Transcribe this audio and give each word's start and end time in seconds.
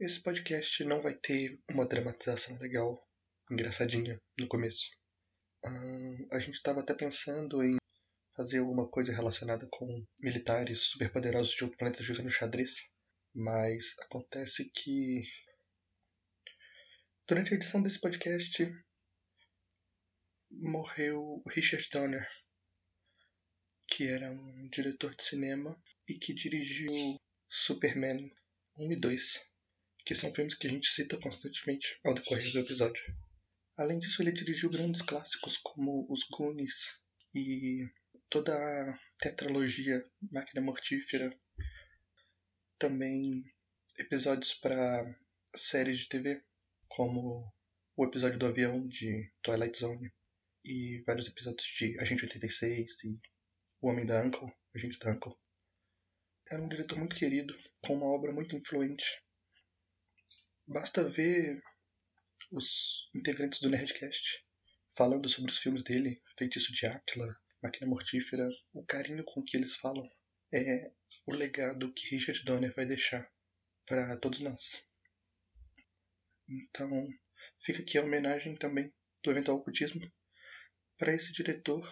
Esse 0.00 0.18
podcast 0.22 0.82
não 0.84 1.02
vai 1.02 1.14
ter 1.14 1.60
uma 1.70 1.86
dramatização 1.86 2.56
legal, 2.58 3.06
engraçadinha 3.50 4.18
no 4.38 4.48
começo. 4.48 4.88
Hum, 5.62 6.26
a 6.32 6.38
gente 6.38 6.54
estava 6.54 6.80
até 6.80 6.94
pensando 6.94 7.62
em 7.62 7.76
fazer 8.34 8.60
alguma 8.60 8.88
coisa 8.88 9.12
relacionada 9.12 9.68
com 9.70 9.86
militares 10.18 10.84
superpoderosos 10.84 11.54
de 11.54 11.64
outro 11.64 11.76
planeta 11.76 12.02
jogando 12.02 12.30
xadrez, 12.30 12.88
mas 13.34 13.94
acontece 13.98 14.70
que 14.74 15.22
durante 17.28 17.52
a 17.52 17.56
edição 17.58 17.82
desse 17.82 18.00
podcast 18.00 18.72
morreu 20.50 21.42
Richard 21.46 21.86
Donner, 21.92 22.26
que 23.86 24.08
era 24.08 24.30
um 24.32 24.66
diretor 24.70 25.14
de 25.14 25.24
cinema 25.24 25.78
e 26.08 26.14
que 26.14 26.32
dirigiu 26.32 26.88
Superman 27.50 28.30
1 28.78 28.92
e 28.92 28.96
2, 28.96 29.49
que 30.10 30.14
são 30.16 30.34
filmes 30.34 30.56
que 30.56 30.66
a 30.66 30.70
gente 30.70 30.88
cita 30.88 31.16
constantemente 31.20 32.00
ao 32.02 32.12
decorrer 32.12 32.50
do 32.50 32.58
episódio. 32.58 33.00
Além 33.76 34.00
disso, 34.00 34.20
ele 34.20 34.32
dirigiu 34.32 34.68
grandes 34.68 35.02
clássicos 35.02 35.56
como 35.56 36.04
Os 36.10 36.24
Goonies 36.24 36.98
e 37.32 37.88
toda 38.28 38.52
a 38.52 38.98
tetralogia 39.20 40.04
Máquina 40.32 40.62
Mortífera. 40.62 41.32
Também 42.76 43.44
episódios 43.98 44.52
para 44.52 45.16
séries 45.54 46.00
de 46.00 46.08
TV, 46.08 46.42
como 46.88 47.48
o 47.96 48.04
episódio 48.04 48.40
do 48.40 48.46
avião 48.46 48.88
de 48.88 49.32
Twilight 49.42 49.78
Zone 49.78 50.12
e 50.64 51.04
vários 51.06 51.28
episódios 51.28 51.68
de 51.78 51.96
Agente 52.00 52.24
86 52.24 53.04
e 53.04 53.20
O 53.80 53.88
Homem 53.88 54.04
da 54.04 54.20
Uncle, 54.20 54.52
Agente 54.74 54.98
da 54.98 55.12
Uncle. 55.12 55.36
Era 56.50 56.60
um 56.60 56.68
diretor 56.68 56.98
muito 56.98 57.14
querido, 57.14 57.56
com 57.80 57.94
uma 57.94 58.06
obra 58.06 58.32
muito 58.32 58.56
influente. 58.56 59.22
Basta 60.66 61.08
ver 61.08 61.62
os 62.50 63.08
integrantes 63.14 63.60
do 63.60 63.70
Nerdcast 63.70 64.44
falando 64.96 65.28
sobre 65.28 65.50
os 65.50 65.58
filmes 65.58 65.82
dele, 65.82 66.20
Feitiço 66.36 66.72
de 66.72 66.86
Áquila, 66.86 67.26
Máquina 67.62 67.86
Mortífera, 67.86 68.48
o 68.72 68.84
carinho 68.84 69.24
com 69.24 69.42
que 69.42 69.56
eles 69.56 69.76
falam 69.76 70.08
é 70.52 70.90
o 71.26 71.32
legado 71.32 71.92
que 71.92 72.16
Richard 72.16 72.44
Donner 72.44 72.74
vai 72.74 72.86
deixar 72.86 73.30
para 73.86 74.16
todos 74.18 74.40
nós. 74.40 74.84
Então, 76.48 77.08
fica 77.60 77.82
aqui 77.82 77.98
a 77.98 78.02
homenagem 78.02 78.56
também 78.56 78.92
do 79.22 79.30
Eventual 79.30 79.58
Ocultismo 79.58 80.10
para 80.98 81.14
esse 81.14 81.32
diretor 81.32 81.82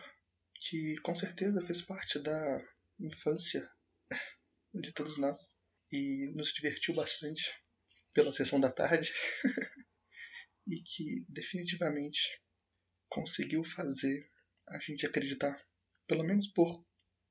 que 0.61 0.97
com 1.03 1.15
certeza 1.15 1.65
fez 1.67 1.83
parte 1.83 2.19
da 2.19 2.61
infância 2.99 3.69
de 4.75 4.93
todos 4.93 5.19
nós 5.19 5.57
e 5.93 6.31
nos 6.35 6.53
divertiu 6.53 6.95
bastante 6.95 7.43
pela 8.19 8.33
sessão 8.33 8.59
da 8.59 8.73
tarde 8.73 9.13
e 10.67 10.83
que 10.83 11.25
definitivamente 11.29 12.43
conseguiu 13.09 13.63
fazer 13.63 14.29
a 14.71 14.81
gente 14.81 15.07
acreditar, 15.07 15.57
pelo 16.05 16.25
menos 16.25 16.49
por 16.49 16.85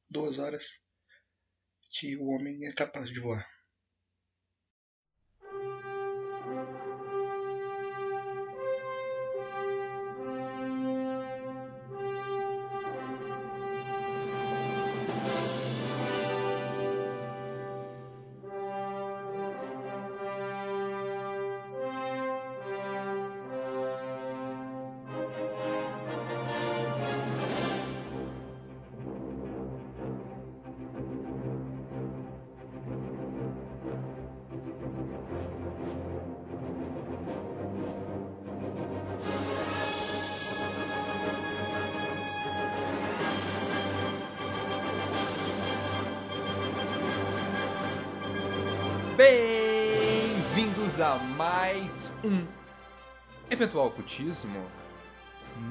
duas 0.09 0.39
horas, 0.39 0.65
que 1.91 2.15
o 2.15 2.27
homem 2.27 2.65
é 2.65 2.71
capaz 2.71 3.09
de 3.09 3.19
voar. 3.19 3.45
Ocultismo. 53.97 54.63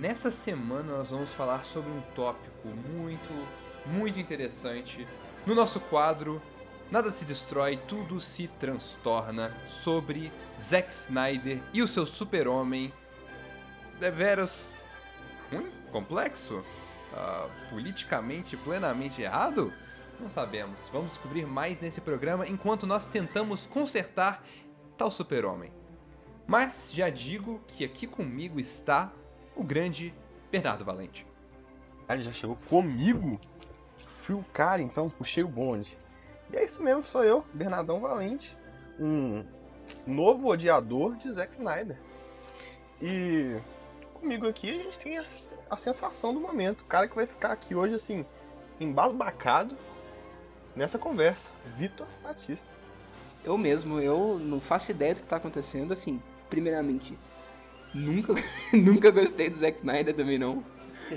Nessa 0.00 0.32
semana 0.32 0.98
nós 0.98 1.10
vamos 1.10 1.32
falar 1.32 1.64
sobre 1.64 1.90
um 1.92 2.00
tópico 2.16 2.68
muito, 2.68 3.48
muito 3.86 4.18
interessante 4.18 5.06
no 5.46 5.54
nosso 5.54 5.78
quadro 5.78 6.42
Nada 6.90 7.10
se 7.10 7.24
destrói, 7.24 7.76
tudo 7.76 8.20
se 8.20 8.46
transtorna 8.46 9.52
sobre 9.66 10.30
Zack 10.58 10.92
Snyder 10.92 11.60
e 11.74 11.82
o 11.82 11.88
seu 11.88 12.06
super-homem 12.06 12.92
deveras 13.98 14.72
ruim, 15.50 15.68
complexo, 15.90 16.58
uh, 16.58 17.50
politicamente 17.68 18.56
plenamente 18.56 19.20
errado? 19.20 19.72
Não 20.20 20.30
sabemos. 20.30 20.88
Vamos 20.92 21.10
descobrir 21.10 21.44
mais 21.44 21.80
nesse 21.80 22.00
programa 22.00 22.46
enquanto 22.46 22.86
nós 22.86 23.06
tentamos 23.06 23.66
consertar 23.66 24.44
tal 24.96 25.10
super-homem. 25.10 25.72
Mas 26.46 26.92
já 26.92 27.10
digo 27.10 27.60
que 27.66 27.84
aqui 27.84 28.06
comigo 28.06 28.60
está 28.60 29.12
o 29.56 29.64
grande 29.64 30.14
Bernardo 30.50 30.84
Valente. 30.84 31.26
Ah, 32.08 32.14
ele 32.14 32.22
já 32.22 32.32
chegou 32.32 32.56
comigo? 32.68 33.40
Fui 34.22 34.34
o 34.34 34.44
cara, 34.52 34.80
então 34.80 35.10
puxei 35.10 35.42
o 35.42 35.48
bonde. 35.48 35.98
E 36.52 36.56
é 36.56 36.64
isso 36.64 36.82
mesmo, 36.82 37.04
sou 37.04 37.24
eu, 37.24 37.44
Bernardão 37.52 38.00
Valente, 38.00 38.56
um 38.98 39.44
novo 40.06 40.48
odiador 40.48 41.16
de 41.16 41.32
Zack 41.32 41.52
Snyder. 41.52 41.98
E 43.02 43.56
comigo 44.14 44.46
aqui 44.46 44.70
a 44.70 44.82
gente 44.82 44.98
tem 45.00 45.18
a, 45.18 45.24
a 45.68 45.76
sensação 45.76 46.32
do 46.32 46.40
momento. 46.40 46.82
O 46.82 46.84
cara 46.84 47.08
que 47.08 47.16
vai 47.16 47.26
ficar 47.26 47.50
aqui 47.50 47.74
hoje, 47.74 47.94
assim, 47.94 48.24
embasbacado 48.78 49.76
nessa 50.76 50.98
conversa, 50.98 51.50
Vitor 51.76 52.06
Batista. 52.22 52.68
Eu 53.44 53.58
mesmo, 53.58 54.00
eu 54.00 54.38
não 54.38 54.60
faço 54.60 54.90
ideia 54.90 55.14
do 55.14 55.20
que 55.20 55.26
tá 55.26 55.36
acontecendo, 55.36 55.92
assim, 55.92 56.20
primeiramente, 56.48 57.16
nunca, 57.94 58.34
nunca 58.72 59.10
gostei 59.10 59.50
do 59.50 59.58
Zack 59.58 59.78
Snyder 59.78 60.14
também 60.14 60.38
não. 60.38 60.62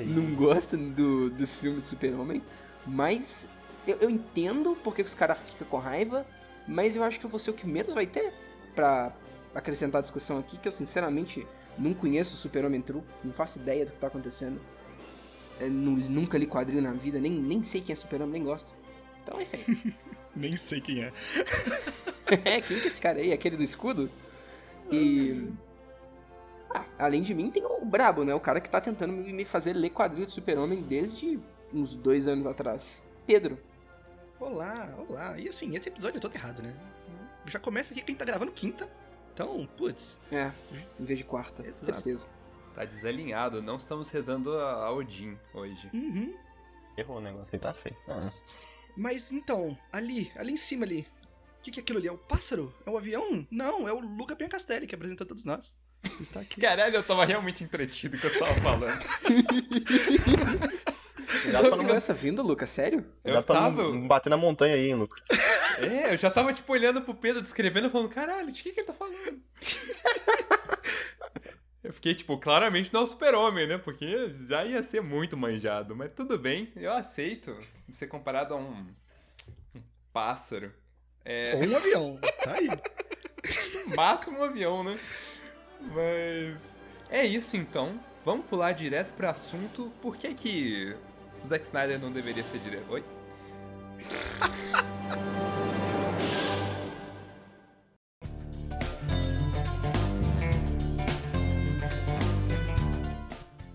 Não 0.05 0.35
gosto 0.35 0.77
do, 0.77 1.31
dos 1.31 1.55
filmes 1.55 1.81
de 1.81 1.87
Super-Homem, 1.87 2.43
mas 2.85 3.47
eu, 3.87 3.97
eu, 3.97 4.09
entendo 4.09 4.77
porque 4.83 5.01
os 5.01 5.15
caras 5.15 5.37
ficam 5.39 5.67
com 5.67 5.77
raiva, 5.77 6.25
mas 6.67 6.95
eu 6.95 7.03
acho 7.03 7.19
que 7.19 7.25
eu 7.25 7.29
vou 7.29 7.39
ser 7.39 7.49
o 7.49 7.53
que 7.53 7.65
menos 7.65 7.95
vai 7.95 8.05
ter 8.05 8.31
pra 8.75 9.11
acrescentar 9.53 9.99
a 9.99 10.01
discussão 10.03 10.37
aqui, 10.37 10.57
que 10.59 10.67
eu 10.67 10.71
sinceramente 10.71 11.45
não 11.75 11.93
conheço 11.93 12.35
o 12.35 12.37
Super-Homem 12.37 12.81
True, 12.81 13.01
não 13.23 13.33
faço 13.33 13.57
ideia 13.57 13.85
do 13.85 13.91
que 13.91 13.97
tá 13.97 14.07
acontecendo. 14.07 14.61
É, 15.59 15.67
nunca 15.67 16.37
li 16.37 16.45
quadrinho 16.45 16.83
na 16.83 16.91
vida, 16.91 17.19
nem, 17.19 17.31
nem 17.31 17.63
sei 17.63 17.81
quem 17.81 17.93
é 17.93 17.95
Super-Homem, 17.95 18.33
nem 18.33 18.43
gosto. 18.43 18.71
Então 19.23 19.39
é 19.39 19.43
isso 19.43 19.55
aí. 19.55 19.93
Nem 20.35 20.55
sei 20.55 20.79
quem 20.79 21.03
é. 21.03 21.11
é, 22.45 22.61
quem 22.61 22.79
que 22.79 22.85
é 22.85 22.87
esse 22.87 22.99
cara 22.99 23.19
aí? 23.19 23.33
Aquele 23.33 23.57
do 23.57 23.63
escudo? 23.63 24.09
E. 24.91 25.51
Ah, 26.69 26.85
além 26.99 27.21
de 27.21 27.33
mim, 27.33 27.49
tem 27.49 27.65
o 27.65 27.85
Brabo, 27.85 28.23
né? 28.23 28.33
O 28.33 28.39
cara 28.39 28.61
que 28.61 28.69
tá 28.69 28.79
tentando 28.79 29.13
me 29.13 29.45
fazer 29.45 29.73
ler 29.73 29.89
quadrinho 29.89 30.27
de 30.27 30.33
Super-Homem 30.33 30.81
desde 30.81 31.39
uns 31.73 31.95
dois 31.95 32.27
anos 32.27 32.45
atrás. 32.45 33.01
Pedro. 33.25 33.57
Olá, 34.39 34.93
olá. 34.97 35.37
E 35.37 35.49
assim, 35.49 35.75
esse 35.75 35.89
episódio 35.89 36.17
é 36.17 36.21
todo 36.21 36.35
errado, 36.35 36.61
né? 36.61 36.75
Já 37.45 37.59
começa 37.59 37.93
aqui 37.93 38.01
que 38.01 38.11
a 38.11 38.11
gente 38.11 38.19
tá 38.19 38.25
gravando 38.25 38.51
quinta. 38.51 38.89
Então, 39.33 39.67
putz. 39.77 40.17
É, 40.31 40.51
em 40.99 41.05
vez 41.05 41.19
de 41.19 41.25
quarta. 41.25 41.65
Exato. 41.65 41.85
Certeza. 41.85 42.25
Tá 42.75 42.85
desalinhado, 42.85 43.61
não 43.61 43.75
estamos 43.75 44.09
rezando 44.09 44.57
a 44.57 44.91
Odin 44.91 45.37
hoje. 45.53 45.89
Uhum. 45.93 46.35
Errou 46.97 47.17
o 47.17 47.21
negócio 47.21 47.49
aí, 47.53 47.59
tá 47.59 47.73
feio. 47.73 47.97
Ah. 48.07 48.29
Mas 48.95 49.31
então, 49.31 49.77
ali, 49.91 50.31
ali 50.35 50.53
em 50.53 50.57
cima 50.57 50.85
ali, 50.85 51.07
o 51.59 51.61
que, 51.61 51.71
que 51.71 51.79
é 51.79 51.83
aquilo 51.83 51.99
ali? 51.99 52.07
É 52.07 52.11
o 52.11 52.17
pássaro? 52.17 52.73
É 52.85 52.89
o 52.89 52.97
avião? 52.97 53.45
Não, 53.51 53.87
é 53.87 53.91
o 53.91 53.99
Luca 53.99 54.33
Piancastelli 54.35 54.87
que 54.87 54.95
apresenta 54.95 55.25
todos 55.25 55.43
nós. 55.43 55.73
Está 56.21 56.39
aqui. 56.39 56.61
Caralho, 56.61 56.95
eu 56.95 57.03
tava 57.03 57.25
realmente 57.25 57.63
entretido 57.63 58.17
com 58.17 58.27
o 58.27 58.31
que 58.31 58.37
eu 58.37 58.39
tava 58.39 58.61
falando. 58.61 58.97
Cuidado 61.43 61.69
pra 61.69 61.83
não... 61.83 61.95
essa 61.95 62.13
vindo, 62.13 62.41
Luca? 62.41 62.65
Sério? 62.65 63.05
Eu 63.23 63.43
tava... 63.43 63.83
Não 63.83 64.07
bater 64.07 64.29
na 64.29 64.37
montanha 64.37 64.75
aí, 64.75 64.87
hein, 64.87 64.95
Luca. 64.95 65.21
É, 65.79 66.13
eu 66.13 66.17
já 66.17 66.29
tava, 66.29 66.53
tipo, 66.53 66.73
olhando 66.73 67.01
pro 67.01 67.13
Pedro, 67.13 67.41
descrevendo, 67.41 67.89
falando, 67.89 68.09
caralho, 68.09 68.51
de 68.51 68.61
que, 68.61 68.73
que 68.73 68.81
ele 68.81 68.87
tá 68.87 68.93
falando? 68.93 69.41
eu 71.81 71.93
fiquei, 71.93 72.13
tipo, 72.13 72.37
claramente 72.37 72.91
não 72.91 72.99
é 72.99 73.03
o 73.05 73.07
super-homem, 73.07 73.65
né? 73.65 73.77
Porque 73.77 74.27
já 74.45 74.65
ia 74.65 74.83
ser 74.83 75.01
muito 75.01 75.37
manjado. 75.37 75.95
Mas 75.95 76.11
tudo 76.13 76.37
bem, 76.37 76.69
eu 76.75 76.91
aceito 76.91 77.57
ser 77.89 78.07
comparado 78.07 78.53
a 78.53 78.57
um, 78.57 78.93
um 79.73 79.81
pássaro. 80.11 80.73
É... 81.31 81.53
Ou 81.53 81.63
um 81.63 81.77
avião, 81.77 82.19
tá 82.43 82.53
aí. 82.53 82.67
Máximo 83.95 84.39
um 84.39 84.43
avião, 84.43 84.83
né? 84.83 84.99
Mas. 85.79 86.59
É 87.07 87.23
isso 87.23 87.55
então. 87.55 87.99
Vamos 88.25 88.47
pular 88.47 88.71
direto 88.71 89.13
pro 89.13 89.29
assunto. 89.29 89.93
Por 90.01 90.17
que 90.17 90.33
que 90.33 90.97
o 91.43 91.47
Zack 91.47 91.65
Snyder 91.65 91.99
não 91.99 92.11
deveria 92.11 92.41
ser 92.41 92.57
direto? 92.57 92.91
Oi? 92.91 93.03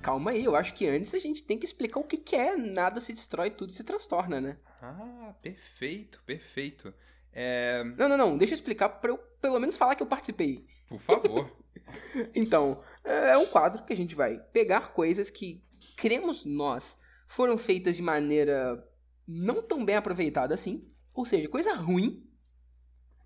Calma 0.02 0.32
aí, 0.32 0.44
eu 0.44 0.56
acho 0.56 0.74
que 0.74 0.88
antes 0.88 1.14
a 1.14 1.20
gente 1.20 1.44
tem 1.44 1.56
que 1.56 1.64
explicar 1.64 2.00
o 2.00 2.04
que, 2.04 2.16
que 2.16 2.34
é 2.34 2.56
nada 2.56 3.00
se 3.00 3.12
destrói, 3.12 3.52
tudo 3.52 3.72
se 3.72 3.84
transtorna, 3.84 4.40
né? 4.40 4.56
Ah, 4.82 5.32
perfeito, 5.40 6.20
perfeito. 6.26 6.92
É... 7.34 7.82
Não, 7.82 8.08
não, 8.08 8.16
não, 8.16 8.38
deixa 8.38 8.54
eu 8.54 8.56
explicar 8.56 8.88
pra 8.88 9.10
eu 9.10 9.18
pelo 9.40 9.58
menos 9.58 9.76
falar 9.76 9.94
que 9.94 10.02
eu 10.02 10.06
participei. 10.06 10.64
Por 10.88 11.00
favor. 11.00 11.50
então, 12.34 12.82
é 13.04 13.36
um 13.36 13.46
quadro 13.46 13.84
que 13.84 13.92
a 13.92 13.96
gente 13.96 14.14
vai 14.14 14.38
pegar 14.52 14.92
coisas 14.92 15.30
que 15.30 15.62
cremos 15.96 16.44
nós 16.44 16.98
foram 17.28 17.58
feitas 17.58 17.96
de 17.96 18.02
maneira 18.02 18.82
não 19.26 19.62
tão 19.62 19.84
bem 19.84 19.96
aproveitada 19.96 20.54
assim, 20.54 20.88
ou 21.12 21.24
seja, 21.24 21.48
coisa 21.48 21.74
ruim, 21.74 22.24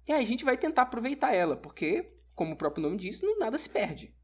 e 0.07 0.13
a 0.13 0.23
gente 0.25 0.45
vai 0.45 0.57
tentar 0.57 0.83
aproveitar 0.83 1.35
ela, 1.35 1.57
porque, 1.57 2.15
como 2.35 2.55
o 2.55 2.57
próprio 2.57 2.83
nome 2.83 2.97
diz, 2.97 3.21
nada 3.39 3.59
se 3.59 3.69
perde 3.69 4.15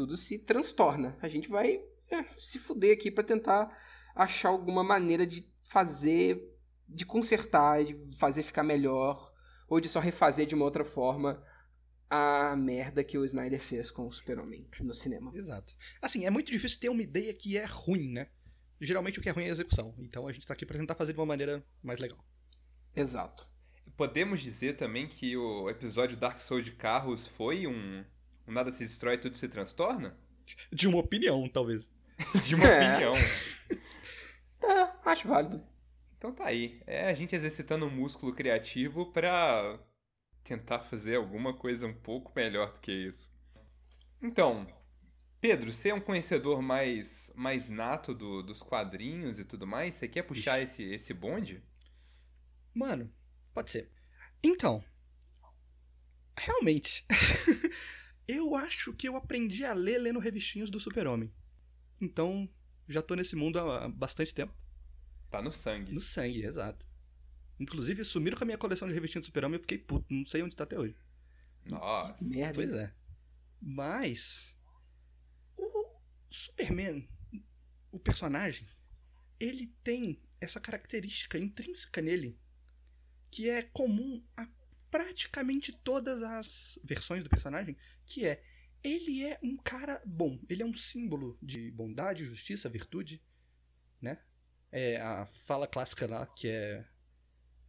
tudo 0.00 0.16
se 0.16 0.38
transtorna. 0.38 1.16
A 1.20 1.28
gente 1.28 1.48
vai 1.48 1.80
é, 2.10 2.24
se 2.38 2.58
fuder 2.58 2.96
aqui 2.96 3.10
para 3.10 3.24
tentar 3.24 3.70
achar 4.14 4.48
alguma 4.48 4.82
maneira 4.82 5.26
de 5.26 5.46
fazer, 5.68 6.42
de 6.94 7.04
consertar, 7.04 7.84
de 7.84 7.96
fazer 8.18 8.42
ficar 8.42 8.62
melhor, 8.62 9.32
ou 9.68 9.80
de 9.80 9.88
só 9.88 10.00
refazer 10.00 10.46
de 10.46 10.54
uma 10.54 10.64
outra 10.64 10.84
forma 10.84 11.42
a 12.10 12.56
merda 12.56 13.04
que 13.04 13.16
o 13.16 13.24
Snyder 13.24 13.60
fez 13.60 13.88
com 13.90 14.08
o 14.08 14.12
Super-Homem 14.12 14.66
no 14.80 14.94
cinema. 14.94 15.30
Exato. 15.32 15.76
Assim, 16.02 16.26
é 16.26 16.30
muito 16.30 16.50
difícil 16.50 16.80
ter 16.80 16.88
uma 16.88 17.02
ideia 17.02 17.32
que 17.32 17.56
é 17.56 17.64
ruim, 17.64 18.12
né? 18.12 18.28
Geralmente 18.80 19.18
o 19.18 19.22
que 19.22 19.28
é 19.28 19.32
ruim 19.32 19.44
é 19.44 19.48
a 19.48 19.52
execução. 19.52 19.94
Então 19.98 20.26
a 20.26 20.32
gente 20.32 20.46
tá 20.46 20.54
aqui 20.54 20.66
pra 20.66 20.76
tentar 20.76 20.96
fazer 20.96 21.12
de 21.12 21.18
uma 21.20 21.26
maneira 21.26 21.64
mais 21.82 22.00
legal. 22.00 22.18
Exato. 22.96 23.48
Podemos 23.96 24.40
dizer 24.40 24.76
também 24.76 25.06
que 25.06 25.36
o 25.36 25.70
episódio 25.70 26.16
Dark 26.16 26.40
Souls 26.40 26.64
de 26.64 26.72
carros 26.72 27.28
foi 27.28 27.66
um 27.66 28.04
nada 28.46 28.72
se 28.72 28.84
destrói, 28.84 29.16
tudo 29.16 29.36
se 29.36 29.48
transtorna? 29.48 30.16
De 30.72 30.88
uma 30.88 30.98
opinião, 30.98 31.48
talvez. 31.48 31.86
de 32.44 32.54
uma 32.56 32.66
é. 32.66 32.90
opinião. 32.90 33.14
Tá, 34.60 35.00
acho 35.06 35.26
válido. 35.26 35.64
Então 36.20 36.34
tá 36.34 36.44
aí. 36.44 36.82
É 36.86 37.08
a 37.08 37.14
gente 37.14 37.34
exercitando 37.34 37.86
um 37.86 37.90
músculo 37.90 38.34
criativo 38.34 39.10
pra 39.10 39.80
tentar 40.44 40.80
fazer 40.80 41.16
alguma 41.16 41.56
coisa 41.56 41.86
um 41.86 41.94
pouco 41.94 42.30
melhor 42.36 42.74
do 42.74 42.80
que 42.80 42.92
isso. 42.92 43.32
Então, 44.20 44.66
Pedro, 45.40 45.72
você 45.72 45.88
é 45.88 45.94
um 45.94 46.00
conhecedor 46.00 46.60
mais, 46.60 47.32
mais 47.34 47.70
nato 47.70 48.12
do, 48.14 48.42
dos 48.42 48.62
quadrinhos 48.62 49.38
e 49.38 49.46
tudo 49.46 49.66
mais? 49.66 49.94
Você 49.94 50.06
quer 50.06 50.22
puxar 50.22 50.60
esse, 50.60 50.82
esse 50.82 51.14
bonde? 51.14 51.64
Mano, 52.74 53.10
pode 53.54 53.70
ser. 53.70 53.90
Então, 54.44 54.84
realmente, 56.36 57.06
Eu 58.32 58.54
acho 58.54 58.92
que 58.92 59.08
eu 59.08 59.16
aprendi 59.16 59.64
a 59.64 59.72
ler 59.72 59.98
lendo 59.98 60.20
revistinhas 60.20 60.70
do 60.70 60.78
Super-Homem. 60.78 61.32
Então, 62.00 62.48
já 62.88 63.02
tô 63.02 63.16
nesse 63.16 63.34
mundo 63.34 63.58
há 63.58 63.88
bastante 63.88 64.32
tempo. 64.32 64.54
Tá 65.30 65.40
no 65.40 65.52
sangue. 65.52 65.92
No 65.92 66.00
sangue, 66.00 66.44
exato. 66.44 66.86
Inclusive, 67.58 68.04
sumiram 68.04 68.36
com 68.36 68.44
a 68.44 68.46
minha 68.46 68.58
coleção 68.58 68.88
de 68.88 68.94
revistinhas 68.94 69.24
do 69.24 69.26
Super-Homem 69.26 69.56
e 69.56 69.58
eu 69.58 69.62
fiquei 69.62 69.78
puto, 69.78 70.06
não 70.12 70.24
sei 70.24 70.42
onde 70.42 70.56
tá 70.56 70.64
até 70.64 70.78
hoje. 70.78 70.96
Nossa. 71.66 72.18
Que 72.18 72.30
merda. 72.30 72.54
Pois 72.54 72.72
é. 72.72 72.94
Mas. 73.60 74.56
O 75.56 76.00
Superman, 76.30 77.08
o 77.92 77.98
personagem, 77.98 78.66
ele 79.38 79.74
tem 79.84 80.20
essa 80.40 80.58
característica 80.58 81.38
intrínseca 81.38 82.00
nele 82.00 82.38
que 83.30 83.48
é 83.48 83.62
comum 83.62 84.24
a 84.36 84.48
praticamente 84.90 85.72
todas 85.72 86.20
as 86.22 86.78
versões 86.82 87.22
do 87.22 87.30
personagem, 87.30 87.76
que 88.04 88.26
é 88.26 88.42
ele 88.82 89.24
é 89.24 89.38
um 89.42 89.56
cara 89.56 90.02
bom, 90.04 90.40
ele 90.48 90.62
é 90.62 90.66
um 90.66 90.74
símbolo 90.74 91.38
de 91.40 91.70
bondade, 91.70 92.24
justiça, 92.24 92.68
virtude, 92.68 93.22
né? 94.00 94.18
É 94.72 95.00
a 95.00 95.26
fala 95.26 95.66
clássica 95.66 96.06
lá 96.06 96.26
que 96.26 96.48
é 96.48 96.84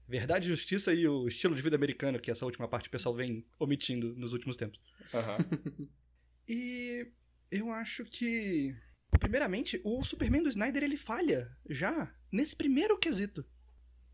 verdade, 0.07 0.49
justiça 0.49 0.93
e 0.93 1.07
o 1.07 1.27
estilo 1.27 1.55
de 1.55 1.61
vida 1.61 1.75
americano, 1.75 2.19
que 2.19 2.29
essa 2.29 2.45
última 2.45 2.67
parte 2.67 2.89
o 2.89 2.91
pessoal 2.91 3.15
vem 3.15 3.45
omitindo 3.57 4.13
nos 4.15 4.33
últimos 4.33 4.57
tempos. 4.57 4.79
Uhum. 5.13 5.87
e 6.47 7.07
eu 7.49 7.71
acho 7.71 8.03
que 8.05 8.75
primeiramente 9.19 9.79
o 9.83 10.03
Superman 10.03 10.43
do 10.43 10.49
Snyder 10.49 10.83
ele 10.83 10.97
falha 10.97 11.49
já 11.69 12.13
nesse 12.31 12.55
primeiro 12.55 12.97
quesito. 12.97 13.45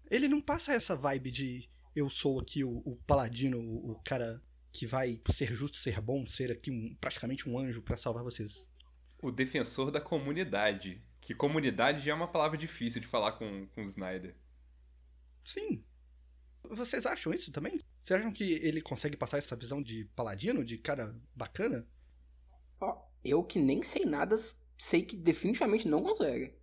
Ele 0.10 0.28
não 0.28 0.40
passa 0.40 0.74
essa 0.74 0.96
vibe 0.96 1.32
de 1.32 1.70
eu 1.96 2.10
sou 2.10 2.40
aqui 2.40 2.64
o, 2.64 2.82
o 2.86 2.96
paladino, 3.08 3.60
o, 3.60 3.92
o, 3.92 4.02
cara 4.04 4.42
que 4.72 4.86
vai 4.86 5.20
ser 5.32 5.54
justo, 5.54 5.78
ser 5.78 6.00
bom, 6.00 6.26
ser 6.28 6.52
aqui 6.52 6.70
um, 6.70 6.96
praticamente 7.02 7.50
um 7.50 7.58
anjo 7.58 7.82
para 7.82 7.98
salvar 7.98 8.24
vocês. 8.24 8.70
O 9.20 9.32
defensor 9.32 9.90
da 9.90 10.00
comunidade. 10.00 11.04
Que 11.28 11.36
comunidade 11.36 12.06
já 12.06 12.14
é 12.14 12.16
uma 12.16 12.30
palavra 12.30 12.58
difícil 12.58 13.02
de 13.02 13.08
falar 13.08 13.34
com, 13.34 13.68
com 13.76 13.82
o 13.82 13.86
Snyder. 13.86 14.34
Sim. 15.44 15.84
Vocês 16.64 17.06
acham 17.06 17.34
isso 17.34 17.52
também? 17.52 17.82
Vocês 18.00 18.18
acham 18.18 18.32
que 18.32 18.46
ele 18.46 18.82
consegue 18.82 19.18
passar 19.18 19.38
essa 19.38 19.54
visão 19.54 19.84
de 19.84 20.06
paladino, 20.16 20.64
de 20.64 20.78
cara 20.78 21.14
bacana? 21.36 21.86
Ó, 22.80 23.04
eu 23.26 23.44
que 23.44 23.60
nem 23.60 23.84
sei 23.84 24.06
nada, 24.06 24.38
sei 24.78 25.02
que 25.02 25.18
definitivamente 25.18 25.86
não 25.86 26.02
consegue. 26.02 26.56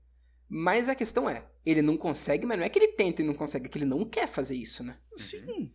Mas 0.49 0.89
a 0.89 0.95
questão 0.95 1.29
é, 1.29 1.47
ele 1.67 1.83
não 1.83 1.99
consegue, 1.99 2.47
mas 2.47 2.57
não 2.59 2.65
é 2.65 2.71
que 2.71 2.79
ele 2.79 2.93
tenta 2.95 3.21
e 3.21 3.27
não 3.27 3.35
consegue, 3.35 3.67
é 3.67 3.69
que 3.69 3.77
ele 3.77 3.85
não 3.85 4.03
quer 4.09 4.27
fazer 4.27 4.57
isso, 4.57 4.83
né? 4.83 4.99
Sim. 5.15 5.71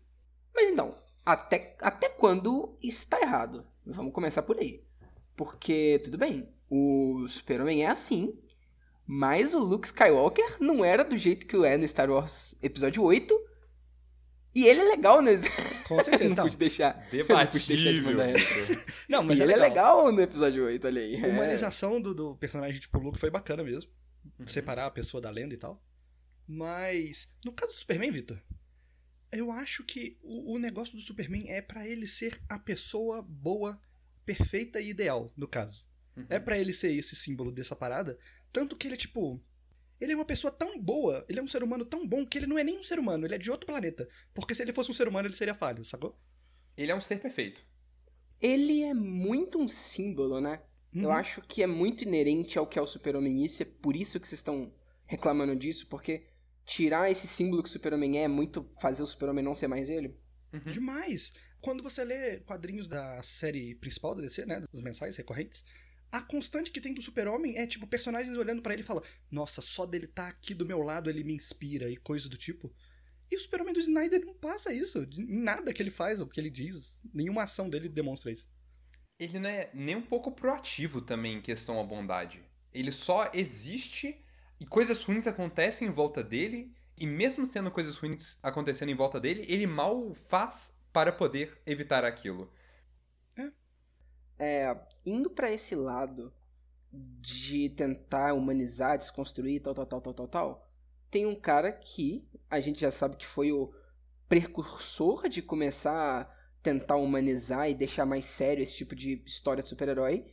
Mas 0.51 0.67
então, 0.67 0.97
até, 1.23 1.77
até 1.79 2.09
quando 2.09 2.75
está 2.81 3.21
errado? 3.21 3.67
Vamos 3.85 4.13
começar 4.13 4.41
por 4.41 4.57
aí. 4.57 4.83
Porque, 5.37 6.01
tudo 6.03 6.17
bem, 6.17 6.51
o 6.67 7.27
Super-Homem 7.27 7.83
é 7.83 7.87
assim, 7.87 8.35
mas 9.11 9.55
o 9.55 9.59
Luke 9.59 9.87
Skywalker 9.87 10.57
não 10.59 10.85
era 10.85 11.03
do 11.03 11.17
jeito 11.17 11.47
que 11.47 11.55
é 11.65 11.75
no 11.75 11.87
Star 11.87 12.11
Wars 12.11 12.53
Episódio 12.61 13.01
8. 13.01 13.33
E 14.53 14.67
ele 14.67 14.81
é 14.81 14.83
legal, 14.83 15.19
né? 15.19 15.31
Com 15.89 15.99
certeza. 16.03 16.29
não 16.29 16.35
não. 16.35 16.43
pude 16.43 16.57
deixar. 16.57 17.07
Debatível. 17.09 18.13
Não, 18.13 18.27
não 19.09 19.23
mas 19.23 19.39
e 19.39 19.41
é 19.41 19.45
ele 19.45 19.55
legal. 19.55 19.65
é 19.65 19.69
legal 19.69 20.11
no 20.11 20.21
episódio 20.21 20.63
8, 20.63 20.85
olha 20.85 21.01
aí. 21.01 21.25
A 21.25 21.27
humanização 21.27 21.99
do, 21.99 22.13
do 22.13 22.35
personagem 22.35 22.79
tipo 22.79 22.99
Luke 22.99 23.17
foi 23.17 23.31
bacana 23.31 23.63
mesmo. 23.63 23.89
Uhum. 24.37 24.45
Separar 24.45 24.85
a 24.85 24.91
pessoa 24.91 25.19
da 25.19 25.31
lenda 25.31 25.55
e 25.55 25.57
tal. 25.57 25.83
Mas, 26.47 27.33
no 27.43 27.51
caso 27.51 27.71
do 27.71 27.79
Superman, 27.79 28.11
Vitor, 28.11 28.39
eu 29.31 29.51
acho 29.51 29.83
que 29.83 30.19
o, 30.21 30.53
o, 30.53 30.59
negócio 30.59 30.95
do 30.95 31.01
Superman 31.01 31.49
é 31.49 31.63
para 31.63 31.87
ele 31.87 32.05
ser 32.05 32.39
a 32.47 32.59
pessoa 32.59 33.23
boa, 33.23 33.81
perfeita 34.23 34.79
e 34.79 34.89
ideal, 34.89 35.33
no 35.35 35.47
caso. 35.47 35.83
Uhum. 36.15 36.27
É 36.29 36.39
para 36.39 36.59
ele 36.59 36.73
ser 36.73 36.91
esse 36.91 37.15
símbolo 37.15 37.51
dessa 37.51 37.75
parada. 37.75 38.19
Tanto 38.51 38.75
que 38.75 38.87
ele 38.87 38.95
é 38.95 38.97
tipo. 38.97 39.41
Ele 39.99 40.13
é 40.13 40.15
uma 40.15 40.25
pessoa 40.25 40.49
tão 40.49 40.79
boa, 40.79 41.25
ele 41.27 41.39
é 41.39 41.43
um 41.43 41.47
ser 41.47 41.61
humano 41.61 41.83
tão 41.83 42.07
bom 42.07 42.25
que 42.25 42.37
ele 42.37 42.47
não 42.47 42.57
é 42.57 42.63
nem 42.63 42.79
um 42.79 42.83
ser 42.83 42.97
humano, 42.97 43.25
ele 43.25 43.35
é 43.35 43.37
de 43.37 43.51
outro 43.51 43.67
planeta. 43.67 44.07
Porque 44.33 44.55
se 44.55 44.61
ele 44.61 44.71
fosse 44.71 44.89
um 44.89 44.93
ser 44.93 45.09
humano, 45.09 45.27
ele 45.27 45.35
seria 45.35 45.53
falho, 45.53 45.83
sacou? 45.83 46.17
Ele 46.77 46.91
é 46.91 46.95
um 46.95 47.01
ser 47.01 47.19
perfeito. 47.19 47.61
Ele 48.39 48.81
é 48.81 48.93
muito 48.93 49.59
um 49.59 49.67
símbolo, 49.67 50.39
né? 50.39 50.61
Uhum. 50.93 51.03
Eu 51.03 51.11
acho 51.11 51.41
que 51.41 51.61
é 51.61 51.67
muito 51.67 52.03
inerente 52.03 52.57
ao 52.57 52.65
que 52.65 52.79
é 52.79 52.81
o 52.81 52.87
Super-Homem. 52.87 53.43
Isso 53.43 53.61
é 53.61 53.65
por 53.65 53.93
isso 53.95 54.19
que 54.19 54.27
vocês 54.27 54.39
estão 54.39 54.73
reclamando 55.05 55.55
disso, 55.55 55.85
porque 55.87 56.27
tirar 56.65 57.11
esse 57.11 57.27
símbolo 57.27 57.61
que 57.61 57.69
o 57.69 57.71
Super-Homem 57.71 58.19
é 58.19 58.23
é 58.23 58.27
muito 58.27 58.71
fazer 58.81 59.03
o 59.03 59.07
Super-Homem 59.07 59.43
não 59.43 59.55
ser 59.55 59.67
mais 59.67 59.89
ele. 59.89 60.17
Uhum. 60.53 60.71
Demais! 60.71 61.33
Quando 61.61 61.83
você 61.83 62.05
lê 62.05 62.39
quadrinhos 62.39 62.87
da 62.87 63.21
série 63.21 63.75
principal 63.75 64.15
da 64.15 64.21
DC, 64.21 64.45
né, 64.45 64.61
dos 64.71 64.81
mensais 64.81 65.17
recorrentes, 65.17 65.63
a 66.11 66.21
constante 66.21 66.71
que 66.71 66.81
tem 66.81 66.93
do 66.93 67.01
Super-Homem 67.01 67.57
é 67.57 67.67
tipo 67.67 67.87
personagens 67.87 68.37
olhando 68.37 68.61
para 68.61 68.73
ele 68.73 68.81
e 68.81 68.85
falam: 68.85 69.03
"Nossa, 69.29 69.61
só 69.61 69.85
dele 69.85 70.07
tá 70.07 70.27
aqui 70.27 70.53
do 70.53 70.65
meu 70.65 70.81
lado 70.81 71.09
ele 71.09 71.23
me 71.23 71.33
inspira" 71.33 71.89
e 71.89 71.97
coisa 71.97 72.27
do 72.27 72.37
tipo. 72.37 72.73
E 73.31 73.35
o 73.35 73.39
Super-Homem 73.39 73.73
do 73.73 73.79
Snyder 73.79 74.25
não 74.25 74.33
passa 74.33 74.73
isso, 74.73 75.07
nada 75.17 75.71
que 75.71 75.81
ele 75.81 75.91
faz 75.91 76.19
ou 76.19 76.27
que 76.27 76.39
ele 76.39 76.49
diz, 76.49 76.99
nenhuma 77.13 77.43
ação 77.43 77.69
dele 77.69 77.87
demonstra 77.87 78.31
isso. 78.31 78.49
Ele 79.19 79.37
não 79.37 79.49
é 79.49 79.69
nem 79.73 79.95
um 79.95 80.01
pouco 80.01 80.31
proativo 80.31 81.01
também 81.01 81.37
em 81.37 81.41
questão 81.41 81.79
à 81.79 81.83
bondade. 81.83 82.41
Ele 82.73 82.91
só 82.91 83.29
existe 83.33 84.19
e 84.59 84.65
coisas 84.65 85.01
ruins 85.01 85.27
acontecem 85.27 85.87
em 85.87 85.91
volta 85.91 86.23
dele, 86.23 86.73
e 86.97 87.05
mesmo 87.05 87.45
sendo 87.45 87.71
coisas 87.71 87.95
ruins 87.95 88.37
acontecendo 88.43 88.89
em 88.89 88.95
volta 88.95 89.19
dele, 89.19 89.45
ele 89.47 89.65
mal 89.65 90.13
faz 90.27 90.73
para 90.91 91.11
poder 91.11 91.57
evitar 91.65 92.03
aquilo. 92.03 92.51
É. 94.39 94.75
indo 95.05 95.29
para 95.29 95.51
esse 95.51 95.75
lado 95.75 96.33
de 96.91 97.69
tentar 97.69 98.33
humanizar, 98.33 98.97
desconstruir, 98.97 99.61
tal, 99.61 99.75
tal, 99.75 99.85
tal, 99.85 100.01
tal, 100.01 100.13
tal, 100.13 100.27
tal, 100.27 100.71
tem 101.11 101.25
um 101.25 101.35
cara 101.35 101.71
que 101.71 102.27
a 102.49 102.59
gente 102.59 102.81
já 102.81 102.91
sabe 102.91 103.17
que 103.17 103.27
foi 103.27 103.51
o 103.51 103.73
precursor 104.27 105.27
de 105.27 105.41
começar 105.41 106.21
a 106.21 106.39
tentar 106.61 106.95
humanizar 106.97 107.69
e 107.69 107.75
deixar 107.75 108.05
mais 108.05 108.25
sério 108.25 108.63
esse 108.63 108.75
tipo 108.75 108.95
de 108.95 109.23
história 109.25 109.63
de 109.63 109.69
super-herói, 109.69 110.25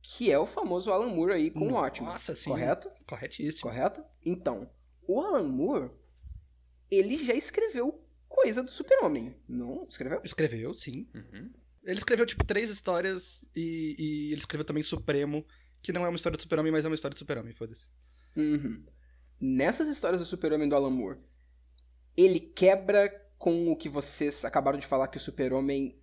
que 0.00 0.30
é 0.30 0.38
o 0.38 0.46
famoso 0.46 0.90
Alan 0.92 1.08
Moore 1.08 1.32
aí 1.32 1.50
com 1.50 1.68
o 1.68 1.74
Ótimo. 1.74 2.08
Nossa, 2.08 2.34
sim. 2.34 2.50
Correto? 2.50 2.90
Corretíssimo. 3.06 3.70
Correto? 3.70 4.04
Então, 4.24 4.68
o 5.06 5.20
Alan 5.20 5.48
Moore, 5.48 5.90
ele 6.90 7.24
já 7.24 7.34
escreveu 7.34 8.04
coisa 8.28 8.62
do 8.62 8.70
Super-Homem, 8.70 9.36
não 9.48 9.86
escreveu? 9.88 10.20
Escreveu, 10.24 10.74
sim. 10.74 11.08
Uhum. 11.14 11.50
Ele 11.84 11.98
escreveu, 11.98 12.24
tipo, 12.26 12.44
três 12.44 12.70
histórias 12.70 13.48
e, 13.54 13.96
e 13.98 14.32
ele 14.32 14.40
escreveu 14.40 14.64
também 14.64 14.82
Supremo, 14.82 15.44
que 15.82 15.92
não 15.92 16.04
é 16.04 16.08
uma 16.08 16.16
história 16.16 16.36
do 16.36 16.42
Super-Homem, 16.42 16.72
mas 16.72 16.84
é 16.84 16.88
uma 16.88 16.94
história 16.94 17.14
do 17.14 17.18
Super-Homem, 17.18 17.52
foda-se. 17.52 17.86
Uhum. 18.36 18.84
Nessas 19.40 19.88
histórias 19.88 20.20
do 20.20 20.26
Super-Homem 20.26 20.68
do 20.68 20.76
Alan 20.76 20.90
Moore, 20.90 21.18
ele 22.16 22.38
quebra 22.38 23.08
com 23.36 23.72
o 23.72 23.76
que 23.76 23.88
vocês 23.88 24.44
acabaram 24.44 24.78
de 24.78 24.86
falar 24.86 25.08
que 25.08 25.16
o 25.16 25.20
Super-Homem 25.20 26.00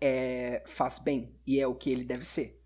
é, 0.00 0.64
faz 0.66 0.98
bem 0.98 1.38
e 1.46 1.60
é 1.60 1.66
o 1.66 1.74
que 1.74 1.90
ele 1.90 2.04
deve 2.04 2.24
ser. 2.24 2.62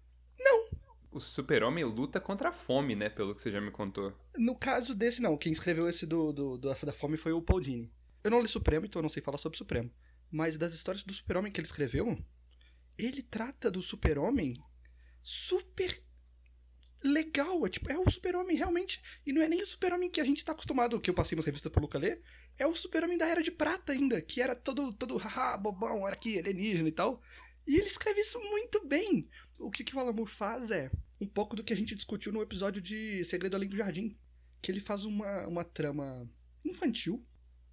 O 1.17 1.21
super-homem 1.21 1.83
luta 1.83 2.21
contra 2.21 2.51
a 2.51 2.53
fome, 2.53 2.95
né? 2.95 3.09
Pelo 3.09 3.35
que 3.35 3.41
você 3.41 3.51
já 3.51 3.59
me 3.59 3.71
contou. 3.71 4.13
No 4.37 4.55
caso 4.55 4.95
desse, 4.95 5.23
não. 5.23 5.35
Quem 5.35 5.51
escreveu 5.51 5.89
esse 5.89 6.05
do, 6.05 6.31
do, 6.31 6.59
do 6.59 6.69
da 6.69 6.93
fome 6.93 7.17
foi 7.17 7.33
o 7.33 7.41
Paul 7.41 7.59
Dini. 7.59 7.91
Eu 8.23 8.31
não 8.31 8.43
li 8.43 8.47
Supremo, 8.47 8.85
então 8.85 9.01
eu 9.01 9.03
não 9.03 9.09
sei 9.09 9.23
falar 9.23 9.39
sobre 9.39 9.57
Supremo. 9.57 9.91
Mas 10.31 10.59
das 10.59 10.75
histórias 10.75 11.03
do 11.03 11.15
Super-Homem 11.15 11.51
que 11.51 11.59
ele 11.59 11.67
escreveu, 11.67 12.23
ele 12.99 13.23
trata 13.23 13.71
do 13.71 13.83
Super-Homem 13.83 14.63
super 15.23 16.03
legal. 17.03 17.67
É, 17.67 17.69
tipo, 17.69 17.91
é 17.91 17.99
o 17.99 18.11
Super-Homem 18.11 18.57
realmente. 18.57 19.01
E 19.25 19.33
não 19.33 19.43
é 19.43 19.49
nem 19.49 19.63
o 19.63 19.67
Super-Homem 19.67 20.11
que 20.11 20.21
a 20.21 20.25
gente 20.25 20.45
tá 20.45 20.53
acostumado, 20.53 21.01
que 21.01 21.11
eu 21.11 21.15
passei 21.15 21.37
nas 21.37 21.45
revistas 21.45 21.71
pro 21.71 21.81
Luca 21.81 21.99
ler. 21.99 22.23
É 22.59 22.67
o 22.67 22.75
Super-Homem 22.75 23.19
da 23.19 23.27
Era 23.27 23.43
de 23.43 23.51
Prata 23.51 23.93
ainda, 23.93 24.21
que 24.21 24.41
era 24.41 24.55
todo, 24.55 24.93
todo 24.93 25.17
haha, 25.17 25.57
bobão, 25.57 26.07
era 26.07 26.15
aqui, 26.15 26.39
alienígena 26.39 26.89
e 26.89 26.93
tal. 26.93 27.23
E 27.67 27.77
ele 27.77 27.87
escreve 27.87 28.21
isso 28.21 28.41
muito 28.41 28.87
bem. 28.87 29.29
O 29.59 29.71
que, 29.71 29.85
que 29.85 29.97
o 29.97 29.99
Alan 29.99 30.13
Moore 30.13 30.31
faz 30.31 30.71
é 30.71 30.91
um 31.21 31.27
pouco 31.27 31.57
do 31.57 31.65
que 31.65 31.73
a 31.73 31.77
gente 31.77 31.95
discutiu 31.95 32.33
no 32.33 32.43
episódio 32.43 32.81
de 32.81 33.25
Segredo 33.25 33.57
Além 33.57 33.69
do 33.69 33.77
Jardim. 33.77 34.17
Que 34.63 34.71
ele 34.71 34.81
faz 34.81 35.05
uma, 35.05 35.47
uma 35.47 35.65
trama 35.65 36.29
infantil. 36.65 37.25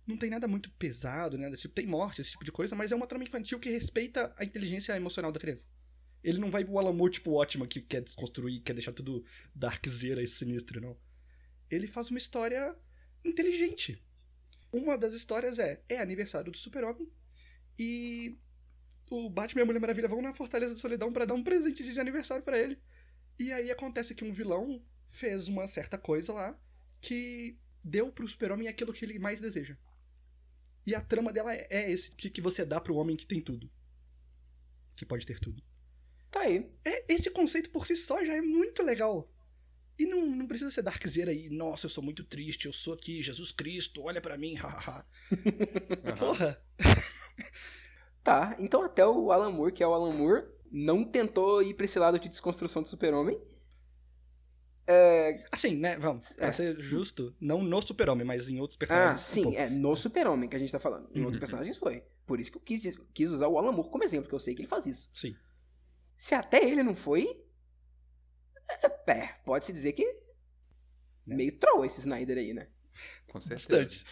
Não 0.06 0.18
tem 0.18 0.30
nada 0.30 0.48
muito 0.48 0.70
pesado, 0.72 1.38
né? 1.38 1.50
Tipo, 1.56 1.74
tem 1.74 1.88
morte, 1.88 2.22
esse 2.22 2.32
tipo 2.32 2.44
de 2.44 2.52
coisa, 2.52 2.76
mas 2.76 2.92
é 2.92 2.96
uma 2.96 3.08
trama 3.08 3.24
infantil 3.24 3.60
que 3.60 3.70
respeita 3.70 4.34
a 4.38 4.44
inteligência 4.44 4.96
emocional 4.96 5.32
da 5.32 5.40
criança. 5.40 5.66
Ele 6.24 6.40
não 6.40 6.52
vai 6.52 6.64
pro 6.64 6.78
Alan 6.78 6.94
Moore, 6.94 7.14
tipo, 7.14 7.32
ótima, 7.34 7.68
que 7.68 7.82
quer 7.82 8.02
desconstruir, 8.02 8.62
quer 8.62 8.74
deixar 8.74 8.94
tudo 8.94 9.26
darkzeira 9.54 10.22
e 10.22 10.28
sinistro, 10.28 10.82
não. 10.82 10.98
Ele 11.70 11.88
faz 11.88 12.10
uma 12.10 12.18
história 12.18 12.76
inteligente. 13.24 14.02
Uma 14.72 14.98
das 14.98 15.14
histórias 15.14 15.60
é, 15.60 15.84
é 15.88 16.00
aniversário 16.00 16.52
do 16.52 16.58
super-homem 16.58 17.08
e 17.78 18.38
o 19.10 19.30
Batman 19.30 19.62
e 19.62 19.64
a 19.64 19.66
Mulher 19.66 19.80
Maravilha 19.80 20.08
vão 20.08 20.22
na 20.22 20.34
Fortaleza 20.34 20.74
da 20.74 20.80
Solidão 20.80 21.12
para 21.12 21.26
dar 21.26 21.34
um 21.34 21.44
presente 21.44 21.84
de 21.84 22.00
aniversário 22.00 22.44
para 22.44 22.58
ele. 22.58 22.80
E 23.38 23.52
aí 23.52 23.72
acontece 23.72 24.16
que 24.16 24.24
um 24.24 24.34
vilão 24.34 24.84
fez 25.10 25.48
uma 25.48 25.68
certa 25.68 25.98
coisa 25.98 26.34
lá 26.34 26.60
que 27.00 27.58
deu 27.84 28.12
pro 28.12 28.28
super-homem 28.28 28.68
aquilo 28.68 28.94
que 28.94 29.06
ele 29.06 29.20
mais 29.20 29.40
deseja. 29.40 29.78
E 30.86 30.94
a 30.94 31.02
trama 31.02 31.32
dela 31.32 31.54
é 31.54 31.68
é 31.70 31.92
esse, 31.92 32.12
que, 32.12 32.30
que 32.30 32.42
você 32.42 32.66
dá 32.66 32.80
pro 32.80 32.96
homem 32.96 33.16
que 33.16 33.26
tem 33.26 33.42
tudo. 33.42 33.70
Que 34.96 35.06
pode 35.06 35.26
ter 35.26 35.40
tudo. 35.40 35.64
Tá 36.30 36.42
aí. 36.42 36.70
É, 36.84 37.14
esse 37.14 37.30
conceito 37.30 37.70
por 37.70 37.86
si 37.86 37.96
só 37.96 38.24
já 38.24 38.34
é 38.34 38.42
muito 38.42 38.84
legal. 38.84 39.30
E 39.98 40.06
não, 40.06 40.26
não 40.26 40.48
precisa 40.48 40.72
ser 40.72 40.82
Darkzeira 40.82 41.30
aí, 41.30 41.50
nossa, 41.50 41.86
eu 41.86 41.90
sou 41.90 42.04
muito 42.04 42.24
triste, 42.24 42.66
eu 42.66 42.74
sou 42.74 42.94
aqui, 42.96 43.22
Jesus 43.22 43.52
Cristo, 43.52 44.02
olha 44.02 44.20
pra 44.20 44.38
mim, 44.38 44.56
hahaha. 44.58 45.06
Porra! 46.18 46.62
Tá, 48.24 48.56
então 48.58 48.82
até 48.84 49.06
o 49.06 49.32
Alan 49.32 49.52
Moore, 49.52 49.74
que 49.74 49.84
é 49.84 49.88
o 49.88 49.94
Alan 49.94 50.14
Moore, 50.14 50.48
não 50.72 51.04
tentou 51.04 51.62
ir 51.62 51.76
pra 51.76 51.86
esse 51.86 52.00
lado 52.00 52.18
de 52.18 52.30
desconstrução 52.30 52.82
do 52.82 52.90
super-homem. 52.90 53.40
É... 54.86 55.44
Assim, 55.52 55.76
né, 55.78 55.98
vamos, 55.98 56.28
pra 56.34 56.48
É. 56.48 56.52
ser 56.52 56.80
justo, 56.80 57.34
não 57.40 57.62
no 57.64 57.82
Super-Homem, 57.82 58.26
mas 58.26 58.50
em 58.50 58.60
outros 58.60 58.76
Ah, 58.76 58.80
personagens. 58.80 59.20
um 59.30 59.34
sim, 59.34 59.44
pouco. 59.44 59.58
é 59.58 59.70
no 59.70 59.96
super-homem 59.96 60.50
que 60.50 60.56
a 60.56 60.60
gente 60.60 60.72
tá 60.72 60.80
falando. 60.80 61.06
Em 61.14 61.20
outros 61.22 61.36
Uhum. 61.36 61.40
personagens 61.40 61.78
foi. 61.78 62.04
Por 62.26 62.40
isso 62.40 62.52
que 62.52 62.58
eu 62.58 62.62
quis, 62.62 62.84
quis 63.14 63.30
usar 63.30 63.48
o 63.48 63.58
Alan 63.58 63.72
Moore 63.72 63.90
como 63.90 64.04
exemplo, 64.04 64.24
porque 64.26 64.36
eu 64.36 64.40
sei 64.40 64.54
que 64.56 64.62
ele 64.62 64.68
faz 64.68 64.86
isso. 64.86 65.10
Sim. 65.14 65.36
Se 66.18 66.36
até 66.36 66.64
ele 66.64 66.84
não 66.84 66.96
foi, 66.96 67.42
é, 68.70 69.12
é, 69.12 69.28
pode-se 69.46 69.72
dizer 69.74 69.94
que 69.94 70.06
meio 71.26 71.58
troll 71.58 71.86
esse 71.86 72.00
Snyder 72.00 72.38
aí, 72.38 72.54
né? 72.54 72.68
Com 73.28 73.40
certeza. 73.42 73.68
Bastante. 73.70 74.06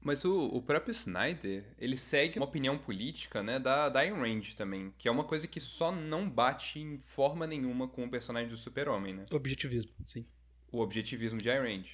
Mas 0.00 0.24
o, 0.24 0.46
o 0.46 0.62
próprio 0.62 0.92
Snyder, 0.92 1.64
ele 1.78 1.96
segue 1.96 2.38
uma 2.38 2.46
opinião 2.46 2.76
política, 2.76 3.42
né, 3.42 3.58
da, 3.58 3.88
da 3.88 4.00
Ayn 4.00 4.14
Rand 4.14 4.54
também, 4.56 4.92
que 4.98 5.08
é 5.08 5.10
uma 5.10 5.24
coisa 5.24 5.46
que 5.46 5.60
só 5.60 5.90
não 5.90 6.28
bate 6.28 6.78
em 6.78 6.98
forma 6.98 7.46
nenhuma 7.46 7.88
com 7.88 8.04
o 8.04 8.10
personagem 8.10 8.48
do 8.48 8.56
super-homem, 8.56 9.14
né? 9.14 9.24
Objetivismo, 9.30 9.92
sim. 10.06 10.26
O 10.70 10.80
objetivismo 10.80 11.38
de 11.38 11.50
Ayn 11.50 11.62
Rand. 11.62 11.84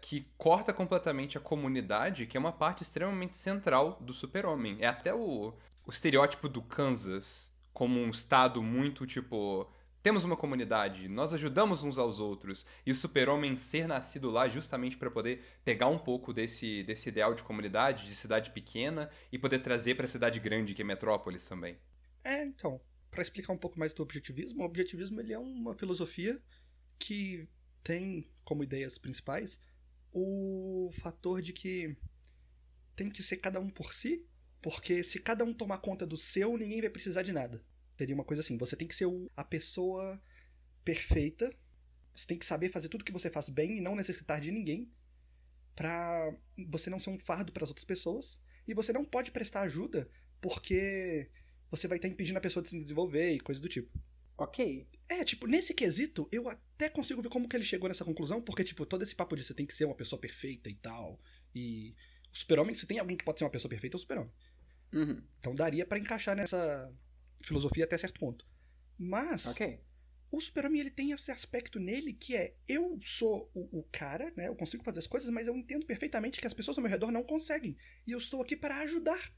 Que 0.00 0.26
corta 0.36 0.72
completamente 0.72 1.36
a 1.36 1.40
comunidade, 1.40 2.26
que 2.26 2.36
é 2.36 2.40
uma 2.40 2.52
parte 2.52 2.82
extremamente 2.82 3.36
central 3.36 3.98
do 4.00 4.12
super-homem. 4.12 4.76
É 4.80 4.86
até 4.86 5.12
o, 5.12 5.52
o 5.84 5.90
estereótipo 5.90 6.48
do 6.48 6.62
Kansas 6.62 7.52
como 7.72 7.98
um 8.00 8.10
estado 8.10 8.62
muito, 8.62 9.06
tipo... 9.06 9.68
Temos 10.08 10.24
uma 10.24 10.38
comunidade, 10.38 11.06
nós 11.06 11.34
ajudamos 11.34 11.84
uns 11.84 11.98
aos 11.98 12.18
outros. 12.18 12.64
E 12.86 12.90
o 12.90 12.94
super-homem 12.94 13.54
ser 13.56 13.86
nascido 13.86 14.30
lá 14.30 14.48
justamente 14.48 14.96
para 14.96 15.10
poder 15.10 15.44
pegar 15.62 15.88
um 15.88 15.98
pouco 15.98 16.32
desse, 16.32 16.82
desse 16.84 17.10
ideal 17.10 17.34
de 17.34 17.42
comunidade, 17.42 18.06
de 18.06 18.14
cidade 18.14 18.50
pequena, 18.52 19.10
e 19.30 19.38
poder 19.38 19.58
trazer 19.58 19.96
para 19.96 20.08
cidade 20.08 20.40
grande, 20.40 20.72
que 20.72 20.80
é 20.80 20.84
Metrópolis 20.86 21.44
também. 21.44 21.76
É, 22.24 22.42
então, 22.42 22.80
Pra 23.10 23.20
explicar 23.20 23.52
um 23.52 23.58
pouco 23.58 23.78
mais 23.78 23.92
do 23.92 24.02
objetivismo, 24.02 24.62
o 24.62 24.64
objetivismo 24.64 25.20
ele 25.20 25.34
é 25.34 25.38
uma 25.38 25.74
filosofia 25.74 26.40
que 26.98 27.46
tem 27.84 28.26
como 28.44 28.64
ideias 28.64 28.96
principais 28.96 29.60
o 30.10 30.90
fator 31.02 31.42
de 31.42 31.52
que 31.52 31.94
tem 32.96 33.10
que 33.10 33.22
ser 33.22 33.36
cada 33.36 33.60
um 33.60 33.68
por 33.68 33.92
si, 33.92 34.26
porque 34.62 35.02
se 35.02 35.18
cada 35.18 35.44
um 35.44 35.52
tomar 35.52 35.78
conta 35.78 36.06
do 36.06 36.16
seu, 36.16 36.56
ninguém 36.56 36.80
vai 36.80 36.88
precisar 36.88 37.22
de 37.22 37.30
nada. 37.30 37.62
Seria 37.98 38.14
uma 38.14 38.24
coisa 38.24 38.40
assim, 38.40 38.56
você 38.56 38.76
tem 38.76 38.86
que 38.86 38.94
ser 38.94 39.06
o- 39.06 39.28
a 39.36 39.42
pessoa 39.42 40.22
perfeita, 40.84 41.52
você 42.14 42.26
tem 42.28 42.38
que 42.38 42.46
saber 42.46 42.70
fazer 42.70 42.88
tudo 42.88 43.04
que 43.04 43.10
você 43.10 43.28
faz 43.28 43.48
bem 43.48 43.76
e 43.76 43.80
não 43.80 43.96
necessitar 43.96 44.40
de 44.40 44.52
ninguém 44.52 44.88
pra 45.74 46.32
você 46.68 46.88
não 46.88 47.00
ser 47.00 47.10
um 47.10 47.18
fardo 47.18 47.52
para 47.52 47.64
as 47.64 47.70
outras 47.70 47.84
pessoas, 47.84 48.40
e 48.68 48.72
você 48.72 48.92
não 48.92 49.04
pode 49.04 49.32
prestar 49.32 49.62
ajuda 49.62 50.08
porque 50.40 51.28
você 51.70 51.88
vai 51.88 51.98
estar 51.98 52.06
impedindo 52.06 52.38
a 52.38 52.40
pessoa 52.40 52.62
de 52.62 52.70
se 52.70 52.78
desenvolver 52.78 53.32
e 53.32 53.40
coisa 53.40 53.60
do 53.60 53.68
tipo. 53.68 53.90
Ok. 54.36 54.86
É, 55.08 55.24
tipo, 55.24 55.48
nesse 55.48 55.74
quesito, 55.74 56.28
eu 56.30 56.48
até 56.48 56.88
consigo 56.88 57.20
ver 57.20 57.28
como 57.28 57.48
que 57.48 57.56
ele 57.56 57.64
chegou 57.64 57.88
nessa 57.88 58.04
conclusão, 58.04 58.40
porque, 58.40 58.62
tipo, 58.62 58.86
todo 58.86 59.02
esse 59.02 59.16
papo 59.16 59.34
de 59.34 59.42
você 59.42 59.52
tem 59.52 59.66
que 59.66 59.74
ser 59.74 59.86
uma 59.86 59.96
pessoa 59.96 60.20
perfeita 60.20 60.70
e 60.70 60.76
tal, 60.76 61.20
e 61.52 61.96
o 62.32 62.36
super-homem, 62.36 62.76
se 62.76 62.86
tem 62.86 63.00
alguém 63.00 63.16
que 63.16 63.24
pode 63.24 63.40
ser 63.40 63.44
uma 63.44 63.50
pessoa 63.50 63.68
perfeita, 63.68 63.96
é 63.96 63.98
o 63.98 64.00
super-homem. 64.00 64.32
Uhum. 64.92 65.22
Então 65.40 65.54
daria 65.54 65.84
pra 65.84 65.98
encaixar 65.98 66.36
nessa 66.36 66.92
filosofia 67.44 67.84
até 67.84 67.96
certo 67.96 68.18
ponto. 68.18 68.46
Mas, 68.98 69.46
Ok. 69.46 69.80
o 70.30 70.40
super-homem, 70.40 70.80
ele 70.80 70.90
tem 70.90 71.12
esse 71.12 71.30
aspecto 71.30 71.78
nele 71.78 72.12
que 72.12 72.36
é, 72.36 72.54
eu 72.66 72.98
sou 73.02 73.50
o, 73.54 73.80
o 73.80 73.82
cara, 73.92 74.32
né, 74.36 74.48
eu 74.48 74.56
consigo 74.56 74.82
fazer 74.84 74.98
as 74.98 75.06
coisas, 75.06 75.30
mas 75.30 75.46
eu 75.46 75.56
entendo 75.56 75.86
perfeitamente 75.86 76.40
que 76.40 76.46
as 76.46 76.54
pessoas 76.54 76.76
ao 76.78 76.82
meu 76.82 76.90
redor 76.90 77.10
não 77.10 77.22
conseguem, 77.22 77.76
e 78.06 78.12
eu 78.12 78.18
estou 78.18 78.42
aqui 78.42 78.56
para 78.56 78.78
ajudar. 78.80 79.32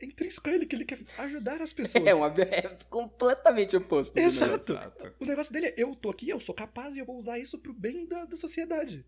É 0.00 0.04
intrínseco 0.04 0.50
ele 0.50 0.66
que 0.66 0.76
ele 0.76 0.84
quer 0.84 0.98
ajudar 1.18 1.62
as 1.62 1.72
pessoas. 1.74 2.04
É, 2.06 2.14
uma, 2.14 2.28
é 2.28 2.76
completamente 2.90 3.74
oposto. 3.74 4.16
Exato. 4.16 4.74
O 5.18 5.24
negócio 5.24 5.52
dele 5.52 5.68
é, 5.68 5.74
eu 5.76 5.94
tô 5.94 6.10
aqui, 6.10 6.28
eu 6.28 6.38
sou 6.38 6.54
capaz 6.54 6.94
e 6.94 6.98
eu 6.98 7.06
vou 7.06 7.16
usar 7.16 7.38
isso 7.38 7.58
pro 7.58 7.72
bem 7.72 8.06
da, 8.06 8.26
da 8.26 8.36
sociedade. 8.36 9.06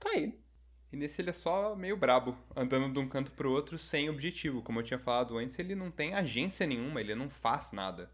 Tá 0.00 0.10
aí. 0.10 0.38
E 0.92 0.96
nesse 0.96 1.20
ele 1.20 1.30
é 1.30 1.32
só 1.32 1.74
meio 1.76 1.96
brabo, 1.96 2.36
andando 2.54 2.92
de 2.92 2.98
um 2.98 3.08
canto 3.08 3.32
pro 3.32 3.50
outro 3.52 3.78
sem 3.78 4.08
objetivo. 4.08 4.62
Como 4.62 4.80
eu 4.80 4.84
tinha 4.84 4.98
falado 4.98 5.36
antes, 5.38 5.58
ele 5.58 5.74
não 5.74 5.90
tem 5.90 6.14
agência 6.14 6.66
nenhuma, 6.66 7.00
ele 7.00 7.14
não 7.14 7.28
faz 7.30 7.72
nada. 7.72 8.10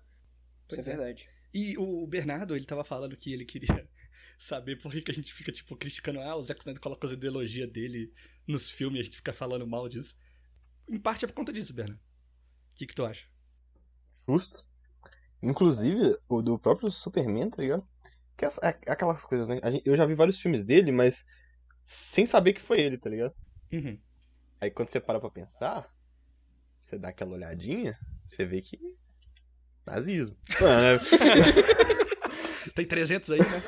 Isso 0.69 0.81
é 0.81 0.83
Pois 0.83 0.89
é. 0.89 0.97
verdade. 0.97 1.29
E 1.55 1.77
o 1.79 2.07
Bernardo, 2.07 2.57
ele 2.57 2.65
tava 2.65 2.85
falando 2.85 3.17
que 3.17 3.33
ele 3.33 3.45
queria 3.45 3.89
saber 4.39 4.77
por 4.77 4.93
que, 4.93 5.03
que 5.03 5.11
a 5.11 5.15
gente 5.15 5.33
fica, 5.33 5.53
tipo, 5.53 5.77
criticando, 5.77 6.21
ah, 6.21 6.37
o 6.37 6.43
Zack 6.43 6.61
Snyder 6.61 6.81
coloca 6.83 7.07
as 7.07 7.13
ideologias 7.13 7.71
dele 7.71 8.13
nos 8.47 8.71
filmes 8.71 8.99
e 8.99 9.01
a 9.03 9.05
gente 9.05 9.17
fica 9.17 9.33
falando 9.33 9.67
mal 9.67 9.89
disso. 9.89 10.17
Em 10.89 11.01
parte 11.01 11.25
é 11.25 11.29
por 11.29 11.35
conta 11.35 11.53
disso, 11.53 11.75
Bernardo. 11.75 12.01
O 12.01 12.75
que, 12.77 12.87
que 12.87 12.95
tu 12.95 13.05
acha? 13.05 13.27
Justo. 14.29 14.65
Inclusive, 15.43 16.17
o 16.29 16.43
do 16.43 16.59
próprio 16.59 16.91
Superman, 16.91 17.51
tá 17.51 17.63
ligado? 17.63 17.87
Que 18.37 18.47
aquelas 18.89 19.25
coisas, 19.25 19.49
né? 19.49 19.61
Eu 19.85 19.97
já 19.97 20.07
vi 20.07 20.15
vários 20.15 20.39
filmes 20.39 20.65
dele, 20.65 20.93
mas 20.93 21.27
sem 21.85 22.27
saber 22.27 22.53
que 22.53 22.61
foi 22.63 22.81
ele, 22.81 22.99
tá 22.99 23.11
ligado? 23.11 23.35
Uhum. 23.73 23.99
Aí 24.61 24.71
quando 24.71 24.91
você 24.91 25.01
para 25.01 25.21
pra 25.21 25.31
pensar, 25.31 25.93
você 26.81 26.99
dá 26.99 27.09
aquela 27.09 27.35
olhadinha, 27.35 27.99
você 28.29 28.45
vê 28.45 28.61
que. 28.61 28.79
Nazismo. 29.85 30.37
Né? 30.61 30.99
Tem 32.75 32.87
300 32.87 33.31
aí, 33.31 33.41
né? 33.41 33.63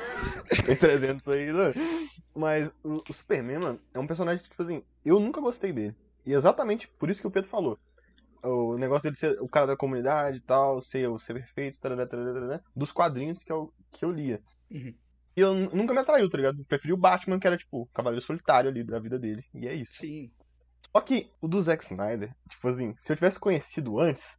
Tem 0.65 0.75
300 0.75 1.27
aí, 1.27 1.51
né? 1.51 1.73
Mas 2.33 2.71
o, 2.83 3.03
o 3.09 3.13
Superman, 3.13 3.59
mano, 3.59 3.81
é 3.93 3.99
um 3.99 4.07
personagem 4.07 4.43
que, 4.43 4.49
tipo 4.49 4.63
assim, 4.63 4.83
eu 5.03 5.19
nunca 5.19 5.41
gostei 5.41 5.73
dele. 5.73 5.95
E 6.25 6.33
exatamente 6.33 6.87
por 6.87 7.09
isso 7.09 7.21
que 7.21 7.27
o 7.27 7.31
Pedro 7.31 7.49
falou. 7.49 7.79
o 8.43 8.77
negócio 8.77 9.03
dele 9.03 9.17
ser 9.17 9.41
o 9.41 9.47
cara 9.47 9.67
da 9.67 9.77
comunidade 9.77 10.37
e 10.37 10.41
tal, 10.41 10.81
ser 10.81 11.09
o 11.09 11.19
ser 11.19 11.33
perfeito, 11.33 11.79
tarará, 11.79 12.07
tarará, 12.07 12.33
tarará, 12.33 12.61
dos 12.75 12.91
quadrinhos 12.91 13.43
que 13.43 13.51
eu, 13.51 13.73
que 13.91 14.03
eu 14.03 14.11
lia. 14.11 14.41
Uhum. 14.71 14.93
E 15.35 15.41
eu 15.41 15.53
nunca 15.53 15.93
me 15.93 15.99
atraiu, 15.99 16.29
tá 16.29 16.37
ligado? 16.37 16.59
Eu 16.59 16.65
preferi 16.65 16.93
o 16.93 16.97
Batman, 16.97 17.39
que 17.39 17.47
era, 17.47 17.57
tipo, 17.57 17.81
o 17.81 17.87
cavaleiro 17.87 18.25
solitário 18.25 18.69
ali 18.69 18.83
da 18.83 18.99
vida 18.99 19.19
dele. 19.19 19.43
E 19.53 19.67
é 19.67 19.73
isso. 19.73 19.97
Sim. 19.97 20.31
Só 20.91 21.01
que 21.01 21.29
o 21.41 21.47
do 21.47 21.61
Zack 21.61 21.83
Snyder, 21.83 22.33
tipo 22.49 22.67
assim, 22.67 22.95
se 22.97 23.11
eu 23.11 23.15
tivesse 23.17 23.39
conhecido 23.39 23.99
antes, 23.99 24.37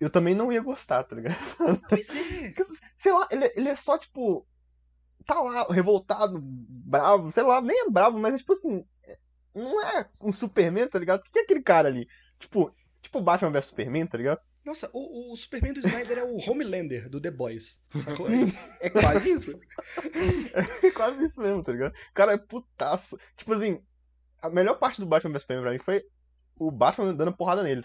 eu 0.00 0.10
também 0.10 0.34
não 0.34 0.52
ia 0.52 0.62
gostar, 0.62 1.04
tá 1.04 1.16
ligado? 1.16 1.36
Pois 1.88 2.08
é. 2.10 2.52
Sei 2.96 3.12
lá, 3.12 3.28
ele, 3.30 3.52
ele 3.56 3.68
é 3.68 3.76
só, 3.76 3.98
tipo. 3.98 4.46
Tá 5.26 5.40
lá, 5.40 5.66
revoltado, 5.70 6.38
bravo, 6.42 7.30
sei 7.32 7.42
lá, 7.42 7.60
nem 7.60 7.86
é 7.86 7.90
bravo, 7.90 8.18
mas 8.18 8.34
é 8.34 8.38
tipo 8.38 8.52
assim. 8.54 8.84
é- 9.06 9.18
Não 9.54 9.82
é 9.82 10.08
um 10.22 10.32
Superman, 10.32 10.88
tá 10.88 10.98
ligado? 10.98 11.20
O 11.20 11.24
que 11.24 11.38
é 11.38 11.42
aquele 11.42 11.62
cara 11.62 11.88
ali? 11.88 12.08
Tipo, 12.38 12.74
tipo 13.02 13.20
Batman 13.20 13.50
vs 13.52 13.66
Superman, 13.66 14.06
tá 14.06 14.18
ligado? 14.18 14.40
Nossa, 14.68 14.90
o, 14.92 15.32
o 15.32 15.36
Superman 15.36 15.72
do 15.72 15.80
Snyder 15.80 16.18
é 16.18 16.24
o 16.24 16.36
Homelander 16.36 17.08
do 17.08 17.18
The 17.18 17.30
Boys. 17.30 17.80
Sacou? 18.04 18.26
É 18.80 18.90
quase 18.90 19.30
isso. 19.30 19.58
É 20.82 20.90
quase 20.90 21.24
isso 21.24 21.40
mesmo, 21.40 21.62
tá 21.62 21.72
ligado? 21.72 21.94
O 21.94 22.12
cara 22.12 22.32
é 22.34 22.36
putaço. 22.36 23.18
Tipo 23.34 23.54
assim, 23.54 23.82
a 24.42 24.50
melhor 24.50 24.78
parte 24.78 25.00
do 25.00 25.06
Batman 25.06 25.32
vs 25.32 25.40
Superman 25.40 25.62
pra 25.64 25.72
mim 25.72 25.78
foi 25.78 26.04
o 26.60 26.70
Batman 26.70 27.14
dando 27.14 27.32
porrada 27.32 27.62
nele. 27.62 27.82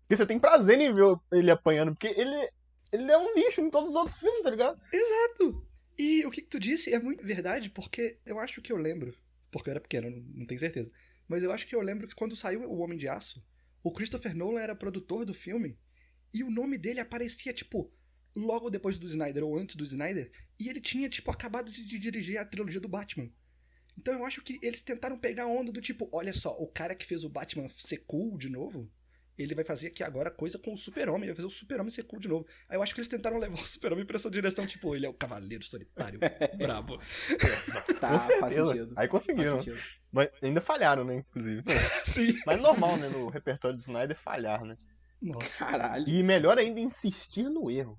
Porque 0.00 0.16
você 0.16 0.24
tem 0.24 0.38
prazer 0.38 0.80
em 0.80 0.94
ver 0.94 1.14
ele 1.30 1.50
apanhando, 1.50 1.92
porque 1.92 2.06
ele, 2.06 2.48
ele 2.90 3.12
é 3.12 3.18
um 3.18 3.34
lixo 3.34 3.60
em 3.60 3.70
todos 3.70 3.90
os 3.90 3.96
outros 3.96 4.18
filmes, 4.18 4.42
tá 4.42 4.48
ligado? 4.48 4.80
Exato. 4.90 5.62
E 5.98 6.24
o 6.24 6.30
que, 6.30 6.40
que 6.40 6.48
tu 6.48 6.58
disse 6.58 6.94
é 6.94 6.98
muito 6.98 7.22
verdade, 7.22 7.68
porque 7.68 8.18
eu 8.24 8.38
acho 8.38 8.62
que 8.62 8.72
eu 8.72 8.78
lembro. 8.78 9.14
Porque 9.50 9.68
eu 9.68 9.72
era 9.72 9.80
pequeno, 9.80 10.08
não, 10.08 10.24
não 10.36 10.46
tenho 10.46 10.58
certeza. 10.58 10.90
Mas 11.28 11.42
eu 11.42 11.52
acho 11.52 11.66
que 11.66 11.76
eu 11.76 11.82
lembro 11.82 12.08
que 12.08 12.14
quando 12.14 12.34
saiu 12.34 12.62
O 12.62 12.78
Homem 12.78 12.96
de 12.96 13.06
Aço, 13.06 13.44
o 13.82 13.92
Christopher 13.92 14.34
Nolan 14.34 14.62
era 14.62 14.74
produtor 14.74 15.26
do 15.26 15.34
filme. 15.34 15.76
E 16.32 16.42
o 16.44 16.50
nome 16.50 16.78
dele 16.78 17.00
aparecia, 17.00 17.52
tipo, 17.52 17.92
logo 18.36 18.70
depois 18.70 18.98
do 18.98 19.06
Snyder, 19.06 19.44
ou 19.44 19.58
antes 19.58 19.76
do 19.76 19.84
Snyder. 19.84 20.30
E 20.58 20.68
ele 20.68 20.80
tinha, 20.80 21.08
tipo, 21.08 21.30
acabado 21.30 21.70
de, 21.70 21.84
de 21.84 21.98
dirigir 21.98 22.38
a 22.38 22.44
trilogia 22.44 22.80
do 22.80 22.88
Batman. 22.88 23.30
Então 23.98 24.14
eu 24.14 24.24
acho 24.24 24.42
que 24.42 24.58
eles 24.62 24.80
tentaram 24.80 25.18
pegar 25.18 25.44
a 25.44 25.48
onda 25.48 25.72
do 25.72 25.80
tipo, 25.80 26.08
olha 26.12 26.32
só, 26.32 26.56
o 26.56 26.68
cara 26.68 26.94
que 26.94 27.04
fez 27.04 27.24
o 27.24 27.28
Batman 27.28 27.68
ser 27.76 28.04
cool 28.06 28.38
de 28.38 28.48
novo, 28.48 28.88
ele 29.36 29.54
vai 29.54 29.64
fazer 29.64 29.88
aqui 29.88 30.04
agora 30.04 30.30
coisa 30.30 30.58
com 30.58 30.72
o 30.72 30.76
Super-Homem, 30.76 31.22
ele 31.22 31.32
vai 31.32 31.36
fazer 31.36 31.48
o 31.48 31.50
Super-Homem 31.50 31.90
ser 31.90 32.04
cool 32.04 32.20
de 32.20 32.28
novo. 32.28 32.46
Aí 32.68 32.76
eu 32.76 32.82
acho 32.82 32.94
que 32.94 33.00
eles 33.00 33.08
tentaram 33.08 33.38
levar 33.38 33.60
o 33.60 33.66
Super-Homem 33.66 34.06
pra 34.06 34.16
essa 34.16 34.30
direção, 34.30 34.66
tipo, 34.66 34.94
ele 34.94 35.06
é 35.06 35.08
o 35.08 35.14
cavaleiro 35.14 35.64
solitário, 35.64 36.20
brabo. 36.58 37.00
Tá, 38.00 38.20
faz 38.40 38.54
sentido. 38.54 38.92
Aí 38.96 39.08
conseguiram. 39.08 39.58
Sentido. 39.58 39.80
Mas 40.12 40.28
ainda 40.42 40.60
falharam, 40.60 41.04
né, 41.04 41.16
inclusive. 41.16 41.62
Sim. 42.04 42.40
Mas 42.46 42.60
normal, 42.60 42.96
né, 42.96 43.08
no 43.08 43.28
repertório 43.28 43.76
do 43.76 43.80
Snyder 43.80 44.16
falhar, 44.16 44.64
né? 44.64 44.76
Nossa. 45.20 45.64
Caralho. 45.64 46.08
E 46.08 46.22
melhor 46.22 46.58
ainda 46.58 46.80
insistir 46.80 47.44
no 47.44 47.70
erro. 47.70 47.98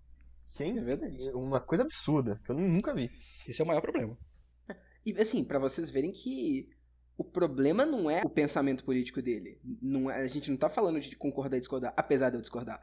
Que 0.51 0.63
É 0.63 0.73
verdade. 0.73 1.27
é 1.27 1.33
uma 1.33 1.59
coisa 1.59 1.83
absurda, 1.83 2.41
que 2.43 2.51
eu 2.51 2.55
nunca 2.55 2.93
vi. 2.93 3.09
Esse 3.47 3.61
é 3.61 3.63
o 3.63 3.67
maior 3.67 3.81
problema. 3.81 4.17
E 5.05 5.17
assim, 5.17 5.45
pra 5.45 5.57
vocês 5.57 5.89
verem 5.89 6.11
que 6.11 6.69
o 7.17 7.23
problema 7.23 7.85
não 7.85 8.11
é 8.11 8.21
o 8.23 8.29
pensamento 8.29 8.83
político 8.83 9.21
dele. 9.21 9.57
Não 9.81 10.11
é, 10.11 10.21
a 10.21 10.27
gente 10.27 10.51
não 10.51 10.57
tá 10.57 10.69
falando 10.69 10.99
de 10.99 11.15
concordar 11.15 11.55
e 11.55 11.61
discordar, 11.61 11.93
apesar 11.95 12.29
de 12.29 12.35
eu 12.35 12.41
discordar. 12.41 12.81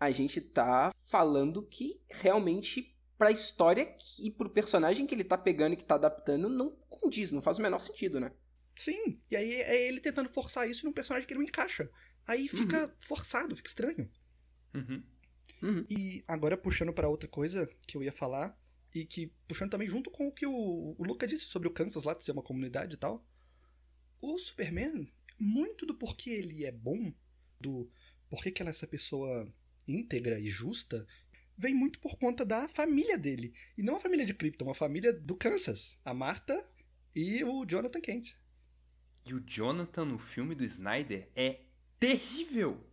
A 0.00 0.10
gente 0.10 0.40
tá 0.40 0.92
falando 1.06 1.62
que 1.62 2.00
realmente 2.08 2.96
pra 3.18 3.30
história 3.30 3.94
e 4.18 4.30
pro 4.30 4.48
personagem 4.50 5.06
que 5.06 5.14
ele 5.14 5.24
tá 5.24 5.36
pegando 5.36 5.74
e 5.74 5.76
que 5.76 5.84
tá 5.84 5.96
adaptando 5.96 6.48
não 6.48 6.70
condiz, 6.88 7.32
não 7.32 7.42
faz 7.42 7.58
o 7.58 7.62
menor 7.62 7.80
sentido, 7.80 8.18
né? 8.18 8.32
Sim. 8.74 9.20
E 9.30 9.36
aí 9.36 9.52
é 9.60 9.88
ele 9.88 10.00
tentando 10.00 10.30
forçar 10.30 10.68
isso 10.68 10.86
num 10.86 10.92
personagem 10.92 11.28
que 11.28 11.34
não 11.34 11.42
encaixa. 11.42 11.88
Aí 12.28 12.46
fica 12.46 12.94
forçado, 13.00 13.56
fica 13.56 13.68
estranho. 13.68 14.08
Uhum. 14.74 15.02
Uhum. 15.62 15.86
E 15.88 16.22
agora 16.28 16.58
puxando 16.58 16.92
pra 16.92 17.08
outra 17.08 17.26
coisa 17.26 17.66
que 17.86 17.96
eu 17.96 18.02
ia 18.02 18.12
falar, 18.12 18.54
e 18.94 19.06
que 19.06 19.32
puxando 19.48 19.70
também 19.70 19.88
junto 19.88 20.10
com 20.10 20.28
o 20.28 20.32
que 20.32 20.46
o, 20.46 20.94
o 20.98 21.02
Luca 21.02 21.26
disse 21.26 21.46
sobre 21.46 21.68
o 21.68 21.70
Kansas 21.70 22.04
lá 22.04 22.12
de 22.12 22.22
ser 22.22 22.32
uma 22.32 22.42
comunidade 22.42 22.94
e 22.94 22.98
tal. 22.98 23.24
O 24.20 24.36
Superman, 24.36 25.10
muito 25.38 25.86
do 25.86 25.94
porquê 25.94 26.30
ele 26.30 26.66
é 26.66 26.72
bom, 26.72 27.12
do 27.58 27.90
porquê 28.28 28.50
que 28.50 28.60
ela 28.60 28.70
é 28.70 28.72
essa 28.72 28.86
pessoa 28.86 29.50
íntegra 29.86 30.38
e 30.38 30.50
justa, 30.50 31.06
vem 31.56 31.74
muito 31.74 31.98
por 31.98 32.18
conta 32.18 32.44
da 32.44 32.68
família 32.68 33.16
dele. 33.16 33.54
E 33.76 33.82
não 33.82 33.96
a 33.96 34.00
família 34.00 34.26
de 34.26 34.34
Krypton, 34.34 34.70
a 34.70 34.74
família 34.74 35.14
do 35.14 35.34
Kansas. 35.34 35.98
A 36.04 36.12
Marta 36.12 36.62
e 37.14 37.42
o 37.42 37.64
Jonathan 37.64 38.00
Kent. 38.02 38.36
E 39.24 39.34
o 39.34 39.40
Jonathan 39.40 40.04
no 40.04 40.18
filme 40.18 40.54
do 40.54 40.64
Snyder 40.64 41.30
é 41.34 41.60
terrível. 41.98 42.84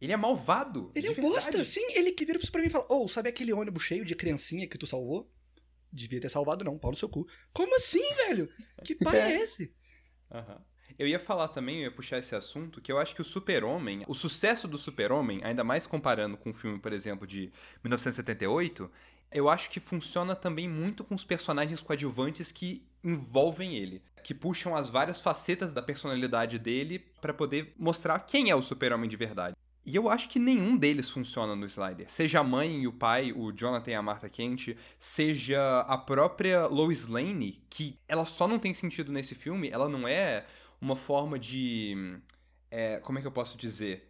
Ele 0.00 0.12
é 0.12 0.16
malvado. 0.16 0.90
Ele 0.94 1.06
é 1.06 1.10
um 1.12 1.14
bosta, 1.14 1.64
sim. 1.64 1.86
Ele 1.90 2.10
que 2.12 2.24
vira 2.24 2.38
pra 2.50 2.60
mim 2.60 2.66
e 2.66 2.70
fala: 2.70 2.86
Ô, 2.88 3.06
sabe 3.06 3.28
aquele 3.28 3.52
ônibus 3.52 3.84
cheio 3.84 4.04
de 4.04 4.16
criancinha 4.16 4.66
que 4.66 4.76
tu 4.76 4.86
salvou? 4.86 5.30
Devia 5.92 6.20
ter 6.20 6.28
salvado, 6.28 6.64
não, 6.64 6.78
pau 6.78 6.90
no 6.90 6.96
seu 6.96 7.08
cu. 7.08 7.26
Como 7.52 7.76
assim, 7.76 8.02
velho? 8.26 8.48
Que 8.82 8.94
pai 8.94 9.20
é 9.20 9.38
esse? 9.42 9.72
Aham. 10.30 10.60
Eu 10.98 11.06
ia 11.06 11.18
falar 11.18 11.48
também, 11.48 11.78
eu 11.78 11.82
ia 11.84 11.90
puxar 11.90 12.18
esse 12.18 12.34
assunto, 12.34 12.80
que 12.80 12.92
eu 12.92 12.98
acho 12.98 13.14
que 13.14 13.20
o 13.20 13.24
Super-Homem, 13.24 14.04
o 14.06 14.14
sucesso 14.14 14.68
do 14.68 14.76
Super-Homem, 14.76 15.40
ainda 15.42 15.64
mais 15.64 15.86
comparando 15.86 16.36
com 16.36 16.50
o 16.50 16.54
filme, 16.54 16.78
por 16.78 16.92
exemplo, 16.92 17.26
de 17.26 17.50
1978, 17.82 18.90
eu 19.32 19.48
acho 19.48 19.70
que 19.70 19.80
funciona 19.80 20.36
também 20.36 20.68
muito 20.68 21.02
com 21.02 21.14
os 21.14 21.24
personagens 21.24 21.80
coadjuvantes 21.80 22.52
que 22.52 22.86
envolvem 23.02 23.76
ele, 23.76 24.02
que 24.22 24.34
puxam 24.34 24.74
as 24.74 24.88
várias 24.88 25.20
facetas 25.20 25.72
da 25.72 25.82
personalidade 25.82 26.58
dele 26.58 26.98
pra 27.20 27.34
poder 27.34 27.74
mostrar 27.78 28.18
quem 28.20 28.50
é 28.50 28.56
o 28.56 28.62
Super-Homem 28.62 29.08
de 29.08 29.16
verdade. 29.16 29.56
E 29.84 29.96
eu 29.96 30.08
acho 30.08 30.28
que 30.28 30.38
nenhum 30.38 30.76
deles 30.76 31.10
funciona 31.10 31.56
no 31.56 31.66
Slider. 31.66 32.10
Seja 32.10 32.38
a 32.38 32.44
mãe 32.44 32.82
e 32.82 32.86
o 32.86 32.92
pai, 32.92 33.32
o 33.32 33.50
Jonathan 33.50 33.90
e 33.90 33.94
a 33.94 34.02
Martha 34.02 34.28
Kent, 34.28 34.76
seja 35.00 35.80
a 35.80 35.98
própria 35.98 36.66
Lois 36.66 37.08
Lane, 37.08 37.60
que 37.68 37.98
ela 38.06 38.24
só 38.24 38.46
não 38.46 38.60
tem 38.60 38.72
sentido 38.72 39.10
nesse 39.10 39.34
filme, 39.34 39.68
ela 39.70 39.88
não 39.88 40.06
é 40.06 40.46
uma 40.80 40.94
forma 40.94 41.36
de. 41.38 42.20
é, 42.70 42.98
como 42.98 43.18
é 43.18 43.22
que 43.22 43.26
eu 43.26 43.32
posso 43.32 43.56
dizer? 43.58 44.08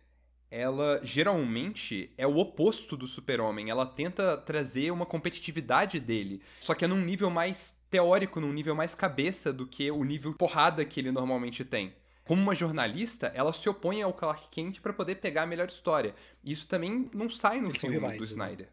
Ela 0.51 1.01
geralmente 1.03 2.13
é 2.19 2.27
o 2.27 2.37
oposto 2.37 2.95
do 2.95 3.07
super-homem. 3.07 3.71
Ela 3.71 3.87
tenta 3.87 4.37
trazer 4.37 4.91
uma 4.91 5.07
competitividade 5.07 5.99
dele. 5.99 6.43
Só 6.61 6.75
que 6.75 6.85
é 6.85 6.89
num 6.89 7.01
nível 7.01 7.31
mais 7.31 7.75
teórico, 7.93 8.41
num 8.41 8.53
nível 8.53 8.75
mais 8.75 8.95
cabeça 8.95 9.53
do 9.53 9.67
que 9.67 9.91
o 9.91 10.03
nível 10.03 10.35
porrada 10.35 10.85
que 10.85 10.99
ele 10.99 11.13
normalmente 11.13 11.65
tem. 11.65 11.95
Como 12.25 12.41
uma 12.41 12.55
jornalista, 12.55 13.27
ela 13.35 13.53
se 13.53 13.69
opõe 13.69 14.01
ao 14.01 14.13
Clark 14.15 14.49
Kent 14.51 14.81
pra 14.81 14.93
poder 14.93 15.17
pegar 15.17 15.43
a 15.43 15.47
melhor 15.47 15.69
história. 15.69 16.15
Isso 16.43 16.67
também 16.67 17.11
não 17.13 17.29
sai 17.29 17.61
no 17.61 17.71
filme 17.75 17.97
rivais, 17.97 18.17
do 18.19 18.25
né? 18.25 18.31
Snyder. 18.31 18.73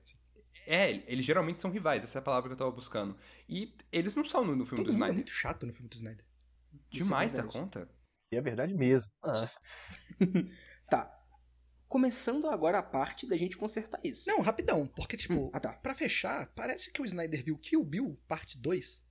É, 0.66 0.92
eles 1.12 1.26
geralmente 1.26 1.60
são 1.60 1.72
rivais, 1.72 2.04
essa 2.04 2.18
é 2.18 2.22
a 2.22 2.24
palavra 2.24 2.48
que 2.48 2.54
eu 2.54 2.58
tava 2.58 2.72
buscando. 2.72 3.18
E 3.50 3.76
eles 3.92 4.16
não 4.16 4.24
são 4.24 4.46
no, 4.46 4.56
no 4.56 4.66
filme 4.66 4.84
Todo 4.84 4.88
do 4.88 4.94
mundo 4.94 5.04
é 5.04 5.08
Snyder. 5.08 5.16
muito 5.16 5.32
chato 5.32 5.66
no 5.66 5.74
filme 5.74 5.90
do 5.90 5.96
Snyder. 5.96 6.26
Demais 6.90 7.34
da 7.34 7.42
verdade. 7.42 7.60
conta. 7.60 7.90
E 8.32 8.38
é 8.38 8.42
verdade 8.42 8.74
mesmo. 8.74 9.12
Ah, 9.24 9.50
Tá. 10.90 11.16
Começando 11.88 12.48
agora 12.48 12.78
a 12.78 12.84
parte 12.84 13.28
da 13.28 13.36
gente 13.36 13.58
consertar 13.58 14.00
isso. 14.04 14.30
Não, 14.30 14.42
rapidão, 14.42 14.86
porque, 14.96 15.18
tipo, 15.18 15.34
Hum, 15.34 15.50
ah 15.52 15.60
tá. 15.60 15.74
pra 15.74 15.96
fechar, 15.96 16.48
parece 16.56 16.92
que 16.92 17.02
o 17.02 17.06
Snyder 17.06 17.44
viu 17.44 17.58
Kill 17.58 17.84
Bill, 17.84 18.20
parte 18.28 18.60
2, 18.60 19.04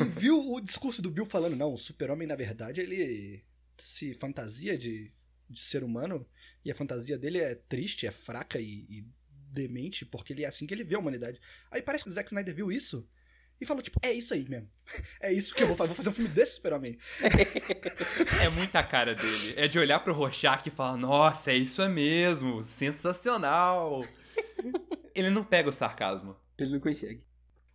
e 0.00 0.04
viu 0.04 0.52
o 0.52 0.60
discurso 0.60 1.00
do 1.00 1.10
Bill 1.10 1.26
falando, 1.26 1.56
não, 1.56 1.72
o 1.72 1.78
super-homem, 1.78 2.26
na 2.26 2.36
verdade, 2.36 2.80
ele 2.80 3.44
se 3.78 4.14
fantasia 4.14 4.76
de, 4.76 5.12
de 5.48 5.60
ser 5.60 5.82
humano, 5.82 6.26
e 6.64 6.70
a 6.70 6.74
fantasia 6.74 7.18
dele 7.18 7.38
é 7.38 7.54
triste, 7.54 8.06
é 8.06 8.10
fraca 8.10 8.58
e, 8.58 8.86
e 8.88 9.06
demente, 9.50 10.04
porque 10.04 10.32
ele 10.32 10.44
é 10.44 10.48
assim 10.48 10.66
que 10.66 10.74
ele 10.74 10.84
vê 10.84 10.94
a 10.94 10.98
humanidade. 10.98 11.40
Aí 11.70 11.82
parece 11.82 12.04
que 12.04 12.10
o 12.10 12.12
Zack 12.12 12.28
Snyder 12.28 12.54
viu 12.54 12.70
isso 12.70 13.08
e 13.60 13.64
falou, 13.64 13.82
tipo, 13.82 13.98
é 14.02 14.12
isso 14.12 14.34
aí 14.34 14.46
mesmo. 14.48 14.68
É 15.20 15.32
isso 15.32 15.54
que 15.54 15.62
eu 15.62 15.66
vou 15.66 15.76
fazer, 15.76 15.88
vou 15.88 15.96
fazer 15.96 16.10
um 16.10 16.12
filme 16.12 16.30
desse 16.30 16.56
super-homem. 16.56 16.98
É 18.42 18.48
muita 18.50 18.82
cara 18.82 19.14
dele. 19.14 19.54
É 19.56 19.66
de 19.66 19.78
olhar 19.78 19.98
pro 20.00 20.12
Rorschach 20.12 20.66
e 20.66 20.70
falar, 20.70 20.96
nossa, 20.96 21.50
é 21.50 21.56
isso 21.56 21.80
é 21.80 21.88
mesmo, 21.88 22.62
sensacional. 22.62 24.06
Ele 25.14 25.30
não 25.30 25.42
pega 25.42 25.70
o 25.70 25.72
sarcasmo. 25.72 26.36
Ele 26.58 26.70
não 26.70 26.80
consegue. 26.80 27.22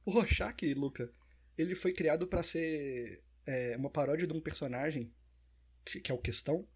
O 0.05 0.11
Rorschach, 0.11 0.73
Luca, 0.75 1.11
ele 1.57 1.75
foi 1.75 1.93
criado 1.93 2.27
pra 2.27 2.43
ser 2.43 3.23
é, 3.45 3.75
uma 3.77 3.89
paródia 3.89 4.27
de 4.27 4.33
um 4.33 4.41
personagem 4.41 5.11
que, 5.85 5.99
que 5.99 6.11
é 6.11 6.15
o 6.15 6.19
Questão. 6.19 6.67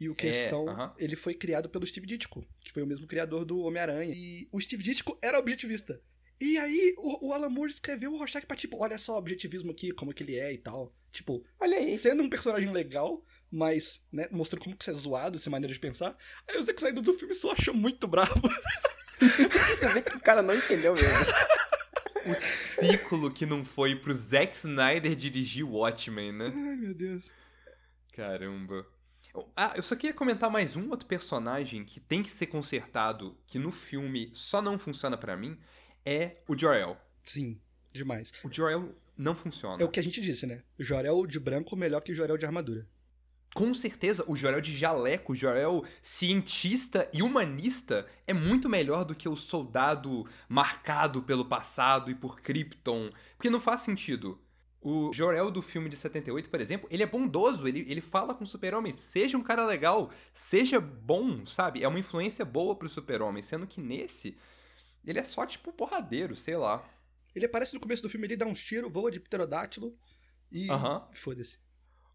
E 0.00 0.08
o 0.08 0.14
Questão, 0.14 0.68
aham. 0.68 0.94
ele 0.98 1.14
foi 1.14 1.34
criado 1.34 1.68
pelo 1.68 1.86
Steve 1.86 2.06
Ditko, 2.06 2.44
que 2.60 2.72
foi 2.72 2.82
o 2.82 2.86
mesmo 2.86 3.06
criador 3.06 3.44
do 3.44 3.60
Homem-Aranha. 3.60 4.12
E 4.14 4.48
o 4.50 4.60
Steve 4.60 4.82
Ditko 4.82 5.16
era 5.22 5.38
objetivista. 5.38 6.00
E 6.40 6.58
aí 6.58 6.94
o, 6.98 7.28
o 7.28 7.32
Alan 7.32 7.48
Moore 7.48 7.70
escreveu 7.70 8.12
o 8.12 8.18
Rorschach 8.18 8.44
pra, 8.44 8.56
tipo, 8.56 8.76
olha 8.82 8.98
só 8.98 9.14
o 9.14 9.18
objetivismo 9.18 9.70
aqui, 9.70 9.92
como 9.92 10.12
que 10.12 10.22
ele 10.22 10.36
é 10.36 10.52
e 10.52 10.58
tal. 10.58 10.92
Tipo, 11.12 11.44
Olha 11.60 11.78
aí. 11.78 11.96
sendo 11.96 12.24
um 12.24 12.28
personagem 12.28 12.72
legal, 12.72 13.24
mas, 13.50 14.04
né, 14.12 14.26
mostrando 14.32 14.64
como 14.64 14.76
que 14.76 14.82
isso 14.82 14.90
é 14.90 14.94
zoado, 14.94 15.36
essa 15.36 15.48
maneira 15.48 15.72
de 15.72 15.78
pensar. 15.78 16.16
Aí 16.48 16.58
o 16.58 16.62
Zack 16.62 16.78
Snyder 16.80 17.02
do 17.02 17.14
filme 17.14 17.34
só 17.34 17.52
achou 17.52 17.72
muito 17.72 18.08
bravo. 18.08 18.42
Você 19.20 19.88
vê 19.94 20.02
que 20.02 20.16
o 20.16 20.20
cara 20.20 20.42
não 20.42 20.54
entendeu 20.54 20.92
mesmo. 20.94 21.08
O 22.26 22.34
ciclo 22.92 23.30
que 23.30 23.46
não 23.46 23.64
foi 23.64 23.94
pro 23.94 24.14
Zack 24.14 24.54
Snyder 24.56 25.14
dirigir 25.14 25.66
Watchmen, 25.66 26.32
né? 26.32 26.52
Ai, 26.54 26.76
meu 26.76 26.94
Deus. 26.94 27.24
Caramba. 28.12 28.86
Ah, 29.56 29.72
eu 29.76 29.82
só 29.82 29.96
queria 29.96 30.14
comentar 30.14 30.48
mais 30.50 30.76
um 30.76 30.90
outro 30.90 31.06
personagem 31.06 31.84
que 31.84 31.98
tem 31.98 32.22
que 32.22 32.30
ser 32.30 32.46
consertado, 32.46 33.36
que 33.46 33.58
no 33.58 33.72
filme 33.72 34.30
só 34.32 34.62
não 34.62 34.78
funciona 34.78 35.16
para 35.16 35.36
mim, 35.36 35.58
é 36.04 36.36
o 36.46 36.56
Jor-El. 36.56 36.96
Sim, 37.22 37.60
demais. 37.92 38.30
O 38.44 38.52
Jor-El 38.52 38.94
não 39.16 39.34
funciona. 39.34 39.82
É 39.82 39.84
o 39.84 39.88
que 39.88 40.00
a 40.00 40.02
gente 40.02 40.20
disse, 40.20 40.46
né? 40.46 40.62
Jorel 40.78 41.26
de 41.26 41.38
branco 41.38 41.76
melhor 41.76 42.00
que 42.00 42.14
Jorel 42.14 42.36
de 42.36 42.46
armadura. 42.46 42.86
Com 43.54 43.72
certeza, 43.72 44.24
o 44.26 44.34
Jorel 44.34 44.60
de 44.60 44.76
jaleco, 44.76 45.32
o 45.32 45.36
Jorel 45.36 45.84
cientista 46.02 47.08
e 47.12 47.22
humanista 47.22 48.04
é 48.26 48.34
muito 48.34 48.68
melhor 48.68 49.04
do 49.04 49.14
que 49.14 49.28
o 49.28 49.36
soldado 49.36 50.26
marcado 50.48 51.22
pelo 51.22 51.44
passado 51.44 52.10
e 52.10 52.16
por 52.16 52.40
Krypton. 52.40 53.10
Porque 53.36 53.48
não 53.48 53.60
faz 53.60 53.82
sentido. 53.82 54.40
O 54.80 55.12
Jorel 55.12 55.52
do 55.52 55.62
filme 55.62 55.88
de 55.88 55.96
78, 55.96 56.50
por 56.50 56.60
exemplo, 56.60 56.88
ele 56.90 57.04
é 57.04 57.06
bondoso, 57.06 57.66
ele, 57.66 57.86
ele 57.88 58.02
fala 58.02 58.34
com 58.34 58.44
o 58.44 58.46
super-homem, 58.46 58.92
seja 58.92 59.38
um 59.38 59.42
cara 59.42 59.64
legal, 59.64 60.10
seja 60.34 60.78
bom, 60.78 61.46
sabe? 61.46 61.82
É 61.82 61.88
uma 61.88 61.98
influência 61.98 62.44
boa 62.44 62.74
pro 62.74 62.88
super-homem, 62.88 63.42
sendo 63.42 63.66
que 63.66 63.80
nesse, 63.80 64.36
ele 65.06 65.18
é 65.18 65.24
só 65.24 65.46
tipo 65.46 65.72
porradeiro, 65.72 66.36
sei 66.36 66.56
lá. 66.56 66.84
Ele 67.34 67.46
aparece 67.46 67.72
no 67.72 67.80
começo 67.80 68.02
do 68.02 68.10
filme, 68.10 68.26
ele 68.26 68.36
dá 68.36 68.44
uns 68.44 68.62
tiros, 68.62 68.92
voa 68.92 69.10
de 69.10 69.20
pterodátilo 69.20 69.96
e 70.52 70.68
Aham. 70.68 71.08
foda-se. 71.14 71.63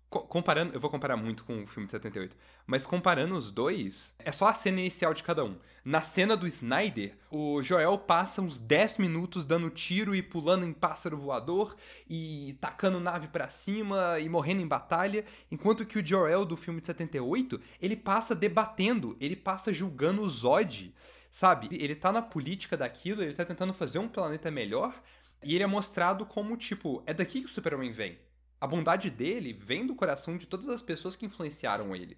Co- 0.10 0.22
comparando, 0.22 0.74
eu 0.74 0.80
vou 0.80 0.90
comparar 0.90 1.16
muito 1.16 1.44
com 1.44 1.62
o 1.64 1.68
filme 1.68 1.86
de 1.86 1.92
78, 1.92 2.36
mas 2.66 2.84
comparando 2.84 3.36
os 3.36 3.52
dois, 3.52 4.16
é 4.18 4.32
só 4.32 4.48
a 4.48 4.56
cena 4.56 4.80
inicial 4.80 5.14
de 5.14 5.22
cada 5.22 5.46
um. 5.46 5.56
Na 5.86 6.02
cena 6.02 6.36
do 6.36 6.48
Snyder, 6.48 7.16
o 7.30 7.62
Joel 7.62 7.96
passa 7.98 8.42
uns 8.42 8.58
10 8.60 8.98
minutos 8.98 9.46
dando 9.46 9.70
tiro 9.70 10.16
e 10.16 10.24
pulando 10.24 10.66
em 10.66 10.74
pássaro 10.74 11.16
voador 11.16 11.76
e 12.10 12.58
tacando 12.60 13.00
nave 13.00 13.28
pra 13.28 13.50
cima 13.50 14.20
e 14.20 14.28
morrendo 14.28 14.62
em 14.62 14.68
batalha, 14.68 15.24
enquanto 15.52 15.86
que 15.86 16.00
o 16.00 16.06
Joel 16.06 16.44
do 16.44 16.58
filme 16.58 16.82
de 16.82 16.88
78, 16.88 17.62
ele 17.80 17.96
passa 17.96 18.34
debatendo, 18.34 19.16
ele 19.20 19.36
passa 19.36 19.72
julgando 19.72 20.24
o 20.24 20.30
Zod, 20.30 20.92
sabe? 21.30 21.70
Ele 21.72 21.94
tá 21.94 22.12
na 22.12 22.22
política 22.24 22.76
daquilo, 22.76 23.22
ele 23.22 23.36
tá 23.36 23.46
tentando 23.46 23.74
fazer 23.76 24.00
um 24.00 24.08
planeta 24.10 24.50
melhor, 24.50 25.00
e 25.44 25.54
ele 25.54 25.64
é 25.64 25.68
mostrado 25.68 26.26
como, 26.26 26.58
tipo, 26.58 27.04
é 27.06 27.14
daqui 27.14 27.42
que 27.42 27.46
o 27.48 27.50
Superman 27.50 27.92
vem. 27.92 28.18
A 28.62 28.68
bondade 28.68 29.10
dele 29.10 29.54
vem 29.54 29.88
do 29.88 29.96
coração 29.96 30.38
de 30.38 30.46
todas 30.46 30.68
as 30.68 30.82
pessoas 30.82 31.16
que 31.16 31.26
influenciaram 31.26 31.96
ele. 31.96 32.18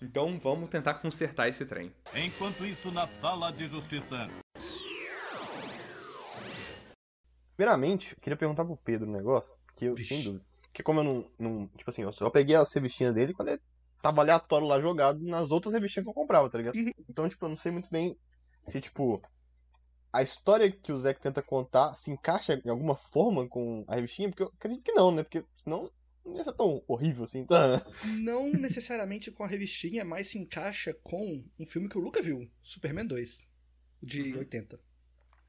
Então 0.00 0.38
vamos 0.38 0.68
tentar 0.68 0.94
consertar 0.94 1.48
esse 1.48 1.64
trem. 1.64 1.92
Enquanto 2.14 2.64
isso, 2.64 2.92
na 2.92 3.04
sala 3.06 3.50
de 3.50 3.66
justiça. 3.66 4.28
Primeiramente, 7.56 8.12
eu 8.12 8.20
queria 8.20 8.36
perguntar 8.36 8.64
pro 8.64 8.76
Pedro 8.76 9.08
um 9.08 9.12
negócio, 9.12 9.58
que 9.74 9.86
eu 9.86 9.94
Vixe. 9.94 10.14
sem 10.14 10.24
dúvida. 10.24 10.44
Porque 10.62 10.84
como 10.84 11.00
eu 11.00 11.04
não, 11.04 11.30
não. 11.36 11.66
Tipo 11.76 11.90
assim, 11.90 12.02
eu 12.02 12.12
só 12.12 12.30
peguei 12.30 12.54
as 12.54 12.72
revistinhas 12.72 13.12
dele 13.12 13.34
quando 13.34 13.48
ele 13.48 13.60
tava 14.00 14.20
aleatório 14.20 14.66
lá 14.66 14.80
jogado 14.80 15.20
nas 15.20 15.50
outras 15.50 15.74
revistinhas 15.74 16.04
que 16.04 16.10
eu 16.10 16.14
comprava, 16.14 16.48
tá 16.48 16.58
ligado? 16.58 16.76
Uhum. 16.76 16.92
Então, 17.08 17.28
tipo, 17.28 17.44
eu 17.44 17.48
não 17.48 17.56
sei 17.56 17.72
muito 17.72 17.90
bem 17.90 18.16
se, 18.64 18.80
tipo. 18.80 19.20
A 20.12 20.22
história 20.22 20.70
que 20.70 20.92
o 20.92 20.98
Zack 20.98 21.20
tenta 21.20 21.42
contar 21.42 21.94
se 21.94 22.10
encaixa 22.10 22.56
de 22.56 22.68
alguma 22.68 22.96
forma 22.96 23.48
com 23.48 23.84
a 23.88 23.94
revistinha, 23.94 24.28
porque 24.28 24.42
eu 24.42 24.52
acredito 24.54 24.84
que 24.84 24.92
não, 24.92 25.10
né? 25.10 25.22
Porque 25.22 25.42
senão 25.56 25.90
não 26.24 26.36
ia 26.36 26.44
ser 26.44 26.52
tão 26.52 26.82
horrível 26.86 27.24
assim. 27.24 27.44
Tá? 27.44 27.84
Não 28.20 28.52
necessariamente 28.52 29.30
com 29.30 29.42
a 29.42 29.46
revistinha, 29.46 30.04
mas 30.04 30.28
se 30.28 30.38
encaixa 30.38 30.94
com 30.94 31.44
um 31.58 31.66
filme 31.66 31.88
que 31.88 31.98
o 31.98 32.00
Luca 32.00 32.22
viu, 32.22 32.48
Superman 32.62 33.06
2, 33.06 33.48
de 34.02 34.36
80. 34.36 34.78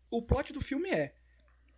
O 0.09 0.21
plot 0.21 0.51
do 0.51 0.61
filme 0.61 0.89
é 0.89 1.15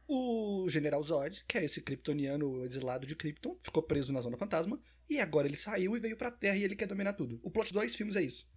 o 0.07 0.65
General 0.69 1.01
Zod, 1.03 1.43
que 1.47 1.57
é 1.57 1.65
esse 1.65 1.81
kryptoniano 1.81 2.63
exilado 2.63 3.07
de 3.07 3.15
Krypton, 3.15 3.57
ficou 3.61 3.83
preso 3.83 4.13
na 4.13 4.21
Zona 4.21 4.37
Fantasma, 4.37 4.79
e 5.09 5.19
agora 5.19 5.47
ele 5.47 5.57
saiu 5.57 5.95
e 5.95 5.99
veio 5.99 6.17
pra 6.17 6.31
Terra 6.31 6.57
e 6.57 6.63
ele 6.63 6.75
quer 6.75 6.87
dominar 6.87 7.13
tudo. 7.13 7.39
O 7.43 7.51
plot 7.51 7.65
dos 7.65 7.81
dois 7.81 7.95
filmes 7.95 8.15
é 8.15 8.21
isso. 8.21 8.47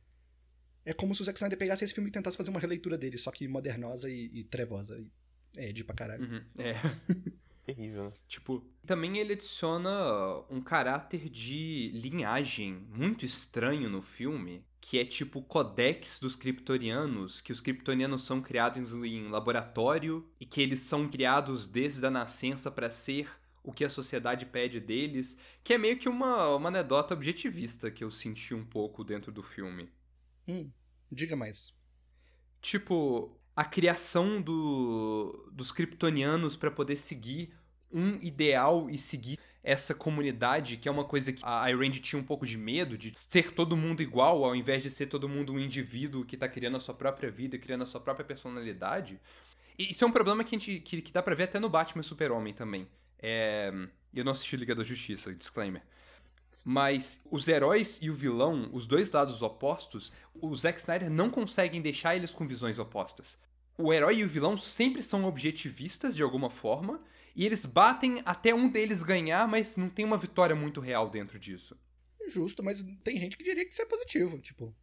É 0.89 0.95
como 0.95 1.15
se 1.15 1.21
o 1.21 1.25
Zack 1.27 1.37
Snyder 1.37 1.59
pegasse 1.59 1.85
esse 1.85 1.93
filme 1.93 2.09
e 2.09 2.13
tentasse 2.13 2.35
fazer 2.35 2.49
uma 2.49 2.59
releitura 2.59 2.97
dele, 2.97 3.19
só 3.19 3.31
que 3.31 3.47
modernosa 3.47 4.09
e, 4.09 4.31
e 4.33 4.45
trevosa. 4.45 4.99
E 4.99 5.07
é 5.55 5.71
de 5.71 5.85
pra 5.85 5.95
caralho. 5.95 6.25
Uhum, 6.25 6.43
É. 6.57 6.73
Terrível, 7.67 8.05
né? 8.05 8.13
Tipo, 8.27 8.65
também 8.87 9.19
ele 9.19 9.35
adiciona 9.35 9.91
um 10.49 10.63
caráter 10.63 11.29
de 11.29 11.91
linhagem 11.93 12.87
muito 12.89 13.27
estranho 13.27 13.91
no 13.91 14.01
filme, 14.01 14.65
que 14.81 14.99
é 14.99 15.05
tipo 15.05 15.41
o 15.41 15.43
codex 15.43 16.19
dos 16.19 16.35
kryptonianos, 16.35 17.43
que 17.43 17.53
os 17.53 17.61
kryptonianos 17.61 18.25
são 18.25 18.41
criados 18.41 18.91
em 18.95 19.29
laboratório 19.29 20.27
e 20.41 20.47
que 20.47 20.63
eles 20.63 20.81
são 20.81 21.07
criados 21.07 21.67
desde 21.67 22.07
a 22.07 22.11
nascença 22.11 22.71
para 22.71 22.91
ser 22.91 23.29
o 23.63 23.75
que 23.75 23.85
a 23.85 23.91
sociedade 23.91 24.47
pede 24.47 24.81
deles, 24.81 25.37
que 25.63 25.75
é 25.75 25.79
meio 25.79 25.99
que 25.99 26.09
uma, 26.09 26.57
uma 26.57 26.69
anedota 26.71 27.13
objetivista 27.13 27.91
que 27.91 28.03
eu 28.03 28.11
senti 28.11 28.55
um 28.55 28.65
pouco 28.65 29.05
dentro 29.05 29.31
do 29.31 29.43
filme. 29.43 29.91
Hum, 30.47 30.71
diga 31.11 31.37
mais. 31.37 31.73
Tipo, 32.61 33.37
a 33.55 33.65
criação 33.65 34.41
do, 34.41 35.51
dos 35.53 35.73
kryptonianos 35.73 36.57
para 36.57 36.71
poder 36.71 36.97
seguir 36.97 37.55
um 37.91 38.15
ideal 38.23 38.91
e 38.91 38.99
seguir 38.99 39.39
essa 39.63 39.95
comunidade, 39.95 40.77
que 40.77 40.89
é 40.89 40.91
uma 40.91 41.05
coisa 41.05 41.33
que 41.33 41.43
a 41.45 41.71
Irene 41.71 41.99
tinha 41.99 42.21
um 42.21 42.25
pouco 42.25 42.47
de 42.47 42.57
medo 42.57 42.97
de 42.97 43.13
ser 43.17 43.53
todo 43.53 43.77
mundo 43.77 44.03
igual, 44.03 44.45
ao 44.45 44.55
invés 44.55 44.83
de 44.83 44.91
ser 44.91 45.07
todo 45.07 45.29
mundo 45.29 45.53
um 45.53 45.59
indivíduo 45.59 46.25
que 46.25 46.37
tá 46.37 46.49
criando 46.49 46.77
a 46.77 46.81
sua 46.81 46.95
própria 46.95 47.31
vida, 47.31 47.59
criando 47.59 47.83
a 47.83 47.87
sua 47.87 48.01
própria 48.01 48.25
personalidade. 48.25 49.21
E 49.79 49.91
isso 49.91 50.05
é 50.05 50.07
um 50.07 50.13
problema 50.13 50.43
que, 50.43 50.55
a 50.55 50.59
gente, 50.59 50.81
que, 50.81 51.03
que 51.03 51.13
dá 51.13 51.23
pra 51.23 51.35
ver 51.35 51.45
até 51.45 51.59
no 51.59 51.69
Batman 51.69 52.03
Super-Homem 52.03 52.55
também. 52.55 52.89
É, 53.19 53.73
eu 54.15 54.25
não 54.25 54.33
assisti 54.33 54.57
Liga 54.57 54.75
da 54.75 54.85
Justiça, 54.85 55.35
disclaimer. 55.35 55.83
Mas 56.71 57.19
os 57.31 57.49
heróis 57.49 57.99
e 58.03 58.11
o 58.11 58.15
vilão, 58.15 58.69
os 58.75 58.87
dois 58.87 59.11
lados 59.11 59.41
opostos, 59.41 60.13
o 60.35 60.55
Zack 60.55 60.79
Snyder 60.79 61.09
não 61.09 61.31
conseguem 61.31 61.81
deixar 61.81 62.15
eles 62.15 62.33
com 62.33 62.47
visões 62.47 62.79
opostas. 62.79 63.39
O 63.79 63.91
herói 63.91 64.19
e 64.19 64.25
o 64.25 64.29
vilão 64.29 64.59
sempre 64.59 65.03
são 65.03 65.25
objetivistas 65.25 66.15
de 66.15 66.23
alguma 66.23 66.51
forma, 66.51 67.03
e 67.35 67.47
eles 67.47 67.65
batem 67.65 68.21
até 68.23 68.55
um 68.55 68.69
deles 68.69 69.03
ganhar, 69.03 69.49
mas 69.49 69.79
não 69.79 69.89
tem 69.89 70.05
uma 70.05 70.19
vitória 70.19 70.55
muito 70.55 70.79
real 70.79 71.09
dentro 71.09 71.39
disso. 71.39 71.75
Justo, 72.29 72.63
mas 72.63 72.85
tem 73.03 73.19
gente 73.19 73.39
que 73.39 73.45
diria 73.45 73.65
que 73.65 73.73
isso 73.73 73.81
é 73.81 73.87
positivo. 73.87 74.39
Tipo, 74.39 74.77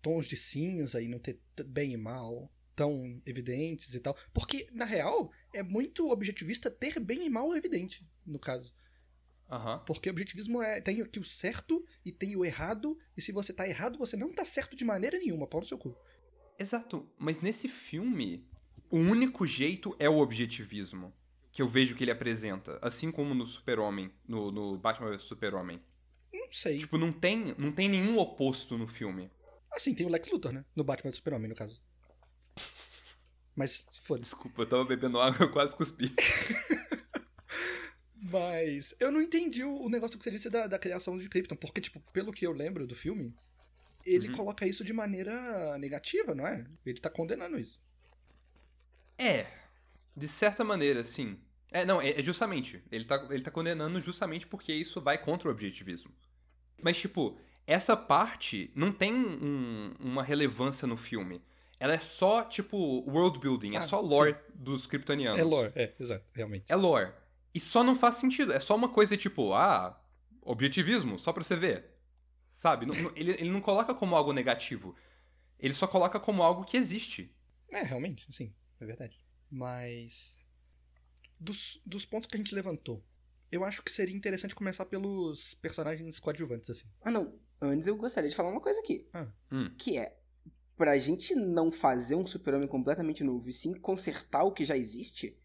tons 0.00 0.26
de 0.26 0.36
cinza 0.36 1.02
e 1.02 1.08
não 1.08 1.18
ter 1.18 1.40
bem 1.66 1.92
e 1.92 1.96
mal 1.96 2.52
tão 2.76 3.20
evidentes 3.26 3.92
e 3.92 3.98
tal. 3.98 4.16
Porque, 4.32 4.68
na 4.70 4.84
real, 4.84 5.32
é 5.52 5.64
muito 5.64 6.08
objetivista 6.08 6.70
ter 6.70 7.00
bem 7.00 7.26
e 7.26 7.28
mal 7.28 7.52
evidente, 7.52 8.08
no 8.24 8.38
caso. 8.38 8.72
Aham. 9.52 9.80
Porque 9.86 10.08
objetivismo 10.08 10.62
é. 10.62 10.80
Tem 10.80 11.02
aqui 11.02 11.20
o 11.20 11.24
certo 11.24 11.84
e 12.02 12.10
tem 12.10 12.34
o 12.34 12.44
errado, 12.44 12.98
e 13.14 13.20
se 13.20 13.32
você 13.32 13.52
tá 13.52 13.68
errado, 13.68 13.98
você 13.98 14.16
não 14.16 14.32
tá 14.32 14.46
certo 14.46 14.74
de 14.74 14.82
maneira 14.82 15.18
nenhuma, 15.18 15.46
pau 15.46 15.60
no 15.60 15.66
seu 15.66 15.76
cu. 15.76 15.94
Exato, 16.58 17.06
mas 17.18 17.42
nesse 17.42 17.68
filme, 17.68 18.48
o 18.88 18.96
único 18.96 19.46
jeito 19.46 19.94
é 19.98 20.08
o 20.08 20.18
objetivismo 20.18 21.12
que 21.52 21.60
eu 21.60 21.68
vejo 21.68 21.94
que 21.94 22.02
ele 22.02 22.10
apresenta, 22.10 22.78
assim 22.80 23.12
como 23.12 23.34
no 23.34 23.46
Super-Homem, 23.46 24.10
no, 24.26 24.50
no 24.50 24.78
Batman 24.78 25.10
vs 25.10 25.24
Super-Homem. 25.24 25.82
Não 26.32 26.50
sei. 26.50 26.78
Tipo, 26.78 26.96
não 26.96 27.12
tem, 27.12 27.54
não 27.58 27.70
tem 27.70 27.90
nenhum 27.90 28.18
oposto 28.18 28.78
no 28.78 28.86
filme. 28.86 29.30
Assim, 29.70 29.94
tem 29.94 30.06
o 30.06 30.08
Lex 30.08 30.30
Luthor, 30.30 30.52
né? 30.52 30.64
No 30.74 30.82
Batman 30.82 31.10
do 31.10 31.16
Super-Homem, 31.16 31.50
no 31.50 31.54
caso. 31.54 31.78
Mas, 33.54 33.86
foda-se. 34.02 34.30
Desculpa, 34.30 34.62
eu 34.62 34.66
tava 34.66 34.84
bebendo 34.86 35.20
água, 35.20 35.44
eu 35.44 35.52
quase 35.52 35.76
cuspi. 35.76 36.10
Mas 38.32 38.94
eu 38.98 39.12
não 39.12 39.20
entendi 39.20 39.62
o 39.62 39.88
negócio 39.88 40.16
que 40.16 40.24
você 40.24 40.30
disse 40.30 40.48
da, 40.50 40.66
da 40.66 40.78
criação 40.78 41.18
de 41.18 41.28
Krypton, 41.28 41.56
porque, 41.56 41.80
tipo, 41.80 42.00
pelo 42.12 42.32
que 42.32 42.46
eu 42.46 42.52
lembro 42.52 42.86
do 42.86 42.94
filme, 42.94 43.34
ele 44.04 44.28
Uhum. 44.28 44.34
coloca 44.36 44.66
isso 44.66 44.82
de 44.84 44.92
maneira 44.92 45.76
negativa, 45.78 46.34
não 46.34 46.46
é? 46.46 46.64
Ele 46.84 46.98
tá 46.98 47.10
condenando 47.10 47.58
isso. 47.58 47.78
É, 49.18 49.46
de 50.16 50.28
certa 50.28 50.64
maneira, 50.64 51.04
sim. 51.04 51.38
É, 51.70 51.84
não, 51.84 52.00
é, 52.00 52.10
é 52.18 52.22
justamente. 52.22 52.82
Ele 52.90 53.04
tá, 53.04 53.26
ele 53.30 53.42
tá 53.42 53.50
condenando 53.50 54.00
justamente 54.00 54.46
porque 54.46 54.72
isso 54.72 55.00
vai 55.00 55.16
contra 55.18 55.48
o 55.48 55.50
objetivismo. 55.52 56.10
Mas, 56.82 56.98
tipo, 56.98 57.38
essa 57.66 57.96
parte 57.96 58.70
não 58.74 58.90
tem 58.92 59.14
um- 59.14 59.94
uma 60.00 60.22
relevância 60.22 60.86
no 60.86 60.96
filme. 60.96 61.40
Ela 61.78 61.94
é 61.94 62.00
só, 62.00 62.42
tipo, 62.44 62.76
world 63.10 63.38
building, 63.38 63.74
é 63.74 63.78
Ah, 63.78 63.82
só 63.82 64.00
lore 64.00 64.36
dos 64.54 64.86
kryptonianos. 64.86 65.40
É 65.40 65.44
lore, 65.44 65.72
é, 65.74 65.92
exato, 65.98 66.24
realmente. 66.34 66.64
É 66.68 66.76
lore. 66.76 67.12
E 67.54 67.60
só 67.60 67.82
não 67.84 67.94
faz 67.96 68.16
sentido. 68.16 68.52
É 68.52 68.60
só 68.60 68.74
uma 68.74 68.88
coisa 68.88 69.16
tipo, 69.16 69.52
ah, 69.52 70.00
objetivismo, 70.40 71.18
só 71.18 71.32
pra 71.32 71.44
você 71.44 71.56
ver. 71.56 71.90
Sabe? 72.50 72.86
Não- 72.86 72.94
não- 72.94 73.12
ele, 73.16 73.32
ele 73.32 73.50
não 73.50 73.60
coloca 73.60 73.94
como 73.94 74.14
algo 74.16 74.32
negativo. 74.32 74.94
Ele 75.58 75.74
só 75.74 75.86
coloca 75.86 76.18
como 76.18 76.42
algo 76.42 76.64
que 76.64 76.76
existe. 76.76 77.34
É, 77.70 77.82
realmente, 77.82 78.26
sim, 78.32 78.54
é 78.80 78.84
verdade. 78.86 79.18
Mas. 79.50 80.46
Dos, 81.38 81.80
dos 81.84 82.04
pontos 82.04 82.28
que 82.28 82.36
a 82.36 82.38
gente 82.38 82.54
levantou, 82.54 83.04
eu 83.50 83.64
acho 83.64 83.82
que 83.82 83.90
seria 83.90 84.14
interessante 84.14 84.54
começar 84.54 84.86
pelos 84.86 85.54
personagens 85.54 86.20
coadjuvantes, 86.20 86.70
assim. 86.70 86.86
Ah, 87.02 87.10
não. 87.10 87.38
Antes 87.60 87.86
eu 87.86 87.96
gostaria 87.96 88.30
de 88.30 88.36
falar 88.36 88.50
uma 88.50 88.60
coisa 88.60 88.78
aqui. 88.80 89.08
Ah. 89.12 89.26
Hum. 89.50 89.70
Que 89.76 89.98
é, 89.98 90.16
pra 90.76 90.98
gente 90.98 91.34
não 91.34 91.70
fazer 91.72 92.14
um 92.14 92.26
super-homem 92.26 92.68
completamente 92.68 93.22
novo 93.24 93.48
e 93.48 93.52
sim 93.52 93.74
consertar 93.74 94.44
o 94.44 94.52
que 94.52 94.64
já 94.64 94.76
existe, 94.76 95.36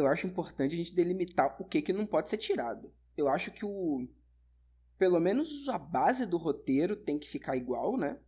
eu 0.00 0.06
acho 0.08 0.26
importante 0.26 0.74
a 0.74 0.76
gente 0.78 0.94
delimitar 0.94 1.56
o 1.60 1.64
que, 1.64 1.80
que 1.82 1.92
não 1.92 2.06
pode 2.06 2.28
ser 2.30 2.38
tirado. 2.38 2.92
Eu 3.16 3.28
acho 3.28 3.50
que 3.50 3.64
o. 3.64 4.08
pelo 4.98 5.20
menos 5.20 5.68
a 5.68 5.78
base 5.78 6.26
do 6.26 6.36
roteiro 6.36 6.96
tem 6.96 7.18
que 7.18 7.28
ficar 7.28 7.56
igual, 7.56 7.96
né? 7.96 8.18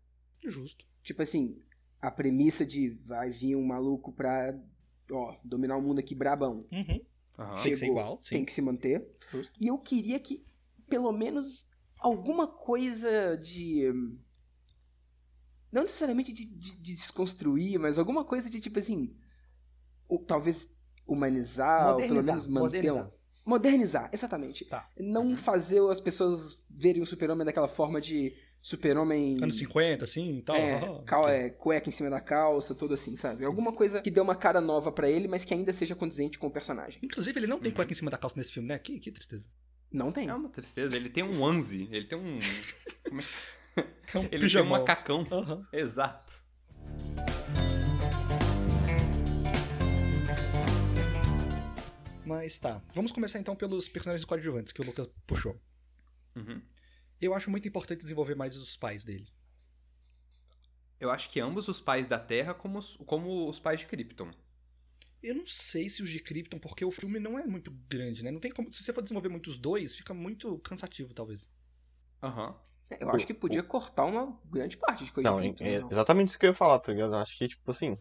Justo. 0.44 0.84
Tipo 1.02 1.22
assim, 1.22 1.58
a 2.00 2.10
premissa 2.10 2.64
de 2.64 2.90
vai 3.06 3.30
vir 3.30 3.56
um 3.56 3.64
maluco 3.66 4.12
pra, 4.12 4.58
ó, 5.10 5.36
dominar 5.44 5.76
o 5.76 5.82
mundo 5.82 5.98
aqui 5.98 6.14
brabão. 6.14 6.66
Uhum. 6.72 7.00
Aham. 7.38 7.62
Tem 7.62 7.72
que 7.72 7.76
ser 7.78 7.86
igual, 7.86 8.18
sim. 8.20 8.34
Tem 8.36 8.44
que 8.44 8.52
se 8.52 8.60
manter. 8.62 9.06
Justo. 9.30 9.52
E 9.60 9.66
eu 9.68 9.78
queria 9.78 10.18
que, 10.20 10.44
pelo 10.88 11.10
menos, 11.12 11.66
alguma 11.98 12.46
coisa 12.46 13.36
de. 13.36 13.90
Não 15.70 15.82
necessariamente 15.82 16.32
de, 16.32 16.44
de- 16.44 16.76
de 16.76 16.94
desconstruir, 16.96 17.78
mas 17.78 17.98
alguma 17.98 18.24
coisa 18.24 18.50
de 18.50 18.60
tipo 18.60 18.78
assim. 18.78 19.16
ou 20.08 20.18
talvez 20.18 20.68
humanizar, 21.06 21.90
ou 21.90 21.96
pelo 21.96 22.08
Modernizar, 22.14 22.34
menos 22.34 22.46
manter. 22.48 22.60
modernizar. 22.64 23.06
um- 23.06 23.22
Modernizar, 23.44 24.10
exatamente. 24.12 24.64
Tá. 24.66 24.88
Não 24.98 25.36
fazer 25.36 25.80
as 25.90 26.00
pessoas 26.00 26.58
verem 26.70 27.02
o 27.02 27.06
super-homem 27.06 27.44
daquela 27.44 27.66
forma 27.66 28.00
de 28.00 28.32
super-homem. 28.60 29.36
Anos 29.42 29.58
50, 29.58 30.04
assim 30.04 30.38
e 30.38 30.42
tal. 30.42 30.54
É, 30.54 31.02
cal- 31.04 31.22
ok. 31.24 31.34
é, 31.34 31.50
cueca 31.50 31.88
em 31.88 31.92
cima 31.92 32.08
da 32.08 32.20
calça, 32.20 32.72
tudo 32.72 32.94
assim, 32.94 33.16
sabe? 33.16 33.44
Alguma 33.44 33.72
coisa 33.72 34.00
que 34.00 34.12
dê 34.12 34.20
uma 34.20 34.36
cara 34.36 34.60
nova 34.60 34.92
pra 34.92 35.10
ele, 35.10 35.26
mas 35.26 35.44
que 35.44 35.52
ainda 35.52 35.72
seja 35.72 35.96
condizente 35.96 36.38
com 36.38 36.46
o 36.46 36.50
personagem. 36.52 37.00
Inclusive, 37.02 37.36
ele 37.40 37.48
não 37.48 37.58
tem 37.58 37.72
cueca 37.72 37.92
em 37.92 37.96
cima 37.96 38.12
da 38.12 38.16
calça 38.16 38.36
nesse 38.38 38.52
filme, 38.52 38.68
né? 38.68 38.78
Que, 38.78 39.00
que 39.00 39.10
tristeza. 39.10 39.48
Não 39.92 40.12
tem. 40.12 40.28
É 40.28 40.34
uma 40.34 40.48
tristeza. 40.48 40.94
Ele 40.96 41.10
tem 41.10 41.24
um 41.24 41.42
onesie. 41.42 41.88
Ele 41.90 42.06
tem 42.06 42.16
um. 42.16 42.38
Como 43.08 43.20
é 43.20 43.24
que... 43.24 43.28
É 44.14 44.18
um 44.18 44.22
Ele 44.24 44.28
tem 44.28 44.38
um 44.38 44.42
pijamão. 44.42 44.78
macacão. 44.78 45.26
Aham. 45.32 45.66
Exato. 45.72 46.41
Mas 52.24 52.58
tá. 52.58 52.82
Vamos 52.94 53.12
começar 53.12 53.38
então 53.38 53.56
pelos 53.56 53.88
personagens 53.88 54.24
coadjuvantes 54.24 54.72
que 54.72 54.80
o 54.80 54.84
Lucas 54.84 55.08
puxou. 55.26 55.60
Uhum. 56.36 56.62
Eu 57.20 57.34
acho 57.34 57.50
muito 57.50 57.68
importante 57.68 58.02
desenvolver 58.02 58.34
mais 58.34 58.56
os 58.56 58.76
pais 58.76 59.04
dele. 59.04 59.28
Eu 60.98 61.10
acho 61.10 61.30
que 61.30 61.40
ambos 61.40 61.66
os 61.66 61.80
pais 61.80 62.06
da 62.06 62.18
Terra 62.18 62.54
como 62.54 62.78
os, 62.78 62.96
como 63.06 63.48
os 63.48 63.58
pais 63.58 63.80
de 63.80 63.86
Krypton. 63.86 64.30
Eu 65.22 65.34
não 65.34 65.46
sei 65.46 65.88
se 65.88 66.02
os 66.02 66.08
de 66.08 66.20
Krypton, 66.20 66.58
porque 66.58 66.84
o 66.84 66.90
filme 66.90 67.18
não 67.20 67.38
é 67.38 67.46
muito 67.46 67.70
grande, 67.88 68.24
né? 68.24 68.30
Não 68.30 68.40
tem 68.40 68.50
como. 68.50 68.72
Se 68.72 68.82
você 68.82 68.92
for 68.92 69.02
desenvolver 69.02 69.28
muitos 69.28 69.58
dois, 69.58 69.94
fica 69.94 70.12
muito 70.12 70.58
cansativo, 70.58 71.14
talvez. 71.14 71.48
Aham. 72.22 72.56
Eu 73.00 73.10
acho 73.10 73.26
que 73.26 73.32
podia 73.32 73.62
cortar 73.62 74.04
uma 74.04 74.38
grande 74.44 74.76
parte 74.76 75.04
de 75.04 75.12
coisa. 75.12 75.30
Não, 75.30 75.38
é, 75.38 75.42
Krypton, 75.42 75.64
é 75.64 75.80
não. 75.80 75.90
exatamente 75.90 76.28
isso 76.28 76.38
que 76.38 76.46
eu 76.46 76.50
ia 76.50 76.56
falar, 76.56 76.78
tá 76.80 76.92
ligado? 76.92 77.14
Eu 77.14 77.18
acho 77.18 77.38
que, 77.38 77.48
tipo 77.48 77.70
assim, 77.70 77.96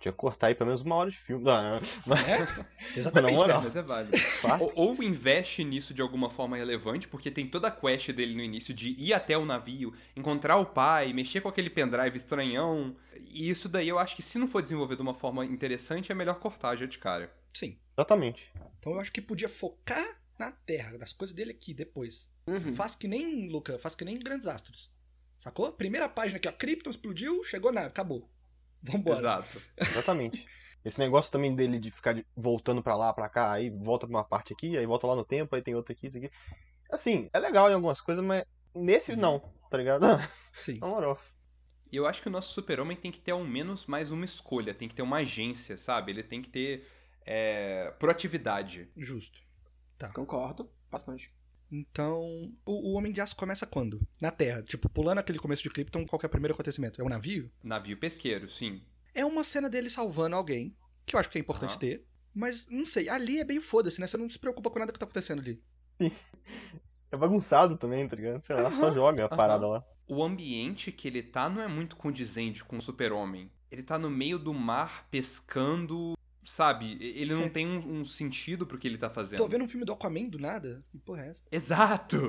tinha 0.00 0.12
que 0.12 0.18
cortar 0.18 0.46
aí 0.46 0.54
pelo 0.54 0.68
menos 0.68 0.80
uma 0.80 0.96
hora 0.96 1.10
de 1.10 1.18
filme. 1.18 1.44
Não, 1.44 1.80
mas, 2.06 2.28
É? 2.28 2.66
Exatamente. 2.96 3.34
Moral. 3.34 3.60
né? 3.60 3.66
Mas 3.66 3.76
é 3.76 3.82
válido. 3.82 4.16
Ou, 4.60 4.72
ou 4.94 5.02
investe 5.02 5.62
nisso 5.62 5.92
de 5.92 6.00
alguma 6.00 6.30
forma 6.30 6.56
relevante, 6.56 7.06
porque 7.06 7.30
tem 7.30 7.46
toda 7.46 7.68
a 7.68 7.70
quest 7.70 8.10
dele 8.12 8.34
no 8.34 8.42
início 8.42 8.72
de 8.72 8.90
ir 8.98 9.12
até 9.12 9.36
o 9.36 9.44
navio, 9.44 9.92
encontrar 10.16 10.56
o 10.56 10.64
pai, 10.66 11.12
mexer 11.12 11.42
com 11.42 11.48
aquele 11.48 11.68
pendrive 11.68 12.16
estranhão. 12.16 12.96
E 13.26 13.48
isso 13.50 13.68
daí 13.68 13.88
eu 13.88 13.98
acho 13.98 14.16
que 14.16 14.22
se 14.22 14.38
não 14.38 14.48
for 14.48 14.62
desenvolvido 14.62 14.96
de 14.96 15.02
uma 15.02 15.14
forma 15.14 15.44
interessante, 15.44 16.10
é 16.10 16.14
melhor 16.14 16.36
cortar 16.40 16.74
já 16.76 16.86
de 16.86 16.98
cara. 16.98 17.30
Sim. 17.52 17.78
Exatamente. 17.96 18.50
Então 18.78 18.94
eu 18.94 19.00
acho 19.00 19.12
que 19.12 19.20
podia 19.20 19.48
focar 19.48 20.18
na 20.38 20.50
Terra, 20.50 20.96
das 20.96 21.12
coisas 21.12 21.34
dele 21.36 21.50
aqui 21.50 21.74
depois. 21.74 22.30
Uhum. 22.46 22.74
Faz 22.74 22.94
que 22.94 23.06
nem, 23.06 23.48
Luca, 23.50 23.78
faz 23.78 23.94
que 23.94 24.04
nem 24.04 24.18
Grandes 24.18 24.46
Astros. 24.46 24.90
Sacou? 25.38 25.70
Primeira 25.72 26.08
página 26.08 26.38
aqui, 26.38 26.48
ó. 26.48 26.52
Krypton 26.52 26.90
explodiu, 26.90 27.44
chegou 27.44 27.70
na. 27.72 27.82
Acabou. 27.82 28.28
Vambora. 28.82 29.18
Exato. 29.18 29.62
Exatamente. 29.76 30.46
Esse 30.84 30.98
negócio 30.98 31.30
também 31.30 31.54
dele 31.54 31.78
de 31.78 31.90
ficar 31.90 32.14
de- 32.14 32.26
voltando 32.34 32.82
pra 32.82 32.96
lá, 32.96 33.12
pra 33.12 33.28
cá, 33.28 33.52
aí 33.52 33.68
volta 33.70 34.06
pra 34.06 34.16
uma 34.16 34.24
parte 34.24 34.52
aqui, 34.52 34.78
aí 34.78 34.86
volta 34.86 35.06
lá 35.06 35.14
no 35.14 35.24
tempo, 35.24 35.54
aí 35.54 35.62
tem 35.62 35.74
outra 35.74 35.92
aqui, 35.92 36.06
isso 36.06 36.16
aqui. 36.16 36.30
Assim, 36.90 37.28
é 37.32 37.38
legal 37.38 37.70
em 37.70 37.74
algumas 37.74 38.00
coisas, 38.00 38.24
mas 38.24 38.44
nesse 38.74 39.14
não, 39.14 39.40
tá 39.70 39.76
ligado? 39.76 40.06
Sim. 40.56 40.78
Na 40.80 40.86
moral. 40.86 41.18
E 41.92 41.96
eu 41.96 42.06
acho 42.06 42.22
que 42.22 42.28
o 42.28 42.30
nosso 42.30 42.52
super-homem 42.54 42.96
tem 42.96 43.10
que 43.12 43.20
ter 43.20 43.32
ao 43.32 43.44
menos 43.44 43.84
mais 43.86 44.10
uma 44.10 44.24
escolha, 44.24 44.72
tem 44.72 44.88
que 44.88 44.94
ter 44.94 45.02
uma 45.02 45.18
agência, 45.18 45.76
sabe? 45.76 46.12
Ele 46.12 46.22
tem 46.22 46.40
que 46.40 46.48
ter 46.48 46.86
é, 47.26 47.90
proatividade. 47.98 48.90
Justo. 48.96 49.40
Concordo, 50.14 50.70
bastante. 50.90 51.30
Então, 51.70 52.22
o, 52.66 52.90
o 52.90 52.92
Homem 52.94 53.12
de 53.12 53.20
Aço 53.20 53.36
começa 53.36 53.66
quando? 53.66 54.00
Na 54.20 54.30
Terra. 54.30 54.62
Tipo, 54.62 54.88
pulando 54.88 55.18
aquele 55.18 55.38
começo 55.38 55.62
de 55.62 55.70
Krypton, 55.70 56.04
qual 56.06 56.18
que 56.18 56.26
é 56.26 56.28
o 56.28 56.30
primeiro 56.30 56.54
acontecimento? 56.54 57.00
É 57.00 57.04
um 57.04 57.08
navio? 57.08 57.50
Navio 57.62 57.96
pesqueiro, 57.96 58.50
sim. 58.50 58.82
É 59.14 59.24
uma 59.24 59.44
cena 59.44 59.68
dele 59.68 59.88
salvando 59.88 60.36
alguém, 60.36 60.76
que 61.06 61.14
eu 61.14 61.20
acho 61.20 61.30
que 61.30 61.38
é 61.38 61.40
importante 61.40 61.72
Aham. 61.72 61.78
ter. 61.78 62.04
Mas, 62.34 62.66
não 62.68 62.86
sei, 62.86 63.08
ali 63.08 63.40
é 63.40 63.44
meio 63.44 63.62
foda-se, 63.62 64.00
né? 64.00 64.06
Você 64.06 64.16
não 64.16 64.28
se 64.28 64.38
preocupa 64.38 64.70
com 64.70 64.78
nada 64.78 64.92
que 64.92 64.98
tá 64.98 65.04
acontecendo 65.04 65.40
ali. 65.40 65.62
É 67.12 67.16
bagunçado 67.16 67.76
também, 67.76 68.06
tá 68.08 68.14
ligado? 68.14 68.44
Sei 68.46 68.54
lá, 68.54 68.70
só 68.70 68.92
joga 68.92 69.24
a 69.24 69.28
parada 69.28 69.66
lá. 69.66 69.84
O 70.06 70.22
ambiente 70.22 70.92
que 70.92 71.08
ele 71.08 71.22
tá 71.22 71.48
não 71.48 71.60
é 71.60 71.68
muito 71.68 71.96
condizente 71.96 72.64
com 72.64 72.78
o 72.78 72.82
super-homem. 72.82 73.50
Ele 73.70 73.82
tá 73.82 73.98
no 73.98 74.10
meio 74.10 74.38
do 74.38 74.54
mar 74.54 75.08
pescando, 75.10 76.14
sabe? 76.44 76.96
Ele 77.00 77.34
não 77.34 77.48
tem 77.48 77.66
um, 77.66 78.00
um 78.00 78.04
sentido 78.04 78.66
pro 78.66 78.78
que 78.78 78.88
ele 78.88 78.98
tá 78.98 79.10
fazendo. 79.10 79.38
Tô 79.38 79.48
vendo 79.48 79.64
um 79.64 79.68
filme 79.68 79.84
do 79.84 79.92
Aquaman 79.92 80.28
do 80.28 80.38
nada? 80.38 80.84
Que 80.90 80.98
porra 80.98 81.26
é 81.26 81.28
essa? 81.28 81.42
Exato! 81.50 82.28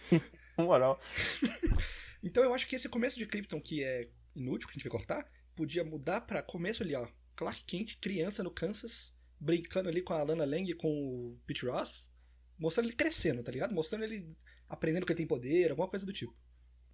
Moral. 0.56 1.00
Então 2.22 2.44
eu 2.44 2.54
acho 2.54 2.68
que 2.68 2.76
esse 2.76 2.88
começo 2.88 3.18
de 3.18 3.26
Krypton, 3.26 3.60
que 3.60 3.82
é 3.82 4.08
inútil, 4.34 4.68
que 4.68 4.72
a 4.72 4.74
gente 4.74 4.84
vai 4.84 4.92
cortar, 4.92 5.28
podia 5.56 5.82
mudar 5.82 6.20
pra 6.20 6.40
começo 6.40 6.82
ali, 6.82 6.94
ó. 6.94 7.08
Clark 7.34 7.64
Kent, 7.64 7.98
criança 8.00 8.44
no 8.44 8.50
Kansas, 8.50 9.12
brincando 9.40 9.88
ali 9.88 10.00
com 10.02 10.12
a 10.12 10.22
Lana 10.22 10.44
Lang 10.44 10.70
e 10.70 10.74
com 10.74 10.88
o 10.88 11.40
Pete 11.46 11.66
Ross, 11.66 12.08
mostrando 12.56 12.86
ele 12.86 12.96
crescendo, 12.96 13.42
tá 13.42 13.50
ligado? 13.50 13.74
Mostrando 13.74 14.04
ele 14.04 14.28
aprendendo 14.68 15.04
que 15.04 15.12
ele 15.12 15.16
tem 15.16 15.26
poder, 15.26 15.70
alguma 15.70 15.88
coisa 15.88 16.06
do 16.06 16.12
tipo. 16.12 16.32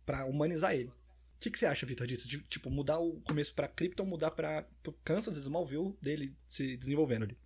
Pra 0.07 0.25
humanizar 0.25 0.75
ele. 0.75 0.91
O 1.39 1.41
que, 1.41 1.51
que 1.53 1.59
você 1.59 1.67
acha, 1.67 1.87
Victor, 1.87 2.05
disso? 2.05 2.27
De, 2.27 2.41
tipo, 2.43 2.69
mudar 2.69 2.99
o 2.99 3.21
começo 3.21 3.55
pra 3.55 3.69
Krypton, 3.69 4.05
mudar 4.05 4.33
pra 4.33 4.67
pro 4.83 4.93
Kansas 5.05 5.37
Smallville 5.37 5.97
dele 6.03 6.37
se 6.49 6.77
desenvolvendo 6.77 7.23
ali. 7.23 7.39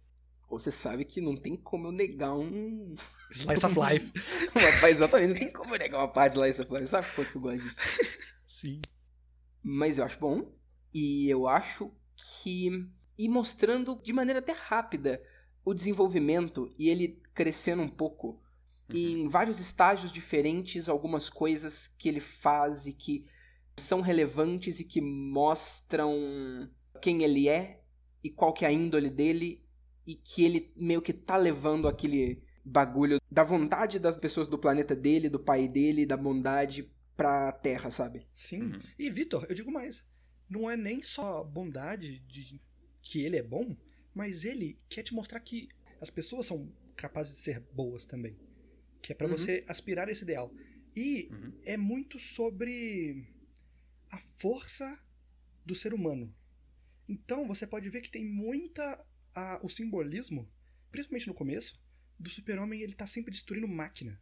Você 0.49 0.71
sabe 0.71 1.05
que 1.05 1.21
não 1.21 1.37
tem 1.37 1.57
como 1.57 1.89
eu 1.89 1.93
negar 1.93 2.35
um. 2.35 2.95
Slice 3.31 3.67
of 3.67 3.77
Life. 3.79 4.11
exatamente, 4.89 5.29
não 5.29 5.37
tem 5.37 5.53
como 5.53 5.75
eu 5.75 5.79
negar 5.79 5.99
uma 5.99 6.09
parte 6.09 6.33
de 6.33 6.39
Slice 6.39 6.63
of 6.63 6.73
Life. 6.73 6.87
Sabe 6.87 7.07
que 7.07 7.37
eu 7.37 7.41
gosto 7.41 7.63
disso? 7.63 7.81
Sim. 8.49 8.81
Mas 9.63 9.99
eu 9.99 10.05
acho 10.07 10.19
bom. 10.19 10.51
E 10.93 11.29
eu 11.29 11.47
acho 11.47 11.93
que. 12.17 12.89
E 13.19 13.29
mostrando 13.29 14.01
de 14.03 14.13
maneira 14.13 14.39
até 14.39 14.53
rápida 14.53 15.23
o 15.63 15.75
desenvolvimento 15.75 16.75
e 16.79 16.89
ele 16.89 17.21
crescendo 17.35 17.83
um 17.83 17.89
pouco. 17.89 18.43
E 18.89 19.13
em 19.13 19.29
vários 19.29 19.61
estágios 19.61 20.11
diferentes, 20.11 20.89
algumas 20.89 21.29
coisas 21.29 21.89
que 21.99 22.09
ele 22.09 22.21
faz 22.21 22.87
e 22.87 22.93
que 22.93 23.27
são 23.77 24.01
relevantes 24.01 24.81
e 24.81 24.85
que 24.85 25.01
mostram 25.01 26.71
quem 27.01 27.23
ele 27.23 27.49
é 27.49 27.81
e 28.23 28.31
qual 28.31 28.53
que 28.53 28.65
é 28.65 28.69
a 28.69 28.73
índole 28.73 29.11
dele 29.11 29.63
e 30.07 30.15
que 30.15 30.45
ele 30.45 30.73
meio 30.77 31.03
que 31.03 31.13
tá 31.13 31.37
levando 31.37 31.89
aquele 31.89 32.43
bagulho 32.65 33.21
da 33.31 33.43
vontade 33.43 33.99
das 33.99 34.17
pessoas 34.17 34.49
do 34.49 34.59
planeta 34.59 34.95
dele, 34.95 35.29
do 35.29 35.39
pai 35.41 35.67
dele, 35.69 36.07
da 36.07 36.17
bondade 36.17 36.89
pra 37.17 37.51
Terra, 37.53 37.91
sabe? 37.91 38.27
Sim. 38.33 38.63
Uhum. 38.63 38.81
E, 38.99 39.11
Vitor, 39.11 39.47
eu 39.49 39.55
digo 39.55 39.71
mais. 39.71 40.07
Não 40.49 40.71
é 40.71 40.77
nem 40.77 41.03
só 41.03 41.43
bondade 41.43 42.19
de 42.21 42.61
que 43.01 43.23
ele 43.25 43.37
é 43.37 43.43
bom, 43.43 43.77
mas 44.15 44.45
ele 44.45 44.79
quer 44.89 45.03
te 45.03 45.15
mostrar 45.15 45.41
que 45.41 45.69
as 46.01 46.11
pessoas 46.11 46.47
são 46.47 46.71
capazes 46.97 47.35
de 47.37 47.41
ser 47.43 47.61
boas 47.73 48.05
também. 48.07 48.37
Que 49.01 49.13
é 49.13 49.15
pra 49.15 49.27
Uhum. 49.27 49.37
você 49.37 49.65
aspirar 49.67 50.09
a 50.09 50.13
esse 50.13 50.23
ideal. 50.23 50.53
E 50.95 51.29
Uhum. 51.33 51.53
é 51.65 51.77
muito 51.77 52.19
sobre 52.19 53.27
a 54.13 54.19
força 54.19 54.97
do 55.67 55.75
ser 55.75 55.93
humano. 55.93 56.33
Então 57.09 57.49
você 57.49 57.67
pode 57.67 57.89
ver 57.91 58.01
que 58.03 58.11
tem 58.11 58.25
muita 58.25 59.05
a- 59.35 59.59
o 59.63 59.69
simbolismo, 59.69 60.49
principalmente 60.91 61.27
no 61.27 61.35
começo, 61.35 61.81
do 62.19 62.31
super-homem 62.31 62.83
ele 62.83 62.93
tá 62.95 63.07
sempre 63.07 63.33
destruindo 63.33 63.67
máquina. 63.67 64.21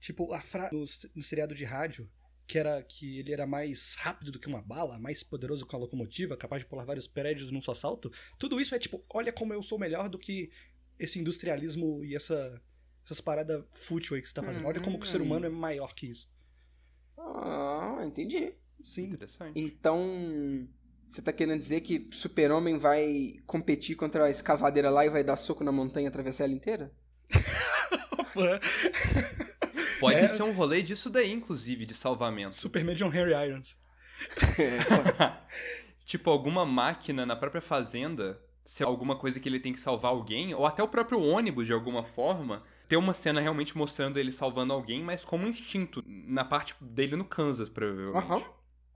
Tipo, 0.00 0.32
a 0.32 0.40
fra 0.40 0.70
no, 0.72 0.84
no 1.14 1.22
seriado 1.22 1.54
de 1.54 1.64
rádio, 1.64 2.10
que 2.46 2.58
era 2.58 2.82
que 2.82 3.18
ele 3.18 3.32
era 3.32 3.46
mais 3.46 3.94
rápido 3.94 4.30
do 4.30 4.38
que 4.38 4.48
uma 4.48 4.62
bala, 4.62 4.98
mais 4.98 5.22
poderoso 5.22 5.66
que 5.66 5.74
uma 5.74 5.80
locomotiva, 5.80 6.36
capaz 6.36 6.62
de 6.62 6.68
pular 6.68 6.84
vários 6.84 7.06
prédios 7.06 7.50
num 7.50 7.60
só 7.60 7.74
salto. 7.74 8.12
Tudo 8.38 8.60
isso 8.60 8.74
é 8.74 8.78
tipo, 8.78 9.04
olha 9.10 9.32
como 9.32 9.52
eu 9.52 9.62
sou 9.62 9.78
melhor 9.78 10.08
do 10.08 10.18
que 10.18 10.50
esse 10.98 11.18
industrialismo 11.18 12.04
e 12.04 12.14
essa 12.14 12.62
essas 13.04 13.20
paradas 13.20 13.62
fútil 13.72 14.16
aí 14.16 14.22
que 14.22 14.28
você 14.28 14.34
tá 14.34 14.42
fazendo. 14.42 14.66
Olha 14.66 14.80
como 14.80 14.98
que 14.98 15.04
o 15.06 15.08
ser 15.08 15.20
humano 15.20 15.44
é 15.44 15.50
maior 15.50 15.94
que 15.94 16.06
isso. 16.06 16.26
Ah, 17.18 18.02
entendi. 18.06 18.54
Sim. 18.84 19.04
Interessante. 19.04 19.58
Então, 19.58 20.68
você 21.08 21.22
tá 21.22 21.32
querendo 21.32 21.58
dizer 21.58 21.80
que 21.80 22.08
Super-Homem 22.12 22.78
vai 22.78 23.36
competir 23.46 23.96
contra 23.96 24.26
a 24.26 24.30
escavadeira 24.30 24.90
lá 24.90 25.06
e 25.06 25.10
vai 25.10 25.24
dar 25.24 25.36
soco 25.36 25.64
na 25.64 25.72
montanha 25.72 26.04
e 26.04 26.08
atravessar 26.08 26.44
ela 26.44 26.52
inteira? 26.52 26.92
Pode 29.98 30.24
É. 30.24 30.28
ser 30.28 30.42
um 30.42 30.52
rolê 30.52 30.82
disso 30.82 31.08
daí, 31.08 31.32
inclusive, 31.32 31.86
de 31.86 31.94
salvamento. 31.94 32.54
Superman 32.54 32.94
John 32.94 33.12
Henry 33.12 33.32
Irons. 33.32 33.76
tipo, 36.04 36.30
alguma 36.30 36.66
máquina 36.66 37.24
na 37.24 37.36
própria 37.36 37.62
fazenda 37.62 38.40
ser 38.64 38.84
alguma 38.84 39.16
coisa 39.16 39.38
que 39.38 39.48
ele 39.48 39.60
tem 39.60 39.72
que 39.72 39.80
salvar 39.80 40.10
alguém, 40.10 40.54
ou 40.54 40.66
até 40.66 40.82
o 40.82 40.88
próprio 40.88 41.22
ônibus 41.22 41.66
de 41.66 41.72
alguma 41.72 42.02
forma, 42.02 42.62
ter 42.88 42.96
uma 42.96 43.14
cena 43.14 43.40
realmente 43.40 43.76
mostrando 43.76 44.18
ele 44.18 44.32
salvando 44.32 44.72
alguém, 44.72 45.02
mas 45.02 45.24
como 45.24 45.46
instinto, 45.46 46.02
na 46.06 46.44
parte 46.44 46.74
dele 46.80 47.16
no 47.16 47.24
Kansas, 47.24 47.68
provavelmente. 47.68 48.26
Aham. 48.26 48.42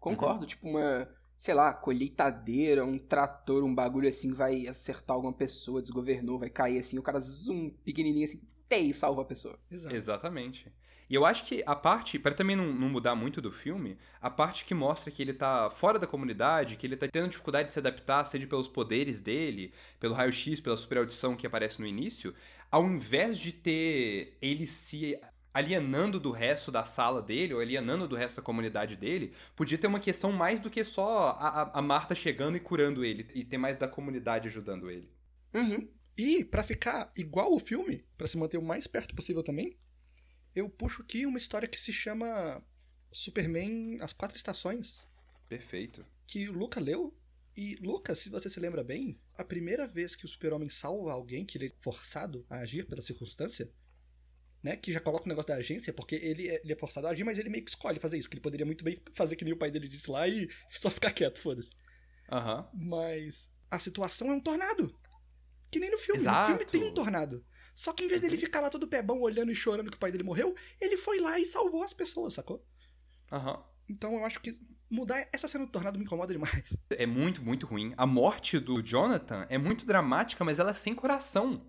Concordo, 0.00 0.46
tipo 0.46 0.68
uma, 0.68 1.08
sei 1.36 1.54
lá, 1.54 1.72
colheitadeira, 1.72 2.84
um 2.84 2.98
trator, 2.98 3.64
um 3.64 3.74
bagulho 3.74 4.08
assim, 4.08 4.32
vai 4.32 4.66
acertar 4.66 5.14
alguma 5.14 5.32
pessoa, 5.32 5.82
desgovernou, 5.82 6.38
vai 6.38 6.50
cair 6.50 6.78
assim, 6.78 6.98
o 6.98 7.02
cara 7.02 7.20
zoom, 7.20 7.70
pequenininho 7.84 8.26
assim, 8.26 8.40
tem, 8.68 8.92
salva 8.92 9.22
a 9.22 9.24
pessoa. 9.24 9.58
Exato. 9.70 9.94
Exatamente. 9.94 10.72
E 11.10 11.14
eu 11.14 11.24
acho 11.24 11.44
que 11.44 11.62
a 11.64 11.74
parte, 11.74 12.18
para 12.18 12.34
também 12.34 12.54
não, 12.54 12.66
não 12.66 12.88
mudar 12.90 13.14
muito 13.14 13.40
do 13.40 13.50
filme, 13.50 13.96
a 14.20 14.28
parte 14.28 14.64
que 14.66 14.74
mostra 14.74 15.10
que 15.10 15.22
ele 15.22 15.32
tá 15.32 15.70
fora 15.70 15.98
da 15.98 16.06
comunidade, 16.06 16.76
que 16.76 16.86
ele 16.86 16.96
tá 16.96 17.08
tendo 17.08 17.30
dificuldade 17.30 17.68
de 17.68 17.72
se 17.72 17.78
adaptar, 17.78 18.26
seja 18.26 18.46
pelos 18.46 18.68
poderes 18.68 19.18
dele, 19.18 19.72
pelo 19.98 20.12
raio-x, 20.12 20.60
pela 20.60 20.76
superaudição 20.76 21.34
que 21.34 21.46
aparece 21.46 21.80
no 21.80 21.86
início, 21.86 22.34
ao 22.70 22.84
invés 22.84 23.38
de 23.38 23.52
ter 23.52 24.36
ele 24.42 24.66
se 24.66 25.18
alienando 25.58 26.18
do 26.20 26.30
resto 26.30 26.70
da 26.70 26.84
sala 26.84 27.20
dele, 27.20 27.54
ou 27.54 27.60
alienando 27.60 28.06
do 28.08 28.16
resto 28.16 28.36
da 28.36 28.42
comunidade 28.42 28.96
dele, 28.96 29.32
podia 29.56 29.76
ter 29.78 29.86
uma 29.86 30.00
questão 30.00 30.32
mais 30.32 30.60
do 30.60 30.70
que 30.70 30.84
só 30.84 31.30
a, 31.30 31.78
a- 31.78 31.82
Marta 31.82 32.14
chegando 32.14 32.56
e 32.56 32.60
curando 32.60 33.04
ele, 33.04 33.28
e 33.34 33.44
ter 33.44 33.58
mais 33.58 33.76
da 33.76 33.88
comunidade 33.88 34.48
ajudando 34.48 34.90
ele. 34.90 35.10
Uhum. 35.54 35.88
E 36.16 36.44
pra 36.44 36.62
ficar 36.62 37.12
igual 37.16 37.52
o 37.54 37.58
filme, 37.58 38.04
pra 38.16 38.26
se 38.26 38.36
manter 38.36 38.58
o 38.58 38.62
mais 38.62 38.86
perto 38.86 39.14
possível 39.14 39.42
também, 39.42 39.76
eu 40.54 40.68
puxo 40.68 41.02
aqui 41.02 41.24
uma 41.26 41.38
história 41.38 41.68
que 41.68 41.78
se 41.80 41.92
chama 41.92 42.62
Superman 43.12 43.98
As 44.00 44.12
Quatro 44.12 44.36
Estações, 44.36 45.06
Perfeito. 45.48 46.04
que 46.26 46.48
o 46.48 46.52
Luca 46.52 46.80
leu. 46.80 47.14
E, 47.56 47.74
Lucas, 47.76 48.18
se 48.20 48.28
você 48.28 48.48
se 48.48 48.60
lembra 48.60 48.84
bem, 48.84 49.18
a 49.36 49.42
primeira 49.44 49.86
vez 49.86 50.14
que 50.14 50.24
o 50.24 50.28
super-homem 50.28 50.68
salva 50.68 51.10
alguém, 51.12 51.44
que 51.44 51.58
ele 51.58 51.66
é 51.66 51.72
forçado 51.82 52.46
a 52.48 52.58
agir 52.58 52.86
pela 52.86 53.02
circunstância, 53.02 53.68
né? 54.62 54.76
Que 54.76 54.92
já 54.92 55.00
coloca 55.00 55.24
o 55.24 55.28
negócio 55.28 55.48
da 55.48 55.54
agência, 55.54 55.92
porque 55.92 56.16
ele 56.16 56.48
é, 56.48 56.60
ele 56.62 56.72
é 56.72 56.76
forçado 56.76 57.06
a 57.06 57.10
agir, 57.10 57.24
mas 57.24 57.38
ele 57.38 57.48
meio 57.48 57.64
que 57.64 57.70
escolhe 57.70 57.98
fazer 57.98 58.18
isso, 58.18 58.28
que 58.28 58.34
ele 58.34 58.42
poderia 58.42 58.66
muito 58.66 58.84
bem 58.84 59.00
fazer 59.14 59.36
que 59.36 59.44
nem 59.44 59.54
o 59.54 59.58
pai 59.58 59.70
dele 59.70 59.88
disse 59.88 60.10
lá 60.10 60.26
e 60.26 60.48
só 60.70 60.90
ficar 60.90 61.12
quieto, 61.12 61.38
foda-se. 61.38 61.70
Aham. 62.30 62.68
Mas 62.74 63.50
a 63.70 63.78
situação 63.78 64.30
é 64.30 64.34
um 64.34 64.40
tornado. 64.40 64.94
Que 65.70 65.78
nem 65.78 65.90
no 65.90 65.98
filme. 65.98 66.20
Exato. 66.20 66.52
No 66.52 66.58
filme 66.58 66.70
tem 66.70 66.84
um 66.84 66.94
tornado. 66.94 67.44
Só 67.74 67.92
que 67.92 68.04
em 68.04 68.08
vez 68.08 68.20
dele 68.20 68.36
ficar 68.36 68.60
lá 68.60 68.70
todo 68.70 68.88
pebão 68.88 69.20
olhando 69.20 69.52
e 69.52 69.54
chorando 69.54 69.90
que 69.90 69.96
o 69.96 70.00
pai 70.00 70.10
dele 70.10 70.24
morreu, 70.24 70.54
ele 70.80 70.96
foi 70.96 71.20
lá 71.20 71.38
e 71.38 71.44
salvou 71.44 71.82
as 71.82 71.92
pessoas, 71.92 72.34
sacou? 72.34 72.66
Aham. 73.30 73.62
Então 73.88 74.14
eu 74.14 74.24
acho 74.24 74.40
que 74.40 74.58
mudar 74.90 75.28
essa 75.32 75.46
cena 75.46 75.64
do 75.64 75.70
tornado 75.70 75.98
me 75.98 76.04
incomoda 76.04 76.32
demais. 76.32 76.76
É 76.90 77.06
muito, 77.06 77.42
muito 77.42 77.66
ruim. 77.66 77.94
A 77.96 78.06
morte 78.06 78.58
do 78.58 78.82
Jonathan 78.82 79.46
é 79.48 79.58
muito 79.58 79.86
dramática, 79.86 80.44
mas 80.44 80.58
ela 80.58 80.70
é 80.72 80.74
sem 80.74 80.94
coração. 80.94 81.66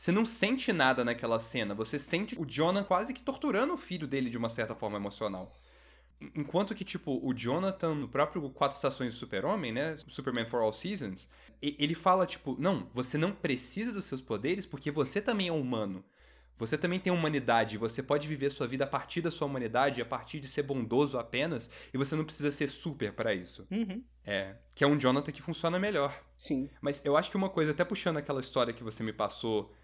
Você 0.00 0.10
não 0.12 0.24
sente 0.24 0.72
nada 0.72 1.04
naquela 1.04 1.38
cena. 1.38 1.74
Você 1.74 1.98
sente 1.98 2.34
o 2.40 2.46
Jonathan 2.46 2.86
quase 2.86 3.12
que 3.12 3.20
torturando 3.20 3.74
o 3.74 3.76
filho 3.76 4.06
dele 4.08 4.30
de 4.30 4.38
uma 4.38 4.48
certa 4.48 4.74
forma 4.74 4.96
emocional. 4.96 5.54
En- 6.18 6.30
Enquanto 6.36 6.74
que, 6.74 6.84
tipo, 6.84 7.20
o 7.22 7.34
Jonathan, 7.34 7.94
no 7.94 8.08
próprio 8.08 8.48
Quatro 8.48 8.76
Estações 8.76 9.12
do 9.12 9.18
Super-Homem, 9.18 9.72
né? 9.72 9.98
Superman 10.08 10.46
for 10.46 10.62
All 10.62 10.72
Seasons, 10.72 11.28
ele 11.60 11.94
fala, 11.94 12.24
tipo, 12.24 12.56
não, 12.58 12.88
você 12.94 13.18
não 13.18 13.30
precisa 13.30 13.92
dos 13.92 14.06
seus 14.06 14.22
poderes 14.22 14.64
porque 14.64 14.90
você 14.90 15.20
também 15.20 15.48
é 15.48 15.52
humano. 15.52 16.02
Você 16.56 16.78
também 16.78 16.98
tem 16.98 17.12
humanidade, 17.12 17.76
você 17.76 18.02
pode 18.02 18.26
viver 18.26 18.48
sua 18.48 18.66
vida 18.66 18.84
a 18.84 18.86
partir 18.86 19.20
da 19.20 19.30
sua 19.30 19.46
humanidade, 19.46 20.00
a 20.00 20.06
partir 20.06 20.40
de 20.40 20.48
ser 20.48 20.62
bondoso 20.62 21.18
apenas, 21.18 21.70
e 21.92 21.98
você 21.98 22.16
não 22.16 22.24
precisa 22.24 22.50
ser 22.50 22.68
super 22.68 23.12
pra 23.12 23.34
isso. 23.34 23.66
Uhum. 23.70 24.02
É, 24.24 24.56
que 24.74 24.82
é 24.82 24.86
um 24.86 24.96
Jonathan 24.98 25.30
que 25.30 25.42
funciona 25.42 25.78
melhor. 25.78 26.18
Sim. 26.38 26.70
Mas 26.80 27.02
eu 27.04 27.18
acho 27.18 27.30
que 27.30 27.36
uma 27.36 27.50
coisa, 27.50 27.72
até 27.72 27.84
puxando 27.84 28.16
aquela 28.16 28.40
história 28.40 28.72
que 28.72 28.82
você 28.82 29.02
me 29.02 29.12
passou. 29.12 29.74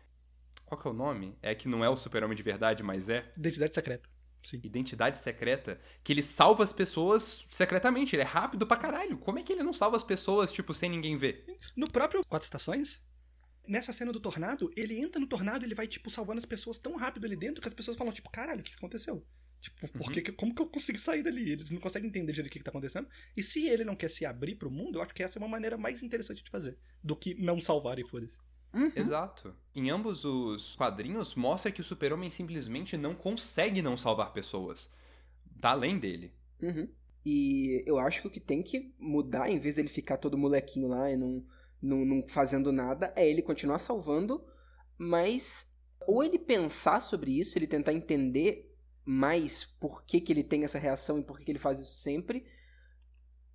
Qual 0.67 0.79
que 0.81 0.87
é 0.87 0.91
o 0.91 0.95
nome? 0.95 1.39
É 1.41 1.55
que 1.55 1.69
não 1.69 1.83
é 1.85 1.89
o 1.89 1.97
super-homem 1.97 2.37
de 2.37 2.43
verdade, 2.43 2.83
mas 2.83 3.09
é 3.09 3.33
Identidade 3.39 3.75
secreta. 3.75 4.09
Sim. 4.45 4.61
Identidade 4.63 5.19
Secreta, 5.19 5.81
que 6.05 6.13
ele 6.13 6.23
salva 6.23 6.63
as 6.63 6.73
pessoas 6.73 7.45
secretamente, 7.51 8.15
ele 8.15 8.23
é 8.23 8.27
rápido 8.27 8.65
pra 8.65 8.77
caralho. 8.77 9.19
Como 9.19 9.41
é 9.41 9.43
que 9.43 9.53
ele 9.53 9.65
não 9.65 9.73
salva 9.73 9.97
as 9.97 10.05
pessoas, 10.05 10.53
tipo, 10.53 10.73
sem 10.73 10.89
ninguém 10.89 11.17
ver? 11.17 11.45
No 11.75 11.91
próprio 11.91 12.21
Quatro 12.29 12.47
Estações, 12.47 13.03
nessa 13.67 13.93
cena 13.93 14.13
do 14.13 14.21
tornado, 14.21 14.71
ele 14.77 15.01
entra 15.01 15.19
no 15.21 15.27
tornado 15.27 15.65
ele 15.65 15.75
vai, 15.75 15.89
tipo, 15.89 16.09
salvando 16.11 16.39
as 16.39 16.45
pessoas 16.45 16.79
tão 16.79 16.95
rápido 16.95 17.25
ali 17.27 17.35
dentro 17.35 17.61
que 17.61 17.67
as 17.67 17.75
pessoas 17.75 17.97
falam, 17.97 18.13
tipo, 18.13 18.31
caralho, 18.31 18.61
o 18.61 18.63
que 18.63 18.73
aconteceu? 18.75 19.27
Tipo, 19.61 19.89
por 19.99 20.13
que, 20.13 20.23
que- 20.23 20.33
como 20.33 20.55
que 20.55 20.63
eu 20.63 20.67
consegui 20.69 21.01
sair 21.01 21.25
dali? 21.25 21.51
Eles 21.51 21.71
não 21.73 21.81
conseguem 21.81 22.09
entender 22.09 22.31
direito 22.33 22.51
o 22.51 22.53
que, 22.53 22.59
que 22.61 22.65
tá 22.65 22.71
acontecendo. 22.71 23.09
E 23.37 23.43
se 23.43 23.67
ele 23.67 23.85
não 23.85 23.97
quer 23.97 24.09
se 24.11 24.25
abrir 24.25 24.55
pro 24.55 24.71
mundo, 24.71 24.99
eu 24.99 25.03
acho 25.03 25.13
que 25.13 25.25
essa 25.25 25.39
é 25.39 25.43
uma 25.43 25.49
maneira 25.49 25.77
mais 25.77 26.05
interessante 26.05 26.45
de 26.45 26.51
fazer. 26.51 26.79
Do 27.03 27.17
que 27.17 27.35
não 27.35 27.61
salvar 27.61 27.99
e 27.99 28.05
foda-se. 28.05 28.37
Uhum. 28.77 28.93
Exato. 28.95 29.55
Em 29.75 29.89
ambos 29.89 30.25
os 30.27 30.77
quadrinhos, 30.77 31.35
mostra 31.35 31.73
que 31.73 31.81
o 31.81 31.85
super-homem 31.85 32.31
simplesmente 32.31 32.97
não 32.97 33.15
consegue 33.15 33.81
não 33.81 33.97
salvar 33.97 34.35
pessoas. 34.35 34.93
Tá 35.61 35.71
além 35.71 35.99
dele. 35.99 36.33
Uhum. 36.61 36.87
E 37.25 37.83
eu 37.87 37.99
acho 37.99 38.21
que 38.21 38.29
o 38.29 38.31
que 38.31 38.39
tem 38.39 38.63
que 38.63 38.95
mudar, 38.99 39.51
em 39.51 39.59
vez 39.59 39.75
dele 39.77 39.89
ficar 39.89 40.19
todo 40.19 40.37
molequinho 40.37 40.89
lá 40.89 41.11
e 41.11 41.17
não, 41.17 41.43
não, 41.83 42.05
não 42.05 42.29
fazendo 42.29 42.71
nada, 42.71 43.13
é 43.17 43.29
ele 43.29 43.43
continuar 43.43 43.79
salvando, 43.79 44.45
mas 44.99 45.67
ou 46.07 46.23
ele 46.23 46.39
pensar 46.39 47.01
sobre 47.01 47.33
isso, 47.33 47.59
ele 47.59 47.67
tentar 47.67 47.95
entender 47.95 48.73
mais 49.05 49.65
por 49.81 50.05
que, 50.05 50.21
que 50.21 50.33
ele 50.33 50.45
tem 50.45 50.65
essa 50.65 50.79
reação 50.79 51.19
e 51.19 51.23
por 51.23 51.39
que, 51.39 51.47
que 51.47 51.51
ele 51.51 51.59
faz 51.59 51.81
isso 51.81 51.95
sempre, 51.95 52.47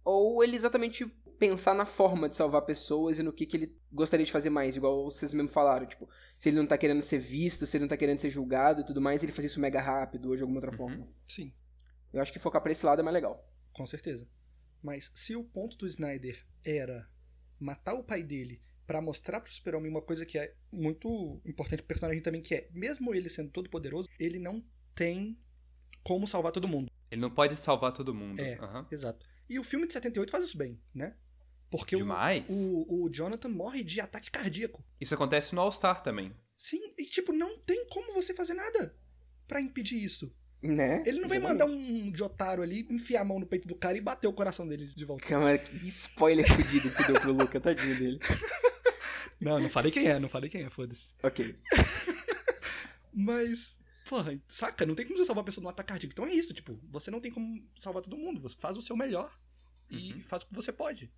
ou 0.04 0.44
ele 0.44 0.56
exatamente 0.56 1.06
pensar 1.42 1.74
na 1.74 1.88
forma 1.88 2.30
de 2.30 2.36
salvar 2.36 2.62
pessoas 2.62 3.18
e 3.18 3.24
no 3.24 3.34
que, 3.34 3.48
que 3.48 3.58
ele 3.58 3.76
gostaria 3.92 4.24
de 4.24 4.32
fazer 4.32 4.52
mais, 4.52 4.76
igual 4.76 5.06
vocês 5.06 5.34
mesmo 5.34 5.50
falaram, 5.50 5.88
tipo, 5.88 6.08
se 6.38 6.50
ele 6.50 6.58
não 6.58 6.68
tá 6.68 6.78
querendo 6.78 7.02
ser 7.02 7.18
visto, 7.18 7.66
se 7.66 7.76
ele 7.78 7.86
não 7.86 7.90
tá 7.90 7.98
querendo 7.98 8.20
ser 8.20 8.30
julgado 8.30 8.82
e 8.82 8.86
tudo 8.86 9.02
mais, 9.02 9.24
ele 9.24 9.32
faz 9.32 9.46
isso 9.48 9.60
mega 9.60 9.82
rápido 9.82 10.30
ou 10.30 10.36
de 10.36 10.44
alguma 10.44 10.60
outra 10.60 10.70
Uhum. 10.72 10.78
forma. 10.78 11.08
Sim, 11.26 11.52
Eu 12.14 12.22
acho 12.22 12.32
que 12.32 12.38
focar 12.38 12.62
pra 12.62 12.72
esse 12.72 12.86
lado 12.86 13.00
é 13.00 13.04
mais 13.04 13.14
legal. 13.16 13.44
com 13.74 13.88
certeza. 13.88 14.28
Mas 14.84 15.10
se 15.16 15.36
o 15.36 15.44
ponto 15.44 15.76
do 15.78 15.88
Snyder 15.88 16.46
era 16.64 17.10
matar 17.60 17.94
o 17.96 18.04
pai 18.04 18.22
dele 18.22 18.62
pra 18.86 19.02
mostrar 19.02 19.40
pro 19.42 19.52
super-homem 19.52 19.90
uma 19.90 20.02
coisa 20.04 20.26
que 20.26 20.38
é 20.38 20.54
muito 20.72 21.42
importante 21.46 21.80
pro 21.80 21.88
personagem 21.88 22.22
também, 22.22 22.42
que 22.42 22.54
é, 22.54 22.70
mesmo 22.72 23.16
ele 23.16 23.30
sendo 23.30 23.50
todo 23.50 23.68
poderoso, 23.70 24.08
ele 24.20 24.38
não 24.40 24.64
tem 24.94 25.40
como 26.04 26.28
salvar 26.28 26.52
todo 26.52 26.68
mundo. 26.68 26.92
Ele 27.10 27.22
não 27.22 27.32
pode 27.32 27.56
salvar 27.56 27.94
todo 27.94 28.14
mundo. 28.14 28.40
É. 28.40 28.56
Aham. 28.60 28.86
Exato. 28.92 29.26
E 29.50 29.58
o 29.60 29.64
filme 29.64 29.88
de 29.88 29.94
78 29.94 30.30
faz 30.32 30.44
isso 30.46 30.58
bem, 30.58 30.80
né? 30.94 31.16
Porque 31.72 31.96
o, 31.96 32.00
Demais. 32.00 32.44
o, 32.50 33.06
o 33.06 33.10
Jonathan 33.10 33.48
morre 33.50 33.84
de 33.84 34.02
ataque 34.02 34.30
cardíaco. 34.30 34.84
Isso 35.00 35.16
acontece 35.16 35.56
no 35.56 35.62
All-Star 35.62 36.04
também. 36.04 36.36
Sim, 36.58 36.94
e 36.98 37.06
tipo, 37.06 37.32
não 37.32 37.58
tem 37.60 37.88
como 37.88 38.14
você 38.14 38.34
fazer 38.36 38.54
nada 38.54 38.96
pra 39.48 39.62
impedir 39.62 40.04
isso. 40.04 40.32
Né? 40.62 41.02
Ele 41.08 41.20
não 41.22 41.28
vai 41.30 41.40
mandar 41.40 41.66
um 41.66 42.14
Jotaro 42.16 42.62
ali, 42.62 42.86
enfiar 42.92 43.22
a 43.22 43.26
mão 43.26 43.40
no 43.40 43.48
peito 43.48 43.68
do 43.68 43.74
cara 43.74 43.98
e 43.98 44.02
bater 44.02 44.28
o 44.28 44.34
coração 44.34 44.68
dele 44.68 44.86
de 44.86 45.06
volta. 45.06 45.26
Cara, 45.26 45.58
que 45.58 45.76
spoiler 45.88 46.46
fudido 46.46 46.92
que 46.92 47.04
deu 47.08 47.20
pro 47.20 47.34
Luca, 47.34 47.60
tadinho 47.60 47.98
dele. 47.98 48.20
Não, 49.40 49.60
não 49.60 49.70
falei 49.72 49.92
quem 49.92 50.08
é, 50.08 50.20
não 50.20 50.30
falei 50.30 50.52
quem 50.52 50.62
é, 50.62 50.70
foda-se. 50.70 51.16
Ok. 51.24 51.56
Mas, 53.12 53.78
porra, 54.08 54.40
saca? 54.48 54.86
Não 54.86 54.94
tem 54.96 55.06
como 55.06 55.18
você 55.18 55.26
salvar 55.26 55.42
a 55.42 55.46
pessoa 55.46 55.64
no 55.64 55.70
ataque 55.70 55.90
cardíaco. 55.90 56.14
Então 56.14 56.28
é 56.28 56.34
isso, 56.36 56.54
tipo, 56.54 56.80
você 56.90 57.10
não 57.10 57.20
tem 57.20 57.32
como 57.32 57.68
salvar 57.76 58.04
todo 58.04 58.16
mundo. 58.18 58.40
Você 58.42 58.56
faz 58.60 58.78
o 58.78 58.82
seu 58.84 58.96
melhor 58.96 59.36
e 59.90 60.14
Uhum. 60.14 60.22
faz 60.22 60.44
o 60.44 60.48
que 60.48 60.54
você 60.54 60.72
pode. 60.72 61.12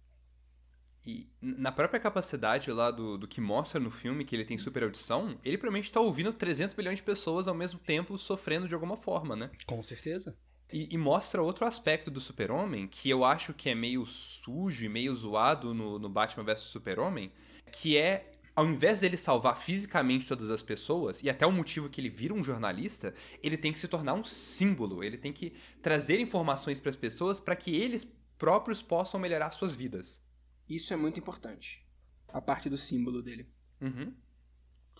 E 1.06 1.28
na 1.42 1.72
própria 1.72 2.00
capacidade 2.00 2.72
lá 2.72 2.90
do, 2.90 3.18
do 3.18 3.28
que 3.28 3.42
mostra 3.42 3.80
no 3.80 3.92
filme, 3.92 4.24
que 4.24 4.36
ele 4.36 4.46
tem 4.46 4.58
super 4.58 4.84
audição, 4.84 5.38
ele 5.44 5.58
provavelmente 5.58 5.92
tá 5.92 6.00
ouvindo 6.00 6.32
300 6.32 6.76
milhões 6.76 6.98
de 6.98 7.04
pessoas 7.04 7.48
ao 7.48 7.54
mesmo 7.54 7.78
tempo 7.80 8.18
sofrendo 8.18 8.70
de 8.70 8.74
alguma 8.74 8.96
forma, 8.96 9.36
né? 9.36 9.52
Com 9.66 9.84
certeza. 9.84 10.36
E, 10.72 10.88
e 10.94 10.98
mostra 10.98 11.44
outro 11.44 11.66
aspecto 11.66 12.10
do 12.10 12.22
super-homem, 12.22 12.88
que 12.88 13.10
eu 13.10 13.26
acho 13.26 13.54
que 13.54 13.70
é 13.70 13.76
meio 13.76 14.06
sujo 14.06 14.86
e 14.86 14.90
meio 14.90 15.14
zoado 15.14 15.74
no, 15.74 16.00
no 16.00 16.10
Batman 16.10 16.46
vs 16.46 16.62
Super-Homem, 16.62 17.32
que 17.72 17.98
é, 17.98 18.32
ao 18.56 18.66
invés 18.66 19.02
dele 19.02 19.18
salvar 19.18 19.60
fisicamente 19.60 20.26
todas 20.26 20.50
as 20.50 20.64
pessoas, 20.64 21.22
e 21.22 21.30
até 21.30 21.46
o 21.46 21.52
motivo 21.52 21.90
que 21.90 22.00
ele 22.00 22.10
vira 22.10 22.34
um 22.34 22.44
jornalista, 22.44 23.14
ele 23.44 23.58
tem 23.58 23.74
que 23.74 23.80
se 23.80 23.90
tornar 23.90 24.14
um 24.14 24.24
símbolo, 24.24 25.04
ele 25.04 25.18
tem 25.18 25.34
que 25.34 25.54
trazer 25.82 26.22
informações 26.22 26.80
para 26.80 26.90
as 26.90 26.96
pessoas 26.96 27.42
para 27.42 27.58
que 27.58 27.76
eles 27.76 28.08
próprios 28.38 28.82
possam 28.82 29.20
melhorar 29.20 29.52
suas 29.52 29.76
vidas. 29.76 30.23
Isso 30.70 30.94
é 30.94 30.96
muito 30.96 31.20
importante. 31.20 31.86
A 32.30 32.42
parte 32.42 32.70
do 32.70 32.78
símbolo 32.78 33.22
dele. 33.22 33.48
Uhum. 33.82 34.14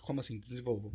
Como 0.02 0.20
assim? 0.20 0.38
Desenvolvam. 0.38 0.92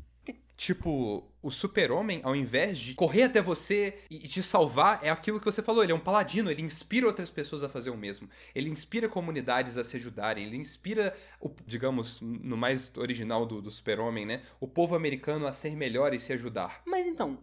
Tipo, 0.56 1.32
o 1.42 1.50
super-homem, 1.50 2.20
ao 2.22 2.36
invés 2.36 2.78
de 2.78 2.94
correr 2.94 3.24
até 3.24 3.42
você 3.42 4.00
e 4.10 4.28
te 4.28 4.44
salvar, 4.44 5.00
é 5.02 5.10
aquilo 5.10 5.40
que 5.40 5.46
você 5.46 5.64
falou, 5.64 5.82
ele 5.82 5.94
é 5.94 5.96
um 5.96 6.00
paladino, 6.02 6.52
ele 6.52 6.62
inspira 6.62 7.08
outras 7.08 7.30
pessoas 7.30 7.64
a 7.64 7.70
fazer 7.70 7.90
o 7.92 7.98
mesmo. 7.98 8.30
Ele 8.54 8.70
inspira 8.70 9.08
comunidades 9.08 9.78
a 9.78 9.86
se 9.86 9.96
ajudarem, 9.96 10.46
ele 10.46 10.58
inspira, 10.58 11.16
o, 11.40 11.50
digamos, 11.66 12.20
no 12.20 12.58
mais 12.58 12.92
original 12.98 13.46
do, 13.46 13.62
do 13.62 13.72
super-homem, 13.72 14.26
né? 14.26 14.44
O 14.60 14.68
povo 14.68 14.96
americano 14.96 15.48
a 15.48 15.54
ser 15.54 15.78
melhor 15.78 16.14
e 16.14 16.20
se 16.20 16.34
ajudar. 16.34 16.82
Mas 16.86 17.08
então, 17.08 17.40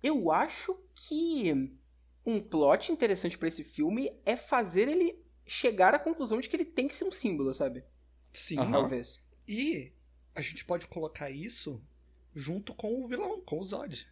eu 0.00 0.30
acho 0.30 0.78
que 0.94 1.76
um 2.24 2.40
plot 2.40 2.92
interessante 2.92 3.36
pra 3.36 3.48
esse 3.48 3.64
filme 3.64 4.12
é 4.24 4.36
fazer 4.36 4.88
ele 4.88 5.18
chegar 5.50 5.92
à 5.92 5.98
conclusão 5.98 6.40
de 6.40 6.48
que 6.48 6.54
ele 6.54 6.64
tem 6.64 6.86
que 6.86 6.94
ser 6.94 7.02
um 7.02 7.10
símbolo, 7.10 7.52
sabe? 7.52 7.82
Sim. 8.32 8.60
Aham. 8.60 8.70
Talvez. 8.70 9.18
E 9.48 9.92
a 10.32 10.40
gente 10.40 10.64
pode 10.64 10.86
colocar 10.86 11.28
isso 11.28 11.84
junto 12.32 12.72
com 12.72 13.02
o 13.02 13.08
vilão, 13.08 13.40
com 13.40 13.58
o 13.58 13.64
Zod. 13.64 14.06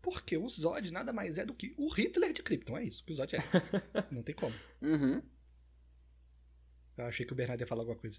Porque 0.00 0.38
o 0.38 0.48
Zod 0.48 0.90
nada 0.90 1.12
mais 1.12 1.36
é 1.36 1.44
do 1.44 1.52
que 1.52 1.74
o 1.76 1.88
Hitler 1.88 2.32
de 2.32 2.42
Krypton. 2.42 2.78
É 2.78 2.84
isso 2.84 3.04
que 3.04 3.12
o 3.12 3.14
Zod 3.14 3.36
é. 3.36 3.40
Não 4.10 4.22
tem 4.22 4.34
como. 4.34 4.54
Uhum. 4.80 5.20
Eu 6.96 7.04
achei 7.04 7.26
que 7.26 7.34
o 7.34 7.36
Bernardo 7.36 7.60
ia 7.60 7.66
falar 7.66 7.82
alguma 7.82 7.98
coisa. 7.98 8.18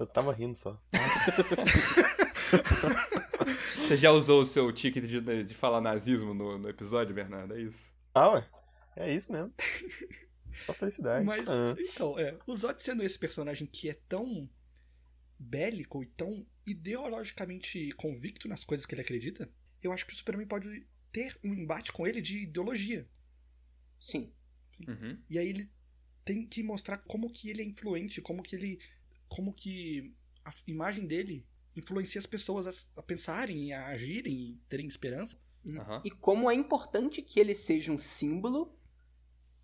Eu 0.00 0.06
tava 0.06 0.32
rindo 0.32 0.58
só. 0.58 0.82
Você 3.86 3.96
já 3.96 4.10
usou 4.10 4.42
o 4.42 4.46
seu 4.46 4.72
ticket 4.72 5.04
de, 5.04 5.44
de 5.44 5.54
falar 5.54 5.80
nazismo 5.80 6.34
no, 6.34 6.58
no 6.58 6.68
episódio, 6.68 7.14
Bernardo? 7.14 7.54
É 7.54 7.60
isso? 7.60 7.92
Ah, 8.12 8.30
ué. 8.30 8.50
É 8.96 9.14
isso 9.14 9.30
mesmo. 9.30 9.54
Só 10.66 10.72
felicidade. 10.74 11.24
Mas, 11.24 11.48
Ah. 11.48 11.74
então, 11.78 12.18
é. 12.18 12.38
O 12.46 12.56
Zod 12.56 12.80
sendo 12.82 13.02
esse 13.02 13.18
personagem 13.18 13.66
que 13.66 13.88
é 13.88 13.94
tão 14.08 14.48
bélico 15.38 16.02
e 16.02 16.06
tão 16.06 16.46
ideologicamente 16.66 17.90
convicto 17.92 18.48
nas 18.48 18.64
coisas 18.64 18.86
que 18.86 18.94
ele 18.94 19.02
acredita, 19.02 19.50
eu 19.82 19.92
acho 19.92 20.06
que 20.06 20.12
o 20.12 20.16
Superman 20.16 20.46
pode 20.46 20.86
ter 21.10 21.36
um 21.42 21.52
embate 21.52 21.92
com 21.92 22.06
ele 22.06 22.20
de 22.20 22.42
ideologia. 22.44 23.08
Sim. 24.00 24.32
Uhum. 24.86 25.18
E 25.28 25.38
aí 25.38 25.48
ele 25.48 25.70
tem 26.24 26.46
que 26.46 26.62
mostrar 26.62 26.98
como 26.98 27.30
que 27.30 27.50
ele 27.50 27.62
é 27.62 27.64
influente, 27.64 28.20
como 28.20 28.42
que 28.42 28.54
ele. 28.56 28.78
como 29.28 29.52
que 29.52 30.14
a 30.44 30.52
imagem 30.66 31.06
dele 31.06 31.46
influencia 31.74 32.18
as 32.18 32.26
pessoas 32.26 32.66
a, 32.66 33.00
a 33.00 33.02
pensarem, 33.02 33.72
a 33.72 33.86
agirem 33.88 34.34
e 34.50 34.56
terem 34.68 34.86
esperança. 34.86 35.40
Aham. 35.66 36.02
E 36.04 36.10
como 36.10 36.50
é 36.50 36.54
importante 36.54 37.22
que 37.22 37.38
ele 37.40 37.54
seja 37.54 37.92
um 37.92 37.98
símbolo 37.98 38.76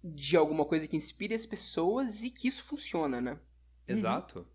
de 0.02 0.36
alguma 0.36 0.64
coisa 0.64 0.86
que 0.86 0.96
inspire 0.96 1.34
as 1.34 1.46
pessoas 1.46 2.22
e 2.22 2.30
que 2.30 2.48
isso 2.48 2.62
funciona, 2.62 3.20
né? 3.20 3.38
Exato. 3.86 4.46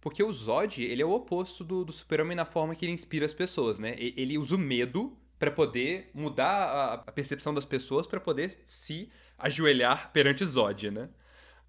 Porque 0.00 0.22
o 0.22 0.32
Zod, 0.32 0.82
ele 0.82 1.02
é 1.02 1.04
o 1.06 1.10
oposto 1.10 1.64
do, 1.64 1.84
do 1.84 1.92
super-homem 1.92 2.36
na 2.36 2.44
forma 2.44 2.74
que 2.74 2.84
ele 2.84 2.92
inspira 2.92 3.26
as 3.26 3.34
pessoas, 3.34 3.78
né? 3.78 3.96
Ele 3.98 4.38
usa 4.38 4.54
o 4.54 4.58
medo 4.58 5.16
pra 5.38 5.50
poder 5.50 6.10
mudar 6.14 6.46
a, 6.46 6.94
a 6.94 7.12
percepção 7.12 7.52
das 7.52 7.64
pessoas 7.64 8.06
pra 8.06 8.20
poder 8.20 8.60
se 8.62 9.10
ajoelhar 9.36 10.12
perante 10.12 10.44
Zod, 10.44 10.90
né? 10.90 11.10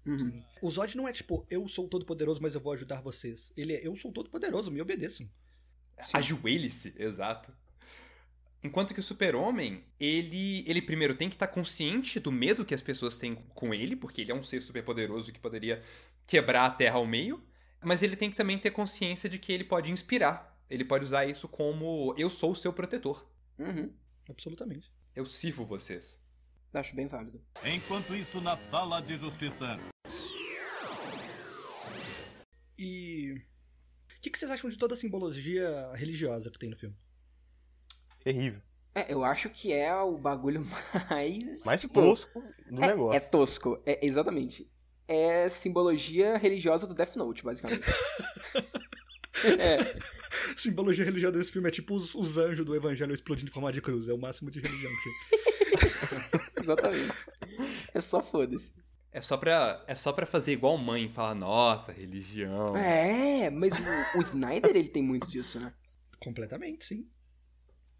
Uhum. 0.06 0.38
O 0.62 0.70
Zod 0.70 0.96
não 0.96 1.06
é 1.06 1.12
tipo, 1.12 1.46
eu 1.50 1.66
sou 1.68 1.88
todo 1.88 2.06
poderoso, 2.06 2.40
mas 2.40 2.54
eu 2.54 2.60
vou 2.60 2.72
ajudar 2.72 3.02
vocês. 3.02 3.52
Ele 3.56 3.74
é, 3.74 3.86
eu 3.86 3.94
sou 3.96 4.12
todo 4.12 4.30
poderoso, 4.30 4.70
me 4.70 4.80
obedeçam. 4.80 5.28
Ajoelhe-se, 6.12 6.94
exato. 6.96 7.52
Enquanto 8.62 8.92
que 8.92 9.00
o 9.00 9.02
super-homem, 9.02 9.84
ele, 10.00 10.64
ele 10.68 10.82
primeiro 10.82 11.14
tem 11.14 11.28
que 11.28 11.36
estar 11.36 11.46
consciente 11.46 12.18
do 12.18 12.32
medo 12.32 12.64
que 12.64 12.74
as 12.74 12.82
pessoas 12.82 13.16
têm 13.16 13.36
com 13.54 13.72
ele, 13.72 13.94
porque 13.94 14.22
ele 14.22 14.32
é 14.32 14.34
um 14.34 14.42
ser 14.42 14.60
super 14.60 14.82
poderoso 14.82 15.32
que 15.32 15.38
poderia 15.38 15.82
quebrar 16.26 16.66
a 16.66 16.70
Terra 16.70 16.96
ao 16.96 17.06
meio, 17.06 17.42
mas 17.80 18.02
ele 18.02 18.16
tem 18.16 18.30
que 18.30 18.36
também 18.36 18.58
ter 18.58 18.72
consciência 18.72 19.28
de 19.28 19.38
que 19.38 19.52
ele 19.52 19.64
pode 19.64 19.92
inspirar. 19.92 20.58
Ele 20.68 20.84
pode 20.84 21.04
usar 21.04 21.24
isso 21.24 21.46
como 21.48 22.14
eu 22.18 22.28
sou 22.28 22.52
o 22.52 22.56
seu 22.56 22.72
protetor. 22.72 23.26
Uhum. 23.58 23.92
Absolutamente. 24.28 24.92
Eu 25.14 25.24
sirvo 25.24 25.64
vocês. 25.64 26.20
Acho 26.74 26.94
bem 26.94 27.06
válido. 27.06 27.40
Enquanto 27.64 28.14
isso, 28.14 28.40
na 28.40 28.56
sala 28.56 29.00
de 29.00 29.16
justiça. 29.16 29.78
E. 32.78 33.34
O 34.16 34.20
que, 34.20 34.30
que 34.30 34.38
vocês 34.38 34.50
acham 34.50 34.68
de 34.68 34.76
toda 34.76 34.94
a 34.94 34.96
simbologia 34.96 35.90
religiosa 35.94 36.50
que 36.50 36.58
tem 36.58 36.68
no 36.68 36.76
filme? 36.76 36.96
Terrível. 38.22 38.60
É, 38.94 39.12
eu 39.12 39.24
acho 39.24 39.48
que 39.50 39.72
é 39.72 39.94
o 39.94 40.16
bagulho 40.16 40.66
mais. 41.08 41.64
Mais 41.64 41.80
tipo, 41.80 41.94
tosco 41.94 42.42
do 42.70 42.82
é, 42.82 42.86
negócio. 42.88 43.16
É 43.16 43.20
tosco, 43.20 43.82
é, 43.86 44.04
exatamente. 44.04 44.68
É 45.06 45.48
simbologia 45.48 46.36
religiosa 46.36 46.86
do 46.86 46.94
Death 46.94 47.16
Note, 47.16 47.42
basicamente. 47.42 47.82
é, 49.58 49.78
A 50.52 50.58
simbologia 50.58 51.04
religiosa 51.04 51.38
desse 51.38 51.52
filme 51.52 51.68
é 51.68 51.70
tipo 51.70 51.94
os, 51.94 52.14
os 52.14 52.36
anjos 52.36 52.66
do 52.66 52.74
evangelho 52.74 53.14
explodindo 53.14 53.50
em 53.50 53.54
forma 53.54 53.72
de 53.72 53.80
cruz. 53.80 54.08
É 54.08 54.12
o 54.12 54.18
máximo 54.18 54.50
de 54.50 54.60
religião 54.60 54.92
que 55.02 56.60
exatamente. 56.60 57.12
É 57.94 58.00
só 58.00 58.22
foda-se. 58.22 58.70
É 59.10 59.20
só 59.20 59.36
pra, 59.36 59.82
é 59.86 59.94
só 59.94 60.12
pra 60.12 60.26
fazer 60.26 60.52
igual 60.52 60.76
mãe 60.76 61.06
e 61.06 61.08
falar, 61.08 61.34
nossa, 61.34 61.92
religião. 61.92 62.76
É, 62.76 63.48
mas 63.48 63.72
o, 63.72 64.18
o 64.18 64.22
Snyder 64.22 64.76
ele 64.76 64.88
tem 64.88 65.02
muito 65.02 65.26
disso, 65.26 65.58
né? 65.58 65.72
Completamente, 66.20 66.84
sim. 66.84 67.08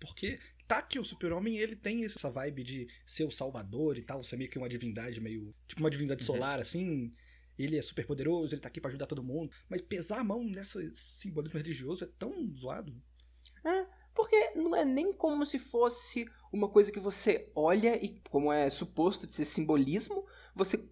Porque 0.00 0.38
tá 0.66 0.80
que 0.82 0.98
o 0.98 1.04
super-homem, 1.04 1.56
ele 1.58 1.74
tem 1.74 2.04
essa 2.04 2.30
vibe 2.30 2.62
de 2.62 2.88
ser 3.04 3.24
o 3.24 3.30
salvador 3.30 3.96
e 3.96 4.02
tal, 4.02 4.22
ser 4.22 4.36
meio 4.36 4.50
que 4.50 4.58
uma 4.58 4.68
divindade 4.68 5.20
meio... 5.20 5.54
Tipo 5.66 5.80
uma 5.80 5.90
divindade 5.90 6.22
Uhum. 6.22 6.26
solar, 6.26 6.60
assim. 6.60 7.12
Ele 7.58 7.76
é 7.76 7.82
super 7.82 8.06
poderoso, 8.06 8.54
ele 8.54 8.60
tá 8.60 8.68
aqui 8.68 8.80
pra 8.80 8.88
ajudar 8.88 9.06
todo 9.06 9.22
mundo. 9.22 9.50
Mas 9.68 9.80
pesar 9.80 10.20
a 10.20 10.24
mão 10.24 10.44
nesse 10.44 10.90
simbolismo 10.94 11.58
religioso 11.58 12.04
é 12.04 12.08
tão 12.18 12.48
zoado. 12.54 12.94
Porque 14.14 14.50
não 14.56 14.74
é 14.74 14.84
nem 14.84 15.12
como 15.12 15.46
se 15.46 15.58
fosse 15.58 16.28
uma 16.52 16.68
coisa 16.68 16.90
que 16.90 16.98
você 17.00 17.50
olha 17.54 17.96
e, 18.04 18.20
como 18.30 18.52
é 18.52 18.68
suposto 18.68 19.26
de 19.26 19.32
ser 19.32 19.44
simbolismo, 19.44 20.26
você 20.54 20.84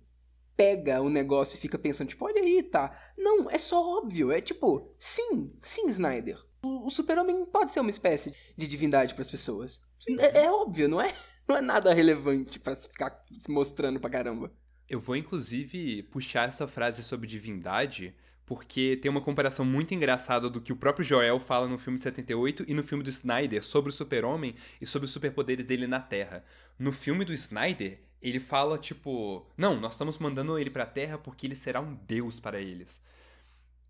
pega 0.56 1.00
o 1.02 1.10
negócio 1.10 1.56
e 1.56 1.60
fica 1.60 1.78
pensando, 1.78 2.08
tipo, 2.08 2.24
olha 2.24 2.40
aí, 2.40 2.62
tá. 2.62 3.12
Não, 3.16 3.50
é 3.50 3.58
só 3.58 3.98
óbvio. 3.98 4.30
É 4.30 4.40
tipo, 4.40 4.94
sim, 4.98 5.48
sim, 5.62 5.86
Snyder. 5.88 6.38
O, 6.66 6.86
o 6.86 6.90
super-homem 6.90 7.44
pode 7.46 7.72
ser 7.72 7.78
uma 7.78 7.90
espécie 7.90 8.34
de 8.56 8.66
divindade 8.66 9.14
pras 9.14 9.30
pessoas. 9.30 9.80
É, 10.18 10.44
é 10.44 10.50
óbvio, 10.50 10.88
não 10.88 11.00
é? 11.00 11.14
Não 11.48 11.56
é 11.56 11.60
nada 11.60 11.94
relevante 11.94 12.60
se 12.60 12.88
ficar 12.88 13.24
se 13.38 13.48
mostrando 13.48 14.00
pra 14.00 14.10
caramba. 14.10 14.50
Eu 14.88 14.98
vou, 14.98 15.14
inclusive, 15.14 16.02
puxar 16.02 16.48
essa 16.48 16.66
frase 16.66 17.04
sobre 17.04 17.28
divindade, 17.28 18.12
porque 18.44 18.98
tem 19.00 19.08
uma 19.08 19.20
comparação 19.20 19.64
muito 19.64 19.94
engraçada 19.94 20.50
do 20.50 20.60
que 20.60 20.72
o 20.72 20.76
próprio 20.76 21.04
Joel 21.04 21.38
fala 21.38 21.68
no 21.68 21.78
filme 21.78 21.98
de 21.98 22.02
78 22.02 22.64
e 22.66 22.74
no 22.74 22.82
filme 22.82 23.04
do 23.04 23.10
Snyder 23.10 23.62
sobre 23.64 23.90
o 23.90 23.92
super-homem 23.92 24.56
e 24.80 24.86
sobre 24.86 25.06
os 25.06 25.12
superpoderes 25.12 25.66
dele 25.66 25.86
na 25.86 26.00
Terra. 26.00 26.44
No 26.76 26.90
filme 26.90 27.24
do 27.24 27.32
Snyder, 27.32 28.00
ele 28.20 28.40
fala, 28.40 28.76
tipo... 28.76 29.46
Não, 29.56 29.78
nós 29.78 29.92
estamos 29.92 30.18
mandando 30.18 30.58
ele 30.58 30.70
pra 30.70 30.84
Terra 30.84 31.16
porque 31.16 31.46
ele 31.46 31.54
será 31.54 31.80
um 31.80 31.94
deus 31.94 32.40
para 32.40 32.60
eles. 32.60 33.00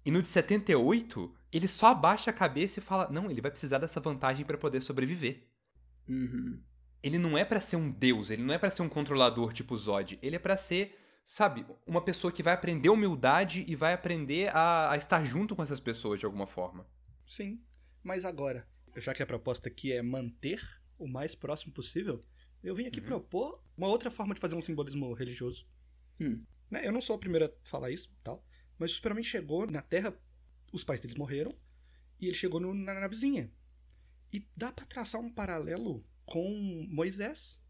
E 0.07 0.11
no 0.11 0.22
de 0.22 0.29
78, 0.29 1.35
ele 1.57 1.68
só 1.68 1.88
abaixa 1.88 2.30
a 2.30 2.32
cabeça 2.34 2.78
e 2.78 2.82
fala... 2.82 3.09
Não, 3.11 3.30
ele 3.30 3.40
vai 3.40 3.50
precisar 3.50 3.78
dessa 3.78 4.00
vantagem 4.00 4.44
para 4.44 4.59
poder 4.59 4.80
sobreviver 4.80 5.42
Uhum. 6.09 6.62
ele 7.02 7.18
não 7.18 7.36
é 7.36 7.44
pra 7.44 7.61
ser 7.61 7.76
um 7.76 7.90
deus, 7.90 8.30
ele 8.30 8.42
não 8.42 8.54
é 8.54 8.59
pra 8.59 8.70
ser 8.70 8.82
um 8.82 8.88
controlador 8.88 9.52
tipo 9.52 9.76
Zod, 9.76 10.18
ele 10.22 10.36
é 10.36 10.38
pra 10.38 10.57
ser, 10.57 10.96
sabe, 11.24 11.66
uma 11.84 12.00
pessoa 12.00 12.32
que 12.32 12.42
vai 12.42 12.54
aprender 12.54 12.88
humildade 12.90 13.64
e 13.66 13.74
vai 13.74 13.92
aprender 13.92 14.54
a, 14.54 14.92
a 14.92 14.96
estar 14.96 15.24
junto 15.24 15.57
com 15.57 15.62
essas 15.62 15.80
pessoas 15.80 16.20
de 16.20 16.26
alguma 16.26 16.46
forma. 16.46 16.86
Sim. 17.26 17.61
Mas 18.04 18.24
agora, 18.24 18.68
já 18.96 19.12
que 19.12 19.22
a 19.22 19.26
proposta 19.26 19.68
aqui 19.68 19.92
é 19.92 20.00
manter 20.00 20.61
o 20.96 21.09
mais 21.09 21.34
próximo 21.34 21.72
possível, 21.72 22.24
eu 22.62 22.74
vim 22.74 22.86
aqui 22.86 23.00
propor 23.00 23.61
uma 23.76 23.88
outra 23.88 24.11
forma 24.11 24.32
de 24.34 24.40
fazer 24.40 24.54
um 24.54 24.62
simbolismo 24.62 25.12
religioso. 25.12 25.66
Hum. 26.20 26.44
Né, 26.70 26.86
Eu 26.86 26.92
não 26.92 27.00
sou 27.00 27.16
a 27.16 27.18
primeira 27.18 27.46
a 27.46 27.68
falar 27.68 27.90
isso 27.90 28.09
tal, 28.22 28.44
mas 28.78 28.92
o 28.92 28.94
Superman 28.94 29.24
chegou 29.24 29.66
na 29.68 29.82
Terra, 29.82 30.16
os 30.73 30.85
pais 30.85 31.01
deles 31.01 31.17
morreram, 31.17 31.55
e 32.21 32.27
ele 32.27 32.35
chegou 32.35 32.61
no- 32.61 32.75
na 32.75 32.95
navezinha. 32.95 33.51
E 34.33 34.47
dá 34.57 34.73
pra 34.73 34.85
traçar 34.87 35.21
um 35.21 35.31
paralelo 35.31 36.05
com 36.25 36.87
Moisés. 36.91 37.61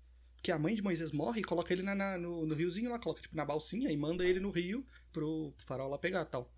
Que 0.43 0.53
a 0.53 0.59
mãe 0.59 0.75
de 0.77 0.83
Moisés 0.83 1.11
morre 1.13 1.41
e 1.41 1.45
coloca 1.45 1.73
ele 1.73 1.83
na, 1.83 1.95
na- 1.95 2.17
no, 2.19 2.47
no 2.47 2.55
riozinho 2.55 2.91
lá, 2.91 2.99
coloca 2.99 3.21
tipo 3.21 3.35
na 3.37 3.45
balsinha 3.45 3.91
e 3.91 3.97
manda 3.97 4.25
ele 4.25 4.39
no 4.39 4.51
rio 4.51 4.87
pro 5.13 5.53
farol 5.59 5.91
lá 5.91 5.99
pegar 5.99 6.25
tal. 6.27 6.53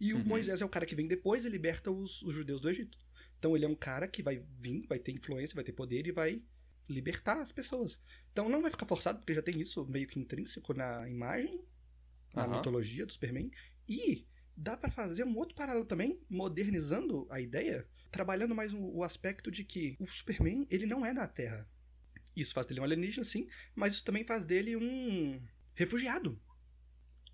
E 0.00 0.12
o 0.14 0.18
Uhum. 0.18 0.24
Moisés 0.24 0.60
é 0.62 0.64
o 0.64 0.68
cara 0.68 0.86
que 0.86 0.94
vem 0.94 1.06
depois 1.06 1.44
e 1.44 1.48
liberta 1.48 1.90
os, 1.90 2.22
os 2.22 2.34
judeus 2.34 2.60
do 2.60 2.70
Egito. 2.70 2.98
Então 3.38 3.54
ele 3.54 3.64
é 3.66 3.68
um 3.68 3.74
cara 3.74 4.08
que 4.08 4.22
vai 4.22 4.42
vir, 4.58 4.86
vai 4.88 4.98
ter 4.98 5.12
influência, 5.12 5.54
vai 5.54 5.62
ter 5.64 5.72
poder 5.72 6.06
e 6.06 6.12
vai 6.12 6.42
libertar 6.88 7.40
as 7.40 7.52
pessoas. 7.52 8.00
Então 8.32 8.48
não 8.48 8.62
vai 8.62 8.70
ficar 8.70 8.86
forçado, 8.86 9.18
porque 9.18 9.34
já 9.34 9.42
tem 9.42 9.60
isso 9.60 9.84
meio 9.86 10.06
que 10.06 10.18
intrínseco 10.18 10.72
na 10.72 11.08
imagem, 11.08 11.60
na 12.34 12.44
Aham. 12.44 12.56
mitologia 12.56 13.04
do 13.04 13.12
Superman. 13.12 13.50
E 13.88 14.24
dá 14.56 14.76
pra 14.76 14.90
fazer 14.90 15.24
um 15.24 15.36
outro 15.36 15.54
paralelo 15.54 15.84
também, 15.84 16.20
modernizando 16.28 17.26
a 17.30 17.40
ideia, 17.40 17.86
trabalhando 18.10 18.54
mais 18.54 18.72
o, 18.72 18.78
o 18.78 19.04
aspecto 19.04 19.50
de 19.50 19.64
que 19.64 19.96
o 20.00 20.06
Superman, 20.06 20.66
ele 20.70 20.86
não 20.86 21.04
é 21.04 21.12
da 21.12 21.26
Terra. 21.28 21.68
Isso 22.34 22.54
faz 22.54 22.66
dele 22.66 22.80
um 22.80 22.84
alienígena, 22.84 23.24
sim, 23.24 23.48
mas 23.74 23.94
isso 23.94 24.04
também 24.04 24.24
faz 24.24 24.44
dele 24.44 24.76
um 24.76 25.40
refugiado. 25.74 26.40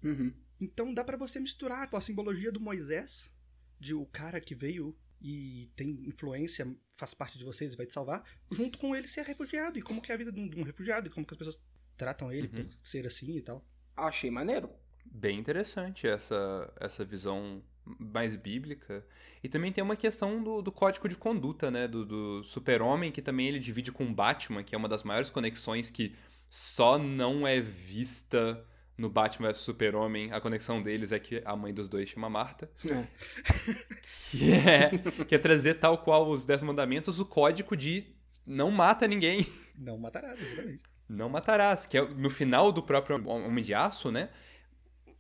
Uhum. 0.02 0.32
Então 0.60 0.92
dá 0.94 1.04
pra 1.04 1.16
você 1.16 1.40
misturar 1.40 1.88
a 1.92 2.00
simbologia 2.00 2.52
do 2.52 2.60
Moisés, 2.60 3.30
de 3.78 3.94
o 3.94 4.06
cara 4.06 4.40
que 4.40 4.54
veio 4.54 4.96
e 5.20 5.70
tem 5.76 5.90
influência, 6.06 6.66
faz 6.94 7.14
parte 7.14 7.38
de 7.38 7.44
vocês 7.44 7.74
e 7.74 7.76
vai 7.76 7.86
te 7.86 7.92
salvar, 7.92 8.24
junto 8.50 8.78
com 8.78 8.94
ele 8.94 9.06
ser 9.06 9.24
refugiado 9.24 9.78
e 9.78 9.82
como 9.82 10.00
que 10.02 10.10
é 10.10 10.14
a 10.14 10.18
vida 10.18 10.32
de 10.32 10.40
um, 10.40 10.48
de 10.48 10.58
um 10.58 10.62
refugiado 10.62 11.06
e 11.08 11.10
como 11.10 11.26
que 11.26 11.34
as 11.34 11.38
pessoas 11.38 11.60
tratam 11.96 12.32
ele 12.32 12.48
Uhum. 12.48 12.64
por 12.64 12.66
ser 12.82 13.06
assim 13.06 13.36
e 13.36 13.42
tal. 13.42 13.64
Achei 13.96 14.30
maneiro. 14.30 14.70
Bem 15.04 15.38
interessante 15.38 16.06
essa, 16.06 16.72
essa 16.80 17.04
visão 17.04 17.62
mais 17.98 18.36
bíblica. 18.36 19.04
E 19.42 19.48
também 19.48 19.72
tem 19.72 19.82
uma 19.82 19.96
questão 19.96 20.42
do, 20.42 20.62
do 20.62 20.70
código 20.70 21.08
de 21.08 21.16
conduta, 21.16 21.70
né? 21.70 21.88
Do, 21.88 22.04
do 22.04 22.44
super-homem, 22.44 23.10
que 23.10 23.20
também 23.20 23.48
ele 23.48 23.58
divide 23.58 23.90
com 23.90 24.04
o 24.04 24.14
Batman, 24.14 24.62
que 24.62 24.74
é 24.74 24.78
uma 24.78 24.88
das 24.88 25.02
maiores 25.02 25.30
conexões 25.30 25.90
que 25.90 26.14
só 26.48 26.98
não 26.98 27.46
é 27.46 27.60
vista 27.60 28.64
no 28.96 29.08
Batman 29.08 29.48
vs 29.48 29.62
Super-Homem, 29.62 30.32
a 30.32 30.40
conexão 30.40 30.82
deles 30.82 31.12
é 31.12 31.18
que 31.18 31.42
a 31.44 31.56
mãe 31.56 31.72
dos 31.72 31.88
dois 31.88 32.08
chama 32.08 32.28
Marta. 32.28 32.70
É. 32.84 33.06
Que 34.30 34.52
é, 34.52 35.24
que 35.24 35.34
é 35.34 35.38
trazer, 35.38 35.74
tal 35.74 35.98
qual 35.98 36.26
os 36.28 36.46
Dez 36.46 36.62
Mandamentos, 36.62 37.18
o 37.18 37.24
código 37.26 37.76
de 37.76 38.06
não 38.46 38.70
mata 38.70 39.06
ninguém. 39.06 39.46
Não 39.76 39.98
matará, 39.98 40.32
exatamente. 40.32 40.84
Não 41.08 41.28
matarás. 41.28 41.84
Que 41.86 41.98
é 41.98 42.08
no 42.08 42.30
final 42.30 42.72
do 42.72 42.82
próprio 42.82 43.26
Homem 43.28 43.62
de 43.62 43.74
Aço, 43.74 44.10
né? 44.10 44.30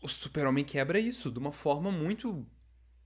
O 0.02 0.08
Super-Homem 0.08 0.64
quebra 0.64 0.98
isso 0.98 1.30
de 1.30 1.38
uma 1.38 1.52
forma 1.52 1.92
muito 1.92 2.44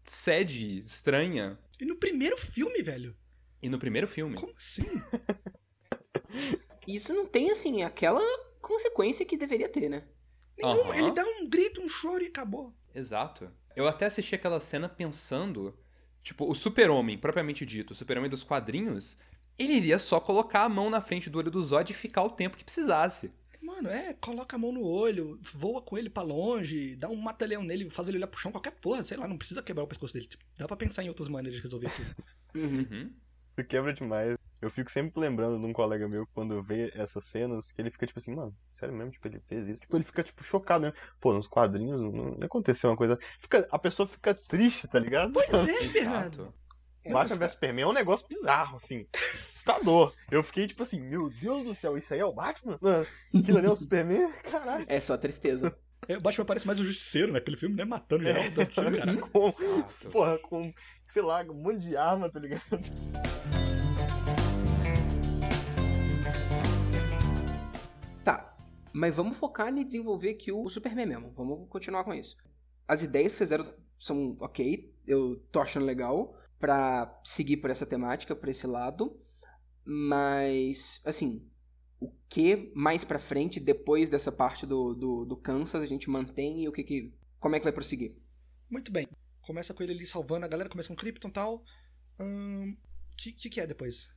sede, 0.05 0.79
estranha. 0.79 1.59
E 1.79 1.85
no 1.85 1.97
primeiro 1.97 2.39
filme, 2.39 2.83
velho? 2.83 3.15
E 3.63 3.69
no 3.69 3.79
primeiro 3.79 4.09
filme. 4.09 4.37
Como 4.37 4.55
assim? 4.57 4.83
Isso 6.89 7.13
não 7.13 7.27
tem, 7.27 7.51
assim, 7.51 7.83
aquela 7.83 8.23
consequência 8.63 9.27
que 9.27 9.37
deveria 9.37 9.69
ter, 9.69 9.89
né? 9.89 10.05
Nenhum. 10.57 10.91
Aham. 10.91 10.97
Ele 10.97 11.11
dá 11.11 11.25
um 11.25 11.49
grito, 11.49 11.83
um 11.83 11.89
choro 11.89 12.23
e 12.23 12.29
acabou. 12.29 12.73
Exato. 12.95 13.51
Eu 13.75 13.87
até 13.87 14.07
assisti 14.07 14.35
aquela 14.35 14.61
cena 14.61 14.89
pensando, 14.89 15.79
tipo, 16.23 16.49
o 16.49 16.55
Super-Homem, 16.55 17.19
propriamente 17.19 17.67
dito, 17.67 17.91
o 17.91 17.95
Super-Homem 17.95 18.31
dos 18.31 18.43
quadrinhos, 18.43 19.19
ele 19.59 19.75
iria 19.75 19.99
só 19.99 20.21
colocar 20.21 20.63
a 20.63 20.69
mão 20.69 20.89
na 20.89 21.01
frente 21.01 21.29
do 21.29 21.39
olho 21.39 21.51
do 21.51 21.63
Zod 21.63 21.91
e 21.91 21.95
ficar 21.95 22.23
o 22.23 22.31
tempo 22.31 22.57
que 22.57 22.65
precisasse. 22.65 23.33
Mano, 23.67 23.89
é, 23.89 24.15
coloca 24.15 24.55
a 24.55 24.59
mão 24.59 24.71
no 24.71 24.85
olho, 24.85 25.41
voa 25.43 25.83
com 25.83 25.99
ele 25.99 26.09
pra 26.09 26.23
longe, 26.23 26.95
dá 26.95 27.09
um 27.09 27.17
mata-leão 27.17 27.65
nele, 27.65 27.91
faz 27.91 28.09
ele 28.09 28.19
olhar 28.19 28.29
pro 28.29 28.39
chão, 28.39 28.53
qualquer 28.53 28.71
porra, 28.71 29.03
sei 29.03 29.17
lá, 29.17 29.27
não 29.27 29.37
precisa 29.37 29.61
quebrar 29.61 29.83
o 29.83 29.89
pescoço 29.89 30.15
dele. 30.15 30.29
Tipo, 30.29 30.45
dá 30.57 30.69
pra 30.69 30.77
pensar 30.77 31.03
em 31.03 31.09
outras 31.09 31.27
maneiras 31.27 31.57
de 31.57 31.63
resolver 31.63 31.91
tudo. 31.91 32.15
Uhum. 32.55 32.87
Uhum. 32.91 33.13
Isso 33.59 33.69
quebra 33.69 33.93
demais. 33.93 34.39
Eu 34.63 34.71
fico 34.71 34.91
sempre 34.91 35.21
lembrando 35.21 35.59
de 35.59 35.67
um 35.67 35.73
colega 35.73 36.09
meu 36.09 36.27
quando 36.29 36.63
vê 36.63 36.91
essas 36.95 37.25
cenas, 37.27 37.71
que 37.71 37.83
ele 37.83 37.91
fica 37.91 38.07
tipo 38.07 38.19
assim, 38.19 38.35
mano, 38.35 38.57
sério 38.77 38.95
mesmo, 38.95 39.11
tipo, 39.11 39.29
ele 39.29 39.41
fez 39.41 39.69
isso. 39.69 39.81
Tipo, 39.83 39.97
ele 39.97 40.05
fica, 40.05 40.23
tipo, 40.23 40.43
chocado, 40.43 40.87
né? 40.87 40.93
Pô, 41.21 41.35
nos 41.35 41.47
quadrinhos 41.47 42.01
não, 42.01 42.13
não 42.13 42.47
aconteceu 42.47 42.89
uma 42.89 42.97
coisa. 42.97 43.19
Fica, 43.41 43.69
a 43.71 43.79
pessoa 43.79 44.07
fica 44.09 44.35
triste, 44.35 44.89
tá 44.89 44.99
ligado? 44.99 45.33
Pois 45.35 45.53
é, 45.53 45.89
Bernardo. 45.93 46.43
Exato. 46.45 46.55
Batman 47.13 47.37
mas- 47.37 47.39
vs 47.39 47.53
Superman 47.53 47.85
é 47.85 47.87
um 47.89 47.93
negócio 47.93 48.27
bizarro, 48.29 48.77
assim. 48.77 49.07
Assustador. 49.15 50.15
Eu 50.31 50.43
fiquei 50.43 50.67
tipo 50.67 50.83
assim, 50.83 51.01
meu 51.01 51.29
Deus 51.31 51.65
do 51.65 51.75
céu, 51.75 51.97
isso 51.99 52.13
aí 52.15 52.21
é 52.21 52.25
o 52.25 52.33
Batman? 52.33 52.79
Aquilo 53.35 53.59
ali 53.59 53.67
é 53.67 53.71
o 53.71 53.77
Superman? 53.77 54.33
Caralho. 54.51 54.85
É 54.89 55.01
só 55.01 55.17
tristeza. 55.17 55.77
É, 56.09 56.17
o 56.17 56.21
Batman 56.21 56.45
parece 56.45 56.67
mais 56.67 56.79
um 56.79 56.85
justiceiro 56.85 57.33
naquele 57.33 57.57
filme, 57.57 57.75
né? 57.75 57.85
Matando 57.85 58.23
geral, 58.25 58.45
dando 58.51 58.67
tiro, 58.71 58.93
caralho. 58.97 59.21
Com, 59.31 59.49
Exato. 59.49 60.09
porra, 60.11 60.39
com, 60.39 60.73
sei 61.13 61.23
lá, 61.23 61.43
um 61.43 61.55
monte 61.55 61.81
de 61.81 61.97
arma, 61.97 62.31
tá 62.31 62.39
ligado? 62.39 62.63
Tá, 68.25 68.57
mas 68.93 69.15
vamos 69.15 69.37
focar 69.39 69.69
em 69.69 69.85
desenvolver 69.85 70.31
aqui 70.31 70.51
o 70.53 70.69
Superman 70.69 71.07
mesmo. 71.07 71.33
Vamos 71.37 71.69
continuar 71.69 72.05
com 72.05 72.15
isso. 72.15 72.37
As 72.89 73.03
ideias 73.03 73.33
que 73.33 73.39
vocês 73.39 73.51
deram 73.51 73.73
são 73.99 74.37
ok, 74.41 74.93
eu 75.07 75.37
tô 75.51 75.61
achando 75.61 75.87
legal 75.87 76.37
pra 76.59 77.21
seguir 77.25 77.59
por 77.59 77.71
essa 77.71 77.87
temática, 77.87 78.35
por 78.35 78.49
esse 78.49 78.67
lado. 78.67 79.19
Mas, 79.85 81.01
assim, 81.05 81.43
o 82.01 82.11
que 82.29 82.73
mais 82.75 83.05
pra 83.05 83.19
frente, 83.19 83.61
depois 83.61 84.09
dessa 84.09 84.33
parte 84.33 84.67
do, 84.67 84.95
do, 84.95 85.25
do 85.25 85.37
Kansas, 85.37 85.81
a 85.81 85.87
gente 85.87 86.11
mantém 86.11 86.65
e 86.65 86.69
o 86.69 86.73
que 86.73 86.83
que... 86.83 87.13
Como 87.39 87.55
é 87.55 87.59
que 87.59 87.65
vai 87.65 87.73
prosseguir? 87.73 88.15
Muito 88.69 88.91
bem. 88.91 89.07
Começa 89.43 89.73
com 89.73 89.83
ele 89.83 89.93
ali 89.93 90.07
salvando 90.07 90.45
a 90.45 90.49
galera, 90.49 90.69
começa 90.69 90.89
com 90.89 90.97
Krypton 90.97 91.29
e 91.29 91.33
tal. 91.33 91.65
O 92.19 92.77
que, 93.17 93.33
que 93.33 93.49
que 93.49 93.61
é 93.61 93.67
depois? 93.67 94.13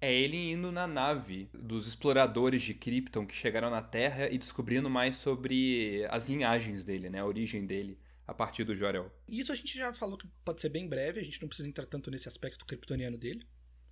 É 0.00 0.12
ele 0.12 0.52
indo 0.52 0.72
na 0.72 0.86
nave 0.86 1.50
dos 1.52 1.86
exploradores 1.86 2.62
de 2.62 2.72
Krypton 2.72 3.26
que 3.26 3.34
chegaram 3.34 3.68
na 3.68 3.82
Terra 3.82 4.30
e 4.30 4.38
descobrindo 4.38 4.88
mais 4.88 5.16
sobre 5.16 6.06
as 6.08 6.26
linhagens 6.28 6.82
dele, 6.82 7.10
né? 7.10 7.20
A 7.20 7.26
origem 7.26 7.66
dele, 7.66 7.98
a 8.26 8.34
partir 8.34 8.64
do 8.64 8.74
Jor-El. 8.76 9.10
Isso 9.28 9.52
a 9.52 9.54
gente 9.54 9.76
já 9.76 9.92
falou 9.92 10.16
que 10.16 10.28
pode 10.44 10.60
ser 10.60 10.68
bem 10.68 10.88
breve, 10.88 11.20
a 11.20 11.24
gente 11.24 11.40
não 11.40 11.48
precisa 11.48 11.68
entrar 11.68 11.86
tanto 11.86 12.10
nesse 12.10 12.28
aspecto 12.28 12.64
kryptoniano 12.64 13.18
dele. 13.18 13.46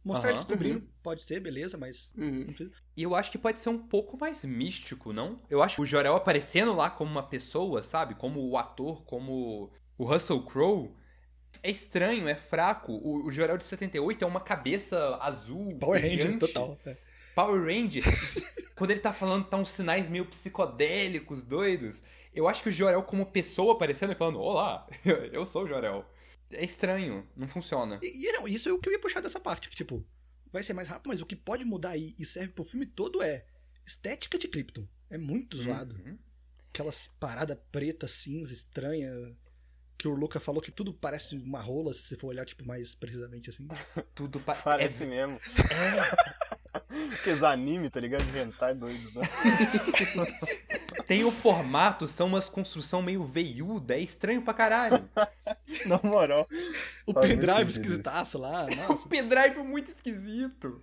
Mostrar 0.04 0.28
ele 0.30 0.38
Aham. 0.38 0.46
descobrindo, 0.46 0.88
pode 1.02 1.22
ser, 1.22 1.40
beleza, 1.40 1.76
mas 1.76 2.10
Uhum. 2.16 2.30
não 2.30 2.46
precisa. 2.46 2.70
E 2.96 3.02
eu 3.02 3.14
acho 3.16 3.30
que 3.32 3.36
pode 3.36 3.58
ser 3.58 3.68
um 3.68 3.78
pouco 3.78 4.16
mais 4.16 4.44
místico, 4.44 5.12
não? 5.12 5.42
Eu 5.50 5.60
acho 5.62 5.82
o 5.82 5.86
Jor-El 5.86 6.14
aparecendo 6.14 6.72
lá 6.72 6.88
como 6.88 7.10
uma 7.10 7.22
pessoa, 7.22 7.82
sabe? 7.82 8.14
Como 8.14 8.40
o 8.48 8.56
ator, 8.56 9.04
como 9.04 9.70
o 9.98 10.04
Russell 10.04 10.40
Crowe. 10.42 10.94
É 11.62 11.70
estranho, 11.70 12.28
é 12.28 12.36
fraco. 12.36 12.92
O, 12.92 13.26
o 13.26 13.30
Jor-El 13.30 13.58
de 13.58 13.64
78 13.64 14.22
é 14.22 14.26
uma 14.26 14.40
cabeça 14.40 15.16
azul, 15.20 15.76
Power 15.78 16.00
Ranger, 16.00 16.38
total. 16.38 16.78
é. 16.86 16.96
Power 17.34 17.60
Ranger. 17.64 18.04
Quando 18.76 18.92
ele 18.92 19.00
tá 19.00 19.12
falando, 19.12 19.46
tá 19.46 19.56
uns 19.56 19.70
sinais 19.70 20.08
meio 20.08 20.24
psicodélicos, 20.26 21.42
doidos. 21.42 22.02
Eu 22.34 22.46
acho 22.48 22.62
que 22.62 22.68
o 22.68 22.72
Jor-El 22.72 23.02
como 23.02 23.26
pessoa 23.26 23.72
aparecendo 23.72 24.12
e 24.12 24.16
falando, 24.16 24.38
olá, 24.40 24.86
eu 25.32 25.44
sou 25.46 25.64
o 25.64 25.66
Jor-El. 25.68 26.04
É 26.50 26.64
estranho, 26.64 27.28
não 27.36 27.46
funciona. 27.48 27.98
E, 28.02 28.26
e 28.26 28.32
não, 28.32 28.46
isso 28.48 28.68
é 28.68 28.72
o 28.72 28.78
que 28.78 28.88
eu 28.88 28.92
ia 28.92 29.00
puxar 29.00 29.20
dessa 29.20 29.38
parte, 29.40 29.68
que 29.68 29.76
tipo, 29.76 30.04
vai 30.52 30.62
ser 30.62 30.72
mais 30.72 30.88
rápido, 30.88 31.08
mas 31.08 31.20
o 31.20 31.26
que 31.26 31.36
pode 31.36 31.64
mudar 31.64 31.90
aí 31.90 32.14
e 32.18 32.24
serve 32.24 32.52
pro 32.52 32.64
filme 32.64 32.86
todo 32.86 33.22
é 33.22 33.44
estética 33.86 34.38
de 34.38 34.48
Krypton. 34.48 34.86
É 35.10 35.18
muito 35.18 35.56
zoado. 35.56 35.94
Uhum. 35.96 36.18
Aquelas 36.70 37.08
paradas 37.18 37.58
preta, 37.72 38.06
cinza, 38.06 38.52
estranha. 38.52 39.10
Que 39.96 40.06
o 40.06 40.14
Luca 40.14 40.38
falou 40.38 40.62
que 40.62 40.70
tudo 40.70 40.94
parece 40.94 41.34
uma 41.36 41.60
rola, 41.60 41.92
se 41.92 42.02
você 42.02 42.16
for 42.16 42.28
olhar, 42.28 42.46
tipo, 42.46 42.64
mais 42.64 42.94
precisamente 42.94 43.50
assim. 43.50 43.66
Tudo 44.14 44.38
pa- 44.38 44.54
Parece 44.54 45.02
é, 45.02 45.06
mesmo. 45.06 45.40
Aqueles 47.20 47.42
anime, 47.42 47.90
tá 47.90 47.98
ligado? 47.98 48.22
De 48.30 48.38
hentai 48.38 48.74
doido, 48.76 49.10
né? 49.12 49.22
Tem 51.08 51.24
o 51.24 51.32
formato, 51.32 52.06
são 52.06 52.26
umas 52.26 52.50
construção 52.50 53.00
meio 53.00 53.24
veiuda, 53.24 53.94
é 53.94 54.00
estranho 54.00 54.42
pra 54.42 54.52
caralho. 54.52 55.08
Na 55.86 55.98
moral. 56.04 56.46
O 57.06 57.14
muito 57.14 57.26
pendrive 57.26 57.70
esquisitaço 57.70 58.36
lá, 58.36 58.66
o 58.70 58.76
nossa. 58.76 59.08
pendrive 59.08 59.58
é 59.58 59.62
muito 59.62 59.90
esquisito. 59.90 60.82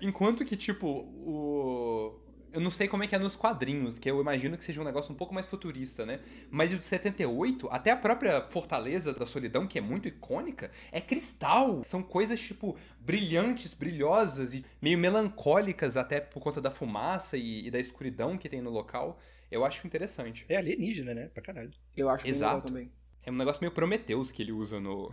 Enquanto 0.00 0.46
que, 0.46 0.56
tipo, 0.56 0.86
o. 0.88 2.18
Eu 2.54 2.60
não 2.62 2.70
sei 2.70 2.88
como 2.88 3.04
é 3.04 3.06
que 3.06 3.14
é 3.14 3.18
nos 3.18 3.36
quadrinhos, 3.36 3.98
que 3.98 4.10
eu 4.10 4.18
imagino 4.18 4.56
que 4.56 4.64
seja 4.64 4.80
um 4.80 4.84
negócio 4.84 5.12
um 5.12 5.14
pouco 5.14 5.34
mais 5.34 5.46
futurista, 5.46 6.06
né? 6.06 6.20
Mas 6.50 6.72
o 6.72 6.78
de 6.78 6.86
78, 6.86 7.68
até 7.70 7.90
a 7.90 7.96
própria 7.96 8.40
Fortaleza 8.48 9.12
da 9.12 9.26
Solidão, 9.26 9.66
que 9.66 9.76
é 9.76 9.82
muito 9.82 10.08
icônica, 10.08 10.70
é 10.90 11.02
cristal. 11.02 11.84
São 11.84 12.02
coisas, 12.02 12.40
tipo, 12.40 12.74
brilhantes, 12.98 13.74
brilhosas 13.74 14.54
e 14.54 14.64
meio 14.80 14.96
melancólicas, 14.96 15.98
até 15.98 16.18
por 16.18 16.40
conta 16.40 16.62
da 16.62 16.70
fumaça 16.70 17.36
e, 17.36 17.66
e 17.66 17.70
da 17.70 17.78
escuridão 17.78 18.38
que 18.38 18.48
tem 18.48 18.62
no 18.62 18.70
local. 18.70 19.18
Eu 19.50 19.64
acho 19.64 19.86
interessante. 19.86 20.44
É 20.48 20.56
alienígena, 20.56 21.14
né? 21.14 21.28
Pra 21.28 21.42
caralho. 21.42 21.72
Eu 21.96 22.08
acho 22.08 22.24
bem 22.24 22.32
legal 22.32 22.50
Exato. 22.50 22.66
também. 22.66 22.90
É 23.22 23.30
um 23.30 23.36
negócio 23.36 23.60
meio 23.60 23.72
Prometheus 23.72 24.30
que 24.30 24.42
ele 24.42 24.52
usa 24.52 24.80
no. 24.80 25.12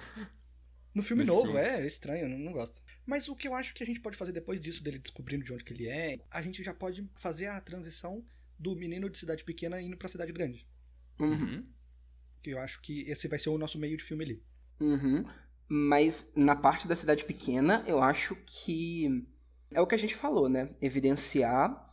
No 0.94 1.02
filme 1.02 1.24
Nesse 1.24 1.36
novo, 1.36 1.54
filme. 1.54 1.60
é 1.60 1.86
estranho, 1.88 2.26
eu 2.26 2.30
não, 2.30 2.38
não 2.38 2.54
gosto. 2.54 2.84
Mas 3.04 3.28
o 3.28 3.36
que 3.36 3.48
eu 3.48 3.56
acho 3.56 3.74
que 3.74 3.82
a 3.82 3.86
gente 3.86 4.00
pode 4.00 4.16
fazer 4.16 4.32
depois 4.32 4.62
disso, 4.62 4.84
dele 4.84 5.00
descobrindo 5.00 5.44
de 5.44 5.52
onde 5.52 5.64
que 5.64 5.74
ele 5.74 5.88
é, 5.88 6.20
a 6.30 6.40
gente 6.40 6.64
já 6.64 6.72
pode 6.72 7.10
fazer 7.16 7.48
a 7.48 7.60
transição 7.60 8.24
do 8.60 8.76
menino 8.76 9.10
de 9.10 9.18
cidade 9.18 9.44
pequena 9.44 9.82
indo 9.82 9.98
pra 9.98 10.08
cidade 10.08 10.32
grande. 10.32 10.68
Uhum. 11.20 11.32
Uhum. 11.32 11.68
Que 12.44 12.52
eu 12.52 12.60
acho 12.60 12.80
que 12.82 13.02
esse 13.10 13.28
vai 13.28 13.40
ser 13.40 13.50
o 13.50 13.58
nosso 13.58 13.80
meio 13.80 13.98
de 13.98 14.04
filme 14.04 14.24
ali. 14.24 14.44
Uhum. 14.80 15.26
Mas 15.68 16.30
na 16.36 16.56
parte 16.56 16.88
da 16.88 16.96
cidade 16.96 17.24
pequena, 17.26 17.84
eu 17.88 18.00
acho 18.00 18.36
que 18.46 19.26
é 19.72 19.82
o 19.82 19.88
que 19.88 19.96
a 19.96 20.00
gente 20.00 20.16
falou, 20.16 20.48
né? 20.48 20.70
Evidenciar 20.80 21.92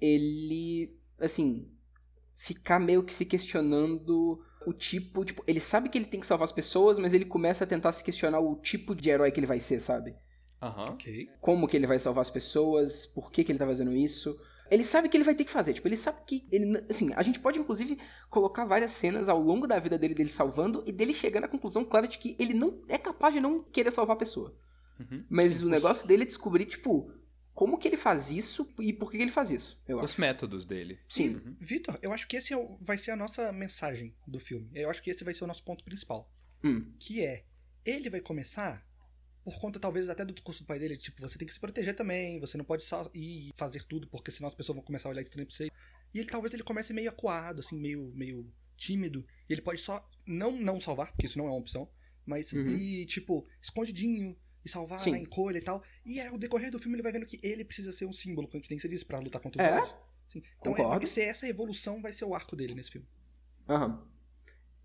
ele, 0.00 0.96
assim, 1.20 1.68
ficar 2.36 2.78
meio 2.78 3.02
que 3.02 3.14
se 3.14 3.24
questionando 3.24 4.42
o 4.66 4.72
tipo, 4.72 5.24
tipo, 5.24 5.42
ele 5.46 5.60
sabe 5.60 5.88
que 5.88 5.98
ele 5.98 6.06
tem 6.06 6.20
que 6.20 6.26
salvar 6.26 6.44
as 6.44 6.52
pessoas, 6.52 6.98
mas 6.98 7.12
ele 7.12 7.24
começa 7.24 7.64
a 7.64 7.66
tentar 7.66 7.92
se 7.92 8.02
questionar 8.02 8.40
o 8.40 8.56
tipo 8.56 8.94
de 8.94 9.10
herói 9.10 9.30
que 9.30 9.40
ele 9.40 9.46
vai 9.46 9.60
ser, 9.60 9.80
sabe? 9.80 10.14
Aham. 10.60 10.92
Ok. 10.92 11.28
Como 11.40 11.68
que 11.68 11.76
ele 11.76 11.86
vai 11.86 11.98
salvar 11.98 12.22
as 12.22 12.30
pessoas, 12.30 13.06
por 13.06 13.30
que 13.30 13.44
que 13.44 13.52
ele 13.52 13.58
tá 13.58 13.66
fazendo 13.66 13.92
isso. 13.92 14.36
Ele 14.70 14.82
sabe 14.82 15.10
que 15.10 15.16
ele 15.16 15.24
vai 15.24 15.34
ter 15.34 15.44
que 15.44 15.50
fazer, 15.50 15.74
tipo, 15.74 15.86
ele 15.86 15.96
sabe 15.96 16.18
que 16.26 16.48
ele, 16.50 16.82
assim, 16.88 17.10
a 17.14 17.22
gente 17.22 17.38
pode 17.38 17.58
inclusive 17.58 17.98
colocar 18.30 18.64
várias 18.64 18.92
cenas 18.92 19.28
ao 19.28 19.38
longo 19.38 19.66
da 19.66 19.78
vida 19.78 19.98
dele 19.98 20.14
dele 20.14 20.30
salvando 20.30 20.82
e 20.86 20.92
dele 20.92 21.12
chegando 21.12 21.44
à 21.44 21.48
conclusão 21.48 21.84
clara 21.84 22.08
de 22.08 22.18
que 22.18 22.34
ele 22.38 22.54
não 22.54 22.82
é 22.88 22.96
capaz 22.96 23.34
de 23.34 23.40
não 23.40 23.62
querer 23.62 23.90
salvar 23.90 24.16
a 24.16 24.18
pessoa. 24.18 24.56
Uhum. 24.98 25.24
Mas 25.28 25.62
o 25.62 25.68
negócio 25.68 26.06
dele 26.06 26.22
é 26.22 26.26
descobrir, 26.26 26.64
tipo, 26.64 27.12
como 27.54 27.78
que 27.78 27.86
ele 27.88 27.96
faz 27.96 28.30
isso 28.30 28.68
e 28.80 28.92
por 28.92 29.10
que 29.10 29.16
ele 29.16 29.30
faz 29.30 29.50
isso, 29.50 29.80
eu 29.86 29.98
acho. 29.98 30.06
Os 30.06 30.16
métodos 30.16 30.66
dele. 30.66 30.98
Sim. 31.08 31.36
Uhum. 31.36 31.56
Vitor, 31.60 31.98
eu 32.02 32.12
acho 32.12 32.26
que 32.26 32.36
esse 32.36 32.52
é 32.52 32.56
o- 32.56 32.76
vai 32.80 32.98
ser 32.98 33.12
a 33.12 33.16
nossa 33.16 33.52
mensagem 33.52 34.14
do 34.26 34.40
filme. 34.40 34.68
Eu 34.74 34.90
acho 34.90 35.02
que 35.02 35.10
esse 35.10 35.22
vai 35.24 35.32
ser 35.32 35.44
o 35.44 35.46
nosso 35.46 35.62
ponto 35.62 35.84
principal. 35.84 36.30
Hum. 36.64 36.92
Que 36.98 37.24
é, 37.24 37.44
ele 37.84 38.10
vai 38.10 38.20
começar 38.20 38.84
por 39.44 39.58
conta 39.60 39.78
talvez 39.78 40.08
até 40.08 40.24
do 40.24 40.32
discurso 40.32 40.62
do 40.64 40.66
pai 40.66 40.78
dele, 40.78 40.96
tipo, 40.96 41.20
você 41.20 41.36
tem 41.38 41.46
que 41.46 41.52
se 41.52 41.60
proteger 41.60 41.94
também, 41.94 42.40
você 42.40 42.56
não 42.56 42.64
pode 42.64 42.82
só 42.82 43.10
ir 43.14 43.50
fazer 43.56 43.84
tudo, 43.84 44.08
porque 44.08 44.30
senão 44.30 44.48
as 44.48 44.54
pessoas 44.54 44.76
vão 44.76 44.84
começar 44.84 45.08
a 45.08 45.12
olhar 45.12 45.20
estranho 45.20 45.46
pra 45.46 45.54
você. 45.54 45.70
E 46.14 46.18
ele 46.18 46.28
talvez 46.28 46.54
ele 46.54 46.62
comece 46.62 46.94
meio 46.94 47.10
acuado, 47.10 47.60
assim, 47.60 47.78
meio, 47.78 48.10
meio 48.14 48.50
tímido, 48.76 49.24
e 49.48 49.52
ele 49.52 49.60
pode 49.60 49.80
só 49.80 50.08
não 50.26 50.50
não 50.58 50.80
salvar, 50.80 51.12
porque 51.12 51.26
isso 51.26 51.36
não 51.36 51.44
é 51.46 51.50
uma 51.50 51.58
opção, 51.58 51.86
mas 52.24 52.52
Uhum. 52.54 52.66
ir, 52.68 53.04
tipo, 53.06 53.46
escondidinho 53.60 54.34
e 54.64 54.68
salvar 54.68 55.02
Sim. 55.02 55.10
na 55.10 55.18
encolha 55.18 55.58
e 55.58 55.62
tal. 55.62 55.82
E 56.04 56.20
ao 56.20 56.38
decorrer 56.38 56.70
do 56.70 56.78
filme 56.78 56.96
ele 56.96 57.02
vai 57.02 57.12
vendo 57.12 57.26
que 57.26 57.38
ele 57.42 57.64
precisa 57.64 57.92
ser 57.92 58.06
um 58.06 58.12
símbolo, 58.12 58.48
que 58.48 58.70
nem 58.70 58.78
você 58.78 58.88
disse, 58.88 59.04
pra 59.04 59.18
lutar 59.18 59.40
contra 59.40 59.62
os 59.62 59.88
É. 59.90 59.94
Sim. 60.28 60.42
Então 60.58 60.74
é, 60.76 61.06
ser 61.06 61.22
essa 61.22 61.48
evolução 61.48 62.00
vai 62.00 62.12
ser 62.12 62.24
o 62.24 62.34
arco 62.34 62.56
dele 62.56 62.74
nesse 62.74 62.90
filme. 62.90 63.06
Aham. 63.68 64.02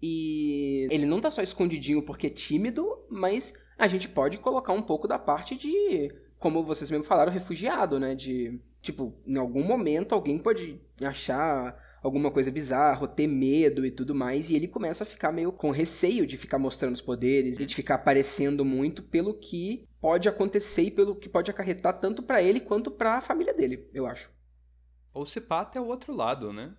E 0.02 0.88
ele 0.92 1.06
não 1.06 1.20
tá 1.20 1.30
só 1.30 1.42
escondidinho 1.42 2.04
porque 2.04 2.28
é 2.28 2.30
tímido, 2.30 3.06
mas 3.10 3.54
a 3.78 3.88
gente 3.88 4.08
pode 4.08 4.38
colocar 4.38 4.74
um 4.74 4.82
pouco 4.82 5.08
da 5.08 5.20
parte 5.20 5.56
de, 5.56 6.14
como 6.38 6.64
vocês 6.64 6.90
mesmo 6.90 7.06
falaram, 7.06 7.32
refugiado, 7.32 8.00
né? 8.00 8.16
De, 8.16 8.62
tipo, 8.82 9.14
em 9.26 9.38
algum 9.38 9.64
momento 9.64 10.14
alguém 10.14 10.38
pode 10.38 10.80
achar 11.02 11.78
alguma 12.02 12.32
coisa 12.32 12.52
bizarra, 12.52 13.08
ter 13.08 13.28
medo 13.28 13.86
e 13.86 13.92
tudo 13.92 14.16
mais, 14.16 14.50
e 14.50 14.56
ele 14.56 14.68
começa 14.68 15.04
a 15.04 15.08
ficar 15.08 15.32
meio 15.32 15.52
com 15.52 15.72
receio 15.72 16.26
de 16.26 16.38
ficar 16.38 16.58
mostrando 16.58 16.96
os 16.96 17.02
poderes, 17.02 17.60
e 17.60 17.66
de 17.66 17.76
ficar 17.76 17.96
aparecendo 17.96 18.64
muito 18.64 19.04
pelo 19.04 19.34
que 19.34 19.88
pode 20.02 20.30
acontecer 20.30 20.84
e 20.84 20.92
pelo 20.92 21.16
que 21.16 21.30
pode 21.30 21.52
acarretar 21.52 22.00
tanto 22.00 22.24
pra 22.24 22.42
ele 22.42 22.60
quanto 22.60 22.90
pra 22.90 23.22
família 23.22 23.54
dele, 23.54 23.88
eu 23.94 24.06
acho. 24.06 24.30
Ou 25.14 25.26
se 25.26 25.42
pá 25.42 25.62
até 25.62 25.80
o 25.80 25.88
outro 25.88 26.16
lado, 26.16 26.54
né? 26.54 26.74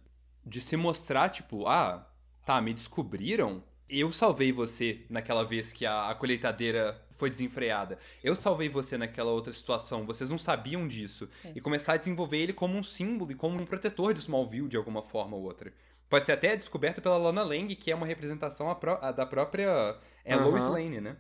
De 0.45 0.61
se 0.61 0.77
mostrar, 0.77 1.29
tipo, 1.29 1.67
ah, 1.67 2.09
tá, 2.47 2.61
me 2.61 2.73
descobriram. 2.73 3.63
Eu 3.89 4.13
salvei 4.13 4.53
você 4.53 5.05
naquela 5.11 5.45
vez 5.45 5.73
que 5.73 5.85
a, 5.85 6.09
a 6.09 6.15
colheitadeira 6.15 7.03
foi 7.21 7.31
desenfreada. 7.31 7.99
Eu 8.25 8.35
salvei 8.35 8.69
você 8.69 8.99
naquela 8.99 9.31
outra 9.31 9.53
situação. 9.53 10.05
Vocês 10.07 10.29
não 10.29 10.39
sabiam 10.39 10.89
disso. 10.89 11.29
E 11.55 11.61
começar 11.61 11.93
a 11.93 11.97
desenvolver 11.97 12.39
ele 12.39 12.53
como 12.53 12.77
um 12.77 12.83
símbolo 12.83 13.31
e 13.31 13.35
como 13.35 13.61
um 13.61 13.65
protetor 13.67 14.13
de 14.13 14.21
Smallville 14.21 14.69
de 14.69 14.77
alguma 14.77 15.03
forma 15.03 15.37
ou 15.37 15.43
outra. 15.45 15.73
Pode 16.09 16.25
ser 16.25 16.33
até 16.33 16.57
descoberto 16.57 17.01
pela 17.01 17.17
Lana 17.17 17.43
Lang, 17.45 17.73
que 17.77 17.93
é 17.93 17.95
uma 17.95 18.07
representação 18.07 18.69
a 18.69 18.75
pró- 18.75 18.99
a 19.01 19.13
da 19.13 19.25
própria 19.25 19.97
é, 20.25 20.35
Aham. 20.35 20.47
Lois 20.47 20.65
Lane, 20.65 21.01
né? 21.01 21.17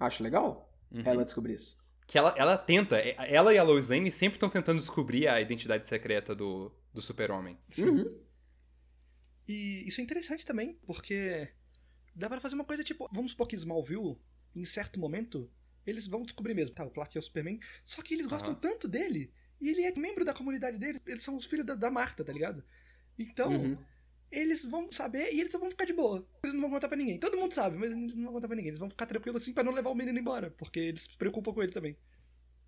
Acho 0.00 0.22
legal 0.22 0.72
Uhum. 0.90 1.02
ela 1.04 1.24
descobrir 1.24 1.54
isso. 1.54 1.76
Que 2.06 2.16
ela, 2.18 2.34
ela 2.36 2.56
tenta, 2.56 2.98
é, 2.98 3.14
ela 3.34 3.52
e 3.54 3.58
a 3.58 3.62
Lois 3.62 3.88
Lane 3.88 4.10
sempre 4.10 4.36
estão 4.36 4.48
tentando 4.48 4.78
descobrir 4.78 5.28
a 5.28 5.40
identidade 5.40 5.86
secreta 5.86 6.34
do, 6.34 6.72
do 6.94 7.00
super-homem. 7.02 7.58
Uhum. 7.78 8.18
E 9.48 9.86
isso 9.86 10.00
é 10.00 10.04
interessante 10.04 10.44
também, 10.46 10.78
porque 10.86 11.48
dá 12.14 12.28
pra 12.28 12.40
fazer 12.40 12.54
uma 12.54 12.64
coisa 12.64 12.84
tipo, 12.84 13.08
vamos 13.12 13.32
supor 13.32 13.46
que 13.48 13.56
Smallville, 13.56 14.16
em 14.54 14.64
certo 14.64 14.98
momento, 15.00 15.50
eles 15.86 16.06
vão 16.06 16.22
descobrir 16.22 16.54
mesmo, 16.54 16.74
tá, 16.74 16.84
o 16.84 16.90
Clark 16.90 17.16
é 17.16 17.20
o 17.20 17.22
Superman, 17.22 17.58
só 17.84 18.02
que 18.02 18.14
eles 18.14 18.26
gostam 18.26 18.52
Aham. 18.52 18.60
tanto 18.60 18.86
dele, 18.88 19.32
e 19.60 19.68
ele 19.68 19.82
é 19.82 19.92
membro 19.98 20.24
da 20.24 20.34
comunidade 20.34 20.78
deles, 20.78 21.00
eles 21.06 21.24
são 21.24 21.36
os 21.36 21.44
filhos 21.46 21.66
da, 21.66 21.74
da 21.74 21.90
Marta, 21.90 22.24
tá 22.24 22.32
ligado? 22.32 22.62
Então, 23.18 23.52
Uhum. 23.52 23.76
eles 24.30 24.64
vão 24.64 24.90
saber 24.90 25.32
e 25.32 25.40
eles 25.40 25.52
vão 25.52 25.70
ficar 25.70 25.84
de 25.84 25.92
boa. 25.92 26.26
Eles 26.42 26.54
não 26.54 26.62
vão 26.62 26.70
contar 26.70 26.88
pra 26.88 26.96
ninguém. 26.96 27.18
Todo 27.18 27.36
mundo 27.36 27.52
sabe, 27.52 27.76
mas 27.76 27.92
eles 27.92 28.14
não 28.16 28.24
vão 28.24 28.32
contar 28.34 28.48
pra 28.48 28.56
ninguém. 28.56 28.68
Eles 28.70 28.78
vão 28.78 28.88
ficar 28.90 29.06
tranquilos 29.06 29.42
assim 29.42 29.52
pra 29.52 29.62
não 29.62 29.72
levar 29.72 29.90
o 29.90 29.94
menino 29.94 30.18
embora, 30.18 30.50
porque 30.52 30.80
eles 30.80 31.02
se 31.02 31.16
preocupam 31.18 31.52
com 31.52 31.62
ele 31.62 31.72
também. 31.72 31.96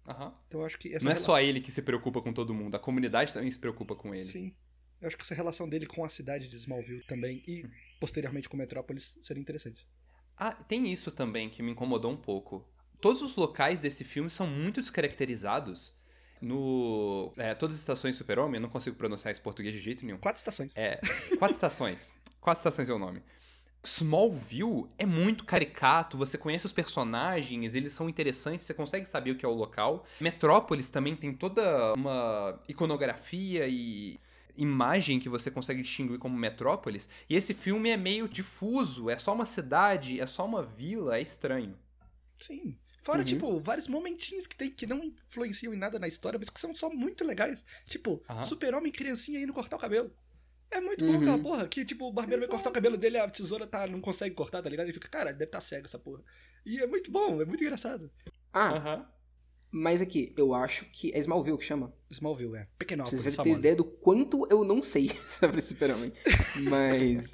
Aham. 0.07 0.39
Então 0.47 0.61
eu 0.61 0.66
acho 0.66 0.78
que 0.78 0.95
essa 0.95 1.05
Não 1.05 1.11
é 1.11 1.14
rela- 1.14 1.24
só 1.24 1.41
ele 1.41 1.61
que 1.61 1.72
se 1.72 1.80
preocupa 1.80 2.20
com 2.20 2.32
todo 2.32 2.53
mundo, 2.53 2.74
a 2.74 2.78
comunidade 2.78 3.32
também 3.32 3.51
se 3.51 3.59
preocupa 3.59 3.97
com 3.97 4.14
ele. 4.14 4.24
Sim. 4.26 4.55
Eu 5.01 5.07
acho 5.09 5.16
que 5.16 5.22
essa 5.22 5.35
relação 5.35 5.68
dele 5.68 5.87
com 5.87 6.05
a 6.05 6.09
cidade 6.09 6.49
de 6.49 6.57
Smallville 6.57 7.03
também 7.05 7.43
e 7.49 7.64
posteriormente 7.99 8.49
com 8.49 8.57
Metrópolis 8.57 9.18
seria 9.22 9.41
interessante. 9.41 9.89
Ah, 10.37 10.53
tem 10.53 10.91
isso 10.91 11.11
também 11.11 11.49
que 11.49 11.62
me 11.62 11.72
incomodou 11.72 12.11
um 12.11 12.16
pouco. 12.16 12.66
Todos 13.01 13.22
os 13.22 13.37
locais 13.37 13.80
desse 13.80 14.05
filme 14.05 14.30
são 14.30 14.47
muito 14.47 14.80
descaracterizados. 14.80 15.95
No. 16.41 17.32
É, 17.37 17.55
todas 17.55 17.76
as 17.76 17.80
estações 17.80 18.16
Super-Homem, 18.16 18.57
eu 18.57 18.62
não 18.62 18.68
consigo 18.68 18.97
pronunciar 18.97 19.32
esse 19.32 19.41
português 19.41 19.74
de 19.74 19.80
jeito 19.80 20.05
nenhum. 20.05 20.18
Quatro 20.18 20.39
estações. 20.39 20.72
É, 20.76 21.01
quatro 21.39 21.55
estações. 21.55 22.12
Quatro 22.41 22.61
estações 22.61 22.89
é 22.89 22.93
o 22.93 22.99
nome. 22.99 23.22
Smallville 23.85 24.87
é 24.99 25.05
muito 25.05 25.45
caricato, 25.45 26.16
você 26.16 26.39
conhece 26.39 26.64
os 26.64 26.72
personagens, 26.72 27.74
eles 27.74 27.93
são 27.93 28.09
interessantes, 28.09 28.64
você 28.64 28.72
consegue 28.72 29.07
saber 29.07 29.32
o 29.32 29.37
que 29.37 29.45
é 29.45 29.49
o 29.49 29.53
local. 29.53 30.07
Metrópolis 30.20 30.89
também 30.89 31.14
tem 31.14 31.35
toda 31.35 31.93
uma 31.95 32.59
iconografia 32.66 33.68
e 33.68 34.18
imagem 34.57 35.19
que 35.21 35.29
você 35.29 35.51
consegue 35.51 35.83
distinguir 35.83 36.19
como 36.19 36.37
Metrópolis. 36.37 37.09
E 37.29 37.35
esse 37.37 37.55
filme 37.55 37.91
é 37.91 37.97
meio 37.97 38.29
difuso, 38.29 39.11
é 39.11 39.19
só 39.19 39.35
uma 39.35 39.47
cidade, 39.47 40.21
é 40.21 40.27
só 40.27 40.45
uma 40.47 40.63
vila, 40.63 41.17
é 41.19 41.23
estranho. 41.23 41.77
Sim. 42.39 42.79
Fora, 43.03 43.19
Uhum. 43.19 43.25
tipo, 43.25 43.61
vários 43.61 43.87
momentinhos 43.87 44.47
que 44.47 44.57
tem 44.57 44.71
que 44.71 44.87
não 44.87 45.03
influenciam 45.05 45.75
em 45.75 45.77
nada 45.77 45.99
na 45.99 46.09
história, 46.09 46.39
mas 46.39 46.49
que 46.51 46.59
são 46.61 46.75
só 46.75 46.91
muito 46.91 47.25
legais. 47.25 47.65
Tipo, 47.87 48.23
Aham. 48.29 48.45
super-homem 48.45 48.89
e 48.91 48.93
criancinha 48.93 49.41
indo 49.41 49.53
cortar 49.53 49.77
o 49.77 49.79
cabelo. 49.79 50.11
É 50.71 50.81
muito 50.81 51.05
Uhum. 51.05 51.13
bom 51.13 51.21
aquela 51.21 51.39
porra, 51.39 51.69
que 51.69 51.85
tipo, 51.85 52.07
o 52.07 52.13
barbeiro 52.13 52.41
vai 52.43 52.49
cortar 52.49 52.71
o 52.71 52.73
cabelo 52.73 52.97
dele, 52.97 53.19
a 53.19 53.29
tesoura 53.31 53.67
tá, 53.67 53.87
não 53.87 54.01
consegue 54.01 54.35
cortar, 54.35 54.63
tá 54.63 54.69
ligado? 54.69 54.89
E 54.89 54.93
fica, 54.93 55.09
cara, 55.09 55.33
deve 55.33 55.45
estar 55.45 55.59
tá 55.59 55.65
cego 55.65 55.87
essa 55.87 55.99
porra. 55.99 56.23
E 56.67 56.81
é 56.81 56.87
muito 56.87 57.11
bom, 57.13 57.41
é 57.41 57.45
muito 57.45 57.63
engraçado. 57.63 58.11
Ah, 58.53 58.71
Aham. 58.77 59.14
Mas 59.77 60.01
aqui, 60.01 60.33
eu 60.37 60.55
acho 60.55 60.85
que 60.93 61.12
é 61.12 61.18
Smallville 61.18 61.59
que 61.59 61.64
chama. 61.64 61.93
Smallville, 62.09 62.55
é. 62.55 62.59
Vocês 62.59 62.68
Pequenópolis, 62.79 63.25
devem 63.25 63.55
ter 63.55 63.59
ideia 63.59 63.75
do 63.75 63.83
quanto 63.83 64.47
eu 64.49 64.62
não 64.62 64.81
sei 64.81 65.11
sobre 65.27 65.61
Super-Homem. 65.61 66.12
Mas 66.70 67.29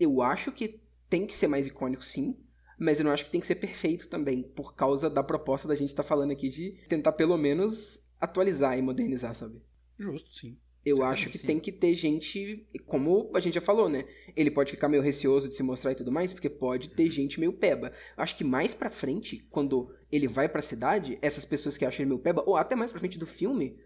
eu 0.00 0.22
acho 0.22 0.50
que 0.50 0.80
tem 1.10 1.26
que 1.26 1.36
ser 1.36 1.46
mais 1.46 1.66
icônico, 1.66 2.02
sim. 2.02 2.38
Mas 2.78 2.98
eu 2.98 3.04
não 3.04 3.12
acho 3.12 3.26
que 3.26 3.30
tem 3.30 3.40
que 3.40 3.46
ser 3.46 3.56
perfeito 3.56 4.08
também, 4.08 4.42
por 4.42 4.74
causa 4.74 5.10
da 5.10 5.22
proposta 5.22 5.68
da 5.68 5.74
gente 5.74 5.90
estar 5.90 6.02
falando 6.02 6.30
aqui 6.30 6.48
de 6.48 6.72
tentar 6.88 7.12
pelo 7.12 7.36
menos 7.36 8.02
atualizar 8.18 8.78
e 8.78 8.82
modernizar, 8.82 9.34
sabe? 9.34 9.60
Justo, 9.98 10.32
sim. 10.32 10.56
Eu 10.84 10.98
Sim, 10.98 11.02
acho 11.02 11.30
que 11.30 11.38
sim. 11.38 11.46
tem 11.46 11.58
que 11.58 11.72
ter 11.72 11.94
gente, 11.94 12.66
como 12.86 13.30
a 13.34 13.40
gente 13.40 13.54
já 13.54 13.60
falou, 13.60 13.88
né? 13.88 14.04
Ele 14.36 14.50
pode 14.50 14.70
ficar 14.72 14.88
meio 14.88 15.02
receoso 15.02 15.48
de 15.48 15.54
se 15.54 15.62
mostrar 15.62 15.92
e 15.92 15.94
tudo 15.94 16.12
mais, 16.12 16.32
porque 16.32 16.50
pode 16.50 16.90
ter 16.90 17.10
gente 17.10 17.40
meio 17.40 17.54
peba. 17.54 17.92
Acho 18.16 18.36
que 18.36 18.44
mais 18.44 18.74
pra 18.74 18.90
frente, 18.90 19.46
quando 19.50 19.94
ele 20.12 20.28
vai 20.28 20.48
pra 20.48 20.60
cidade, 20.60 21.18
essas 21.22 21.44
pessoas 21.44 21.76
que 21.76 21.86
acham 21.86 22.02
ele 22.02 22.10
meio 22.10 22.20
peba, 22.20 22.42
ou 22.46 22.56
até 22.56 22.74
mais 22.74 22.90
pra 22.90 23.00
frente 23.00 23.18
do 23.18 23.26
filme, 23.26 23.78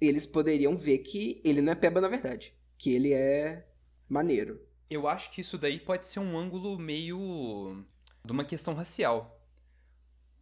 eles 0.00 0.24
poderiam 0.26 0.76
ver 0.76 0.98
que 0.98 1.40
ele 1.44 1.60
não 1.60 1.72
é 1.72 1.76
peba 1.76 2.00
na 2.00 2.08
verdade. 2.08 2.54
Que 2.78 2.92
ele 2.92 3.12
é 3.12 3.66
maneiro. 4.08 4.60
Eu 4.88 5.08
acho 5.08 5.30
que 5.32 5.40
isso 5.40 5.58
daí 5.58 5.80
pode 5.80 6.06
ser 6.06 6.20
um 6.20 6.36
ângulo 6.38 6.78
meio. 6.78 7.84
de 8.24 8.30
uma 8.32 8.44
questão 8.44 8.74
racial. 8.74 9.40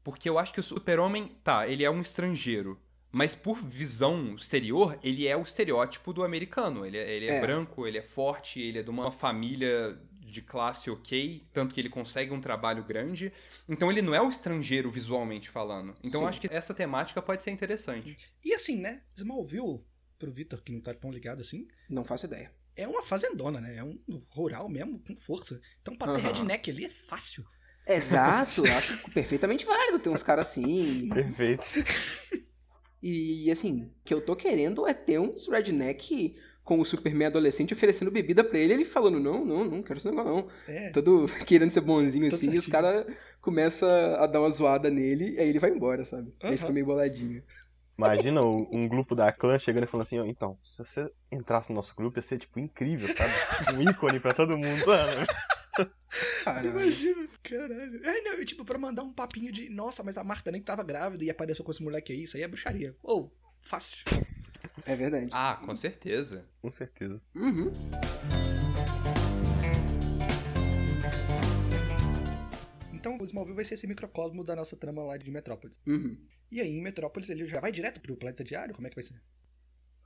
Porque 0.02 0.28
eu 0.28 0.38
acho 0.38 0.52
que 0.52 0.60
o 0.60 0.62
Super-Homem, 0.64 1.28
tá, 1.44 1.66
ele 1.68 1.84
é 1.84 1.90
um 1.90 2.00
estrangeiro. 2.00 2.78
Mas 3.12 3.34
por 3.34 3.56
visão 3.56 4.34
exterior, 4.36 4.98
ele 5.02 5.26
é 5.26 5.36
o 5.36 5.42
estereótipo 5.42 6.12
do 6.12 6.22
americano. 6.22 6.86
Ele 6.86 6.96
é, 6.96 7.10
ele 7.10 7.26
é 7.26 7.32
É. 7.38 7.40
branco, 7.40 7.86
ele 7.86 7.98
é 7.98 8.02
forte, 8.02 8.60
ele 8.60 8.78
é 8.78 8.82
de 8.82 8.90
uma 8.90 9.10
família 9.10 9.98
de 10.20 10.40
classe 10.40 10.88
ok, 10.88 11.44
tanto 11.52 11.74
que 11.74 11.80
ele 11.80 11.88
consegue 11.88 12.32
um 12.32 12.40
trabalho 12.40 12.84
grande. 12.84 13.32
Então 13.68 13.90
ele 13.90 14.00
não 14.00 14.14
é 14.14 14.22
o 14.22 14.28
estrangeiro 14.28 14.88
visualmente 14.90 15.48
falando. 15.48 15.94
Então 16.04 16.20
eu 16.20 16.26
Sim. 16.26 16.30
acho 16.30 16.40
que 16.40 16.48
essa 16.52 16.72
temática 16.72 17.20
pode 17.20 17.42
ser 17.42 17.50
interessante. 17.50 18.16
E 18.44 18.54
assim, 18.54 18.76
né? 18.80 19.02
Smallville, 19.16 19.80
pro 20.16 20.30
Victor, 20.30 20.62
que 20.62 20.70
não 20.70 20.80
tá 20.80 20.94
tão 20.94 21.10
ligado 21.10 21.40
assim, 21.40 21.66
Não 21.88 22.04
faço 22.04 22.26
ideia. 22.26 22.52
é 22.76 22.86
uma 22.86 23.02
fazendona, 23.02 23.60
né? 23.60 23.76
É 23.76 23.82
um 23.82 23.98
rural 24.30 24.68
mesmo, 24.68 25.00
com 25.00 25.16
força. 25.16 25.60
Então 25.82 25.96
pra 25.96 26.06
ter 26.14 26.20
Aham. 26.20 26.28
redneck 26.28 26.70
ali 26.70 26.84
é 26.84 26.90
fácil. 26.90 27.44
Exato, 27.84 28.64
eu 28.64 28.72
acho 28.72 28.96
perfeitamente 29.12 29.64
válido 29.64 29.98
ter 29.98 30.10
uns 30.10 30.22
caras 30.22 30.46
assim. 30.48 31.08
Perfeito. 31.12 31.64
E 33.02 33.50
assim, 33.50 33.82
o 33.84 33.90
que 34.04 34.12
eu 34.12 34.20
tô 34.20 34.36
querendo 34.36 34.86
é 34.86 34.92
ter 34.92 35.18
uns 35.18 35.48
redneck 35.48 36.36
com 36.62 36.78
o 36.78 36.84
Superman 36.84 37.28
adolescente 37.28 37.72
oferecendo 37.74 38.10
bebida 38.10 38.44
pra 38.44 38.58
ele, 38.58 38.74
ele 38.74 38.84
falando, 38.84 39.18
não, 39.18 39.44
não, 39.44 39.64
não 39.64 39.82
quero 39.82 39.98
esse 39.98 40.08
negócio 40.08 40.30
não. 40.30 40.48
É. 40.68 40.90
Todo 40.90 41.26
querendo 41.46 41.72
ser 41.72 41.80
bonzinho 41.80 42.28
Todo 42.28 42.36
assim, 42.36 42.46
e 42.46 42.58
os 42.58 42.64
certinho. 42.64 42.72
caras 42.72 43.06
começam 43.40 43.88
a 43.88 44.26
dar 44.26 44.40
uma 44.40 44.50
zoada 44.50 44.90
nele, 44.90 45.38
aí 45.40 45.48
ele 45.48 45.58
vai 45.58 45.70
embora, 45.70 46.04
sabe? 46.04 46.32
Aí 46.42 46.50
Aham. 46.50 46.56
fica 46.58 46.72
meio 46.72 46.86
boladinho. 46.86 47.42
Imagina 47.98 48.42
um 48.42 48.88
grupo 48.88 49.14
da 49.14 49.30
clã 49.30 49.58
chegando 49.58 49.84
e 49.84 49.86
falando 49.86 50.06
assim, 50.06 50.18
ó, 50.18 50.24
então, 50.24 50.56
se 50.64 50.78
você 50.78 51.10
entrasse 51.30 51.68
no 51.68 51.74
nosso 51.74 51.94
grupo 51.94 52.18
ia 52.18 52.22
ser, 52.22 52.38
tipo, 52.38 52.58
incrível, 52.58 53.08
sabe? 53.14 53.74
Um 53.74 53.82
ícone 53.82 54.18
pra 54.18 54.32
todo 54.32 54.56
mundo. 54.56 54.86
Mano, 54.86 55.26
Caralho. 56.44 56.70
Imagina, 56.70 57.28
caralho. 57.42 58.04
É, 58.04 58.20
não, 58.22 58.32
eu, 58.34 58.44
tipo, 58.44 58.64
pra 58.64 58.78
mandar 58.78 59.02
um 59.02 59.12
papinho 59.12 59.52
de, 59.52 59.68
nossa, 59.68 60.02
mas 60.02 60.16
a 60.16 60.24
Marta 60.24 60.50
nem 60.50 60.62
tava 60.62 60.82
grávida 60.82 61.24
e 61.24 61.30
apareceu 61.30 61.64
com 61.64 61.70
esse 61.70 61.82
moleque 61.82 62.12
aí, 62.12 62.24
isso 62.24 62.36
aí 62.36 62.42
é 62.42 62.48
bruxaria. 62.48 62.96
Ou, 63.02 63.32
fácil. 63.60 64.04
É 64.84 64.96
verdade. 64.96 65.28
Ah, 65.30 65.60
com 65.64 65.76
certeza. 65.76 66.48
com 66.60 66.70
certeza. 66.70 67.20
Uhum. 67.34 67.70
Então, 72.92 73.16
o 73.18 73.24
Smallville 73.24 73.56
vai 73.56 73.64
ser 73.64 73.74
esse 73.74 73.86
microcosmo 73.86 74.44
da 74.44 74.54
nossa 74.54 74.76
trama 74.76 75.02
lá 75.02 75.16
de 75.16 75.30
Metrópolis. 75.30 75.80
Uhum. 75.86 76.18
E 76.50 76.60
aí, 76.60 76.68
em 76.68 76.82
Metrópolis, 76.82 77.30
ele 77.30 77.46
já 77.46 77.60
vai 77.60 77.72
direto 77.72 78.00
pro 78.00 78.16
planeta 78.16 78.44
diário? 78.44 78.74
Como 78.74 78.86
é 78.86 78.90
que 78.90 78.96
vai 78.96 79.04
ser? 79.04 79.20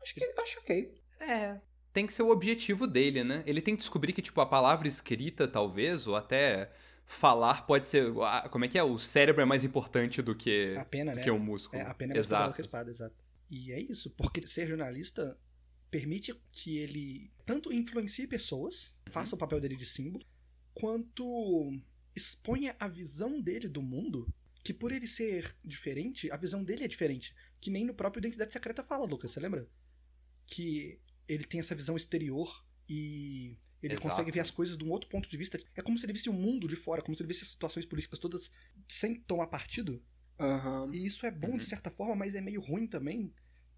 Acho 0.00 0.14
que 0.14 0.24
acho 0.24 0.60
ok. 0.60 0.94
É. 1.20 1.60
Tem 1.94 2.06
que 2.06 2.12
ser 2.12 2.22
o 2.22 2.28
objetivo 2.30 2.86
dele, 2.86 3.22
né? 3.24 3.42
Ele 3.46 3.62
tem 3.62 3.74
que 3.74 3.80
descobrir 3.80 4.12
que, 4.12 4.20
tipo, 4.20 4.40
a 4.40 4.46
palavra 4.46 4.88
escrita, 4.88 5.48
talvez, 5.48 6.06
ou 6.06 6.16
até 6.16 6.70
falar 7.06 7.66
pode 7.66 7.86
ser. 7.86 8.12
Como 8.50 8.64
é 8.64 8.68
que 8.68 8.76
é? 8.76 8.82
O 8.82 8.98
cérebro 8.98 9.40
é 9.40 9.44
mais 9.44 9.62
importante 9.64 10.20
do 10.20 10.34
que, 10.34 10.74
A 10.76 10.84
pena, 10.84 11.12
do 11.12 11.18
né? 11.18 11.22
que 11.22 11.30
o 11.30 11.38
músculo. 11.38 11.80
É, 11.80 11.86
a 11.86 11.94
pena 11.94 12.12
é 12.12 12.16
mais 12.16 12.26
poderosa 12.26 12.52
que 12.52 12.60
a 12.60 12.60
Exato. 12.60 12.60
espada, 12.60 12.90
exato. 12.90 13.14
E 13.48 13.72
é 13.72 13.80
isso, 13.80 14.10
porque 14.10 14.46
ser 14.46 14.66
jornalista 14.66 15.38
permite 15.90 16.34
que 16.50 16.78
ele 16.78 17.30
tanto 17.46 17.72
influencie 17.72 18.26
pessoas, 18.26 18.92
faça 19.06 19.36
o 19.36 19.38
papel 19.38 19.60
dele 19.60 19.76
de 19.76 19.86
símbolo, 19.86 20.26
quanto 20.74 21.70
exponha 22.16 22.74
a 22.80 22.88
visão 22.88 23.40
dele 23.40 23.68
do 23.68 23.80
mundo, 23.80 24.26
que 24.64 24.74
por 24.74 24.90
ele 24.90 25.06
ser 25.06 25.54
diferente, 25.64 26.28
a 26.32 26.36
visão 26.36 26.64
dele 26.64 26.84
é 26.84 26.88
diferente. 26.88 27.32
Que 27.60 27.70
nem 27.70 27.84
no 27.84 27.94
próprio 27.94 28.18
Identidade 28.20 28.52
Secreta 28.52 28.82
fala, 28.82 29.06
Lucas, 29.06 29.30
você 29.30 29.38
lembra? 29.38 29.68
Que 30.46 30.98
ele 31.28 31.44
tem 31.44 31.60
essa 31.60 31.74
visão 31.74 31.96
exterior 31.96 32.64
e 32.88 33.56
ele 33.82 33.94
Exato. 33.94 34.08
consegue 34.08 34.30
ver 34.30 34.40
as 34.40 34.50
coisas 34.50 34.76
de 34.76 34.84
um 34.84 34.90
outro 34.90 35.08
ponto 35.08 35.28
de 35.28 35.36
vista. 35.36 35.58
É 35.74 35.82
como 35.82 35.98
se 35.98 36.06
ele 36.06 36.12
visse 36.12 36.28
o 36.30 36.32
mundo 36.32 36.66
de 36.68 36.76
fora, 36.76 37.02
como 37.02 37.16
se 37.16 37.22
ele 37.22 37.28
visse 37.28 37.42
as 37.42 37.50
situações 37.50 37.84
políticas 37.86 38.18
todas 38.18 38.50
sem 38.88 39.14
tomar 39.20 39.46
partido. 39.48 40.02
Aham. 40.38 40.90
E 40.92 41.04
isso 41.04 41.26
é 41.26 41.30
bom 41.30 41.52
Uhum. 41.52 41.56
de 41.58 41.64
certa 41.64 41.90
forma, 41.90 42.14
mas 42.16 42.34
é 42.34 42.40
meio 42.40 42.60
ruim 42.60 42.86
também, 42.86 43.32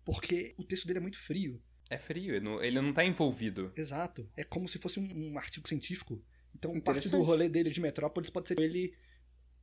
porque 0.04 0.54
o 0.56 0.64
texto 0.64 0.86
dele 0.86 0.98
é 0.98 1.02
muito 1.02 1.18
frio. 1.18 1.62
É 1.88 1.98
frio, 1.98 2.34
ele 2.34 2.44
não, 2.44 2.62
ele 2.62 2.80
não 2.80 2.92
tá 2.92 3.04
envolvido. 3.04 3.72
Exato. 3.76 4.28
É 4.36 4.42
como 4.44 4.68
se 4.68 4.78
fosse 4.78 4.98
um, 4.98 5.32
um 5.32 5.38
artigo 5.38 5.68
científico. 5.68 6.22
Então, 6.54 6.80
parte 6.80 7.08
do 7.08 7.22
rolê 7.22 7.48
dele 7.48 7.70
de 7.70 7.80
Metrópolis 7.80 8.30
pode 8.30 8.48
ser 8.48 8.58
ele 8.58 8.94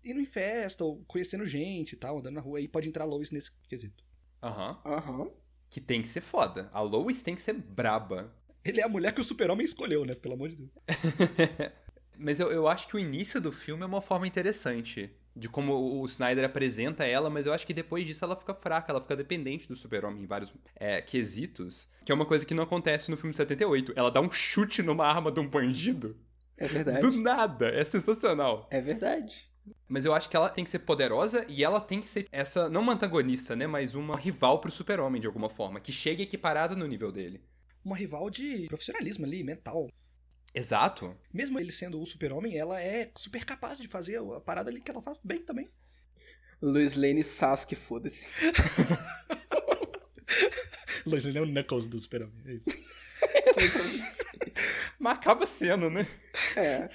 indo 0.04 0.20
em 0.20 0.26
festa, 0.26 0.84
ou 0.84 1.04
conhecendo 1.06 1.46
gente 1.46 1.94
e 1.94 1.98
tal, 1.98 2.20
andando 2.20 2.36
na 2.36 2.42
rua, 2.42 2.60
e 2.62 2.68
pode 2.68 2.88
entrar 2.88 3.06
Lois 3.06 3.32
nesse 3.32 3.52
quesito. 3.68 4.04
Aham. 4.42 4.82
Aham. 4.86 5.32
Que 5.74 5.82
tem 5.82 6.04
que 6.04 6.08
ser 6.08 6.22
foda. 6.22 6.70
A 6.72 6.82
Lois 6.82 7.24
tem 7.24 7.34
que 7.34 7.42
ser 7.42 7.54
braba. 7.54 8.32
Ele 8.64 8.80
é 8.80 8.84
a 8.84 8.88
mulher 8.88 9.12
que 9.12 9.20
o 9.20 9.24
super-homem 9.24 9.66
escolheu, 9.66 10.06
né? 10.06 10.14
Pelo 10.14 10.36
amor 10.36 10.50
de 10.50 10.56
Deus. 10.56 10.70
Mas 12.16 12.40
eu, 12.40 12.52
eu 12.52 12.68
acho 12.68 12.88
que 12.88 12.96
o 12.96 13.00
início 13.00 13.42
do 13.42 13.52
filme 13.52 13.82
é 13.82 13.86
uma 13.88 14.00
forma 14.00 14.28
interessante. 14.28 15.10
De 15.36 15.50
como 15.50 15.74
o 15.74 16.06
Snyder 16.06 16.46
apresenta 16.46 17.08
ela, 17.08 17.28
mas 17.28 17.48
eu 17.48 17.54
acho 17.54 17.66
que 17.66 17.74
depois 17.74 18.06
disso 18.06 18.24
ela 18.24 18.36
fica 18.36 18.54
fraca, 18.54 18.92
ela 18.92 19.02
fica 19.02 19.16
dependente 19.16 19.68
do 19.68 19.76
super-homem 19.76 20.22
em 20.22 20.28
vários 20.28 20.54
é, 20.76 21.02
quesitos. 21.02 21.90
Que 22.06 22.12
é 22.12 22.16
uma 22.16 22.28
coisa 22.28 22.46
que 22.46 22.54
não 22.54 22.62
acontece 22.62 23.10
no 23.10 23.18
filme 23.18 23.32
de 23.32 23.38
78. 23.38 23.94
Ela 23.96 24.12
dá 24.12 24.22
um 24.22 24.32
chute 24.32 24.84
numa 24.84 25.08
arma 25.08 25.32
de 25.32 25.40
um 25.40 25.48
bandido. 25.48 26.16
É 26.56 26.68
verdade. 26.68 27.00
Do 27.00 27.12
nada. 27.12 27.70
É 27.70 27.84
sensacional. 27.84 28.68
É 28.70 28.80
verdade. 28.80 29.52
Mas 29.88 30.06
eu 30.06 30.14
acho 30.14 30.30
que 30.30 30.36
ela 30.36 30.50
tem 30.50 30.64
que 30.64 30.70
ser 30.70 30.80
poderosa 30.80 31.46
e 31.48 31.64
ela 31.64 31.80
tem 31.80 32.02
que 32.02 32.10
ser 32.10 32.28
essa, 32.32 32.70
não 32.70 32.82
uma 32.82 32.94
antagonista, 32.94 33.56
né? 33.56 33.68
Mas 33.68 33.96
uma 33.96 34.18
rival 34.18 34.60
pro 34.60 34.72
super-homem, 34.72 35.22
de 35.22 35.28
alguma 35.28 35.50
forma. 35.50 35.80
Que 35.80 35.92
chegue 35.92 36.24
equiparada 36.24 36.76
no 36.76 36.88
nível 36.88 37.12
dele. 37.12 37.42
Uma 37.84 37.96
rival 37.96 38.30
de 38.30 38.66
profissionalismo 38.68 39.26
ali, 39.26 39.44
mental. 39.44 39.90
Exato. 40.54 41.16
Mesmo 41.34 41.60
ele 41.60 41.72
sendo 41.72 42.02
o 42.02 42.06
super-homem, 42.06 42.58
ela 42.58 42.82
é 42.82 43.12
super 43.16 43.44
capaz 43.44 43.80
de 43.80 43.88
fazer 43.88 44.18
a 44.18 44.40
parada 44.40 44.70
ali 44.70 44.82
que 44.82 44.92
ela 44.92 45.02
faz 45.02 45.20
bem 45.24 45.44
também. 45.44 45.70
Lois 46.62 46.96
Lane 46.96 47.24
Sasuke, 47.24 47.76
foda-se. 47.76 48.28
Lois 51.06 51.26
Lane 51.26 51.38
é 51.38 51.42
o 51.42 51.46
Knuckles 51.46 51.88
do 51.88 52.00
super-homem. 52.00 52.34
é. 52.46 52.60
Mas 55.00 55.18
acaba 55.18 55.46
sendo, 55.46 55.90
né? 55.90 56.08
É. 56.56 56.90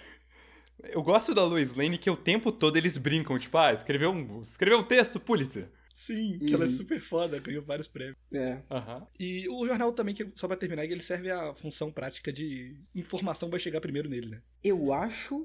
Eu 0.84 1.02
gosto 1.02 1.34
da 1.34 1.44
Lois 1.44 1.74
Lane 1.74 1.98
que 1.98 2.08
o 2.10 2.16
tempo 2.16 2.52
todo 2.52 2.76
eles 2.76 2.96
brincam, 2.96 3.38
tipo, 3.38 3.56
ah, 3.58 3.72
escreveu 3.72 4.10
um, 4.10 4.42
escreveu 4.42 4.78
um 4.78 4.84
texto, 4.84 5.18
Pulitzer. 5.18 5.68
Sim, 5.92 6.38
que 6.38 6.54
ela 6.54 6.64
é 6.64 6.68
Uhum. 6.68 6.76
super 6.76 7.00
foda, 7.00 7.40
ganhou 7.40 7.62
vários 7.64 7.88
prêmios. 7.88 8.16
É. 8.32 8.62
Aham. 8.70 9.04
E 9.18 9.48
o 9.48 9.66
jornal 9.66 9.92
também, 9.92 10.14
que 10.14 10.30
só 10.36 10.46
pra 10.46 10.56
terminar, 10.56 10.84
ele 10.84 11.02
serve 11.02 11.28
a 11.30 11.52
função 11.54 11.90
prática 11.90 12.32
de 12.32 12.76
informação 12.94 13.50
vai 13.50 13.58
chegar 13.58 13.80
primeiro 13.80 14.08
nele, 14.08 14.28
né? 14.28 14.42
Eu 14.62 14.92
acho 14.92 15.44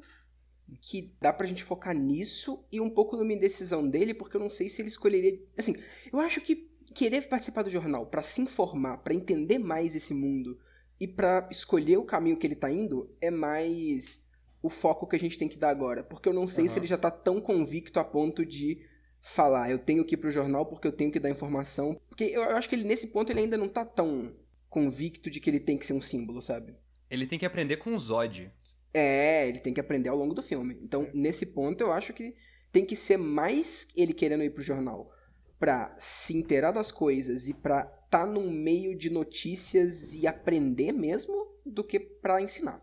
que 0.82 1.12
dá 1.20 1.34
pra 1.34 1.48
gente 1.48 1.64
focar 1.64 1.96
nisso 1.96 2.64
e 2.72 2.80
um 2.80 2.90
pouco 2.90 3.18
numa 3.18 3.34
indecisão 3.34 3.88
dele, 3.90 4.14
porque 4.14 4.38
eu 4.38 4.42
não 4.42 4.50
sei 4.50 4.70
se 4.70 4.82
ele 4.82 4.90
escolheria. 4.90 5.40
Assim, 5.58 5.76
eu 6.12 6.20
acho 6.20 6.40
que 6.40 6.70
querer 6.94 7.28
participar 7.28 7.64
do 7.64 7.72
jornal 7.72 8.06
pra 8.06 8.22
se 8.22 8.40
informar, 8.42 8.98
pra 8.98 9.14
entender 9.16 9.58
mais 9.58 9.96
esse 9.96 10.14
mundo 10.14 10.60
e 11.00 11.08
pra 11.08 11.48
escolher 11.52 11.98
o 11.98 12.06
caminho 12.06 12.38
que 12.38 12.46
ele 12.46 12.56
tá 12.56 12.70
indo 12.72 13.12
é 13.20 13.32
mais 13.32 14.23
o 14.64 14.70
foco 14.70 15.06
que 15.06 15.16
a 15.16 15.20
gente 15.20 15.38
tem 15.38 15.50
que 15.50 15.58
dar 15.58 15.70
agora. 15.70 16.04
Porque 16.04 16.28
eu 16.28 16.34
não 16.34 16.48
sei 16.48 16.68
se 16.68 16.76
Aham. 16.76 16.80
ele 16.80 16.88
já 16.88 16.98
tá 16.98 17.12
tão 17.12 17.42
convicto 17.42 18.00
a 18.00 18.04
ponto 18.04 18.46
de 18.46 18.80
falar, 19.22 19.70
eu 19.70 19.78
tenho 19.78 20.04
que 20.04 20.16
ir 20.16 20.18
pro 20.18 20.32
jornal 20.32 20.66
porque 20.66 20.88
eu 20.88 20.92
tenho 20.92 21.12
que 21.12 21.20
dar 21.20 21.30
informação. 21.30 22.00
Porque 22.10 22.24
eu 22.24 22.44
acho 22.44 22.68
que 22.68 22.76
ele, 22.76 22.86
nesse 22.86 23.08
ponto, 23.08 23.32
ele 23.32 23.42
ainda 23.42 23.58
não 23.58 23.68
tá 23.68 23.86
tão 23.86 24.34
convicto 24.70 25.30
de 25.30 25.40
que 25.40 25.50
ele 25.50 25.60
tem 25.60 25.78
que 25.78 25.86
ser 25.86 25.94
um 25.94 26.02
símbolo, 26.02 26.42
sabe? 26.42 26.76
Ele 27.10 27.28
tem 27.28 27.38
que 27.38 27.46
aprender 27.46 27.78
com 27.78 27.94
o 27.94 28.00
Zod. 28.00 28.52
É, 28.94 29.48
ele 29.48 29.60
tem 29.60 29.74
que 29.74 29.80
aprender 29.80 30.10
ao 30.10 30.18
longo 30.18 30.34
do 30.34 30.42
filme. 30.42 30.78
Então, 30.82 31.10
nesse 31.14 31.46
ponto, 31.46 31.82
eu 31.82 31.92
acho 31.92 32.14
que 32.14 32.34
tem 32.72 32.86
que 32.86 32.96
ser 32.96 33.18
mais 33.18 33.88
ele 33.96 34.14
querendo 34.14 34.44
ir 34.44 34.50
pro 34.50 34.64
jornal 34.64 35.12
pra 35.60 35.96
se 35.98 36.36
inteirar 36.36 36.72
das 36.72 36.92
coisas 36.92 37.48
e 37.48 37.54
pra 37.54 37.84
tá 38.10 38.26
num 38.26 38.52
meio 38.52 38.98
de 38.98 39.10
notícias 39.10 40.14
e 40.14 40.28
aprender 40.28 40.92
mesmo 40.92 41.48
do 41.66 41.84
que 41.84 42.00
pra 42.00 42.42
ensinar. 42.42 42.82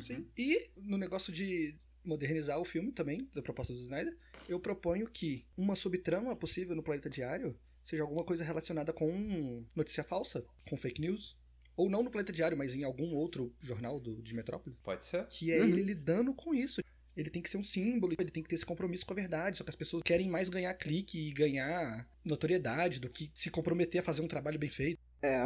Sim. 0.00 0.26
E 0.36 0.70
no 0.76 0.96
negócio 0.96 1.32
de 1.32 1.76
modernizar 2.04 2.58
o 2.60 2.64
filme 2.64 2.92
também, 2.92 3.28
da 3.34 3.42
proposta 3.42 3.72
do 3.72 3.80
Snyder, 3.80 4.16
eu 4.48 4.58
proponho 4.60 5.06
que 5.08 5.44
uma 5.56 5.74
subtrama 5.74 6.34
possível 6.36 6.74
no 6.74 6.82
Planeta 6.82 7.10
Diário 7.10 7.58
seja 7.84 8.02
alguma 8.02 8.24
coisa 8.24 8.44
relacionada 8.44 8.92
com 8.92 9.64
notícia 9.74 10.04
falsa, 10.04 10.44
com 10.68 10.76
fake 10.76 11.00
news. 11.00 11.36
Ou 11.76 11.88
não 11.88 12.02
no 12.02 12.10
Planeta 12.10 12.32
Diário, 12.32 12.56
mas 12.58 12.74
em 12.74 12.84
algum 12.84 13.14
outro 13.14 13.54
jornal 13.58 13.98
do, 13.98 14.20
de 14.22 14.34
Metrópole. 14.34 14.76
Pode 14.82 15.04
ser? 15.04 15.26
Que 15.28 15.50
é 15.52 15.60
Uhum. 15.60 15.68
ele 15.68 15.82
lidando 15.82 16.34
com 16.34 16.54
isso. 16.54 16.82
Ele 17.16 17.30
tem 17.30 17.40
que 17.42 17.50
ser 17.50 17.56
um 17.56 17.64
símbolo, 17.64 18.14
ele 18.18 18.30
tem 18.30 18.42
que 18.42 18.48
ter 18.48 18.54
esse 18.54 18.66
compromisso 18.66 19.04
com 19.06 19.12
a 19.12 19.16
verdade. 19.16 19.58
Só 19.58 19.64
que 19.64 19.70
as 19.70 19.76
pessoas 19.76 20.02
querem 20.02 20.28
mais 20.28 20.48
ganhar 20.48 20.72
clique 20.74 21.18
e 21.28 21.32
ganhar 21.32 22.08
notoriedade 22.24 23.00
do 23.00 23.08
que 23.08 23.30
se 23.34 23.50
comprometer 23.50 24.00
a 24.00 24.04
fazer 24.04 24.22
um 24.22 24.28
trabalho 24.28 24.58
bem 24.58 24.68
feito. 24.70 24.98
É. 25.22 25.38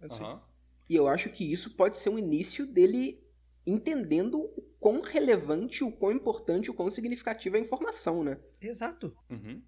Assim. 0.00 0.22
Aham. 0.22 0.42
E 0.88 0.94
eu 0.94 1.08
acho 1.08 1.30
que 1.30 1.50
isso 1.50 1.70
pode 1.74 1.98
ser 1.98 2.10
um 2.10 2.18
início 2.18 2.66
dele 2.66 3.18
entendendo 3.66 4.38
o 4.38 4.62
quão 4.78 5.00
relevante, 5.00 5.82
o 5.82 5.90
quão 5.90 6.12
importante, 6.12 6.70
o 6.70 6.74
quão 6.74 6.90
significativa 6.90 7.56
é 7.56 7.60
a 7.60 7.64
informação, 7.64 8.22
né? 8.22 8.38
Exato. 8.60 9.16
Uhum. 9.30 9.62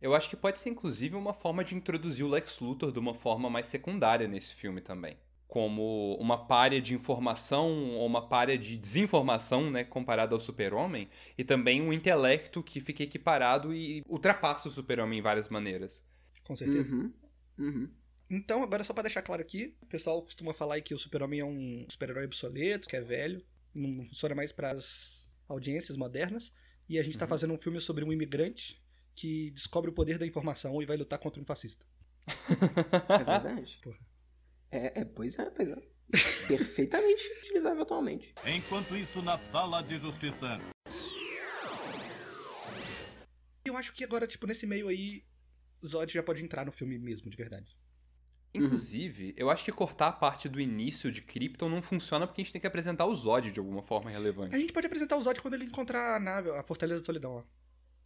Eu 0.00 0.14
acho 0.14 0.28
que 0.28 0.36
pode 0.36 0.60
ser, 0.60 0.70
inclusive, 0.70 1.16
uma 1.16 1.32
forma 1.32 1.64
de 1.64 1.74
introduzir 1.74 2.24
o 2.24 2.28
Lex 2.28 2.60
Luthor 2.60 2.92
de 2.92 2.98
uma 2.98 3.14
forma 3.14 3.48
mais 3.48 3.68
secundária 3.68 4.28
nesse 4.28 4.54
filme 4.54 4.80
também. 4.80 5.16
Como 5.48 6.16
uma 6.16 6.46
párea 6.46 6.80
de 6.80 6.94
informação 6.94 7.94
ou 7.94 8.06
uma 8.06 8.28
párea 8.28 8.58
de 8.58 8.76
desinformação, 8.76 9.70
né, 9.70 9.82
comparada 9.82 10.34
ao 10.34 10.40
super-homem, 10.40 11.08
e 11.38 11.44
também 11.44 11.80
um 11.80 11.92
intelecto 11.92 12.62
que 12.62 12.80
fica 12.80 13.02
equiparado 13.02 13.72
e 13.72 14.02
ultrapassa 14.06 14.68
o 14.68 14.70
super-homem 14.70 15.20
em 15.20 15.22
várias 15.22 15.48
maneiras. 15.48 16.04
Com 16.44 16.54
certeza. 16.54 16.94
Uhum. 16.94 17.12
Uhum. 17.58 17.88
Então, 18.34 18.62
agora 18.64 18.82
só 18.82 18.92
pra 18.92 19.02
deixar 19.04 19.22
claro 19.22 19.40
aqui, 19.40 19.76
o 19.80 19.86
pessoal 19.86 20.20
costuma 20.22 20.52
falar 20.52 20.80
que 20.80 20.92
o 20.92 20.98
Super-Homem 20.98 21.38
é 21.40 21.44
um 21.44 21.86
super-herói 21.88 22.24
obsoleto, 22.24 22.88
que 22.88 22.96
é 22.96 23.00
velho, 23.00 23.44
não 23.72 24.04
funciona 24.06 24.34
mais 24.34 24.50
pras 24.50 25.30
audiências 25.48 25.96
modernas, 25.96 26.52
e 26.88 26.98
a 26.98 27.02
gente 27.02 27.16
tá 27.16 27.24
Uhum. 27.26 27.28
fazendo 27.28 27.54
um 27.54 27.58
filme 27.58 27.80
sobre 27.80 28.04
um 28.04 28.12
imigrante 28.12 28.82
que 29.14 29.50
descobre 29.52 29.88
o 29.90 29.94
poder 29.94 30.18
da 30.18 30.26
informação 30.26 30.82
e 30.82 30.86
vai 30.86 30.96
lutar 30.96 31.18
contra 31.20 31.40
um 31.40 31.44
fascista. 31.44 31.86
É 33.08 33.24
verdade. 33.24 33.78
Porra. 33.82 33.98
É, 34.72 35.00
é, 35.00 35.04
pois 35.04 35.38
é, 35.38 35.44
pois 35.50 35.68
é. 35.68 35.76
Perfeitamente 36.48 37.22
utilizável 37.42 37.82
atualmente. 37.82 38.34
Enquanto 38.44 38.96
isso, 38.96 39.22
na 39.22 39.38
sala 39.38 39.80
de 39.82 39.98
justiça. 39.98 40.58
Eu 43.64 43.76
acho 43.76 43.92
que 43.92 44.02
agora, 44.04 44.26
tipo, 44.26 44.46
nesse 44.46 44.66
meio 44.66 44.88
aí, 44.88 45.24
Zod 45.84 46.12
já 46.12 46.22
pode 46.22 46.42
entrar 46.42 46.66
no 46.66 46.72
filme 46.72 46.98
mesmo, 46.98 47.30
de 47.30 47.36
verdade. 47.36 47.76
Inclusive, 48.54 49.34
eu 49.36 49.50
acho 49.50 49.64
que 49.64 49.72
cortar 49.72 50.08
a 50.08 50.12
parte 50.12 50.48
do 50.48 50.60
início 50.60 51.10
de 51.10 51.20
Krypton 51.20 51.68
não 51.68 51.82
funciona 51.82 52.26
porque 52.26 52.40
a 52.40 52.44
gente 52.44 52.52
tem 52.52 52.60
que 52.60 52.66
apresentar 52.66 53.06
o 53.06 53.14
Zod 53.14 53.50
de 53.50 53.58
alguma 53.58 53.82
forma 53.82 54.10
relevante. 54.10 54.54
A 54.54 54.58
gente 54.58 54.72
pode 54.72 54.86
apresentar 54.86 55.16
o 55.16 55.22
Zod 55.22 55.40
quando 55.40 55.54
ele 55.54 55.64
encontrar 55.64 56.16
a 56.16 56.20
nave, 56.20 56.50
a 56.50 56.62
Fortaleza 56.62 57.00
da 57.00 57.06
Solidão, 57.06 57.32
ó. 57.32 57.42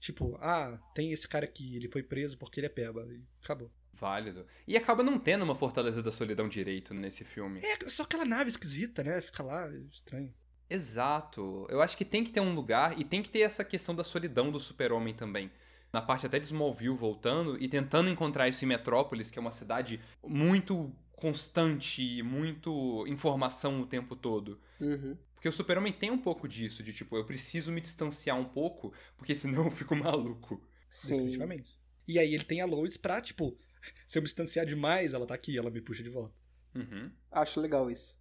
Tipo, 0.00 0.38
ah, 0.40 0.80
tem 0.94 1.12
esse 1.12 1.26
cara 1.26 1.44
aqui, 1.44 1.76
ele 1.76 1.88
foi 1.88 2.02
preso 2.02 2.38
porque 2.38 2.60
ele 2.60 2.66
é 2.66 2.70
peba. 2.70 3.06
E 3.10 3.22
acabou. 3.42 3.70
Válido. 3.92 4.46
E 4.66 4.76
acaba 4.76 5.02
não 5.02 5.18
tendo 5.18 5.42
uma 5.42 5.56
Fortaleza 5.56 6.02
da 6.02 6.12
Solidão 6.12 6.48
direito 6.48 6.94
nesse 6.94 7.24
filme. 7.24 7.60
É 7.60 7.88
só 7.88 8.04
aquela 8.04 8.24
nave 8.24 8.48
esquisita, 8.48 9.02
né? 9.02 9.20
Fica 9.20 9.42
lá, 9.42 9.68
estranho. 9.92 10.32
Exato. 10.70 11.66
Eu 11.68 11.80
acho 11.80 11.96
que 11.96 12.04
tem 12.04 12.22
que 12.22 12.30
ter 12.30 12.40
um 12.40 12.54
lugar 12.54 12.98
e 12.98 13.04
tem 13.04 13.22
que 13.22 13.30
ter 13.30 13.40
essa 13.40 13.64
questão 13.64 13.94
da 13.94 14.04
solidão 14.04 14.52
do 14.52 14.60
super-homem 14.60 15.14
também. 15.14 15.50
Na 15.92 16.02
parte 16.02 16.26
até 16.26 16.38
de 16.38 16.46
Smallville 16.46 16.94
voltando 16.94 17.56
e 17.62 17.68
tentando 17.68 18.10
encontrar 18.10 18.48
isso 18.48 18.64
em 18.64 18.68
Metrópolis, 18.68 19.30
que 19.30 19.38
é 19.38 19.42
uma 19.42 19.52
cidade 19.52 20.00
muito 20.22 20.94
constante, 21.12 22.22
muito 22.22 23.04
informação 23.08 23.80
o 23.80 23.86
tempo 23.86 24.14
todo. 24.14 24.60
Uhum. 24.80 25.16
Porque 25.34 25.48
o 25.48 25.52
super-homem 25.52 25.92
tem 25.92 26.10
um 26.10 26.18
pouco 26.18 26.48
disso, 26.48 26.82
de 26.82 26.92
tipo, 26.92 27.16
eu 27.16 27.24
preciso 27.24 27.72
me 27.72 27.80
distanciar 27.80 28.38
um 28.38 28.44
pouco, 28.44 28.92
porque 29.16 29.34
senão 29.34 29.64
eu 29.66 29.70
fico 29.70 29.94
maluco. 29.96 30.62
Sim. 30.90 31.16
Definitivamente. 31.16 31.78
E 32.06 32.18
aí 32.18 32.34
ele 32.34 32.44
tem 32.44 32.60
a 32.60 32.66
Lois 32.66 32.96
pra, 32.96 33.20
tipo, 33.20 33.56
se 34.06 34.18
eu 34.18 34.22
me 34.22 34.26
distanciar 34.26 34.66
demais, 34.66 35.14
ela 35.14 35.26
tá 35.26 35.34
aqui, 35.34 35.56
ela 35.56 35.70
me 35.70 35.80
puxa 35.80 36.02
de 36.02 36.08
volta. 36.08 36.34
Uhum. 36.74 37.10
Acho 37.30 37.60
legal 37.60 37.90
isso. 37.90 38.16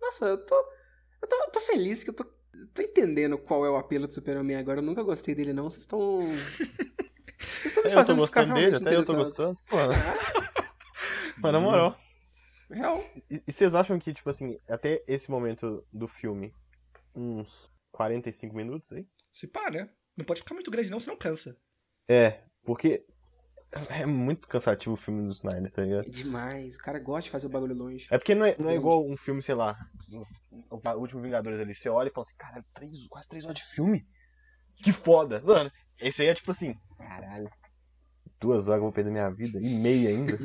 Nossa, 0.00 0.26
eu 0.26 0.38
tô. 0.44 0.54
Eu 1.20 1.28
tô, 1.28 1.36
eu 1.36 1.50
tô 1.50 1.60
feliz 1.60 2.04
que 2.04 2.10
eu 2.10 2.14
tô, 2.14 2.24
eu 2.54 2.66
tô 2.68 2.82
entendendo 2.82 3.36
qual 3.36 3.66
é 3.66 3.70
o 3.70 3.76
apelo 3.76 4.06
do 4.06 4.14
Super-Homem 4.14 4.56
agora. 4.56 4.78
Eu 4.78 4.84
nunca 4.84 5.02
gostei 5.02 5.34
dele, 5.34 5.52
não. 5.52 5.68
Vocês 5.68 5.82
estão. 5.82 6.20
Eu 7.84 8.04
tô 8.04 8.16
gostando 8.16 8.54
dele, 8.54 8.76
até 8.76 8.96
eu 8.96 9.04
tô 9.04 9.14
gostando. 9.14 9.56
Pô, 9.68 9.76
mas 11.40 11.52
na 11.52 11.60
moral. 11.60 11.98
Real. 12.70 13.02
E, 13.30 13.42
e 13.46 13.52
vocês 13.52 13.74
acham 13.74 13.98
que, 13.98 14.12
tipo 14.12 14.28
assim, 14.28 14.58
até 14.68 15.02
esse 15.06 15.30
momento 15.30 15.86
do 15.92 16.06
filme, 16.06 16.52
uns 17.14 17.70
45 17.92 18.54
minutos 18.54 18.92
aí? 18.92 19.06
Se 19.32 19.46
pá, 19.46 19.70
né? 19.70 19.88
Não 20.16 20.24
pode 20.24 20.40
ficar 20.40 20.54
muito 20.54 20.70
grande 20.70 20.90
não, 20.90 21.00
senão 21.00 21.16
cansa. 21.16 21.56
É, 22.08 22.42
porque 22.64 23.04
é 23.90 24.06
muito 24.06 24.48
cansativo 24.48 24.94
o 24.94 24.96
filme 24.96 25.22
do 25.22 25.32
Snyder, 25.32 25.70
tá 25.70 25.82
ligado? 25.82 26.06
É 26.06 26.10
demais. 26.10 26.76
O 26.76 26.78
cara 26.78 26.98
gosta 26.98 27.24
de 27.24 27.30
fazer 27.30 27.46
o 27.46 27.50
bagulho 27.50 27.74
longe. 27.74 28.06
É 28.10 28.18
porque 28.18 28.34
não 28.34 28.46
é, 28.46 28.56
não 28.58 28.70
é 28.70 28.74
igual 28.74 29.06
um 29.06 29.16
filme, 29.16 29.42
sei 29.42 29.54
lá, 29.54 29.78
o 30.70 30.98
Último 30.98 31.22
Vingadores 31.22 31.60
ali. 31.60 31.74
Você 31.74 31.88
olha 31.88 32.08
e 32.08 32.12
fala 32.12 32.26
assim, 32.26 32.36
caralho, 32.36 32.64
três, 32.74 33.06
quase 33.08 33.28
três 33.28 33.44
horas 33.44 33.56
de 33.56 33.64
filme? 33.66 34.06
Que 34.82 34.92
foda. 34.92 35.40
Mano, 35.40 35.70
esse 36.00 36.22
aí 36.22 36.28
é 36.28 36.34
tipo 36.34 36.50
assim, 36.50 36.76
caralho, 36.96 37.50
duas 38.40 38.68
horas 38.68 38.78
eu 38.78 38.82
vou 38.82 38.92
perder 38.92 39.10
minha 39.10 39.30
vida 39.30 39.58
e 39.58 39.74
meia 39.74 40.10
ainda. 40.10 40.38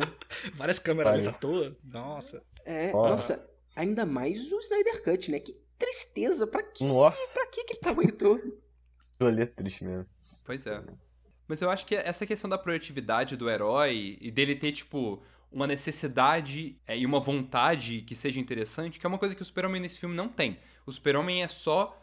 Várias 0.54 0.78
câmeras 0.78 1.14
ali 1.14 1.28
à 1.28 1.32
toa. 1.32 1.76
Nossa. 1.84 2.42
É, 2.64 2.92
Nossa. 2.92 3.34
nossa. 3.34 3.56
Ainda 3.76 4.04
mais 4.06 4.50
o 4.50 4.58
Snyder 4.60 5.02
Cut, 5.04 5.30
né? 5.30 5.38
Que 5.38 5.54
tristeza. 5.78 6.46
Pra 6.46 6.62
que, 6.62 6.84
Nossa, 6.84 7.34
pra 7.34 7.46
que 7.46 7.60
aquele 7.60 7.78
tamanho 7.78 8.12
todo? 8.12 8.40
aquilo 9.14 9.28
ali 9.28 9.42
é 9.42 9.46
triste 9.46 9.84
mesmo. 9.84 10.06
Pois 10.44 10.66
é. 10.66 10.82
Mas 11.46 11.60
eu 11.60 11.70
acho 11.70 11.86
que 11.86 11.94
essa 11.94 12.26
questão 12.26 12.50
da 12.50 12.58
proatividade 12.58 13.36
do 13.36 13.48
herói 13.48 14.18
e 14.20 14.30
dele 14.32 14.56
ter, 14.56 14.72
tipo, 14.72 15.22
uma 15.50 15.66
necessidade 15.66 16.80
é, 16.86 16.98
e 16.98 17.06
uma 17.06 17.20
vontade 17.20 18.00
que 18.02 18.16
seja 18.16 18.40
interessante, 18.40 18.98
que 18.98 19.06
é 19.06 19.08
uma 19.08 19.18
coisa 19.18 19.34
que 19.34 19.42
o 19.42 19.44
Super-Homem 19.44 19.80
nesse 19.80 20.00
filme 20.00 20.14
não 20.14 20.28
tem. 20.28 20.58
O 20.84 20.90
Super-Homem 20.90 21.44
é 21.44 21.48
só 21.48 21.96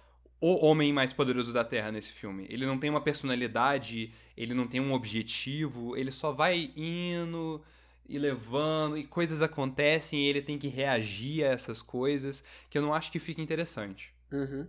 o 0.46 0.66
homem 0.66 0.92
mais 0.92 1.14
poderoso 1.14 1.54
da 1.54 1.64
Terra 1.64 1.90
nesse 1.90 2.12
filme. 2.12 2.46
Ele 2.50 2.66
não 2.66 2.78
tem 2.78 2.90
uma 2.90 3.00
personalidade, 3.00 4.14
ele 4.36 4.54
não 4.54 4.68
tem 4.68 4.82
um 4.82 4.92
objetivo, 4.92 5.96
ele 5.96 6.12
só 6.12 6.34
vai 6.34 6.74
indo 6.76 7.64
e 8.10 8.20
levando, 8.20 8.98
e 8.98 9.06
coisas 9.08 9.42
acontecem 9.42 10.20
e 10.20 10.28
ele 10.28 10.42
tem 10.42 10.58
que 10.58 10.68
reagir 10.68 11.46
a 11.46 11.48
essas 11.48 11.82
coisas, 11.82 12.44
que 12.70 12.78
eu 12.78 12.82
não 12.82 12.94
acho 12.94 13.10
que 13.10 13.20
fica 13.20 13.42
interessante. 13.42 14.14
Uhum. 14.34 14.68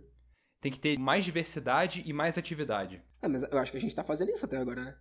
Tem 0.61 0.71
que 0.71 0.79
ter 0.79 0.97
mais 0.97 1.25
diversidade 1.25 2.01
e 2.05 2.13
mais 2.13 2.37
atividade. 2.37 3.01
Ah, 3.21 3.27
mas 3.27 3.43
eu 3.43 3.57
acho 3.57 3.69
que 3.73 3.77
a 3.77 3.81
gente 3.81 3.93
tá 3.93 4.03
fazendo 4.03 4.31
isso 4.31 4.45
até 4.45 4.55
agora, 4.55 4.81
né? 4.81 4.95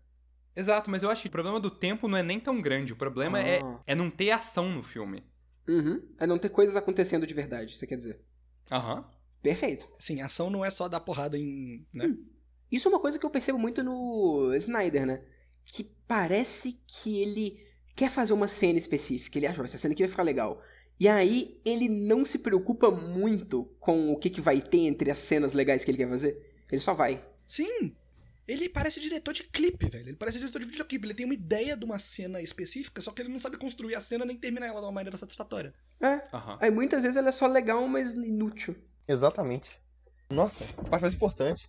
Exato, 0.57 0.91
mas 0.91 1.05
eu 1.05 1.11
acho 1.11 1.23
que 1.23 1.29
o 1.29 1.31
problema 1.33 1.61
do 1.61 1.71
tempo 1.71 2.09
não 2.09 2.19
é 2.19 2.23
nem 2.25 2.41
tão 2.41 2.61
grande. 2.61 2.93
O 2.93 2.97
problema 2.97 3.39
é, 3.41 3.61
Ah. 3.63 3.81
é 3.87 3.95
não 3.95 4.11
ter 4.11 4.33
ação 4.33 4.69
no 4.73 4.83
filme. 4.83 5.23
Uhum. 5.69 6.03
É 6.19 6.27
não 6.27 6.39
ter 6.39 6.49
coisas 6.49 6.75
acontecendo 6.75 7.27
de 7.29 7.33
verdade, 7.35 7.79
você 7.79 7.87
quer 7.87 7.97
dizer. 7.97 8.21
Aham. 8.73 9.05
Perfeito. 9.45 9.87
Sim, 9.99 10.23
ação 10.23 10.49
não 10.49 10.65
é 10.65 10.71
só 10.71 10.89
dar 10.89 11.01
porrada 11.01 11.37
em. 11.39 11.87
Né? 11.93 12.17
Isso 12.73 12.89
é 12.89 12.91
uma 12.91 12.99
coisa 12.99 13.19
que 13.19 13.27
eu 13.27 13.31
percebo 13.31 13.59
muito 13.59 13.83
no 13.85 14.55
Snyder, 14.57 15.05
né? 15.05 15.21
Que 15.67 15.85
parece 16.09 16.81
que 16.87 17.21
ele 17.21 17.63
quer 17.95 18.11
fazer 18.11 18.33
uma 18.33 18.49
cena 18.49 18.79
específica. 18.79 19.39
Ele 19.39 19.47
acha, 19.47 19.61
"Ó, 19.61 19.65
essa 19.65 19.77
cena 19.77 19.93
aqui 19.93 20.03
vai 20.03 20.11
ficar 20.11 20.23
legal. 20.23 20.63
E 20.99 21.07
aí 21.07 21.61
ele 21.63 21.91
não 21.91 22.25
se 22.25 22.39
preocupa 22.39 22.91
muito 22.91 23.65
com 23.79 24.11
o 24.13 24.17
que, 24.17 24.31
que 24.31 24.41
vai 24.41 24.63
ter 24.63 24.79
entre 24.79 25.11
as 25.11 25.19
cenas 25.19 25.53
legais 25.53 25.85
que 25.85 25.91
ele 25.91 25.99
quer 25.99 26.09
fazer. 26.09 26.41
Ele 26.73 26.81
só 26.81 26.95
vai. 26.95 27.23
Sim! 27.47 27.95
Ele 28.49 28.67
parece 28.69 28.99
diretor 28.99 29.35
de 29.35 29.43
clipe, 29.45 29.91
velho. 29.91 30.09
Ele 30.09 30.17
parece 30.17 30.39
diretor 30.39 30.59
de 30.59 30.67
videoclipe. 30.67 31.07
Ele 31.07 31.15
tem 31.15 31.27
uma 31.27 31.35
ideia 31.35 31.77
de 31.77 31.85
uma 31.85 31.99
cena 31.99 32.41
específica, 32.41 33.03
só 33.03 33.11
que 33.11 33.21
ele 33.21 33.29
não 33.29 33.41
sabe 33.41 33.59
construir 33.59 33.95
a 33.95 34.01
cena 34.01 34.25
nem 34.25 34.39
terminar 34.39 34.69
ela 34.69 34.81
de 34.81 34.87
uma 34.87 34.93
maneira 34.93 35.19
satisfatória. 35.19 35.75
É. 36.01 36.27
Aham. 36.33 36.57
Aí 36.61 36.71
muitas 36.71 37.03
vezes 37.03 37.17
ela 37.19 37.29
é 37.29 37.33
só 37.33 37.47
legal, 37.47 37.87
mas 37.87 38.15
inútil. 38.15 38.75
Exatamente. 39.07 39.81
Nossa, 40.31 40.65
a 40.79 40.85
parte 40.85 41.03
mais 41.03 41.15
importante. 41.15 41.69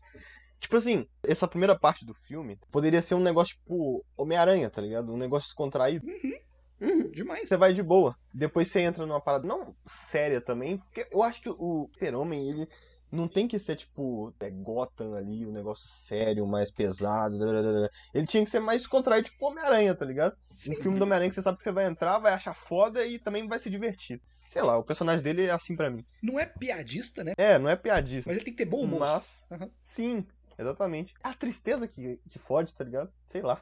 Tipo 0.60 0.78
assim, 0.78 1.06
essa 1.24 1.48
primeira 1.48 1.78
parte 1.78 2.06
do 2.06 2.14
filme 2.14 2.58
poderia 2.72 3.02
ser 3.02 3.16
um 3.16 3.20
negócio 3.20 3.56
tipo 3.56 4.04
Homem-Aranha, 4.18 4.70
tá 4.70 4.82
ligado? 4.82 5.14
Um 5.14 5.18
negócio 5.18 5.48
descontraído. 5.48 6.06
Uhum. 6.08 7.10
Demais. 7.12 7.48
Você 7.48 7.58
vai 7.58 7.74
de 7.74 7.84
boa. 7.84 8.16
Depois 8.34 8.70
você 8.70 8.82
entra 8.82 9.06
numa 9.06 9.22
parada 9.22 9.48
não 9.48 9.76
séria 9.86 10.42
também. 10.42 10.78
Porque 10.78 11.08
eu 11.12 11.24
acho 11.24 11.42
que 11.42 11.50
o 11.50 11.90
Super-Homem, 11.94 12.50
ele 12.50 12.68
não 13.12 13.28
tem 13.28 13.48
que 13.48 13.58
ser 13.60 13.76
tipo 13.76 14.34
é, 14.40 14.50
Gotham 14.50 15.16
ali, 15.16 15.46
um 15.46 15.52
negócio 15.52 15.88
sério, 16.08 16.46
mais 16.46 16.72
pesado. 16.72 17.38
blá, 17.38 17.62
blá, 17.62 17.62
blá. 17.62 17.90
Ele 18.14 18.28
tinha 18.28 18.44
que 18.44 18.50
ser 18.50 18.60
mais 18.60 18.82
descontraído, 18.82 19.30
tipo 19.30 19.46
Homem-Aranha, 19.46 19.96
tá 19.96 20.06
ligado? 20.06 20.36
Sim. 20.54 20.72
Um 20.72 20.76
filme 20.82 21.00
do 21.00 21.04
Homem-Aranha 21.04 21.30
que 21.30 21.36
você 21.36 21.42
sabe 21.42 21.58
que 21.58 21.64
você 21.64 21.72
vai 21.72 21.86
entrar, 21.86 22.20
vai 22.20 22.34
achar 22.34 22.54
foda 22.54 23.06
e 23.06 23.20
também 23.20 23.48
vai 23.48 23.60
se 23.60 23.70
divertir. 23.70 24.22
Sei 24.56 24.62
lá, 24.64 24.78
o 24.78 24.84
personagem 24.86 25.22
dele 25.22 25.44
é 25.44 25.52
assim 25.52 25.76
pra 25.76 25.90
mim. 25.90 26.06
Não 26.24 26.40
é 26.40 26.46
piadista, 26.46 27.26
né? 27.26 27.34
É, 27.38 27.60
não 27.60 27.68
é 27.70 27.76
piadista. 27.76 28.30
Mas 28.30 28.38
ele 28.38 28.46
tem 28.46 28.54
que 28.54 28.64
ter 28.64 28.70
bom 28.70 28.84
humor. 28.84 29.02
Mas, 29.02 29.44
Aham. 29.52 29.70
sim, 29.82 30.26
exatamente. 30.58 31.14
É 31.22 31.28
a 31.28 31.34
tristeza 31.34 31.86
que, 31.90 32.22
que 32.30 32.40
fode, 32.40 32.74
tá 32.74 32.86
ligado? 32.86 33.12
Sei 33.28 33.42
lá. 33.42 33.62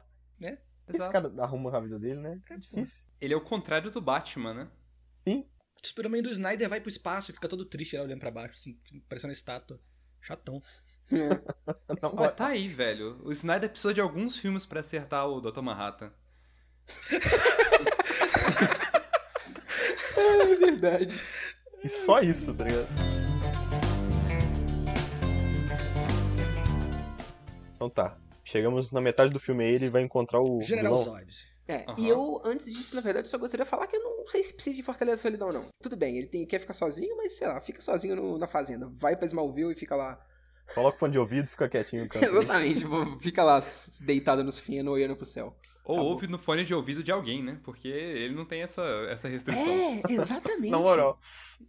Esse 0.86 0.98
Exato. 0.98 1.12
cara 1.12 1.32
arruma 1.42 1.76
a 1.76 1.80
vida 1.80 1.98
dele, 1.98 2.20
né? 2.20 2.40
É 2.48 2.56
difícil. 2.56 3.06
Ele 3.20 3.34
é 3.34 3.36
o 3.36 3.40
contrário 3.40 3.90
do 3.90 4.00
Batman, 4.00 4.54
né? 4.54 4.70
O 5.26 5.44
Superman 5.84 6.22
do 6.22 6.30
Snyder 6.30 6.68
vai 6.68 6.80
pro 6.80 6.88
espaço 6.88 7.32
e 7.32 7.34
fica 7.34 7.48
todo 7.48 7.66
triste 7.66 7.96
lá 7.96 8.04
olhando 8.04 8.20
pra 8.20 8.30
baixo, 8.30 8.54
assim, 8.54 8.78
parecendo 9.08 9.30
uma 9.30 9.36
estátua. 9.36 9.80
Chatão. 10.20 10.62
É. 11.10 11.40
Não, 12.00 12.30
tá 12.36 12.46
aí, 12.46 12.68
velho. 12.68 13.20
O 13.24 13.32
Snyder 13.32 13.68
precisou 13.68 13.92
de 13.92 14.00
alguns 14.00 14.38
filmes 14.38 14.64
pra 14.64 14.78
acertar 14.78 15.26
o 15.28 15.40
Dr. 15.40 15.60
Manhattan. 15.60 16.12
É 20.16 20.54
verdade. 20.56 21.18
E 21.82 21.88
só 21.88 22.20
isso, 22.20 22.52
tá 22.54 22.64
ligado? 22.64 22.86
Então 27.76 27.90
tá. 27.90 28.16
Chegamos 28.44 28.92
na 28.92 29.00
metade 29.00 29.32
do 29.32 29.40
filme 29.40 29.64
aí, 29.64 29.74
ele 29.74 29.90
vai 29.90 30.02
encontrar 30.02 30.40
o 30.40 30.60
General 30.62 30.96
vilão. 30.98 31.16
Zod. 31.18 31.54
É, 31.66 31.84
Aham. 31.88 31.94
e 31.98 32.08
eu, 32.08 32.42
antes 32.44 32.66
disso, 32.72 32.94
na 32.94 33.00
verdade, 33.00 33.28
só 33.28 33.38
gostaria 33.38 33.64
de 33.64 33.70
falar 33.70 33.86
que 33.86 33.96
eu 33.96 34.02
não 34.02 34.26
sei 34.28 34.42
se 34.44 34.52
precisa 34.52 34.76
de 34.76 34.82
Fortaleza 34.82 35.22
Solidão, 35.22 35.48
não. 35.50 35.68
Tudo 35.82 35.96
bem, 35.96 36.18
ele 36.18 36.26
tem, 36.26 36.46
quer 36.46 36.58
ficar 36.60 36.74
sozinho, 36.74 37.16
mas 37.16 37.32
sei 37.32 37.46
lá, 37.48 37.58
fica 37.60 37.80
sozinho 37.80 38.14
no- 38.16 38.36
na 38.38 38.46
fazenda. 38.46 38.90
Vai 38.98 39.16
pra 39.16 39.26
Smallville 39.26 39.72
e 39.72 39.76
fica 39.78 39.96
lá. 39.96 40.20
Coloca 40.74 40.96
o 40.96 41.00
fone 41.00 41.12
de 41.12 41.18
ouvido, 41.18 41.48
fica 41.48 41.68
quietinho 41.68 42.02
no 42.04 42.08
canto. 42.08 42.24
Exatamente, 42.36 42.80
tipo, 42.80 43.18
fica 43.20 43.42
lá 43.42 43.62
deitado 44.00 44.44
nos 44.44 44.58
finos, 44.58 44.92
olhando 44.92 45.16
pro 45.16 45.24
céu. 45.24 45.56
Ou 45.84 45.96
Acabou. 45.96 46.12
ouve 46.12 46.26
no 46.26 46.38
fone 46.38 46.64
de 46.64 46.72
ouvido 46.72 47.02
de 47.02 47.12
alguém, 47.12 47.42
né? 47.42 47.60
Porque 47.62 47.88
ele 47.88 48.34
não 48.34 48.46
tem 48.46 48.62
essa, 48.62 48.80
essa 49.10 49.28
restrição. 49.28 49.70
É, 49.70 50.02
exatamente. 50.14 50.70
Na 50.70 50.78
moral. 50.78 51.20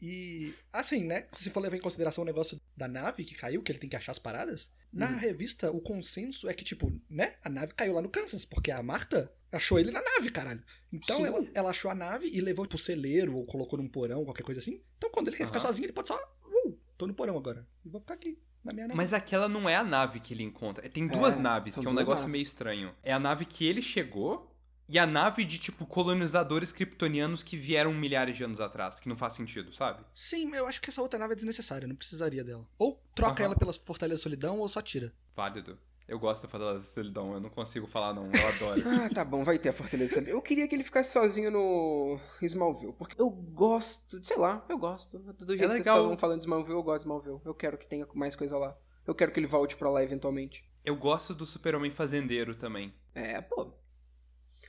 E, 0.01 0.53
assim, 0.72 1.03
né? 1.03 1.28
Se 1.34 1.49
for 1.49 1.59
levar 1.59 1.76
em 1.76 1.82
consideração 1.82 2.24
o 2.24 2.26
negócio 2.26 2.59
da 2.78 2.88
nave 2.88 3.26
que 3.26 3.36
caiu, 3.36 3.61
que 3.61 3.72
ele 3.72 3.80
tem 3.80 3.89
que 3.89 3.95
achar 3.95 4.13
as 4.13 4.20
paradas, 4.20 4.72
na 4.91 5.09
Uhum. 5.09 5.18
revista 5.18 5.70
o 5.70 5.82
consenso 5.82 6.47
é 6.47 6.53
que, 6.53 6.63
tipo, 6.63 6.91
né? 7.09 7.36
A 7.43 7.49
nave 7.49 7.74
caiu 7.74 7.93
lá 7.93 8.01
no 8.01 8.07
Kansas, 8.09 8.45
porque 8.45 8.72
a 8.72 8.82
Marta 8.82 9.30
achou 9.51 9.78
ele 9.78 9.91
na 9.91 10.01
nave, 10.01 10.32
caralho. 10.32 10.63
Então 10.93 11.18
Sim. 11.18 11.26
ela, 11.26 11.47
ela 11.53 11.70
achou 11.72 11.91
a 11.91 11.95
nave 11.95 12.30
e 12.30 12.39
levou 12.39 12.66
pro 12.66 12.78
celeiro 12.78 13.36
ou 13.36 13.45
colocou 13.45 13.78
num 13.78 13.88
porão, 13.89 14.24
qualquer 14.24 14.43
coisa 14.43 14.59
assim. 14.61 14.82
Então 14.97 15.09
quando 15.11 15.28
ele 15.28 15.36
quer 15.38 15.45
ficar 15.45 15.59
Aham. 15.59 15.68
sozinho, 15.68 15.86
ele 15.88 15.93
pode 15.93 16.07
só. 16.07 16.18
Uh, 16.66 16.80
tô 16.97 17.05
no 17.05 17.13
porão 17.13 17.38
agora. 17.38 17.68
E 17.84 17.89
vou 17.89 17.99
ficar 17.99 18.13
aqui, 18.13 18.39
na 18.66 18.74
minha 18.74 18.88
nave. 18.88 18.97
Mas 18.97 19.13
aquela 19.13 19.47
não 19.47 19.70
é 19.70 19.76
a 19.76 19.84
nave 19.84 20.20
que 20.20 20.34
ele 20.34 20.43
encontra. 20.43 20.88
Tem 20.89 21.07
duas 21.07 21.38
É, 21.38 21.41
naves, 21.41 21.76
que 21.76 21.86
é 21.86 21.89
um 21.89 21.93
negócio 21.93 22.22
naves. 22.22 22.32
meio 22.32 22.43
estranho. 22.43 22.91
É 23.03 23.13
a 23.13 23.20
nave 23.20 23.45
que 23.45 23.66
ele 23.66 23.82
chegou 23.82 24.51
e 24.89 24.99
a 24.99 25.05
nave 25.07 25.43
de, 25.43 25.57
tipo, 25.57 25.86
colonizadores 25.86 26.72
kryptonianos 26.72 27.41
que 27.41 27.57
vieram 27.57 27.93
milhares 27.93 28.38
de 28.38 28.43
anos 28.43 28.59
atrás, 28.59 28.99
que 28.99 29.09
não 29.09 29.16
faz 29.18 29.34
sentido, 29.34 29.72
sabe? 29.74 30.03
Sim, 30.13 30.53
eu 30.53 30.68
acho 30.68 30.80
que 30.82 30.89
essa 30.89 31.01
outra 31.01 31.18
nave 31.18 31.34
é 31.34 31.36
desnecessária, 31.36 31.88
não 31.88 31.95
precisaria 31.95 32.43
dela. 32.43 32.68
Ou 32.78 33.01
troca 33.16 33.41
Aham. 33.43 33.45
ela 33.51 33.55
pelas 33.55 33.78
Fortaleza 33.78 34.22
Solidão 34.22 34.59
ou 34.59 34.68
só 34.68 34.82
tira. 34.82 35.11
Válido. 35.36 35.78
Eu 36.08 36.20
gosto 36.20 36.43
da 36.43 36.49
Fortaleza 36.49 36.80
da 36.80 36.86
Solidão, 36.86 37.34
eu 37.34 37.39
não 37.39 37.49
consigo 37.49 37.88
falar 37.88 38.14
não, 38.14 38.26
eu 38.32 38.47
adoro. 38.47 38.82
Ah, 39.06 39.10
tá 39.10 39.26
bom, 39.26 39.43
vai 39.43 39.58
ter 39.58 39.70
a 39.70 39.74
Fortaleza 39.74 40.14
Solidão. 40.14 40.36
Eu 40.36 40.41
queria 40.41 40.68
que 40.68 40.76
ele 40.76 40.84
ficasse 40.84 41.12
sozinho 41.12 41.49
no 41.49 42.20
Smallville, 42.43 42.93
porque 42.93 43.20
eu 43.20 43.30
gosto, 43.30 44.24
sei 44.24 44.38
lá, 44.38 44.64
eu 44.70 44.78
gosto. 44.78 45.18
Do 45.18 45.26
jeito 45.34 45.45
que 45.47 45.58
vocês 45.58 45.70
legal. 45.72 45.97
estavam 45.97 46.18
falando 46.18 46.38
de 46.39 46.45
Smallville, 46.45 46.76
eu 46.78 46.84
gosto 46.84 46.99
de 46.99 47.03
Smallville. 47.06 47.41
Eu 47.43 47.56
quero 47.56 47.78
que 47.78 47.88
tenha 47.88 48.08
mais 48.14 48.36
coisa 48.36 48.56
lá. 48.58 48.78
Eu 49.08 49.16
quero 49.16 49.32
que 49.32 49.39
ele 49.39 49.47
volte 49.47 49.76
pra 49.76 49.89
lá 49.89 50.03
eventualmente. 50.03 50.64
eu 50.84 50.95
gosto 50.95 51.34
do 51.34 51.45
Super-Homem 51.45 51.89
fazendeiro 51.91 52.53
também. 52.56 52.93
É, 53.16 53.41
pô. 53.41 53.74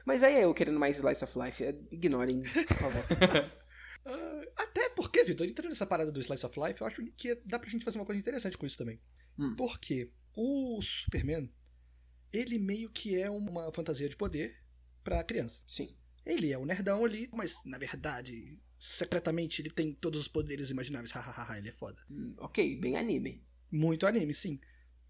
Mas 0.06 0.22
aí 0.22 0.34
é 0.36 0.44
eu 0.44 0.54
querendo 0.54 0.78
mais 0.78 0.96
Slice 0.96 1.22
of 1.24 1.38
Life. 1.38 1.62
é, 1.64 1.74
Ignorem, 1.90 2.42
por 2.42 2.76
favor. 2.76 3.02
Ah, 4.08 4.42
até 4.62 4.88
porque, 4.90 5.24
Vitor, 5.24 5.44
entrando 5.48 5.70
nessa 5.70 5.84
parada 5.84 6.12
do 6.12 6.20
Slice 6.20 6.46
of 6.46 6.60
Life, 6.60 6.80
eu 6.80 6.86
acho 6.86 7.04
que 7.16 7.34
dá 7.44 7.58
pra 7.58 7.68
gente 7.68 7.84
fazer 7.84 7.98
uma 7.98 8.04
coisa 8.06 8.20
interessante 8.20 8.56
com 8.56 8.64
isso 8.64 8.78
também. 8.78 9.00
Hum. 9.36 9.56
Porque 9.56 10.12
o 10.36 10.80
Superman, 10.82 11.50
ele 12.32 12.58
meio 12.58 12.90
que 12.90 13.18
é 13.20 13.28
uma 13.30 13.72
fantasia 13.72 14.08
de 14.08 14.16
poder 14.16 14.62
pra 15.02 15.24
criança. 15.24 15.62
Sim. 15.66 15.96
Ele 16.24 16.52
é 16.52 16.58
um 16.58 16.66
nerdão 16.66 17.04
ali, 17.04 17.28
mas 17.32 17.64
na 17.64 17.78
verdade, 17.78 18.60
secretamente, 18.78 19.62
ele 19.62 19.70
tem 19.70 19.92
todos 19.92 20.20
os 20.20 20.28
poderes 20.28 20.70
imagináveis. 20.70 21.12
Hahaha, 21.12 21.58
ele 21.58 21.68
é 21.70 21.72
foda. 21.72 22.02
Hum, 22.10 22.34
Ok, 22.38 22.76
bem 22.76 22.96
anime. 22.96 23.42
Muito 23.70 24.06
anime, 24.06 24.34
sim. 24.34 24.60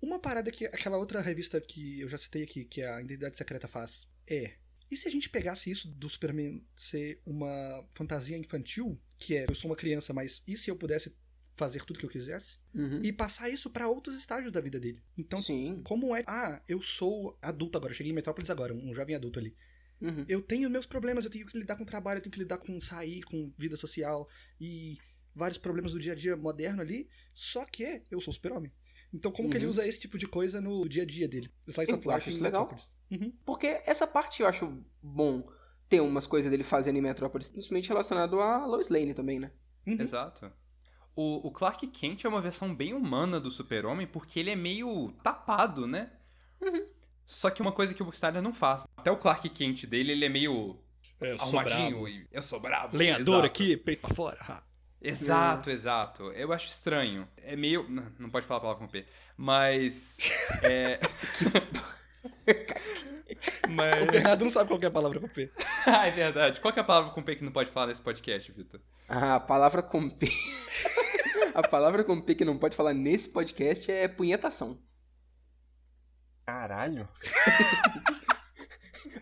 Uma 0.01 0.19
parada 0.19 0.51
que 0.51 0.67
aquela 0.67 0.99
outra 0.99 1.21
revista 1.21 1.61
que 1.61 2.01
eu 2.01 2.09
já 2.09 2.19
citei 2.19 2.43
aqui, 2.43 2.65
que 2.65 2.83
a 2.83 3.01
Identidade 3.01 3.37
Secreta 3.37 3.67
faz, 3.67 4.07
é. 4.27 4.57
E 4.91 4.97
se 4.97 5.09
a 5.09 5.11
gente 5.11 5.29
pegasse 5.29 5.71
isso 5.71 5.89
do 5.89 6.09
Superman 6.09 6.65
ser 6.77 7.21
uma 7.27 7.85
fantasia 7.93 8.37
infantil, 8.37 9.01
que 9.19 9.37
é 9.37 9.47
eu 9.49 9.55
sou 9.55 9.71
uma 9.71 9.77
criança, 9.77 10.13
mas 10.13 10.45
e 10.47 10.57
se 10.57 10.71
eu 10.71 10.77
pudesse 10.77 11.17
fazer 11.57 11.85
tudo 11.85 11.99
que 11.99 12.05
eu 12.07 12.11
quisesse? 12.11 12.59
Uhum. 12.75 13.01
E 13.03 13.13
passar 13.13 13.49
isso 13.49 13.71
pra 13.71 13.89
outros 13.89 14.17
estágios 14.17 14.53
da 14.53 14.61
vida 14.61 14.79
dele. 14.79 15.03
Então, 15.17 15.41
Sim. 15.41 15.81
como 15.85 16.15
é. 16.15 16.23
Ah, 16.27 16.63
eu 16.69 16.81
sou 16.81 17.37
adulto 17.41 17.79
agora, 17.79 17.93
eu 17.93 17.97
cheguei 17.97 18.13
em 18.13 18.15
Metrópolis 18.15 18.51
agora, 18.51 18.75
um 18.75 18.93
jovem 18.95 19.15
adulto 19.17 19.39
ali. 19.39 19.57
Uhum. 20.01 20.25
Eu 20.29 20.43
tenho 20.43 20.69
meus 20.69 20.85
problemas, 20.87 21.25
eu 21.25 21.31
tenho 21.31 21.47
que 21.47 21.59
lidar 21.59 21.77
com 21.77 21.85
trabalho, 21.85 22.19
eu 22.19 22.23
tenho 22.23 22.33
que 22.33 22.39
lidar 22.39 22.59
com 22.59 22.79
sair, 22.81 23.23
com 23.23 23.51
vida 23.57 23.77
social 23.77 24.29
e 24.61 24.99
vários 25.35 25.57
problemas 25.59 25.93
do 25.93 25.99
dia 25.99 26.13
a 26.13 26.17
dia 26.17 26.37
moderno 26.37 26.83
ali. 26.83 27.09
Só 27.33 27.65
que 27.65 28.03
eu 28.11 28.21
sou 28.21 28.33
super-homem. 28.35 28.71
Então, 29.15 29.33
como 29.33 29.49
que 29.49 29.57
ele 29.57 29.65
Uhum. 29.65 29.71
usa 29.71 29.87
esse 29.87 30.01
tipo 30.01 30.19
de 30.19 30.27
coisa 30.27 30.61
no 30.61 30.87
dia 30.87 31.05
a 31.05 31.07
dia 31.07 31.27
dele? 31.27 31.49
Slice 31.67 31.91
Eu 31.93 31.97
of 31.99 32.11
acho 32.11 32.29
em 32.29 32.35
isso 32.35 32.43
legal. 32.43 32.65
Metrópolis. 32.65 32.91
Uhum. 33.11 33.33
Porque 33.47 33.81
essa 33.87 34.07
parte 34.07 34.43
eu 34.43 34.47
acho 34.47 34.85
bom 35.03 35.49
ter 35.89 36.01
umas 36.01 36.27
coisas 36.27 36.51
dele 36.51 36.65
fazendo 36.65 36.97
em 36.99 37.01
Metrópolis, 37.01 37.49
principalmente 37.49 37.89
relacionado 37.89 38.41
a 38.41 38.67
Lois 38.67 38.89
Lane 38.89 39.15
também, 39.15 39.39
né? 39.39 39.53
Uhum. 39.87 39.95
Exato. 40.01 40.53
O, 41.17 41.49
o 41.49 41.51
Clark 41.51 41.87
Kent 41.87 42.25
é 42.25 42.29
uma 42.29 42.43
versão 42.43 42.75
bem 42.75 42.93
humana 42.93 43.41
do 43.41 43.51
Super-Homem 43.51 44.07
porque 44.07 44.39
ele 44.39 44.51
é 44.51 44.57
meio 44.57 45.13
tapado, 45.23 45.87
né? 45.87 46.11
Só 47.25 47.49
que 47.49 47.63
uma 47.63 47.73
coisa 47.73 47.95
que 47.95 48.03
o 48.03 48.11
Snyder 48.11 48.43
não 48.43 48.53
faz. 48.53 48.87
Até 48.97 49.11
o 49.11 49.17
Clark 49.17 49.49
Kent 49.49 49.87
dele, 49.87 50.13
ele 50.13 50.27
é 50.27 50.29
meio 50.29 50.79
É, 51.21 51.33
eu 51.33 51.39
sou 51.39 51.59
arrumadinho 51.59 52.03
bravo. 52.03 52.09
e 52.09 52.29
eu 52.31 52.43
sou 52.43 52.61
bravo. 52.61 52.97
Lenhador 52.97 53.37
Exato. 53.37 53.47
aqui, 53.47 53.77
peito 53.79 54.03
pra 54.03 54.15
fora. 54.15 54.63
Exato, 55.01 55.71
exato. 55.71 56.25
Eu 56.33 56.53
acho 56.53 56.69
estranho. 56.69 57.27
É 57.39 57.57
meio. 57.57 57.89
Não, 57.89 58.07
não 58.19 58.31
pode 58.31 58.47
falar 58.47 58.59
a 58.59 58.61
palavra 58.63 58.87
com 58.87 58.91
P. 58.91 59.07
Mas. 59.37 60.17
É. 60.63 61.01
O 63.67 63.71
mas. 63.71 64.07
Bernardo 64.07 64.45
não 64.45 64.51
sabe 64.51 64.69
qual 64.69 64.79
que 64.79 64.87
é 64.87 64.89
a 64.89 64.93
palavra 64.93 65.21
com 65.21 65.29
P. 65.29 65.51
ah, 65.87 66.07
é 66.07 66.11
verdade. 66.11 66.61
Qual 66.61 66.73
que 66.73 66.79
é 66.79 66.83
a 66.83 66.85
palavra 66.85 67.11
com 67.13 67.23
P 67.23 67.37
que 67.37 67.45
não 67.45 67.53
pode 67.53 67.71
falar 67.71 67.89
nesse 67.89 68.01
podcast, 68.01 68.51
Vitor? 68.53 68.81
Ah, 69.09 69.37
a 69.37 69.41
palavra 69.41 69.83
com 69.83 70.09
P. 70.09 70.29
a 71.55 71.63
palavra 71.63 72.05
com 72.05 72.21
P 72.21 72.35
que 72.35 72.45
não 72.45 72.59
pode 72.59 72.77
falar 72.77 72.93
nesse 72.95 73.29
podcast 73.29 73.91
é 73.91 74.09
punhetação. 74.09 74.79
Caralho. 76.45 77.09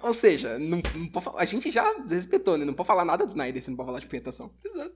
Ou 0.00 0.12
seja, 0.12 0.58
não, 0.58 0.82
não 0.94 1.08
pode 1.08 1.24
falar- 1.24 1.40
a 1.40 1.44
gente 1.46 1.70
já 1.70 1.90
respeitou, 2.06 2.58
né? 2.58 2.64
Não 2.66 2.74
pode 2.74 2.86
falar 2.86 3.06
nada 3.06 3.24
do 3.24 3.30
Snyder 3.30 3.62
se 3.62 3.70
não 3.70 3.76
pode 3.76 3.86
falar 3.86 4.00
de 4.00 4.06
punhetação. 4.06 4.52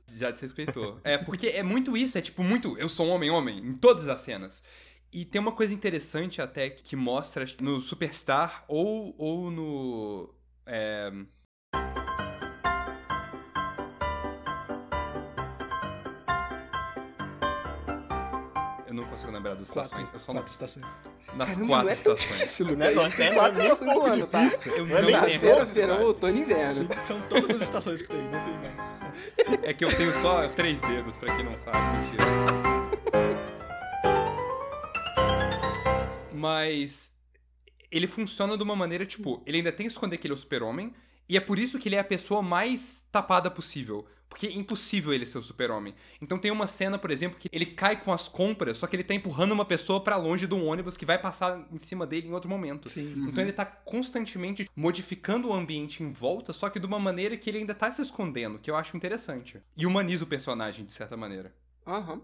Já 0.06 0.30
desrespeitou. 0.30 1.00
É, 1.02 1.16
porque 1.16 1.46
é 1.46 1.62
muito 1.62 1.96
isso, 1.96 2.18
é 2.18 2.20
tipo 2.20 2.42
muito 2.42 2.76
eu 2.76 2.90
sou 2.90 3.06
um 3.06 3.10
homem, 3.10 3.30
homem, 3.30 3.58
em 3.58 3.72
todas 3.72 4.06
as 4.06 4.20
cenas. 4.20 4.62
E 5.10 5.24
tem 5.24 5.40
uma 5.40 5.52
coisa 5.52 5.72
interessante 5.72 6.42
até 6.42 6.68
que 6.68 6.94
mostra 6.94 7.46
no 7.60 7.80
Superstar 7.80 8.64
ou, 8.68 9.14
ou 9.16 9.50
no. 9.50 10.34
É... 10.66 11.10
consigo 19.18 19.32
lembrar 19.32 19.54
das 19.54 19.68
Quatro, 19.70 19.82
estações. 20.00 20.14
Eu 20.14 20.20
só 20.20 20.32
quatro 20.32 20.50
estações. 20.52 20.86
nas 21.34 21.48
Caramba, 21.50 21.66
quatro 21.66 21.66
não 21.66 21.88
é 21.90 21.94
tão 21.96 22.14
estações. 22.14 22.38
difícil, 22.40 22.66
Não 22.76 22.86
é- 22.86 22.88
é- 22.88 23.26
é 23.26 23.34
quatro 23.34 23.62
estações 23.62 23.92
do 23.94 24.02
ano, 24.02 24.26
tá? 24.26 24.42
Eu 24.66 24.86
Não 24.86 24.96
é 24.96 25.02
não 25.02 25.10
nem 25.10 25.20
tenho 25.22 25.40
verão, 25.40 25.64
dificuldade. 25.66 26.02
outono 26.04 26.36
e 26.36 26.40
inverno. 26.40 26.88
São 27.06 27.20
todas 27.28 27.56
as 27.56 27.62
estações 27.62 28.02
que 28.02 28.08
tem, 28.08 28.22
não 28.22 28.44
tem 28.44 28.54
mais. 28.58 28.78
É 29.64 29.74
que 29.74 29.84
eu 29.84 29.96
tenho 29.96 30.12
só 30.20 30.44
os 30.46 30.54
três 30.54 30.80
dedos, 30.80 31.16
pra 31.16 31.34
quem 31.34 31.44
não 31.44 31.56
sabe. 31.58 31.78
Mentira. 31.96 32.24
Mas 36.32 37.10
ele 37.90 38.06
funciona 38.06 38.56
de 38.56 38.62
uma 38.62 38.76
maneira, 38.76 39.04
tipo, 39.04 39.42
ele 39.46 39.58
ainda 39.58 39.72
tem 39.72 39.86
que 39.86 39.92
esconder 39.92 40.18
que 40.18 40.26
ele 40.26 40.34
é 40.34 40.36
o 40.36 40.38
super-homem, 40.38 40.94
e 41.28 41.36
é 41.36 41.40
por 41.40 41.58
isso 41.58 41.78
que 41.78 41.88
ele 41.88 41.96
é 41.96 41.98
a 42.00 42.04
pessoa 42.04 42.42
mais 42.42 43.04
tapada 43.10 43.50
possível. 43.50 44.06
Porque 44.28 44.46
é 44.46 44.52
impossível 44.52 45.12
ele 45.12 45.26
ser 45.26 45.38
o 45.38 45.42
super-homem. 45.42 45.94
Então 46.20 46.38
tem 46.38 46.50
uma 46.50 46.68
cena, 46.68 46.98
por 46.98 47.10
exemplo, 47.10 47.38
que 47.38 47.48
ele 47.50 47.66
cai 47.66 48.00
com 48.00 48.12
as 48.12 48.28
compras, 48.28 48.78
só 48.78 48.86
que 48.86 48.94
ele 48.94 49.02
tá 49.02 49.14
empurrando 49.14 49.52
uma 49.52 49.64
pessoa 49.64 50.02
pra 50.02 50.16
longe 50.16 50.46
de 50.46 50.54
um 50.54 50.66
ônibus 50.66 50.96
que 50.96 51.06
vai 51.06 51.18
passar 51.18 51.66
em 51.72 51.78
cima 51.78 52.06
dele 52.06 52.28
em 52.28 52.32
outro 52.32 52.48
momento. 52.48 52.88
Sim. 52.88 53.26
Então 53.28 53.42
ele 53.42 53.52
tá 53.52 53.64
constantemente 53.64 54.68
modificando 54.76 55.48
o 55.48 55.52
ambiente 55.52 56.02
em 56.02 56.12
volta, 56.12 56.52
só 56.52 56.68
que 56.68 56.78
de 56.78 56.86
uma 56.86 56.98
maneira 56.98 57.36
que 57.36 57.48
ele 57.48 57.58
ainda 57.58 57.74
tá 57.74 57.90
se 57.90 58.02
escondendo, 58.02 58.58
que 58.58 58.70
eu 58.70 58.76
acho 58.76 58.96
interessante. 58.96 59.60
E 59.76 59.86
humaniza 59.86 60.24
o 60.24 60.28
personagem, 60.28 60.84
de 60.84 60.92
certa 60.92 61.16
maneira. 61.16 61.54
Aham. 61.86 62.20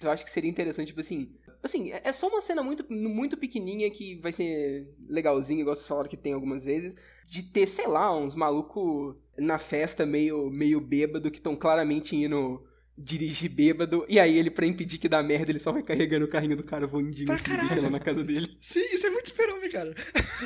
Eu 0.00 0.10
acho 0.10 0.24
que 0.24 0.30
seria 0.30 0.50
interessante, 0.50 0.88
tipo 0.88 1.00
assim. 1.00 1.34
Assim, 1.62 1.90
é 1.90 2.00
é 2.04 2.12
só 2.12 2.28
uma 2.28 2.40
cena 2.40 2.62
muito, 2.62 2.86
muito 2.92 3.36
pequenininha 3.36 3.90
que 3.90 4.14
vai 4.20 4.30
ser 4.30 4.86
legalzinha, 5.08 5.60
igual 5.60 5.74
vocês 5.74 5.88
falaram 5.88 6.08
que 6.08 6.16
tem 6.16 6.32
algumas 6.32 6.62
vezes. 6.62 6.94
De 7.26 7.42
ter, 7.42 7.66
sei 7.66 7.86
lá, 7.86 8.16
uns 8.16 8.34
malucos 8.34 9.16
na 9.38 9.58
festa 9.58 10.04
meio, 10.04 10.50
meio 10.50 10.80
bêbado 10.80 11.30
que 11.30 11.38
estão 11.38 11.56
claramente 11.56 12.16
indo 12.16 12.66
dirigir 12.96 13.50
bêbado. 13.50 14.04
E 14.08 14.18
aí 14.18 14.36
ele, 14.36 14.50
pra 14.50 14.66
impedir 14.66 14.98
que 14.98 15.08
dá 15.08 15.22
merda, 15.22 15.50
ele 15.50 15.58
só 15.58 15.70
vai 15.70 15.82
carregando 15.82 16.24
o 16.24 16.28
carrinho 16.28 16.56
do 16.56 16.64
cara 16.64 16.86
voandinho 16.86 17.32
assim, 17.32 17.56
deixa 17.56 17.80
lá 17.80 17.90
na 17.90 18.00
casa 18.00 18.24
dele. 18.24 18.56
Sim, 18.60 18.80
isso 18.80 19.06
é 19.06 19.10
muito 19.10 19.28
super-homem, 19.28 19.70
cara. 19.70 19.94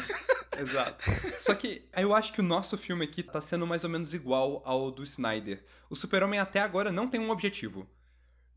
Exato. 0.61 1.05
Só 1.39 1.55
que 1.55 1.89
eu 1.97 2.15
acho 2.15 2.33
que 2.33 2.41
o 2.41 2.45
nosso 2.45 2.77
filme 2.77 3.05
aqui 3.05 3.23
tá 3.23 3.41
sendo 3.41 3.67
mais 3.67 3.85
ou 3.85 3.91
menos 3.91 4.13
igual 4.13 4.63
ao 4.67 4.91
do 4.91 5.03
Snyder. 5.03 5.65
O 5.89 5.97
Super-Homem 5.97 6.39
até 6.39 6.61
agora 6.61 6.93
não 6.93 7.09
tem 7.09 7.19
um 7.19 7.31
objetivo. 7.31 7.89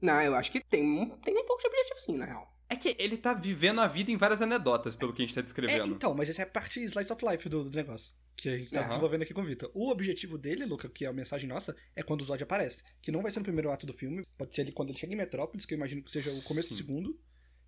Não, 0.02 0.22
eu 0.22 0.36
acho 0.36 0.52
que 0.52 0.60
tem 0.60 0.84
um, 0.84 1.10
tem 1.18 1.38
um 1.38 1.46
pouco 1.46 1.62
de 1.62 1.68
objetivo 1.68 2.00
sim, 2.00 2.18
na 2.18 2.26
real. 2.26 2.55
É 2.70 2.76
que 2.76 2.96
ele 3.00 3.16
tá 3.18 3.34
vivendo 3.34 3.80
a 3.80 3.88
vida 3.88 4.10
em 4.12 4.18
várias 4.18 4.42
anedotas, 4.42 4.96
pelo 4.96 5.14
que 5.14 5.22
a 5.22 5.26
gente 5.26 5.36
tá 5.36 5.42
É, 5.42 5.44
descrevendo. 5.44 5.88
então, 5.92 6.14
mas 6.16 6.30
essa 6.30 6.42
é 6.42 6.46
a 6.46 6.48
parte 6.48 6.80
slice 6.84 7.12
of 7.14 7.24
life 7.26 7.48
do, 7.48 7.64
do 7.70 7.76
negócio. 7.76 8.14
Que 8.36 8.50
a 8.50 8.58
gente 8.58 8.72
tá 8.72 8.80
Aham. 8.80 8.88
desenvolvendo 8.90 9.22
aqui 9.22 9.34
com 9.34 9.42
o 9.42 9.46
Vitor. 9.46 9.72
O 9.74 9.90
objetivo 9.90 10.38
dele, 10.38 10.66
Luca, 10.66 10.90
que 10.90 11.06
é 11.06 11.08
a 11.08 11.14
mensagem 11.14 11.48
nossa, 11.48 11.76
é 11.96 12.02
quando 12.04 12.22
o 12.22 12.26
Zod 12.26 12.44
aparece. 12.44 12.84
Que 13.02 13.12
não 13.12 13.22
vai 13.22 13.32
ser 13.32 13.40
no 13.40 13.46
primeiro 13.46 13.72
ato 13.72 13.86
do 13.86 13.94
filme, 13.94 14.26
pode 14.38 14.54
ser 14.54 14.62
ali 14.62 14.72
quando 14.72 14.90
ele 14.90 14.98
chega 14.98 15.14
em 15.14 15.16
Metrópolis, 15.16 15.66
que 15.66 15.74
eu 15.74 15.78
imagino 15.78 16.02
que 16.04 16.12
seja 16.12 16.32
o 16.32 16.42
começo 16.44 16.70
do 16.70 16.76
Sim. 16.76 16.84
segundo. 16.84 17.20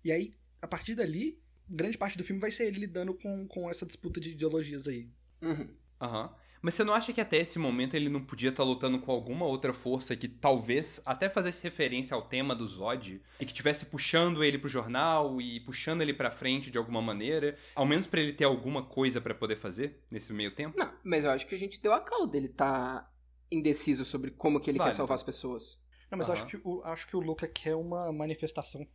E 0.04 0.12
aí, 0.12 0.34
a 0.60 0.66
partir 0.66 0.94
dali, 0.94 1.40
grande 1.68 1.96
parte 1.96 2.18
do 2.18 2.24
filme 2.24 2.40
vai 2.40 2.50
ser 2.50 2.64
ele 2.66 2.80
lidando 2.80 3.14
com, 3.14 3.46
com 3.46 3.70
essa 3.70 3.86
disputa 3.86 4.20
de 4.20 4.32
ideologias 4.32 4.86
aí. 4.88 5.08
Uhum. 5.40 5.68
Aham. 6.00 6.34
Mas 6.60 6.74
você 6.74 6.84
não 6.84 6.92
acha 6.92 7.12
que 7.12 7.20
até 7.20 7.36
esse 7.38 7.58
momento 7.58 7.94
ele 7.94 8.08
não 8.08 8.20
podia 8.22 8.50
estar 8.50 8.64
lutando 8.64 8.98
com 8.98 9.12
alguma 9.12 9.46
outra 9.46 9.72
força 9.72 10.16
que 10.16 10.26
talvez 10.28 11.00
até 11.06 11.28
fizesse 11.28 11.62
referência 11.62 12.14
ao 12.14 12.22
tema 12.22 12.54
do 12.54 12.66
Zod 12.66 13.20
e 13.40 13.46
que 13.46 13.52
tivesse 13.54 13.86
puxando 13.86 14.42
ele 14.42 14.58
pro 14.58 14.68
jornal 14.68 15.40
e 15.40 15.60
puxando 15.60 16.02
ele 16.02 16.12
pra 16.12 16.30
frente 16.30 16.70
de 16.70 16.78
alguma 16.78 17.00
maneira, 17.00 17.56
ao 17.74 17.86
menos 17.86 18.06
pra 18.06 18.20
ele 18.20 18.32
ter 18.32 18.44
alguma 18.44 18.82
coisa 18.82 19.20
pra 19.20 19.34
poder 19.34 19.56
fazer 19.56 20.02
nesse 20.10 20.32
meio 20.32 20.50
tempo? 20.54 20.78
Não, 20.78 20.92
mas 21.04 21.24
eu 21.24 21.30
acho 21.30 21.46
que 21.46 21.54
a 21.54 21.58
gente 21.58 21.80
deu 21.80 21.92
a 21.92 22.00
cal 22.00 22.26
dele 22.26 22.48
tá 22.48 23.10
indeciso 23.50 24.04
sobre 24.04 24.30
como 24.30 24.60
que 24.60 24.70
ele 24.70 24.78
Válido. 24.78 24.92
quer 24.94 24.96
salvar 24.96 25.14
as 25.16 25.22
pessoas. 25.22 25.78
Não, 26.10 26.18
mas 26.18 26.28
eu 26.28 26.34
Aham. 26.34 26.42
acho 26.42 26.50
que, 26.58 26.68
o, 26.68 26.82
acho 26.84 27.06
que 27.06 27.16
o 27.16 27.20
Luca 27.20 27.46
quer 27.46 27.74
uma 27.74 28.12
manifestação 28.12 28.86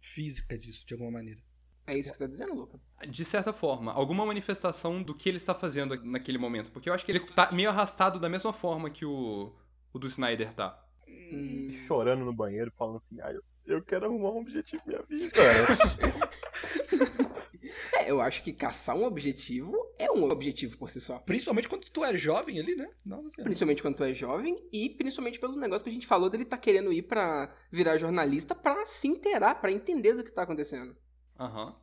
física 0.00 0.56
disso, 0.58 0.86
de 0.86 0.94
alguma 0.94 1.10
maneira. 1.10 1.40
É 1.90 1.98
isso 1.98 2.12
que 2.12 2.18
você 2.18 2.24
tá 2.24 2.30
dizendo, 2.30 2.54
Luca? 2.54 2.78
De 3.08 3.24
certa 3.24 3.52
forma, 3.52 3.92
alguma 3.92 4.24
manifestação 4.24 5.02
do 5.02 5.12
que 5.12 5.28
ele 5.28 5.38
está 5.38 5.52
fazendo 5.52 6.00
naquele 6.04 6.38
momento, 6.38 6.70
porque 6.70 6.88
eu 6.88 6.94
acho 6.94 7.04
que 7.04 7.10
ele 7.10 7.18
tá 7.18 7.50
meio 7.50 7.68
arrastado 7.68 8.20
da 8.20 8.28
mesma 8.28 8.52
forma 8.52 8.88
que 8.88 9.04
o, 9.04 9.52
o 9.92 9.98
do 9.98 10.06
Snyder 10.06 10.54
tá. 10.54 10.80
Hum, 11.08 11.68
Chorando 11.86 12.24
no 12.24 12.32
banheiro, 12.32 12.72
falando 12.78 12.98
assim, 12.98 13.20
ah, 13.20 13.32
eu, 13.32 13.42
eu 13.66 13.82
quero 13.82 14.06
arrumar 14.06 14.30
um 14.30 14.38
objetivo 14.38 14.82
na 14.86 15.02
minha 15.08 15.08
vida. 15.08 15.34
É, 17.94 18.10
eu 18.10 18.20
acho 18.20 18.42
que 18.42 18.52
caçar 18.52 18.96
um 18.96 19.04
objetivo 19.04 19.76
é 19.98 20.10
um 20.10 20.28
objetivo 20.30 20.76
por 20.76 20.90
si 20.90 21.00
só. 21.00 21.18
Principalmente 21.18 21.68
quando 21.68 21.88
tu 21.88 22.04
é 22.04 22.16
jovem 22.16 22.58
ali, 22.58 22.74
né? 22.74 22.88
Nossa. 23.04 23.42
Principalmente 23.42 23.82
quando 23.82 23.96
tu 23.96 24.04
é 24.04 24.12
jovem 24.12 24.56
e 24.72 24.90
principalmente 24.90 25.38
pelo 25.38 25.56
negócio 25.56 25.84
que 25.84 25.90
a 25.90 25.92
gente 25.92 26.06
falou 26.06 26.28
dele 26.28 26.44
tá 26.44 26.56
querendo 26.56 26.92
ir 26.92 27.02
pra 27.02 27.54
virar 27.70 27.98
jornalista 27.98 28.54
pra 28.54 28.86
se 28.86 29.06
inteirar, 29.06 29.60
pra 29.60 29.70
entender 29.70 30.14
do 30.14 30.24
que 30.24 30.32
tá 30.32 30.42
acontecendo. 30.42 30.96
Aham. 31.40 31.74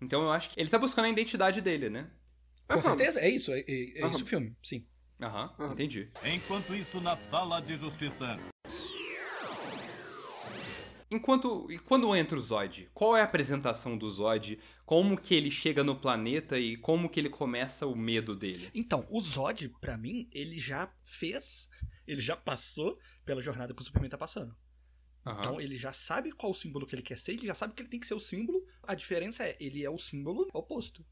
Então 0.00 0.22
eu 0.22 0.30
acho 0.30 0.50
que 0.50 0.60
ele 0.60 0.68
tá 0.68 0.78
buscando 0.78 1.06
a 1.06 1.08
identidade 1.08 1.60
dele, 1.62 1.88
né? 1.88 2.10
Com 2.68 2.82
certeza, 2.82 3.18
é 3.20 3.28
isso. 3.28 3.50
É, 3.52 3.60
é- 3.60 4.02
Aham. 4.02 4.10
isso 4.10 4.22
o 4.24 4.26
filme, 4.26 4.54
sim. 4.62 4.86
Aham, 5.20 5.52
entendi. 5.72 6.08
Enquanto 6.24 6.74
isso, 6.74 7.00
na 7.00 7.16
sala 7.16 7.60
de 7.60 7.76
justiça. 7.76 8.38
Enquanto. 11.10 11.66
E 11.70 11.78
quando 11.78 12.14
entra 12.14 12.38
o 12.38 12.40
Zod? 12.40 12.88
Qual 12.94 13.16
é 13.16 13.20
a 13.20 13.24
apresentação 13.24 13.98
do 13.98 14.08
Zod? 14.08 14.58
Como 14.86 15.18
que 15.20 15.34
ele 15.34 15.50
chega 15.50 15.82
no 15.82 15.96
planeta 15.96 16.58
e 16.58 16.76
como 16.76 17.08
que 17.10 17.18
ele 17.18 17.28
começa 17.28 17.86
o 17.86 17.96
medo 17.96 18.34
dele? 18.36 18.70
Então, 18.72 19.04
o 19.10 19.20
Zod, 19.20 19.68
pra 19.80 19.98
mim, 19.98 20.28
ele 20.32 20.56
já 20.56 20.90
fez, 21.02 21.68
ele 22.06 22.20
já 22.20 22.36
passou 22.36 22.96
pela 23.24 23.42
jornada 23.42 23.74
que 23.74 23.82
o 23.82 23.84
Superman 23.84 24.08
tá 24.08 24.16
passando. 24.18 24.56
Aham. 25.26 25.40
Então, 25.40 25.60
ele 25.60 25.76
já 25.76 25.92
sabe 25.92 26.32
qual 26.32 26.52
o 26.52 26.54
símbolo 26.54 26.86
que 26.86 26.94
ele 26.94 27.02
quer 27.02 27.18
ser, 27.18 27.32
ele 27.32 27.46
já 27.46 27.54
sabe 27.54 27.74
que 27.74 27.82
ele 27.82 27.88
tem 27.88 28.00
que 28.00 28.06
ser 28.06 28.14
o 28.14 28.20
símbolo. 28.20 28.66
A 28.82 28.94
diferença 28.94 29.44
é, 29.44 29.56
ele 29.60 29.84
é 29.84 29.90
o 29.90 29.98
símbolo 29.98 30.48
oposto. 30.52 31.04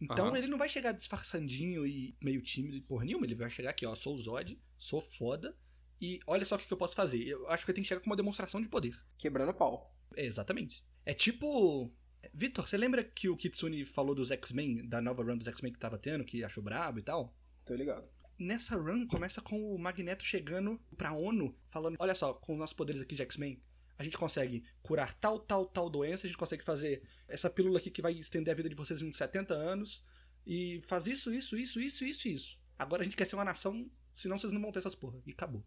Então, 0.00 0.28
Aham. 0.28 0.38
ele 0.38 0.46
não 0.46 0.56
vai 0.56 0.68
chegar 0.68 0.92
disfarçandinho 0.92 1.86
e 1.86 2.16
meio 2.22 2.40
tímido 2.40 2.76
e 2.76 2.80
porra 2.80 3.04
nenhuma. 3.04 3.26
Ele 3.26 3.34
vai 3.34 3.50
chegar 3.50 3.70
aqui, 3.70 3.84
ó, 3.84 3.94
sou 3.94 4.14
o 4.14 4.18
Zod, 4.18 4.58
sou 4.78 5.02
foda, 5.02 5.54
e 6.00 6.18
olha 6.26 6.44
só 6.46 6.56
o 6.56 6.58
que 6.58 6.66
que 6.66 6.72
eu 6.72 6.78
posso 6.78 6.96
fazer. 6.96 7.22
Eu 7.22 7.46
acho 7.50 7.64
que 7.64 7.70
ele 7.70 7.76
tem 7.76 7.82
que 7.82 7.88
chegar 7.88 8.00
com 8.00 8.08
uma 8.08 8.16
demonstração 8.16 8.60
de 8.60 8.68
poder. 8.68 8.98
Quebrando 9.18 9.50
o 9.50 9.54
pau. 9.54 9.94
É, 10.16 10.24
exatamente. 10.24 10.84
É 11.04 11.12
tipo. 11.12 11.92
Vitor, 12.34 12.66
você 12.66 12.76
lembra 12.76 13.02
que 13.02 13.28
o 13.28 13.36
Kitsune 13.36 13.84
falou 13.84 14.14
dos 14.14 14.30
X-Men, 14.30 14.86
da 14.88 15.00
nova 15.00 15.22
run 15.22 15.38
dos 15.38 15.48
X-Men 15.48 15.72
que 15.72 15.78
tava 15.78 15.98
tendo, 15.98 16.24
que 16.24 16.44
achou 16.44 16.62
brabo 16.62 16.98
e 16.98 17.02
tal? 17.02 17.34
Tô 17.64 17.74
ligado. 17.74 18.06
Nessa 18.40 18.74
run 18.74 19.06
começa 19.06 19.42
com 19.42 19.74
o 19.74 19.78
Magneto 19.78 20.24
chegando 20.24 20.80
pra 20.96 21.12
ONU, 21.12 21.54
falando: 21.68 21.96
olha 21.98 22.14
só, 22.14 22.32
com 22.32 22.54
os 22.54 22.58
nossos 22.58 22.72
poderes 22.74 23.02
aqui 23.02 23.14
de 23.14 23.20
X-Men, 23.20 23.62
a 23.98 24.02
gente 24.02 24.16
consegue 24.16 24.64
curar 24.80 25.12
tal, 25.12 25.38
tal, 25.38 25.66
tal 25.66 25.90
doença, 25.90 26.26
a 26.26 26.28
gente 26.28 26.38
consegue 26.38 26.64
fazer 26.64 27.02
essa 27.28 27.50
pílula 27.50 27.78
aqui 27.78 27.90
que 27.90 28.00
vai 28.00 28.14
estender 28.14 28.50
a 28.50 28.56
vida 28.56 28.70
de 28.70 28.74
vocês 28.74 29.02
em 29.02 29.06
uns 29.06 29.18
70 29.18 29.52
anos, 29.52 30.02
e 30.46 30.80
faz 30.86 31.06
isso, 31.06 31.30
isso, 31.30 31.54
isso, 31.54 31.78
isso, 31.78 32.02
isso, 32.02 32.28
isso. 32.28 32.58
Agora 32.78 33.02
a 33.02 33.04
gente 33.04 33.14
quer 33.14 33.26
ser 33.26 33.36
uma 33.36 33.44
nação, 33.44 33.90
senão 34.10 34.38
vocês 34.38 34.54
não 34.54 34.62
vão 34.62 34.72
ter 34.72 34.78
essas 34.78 34.94
porra. 34.94 35.20
E 35.26 35.32
acabou. 35.32 35.62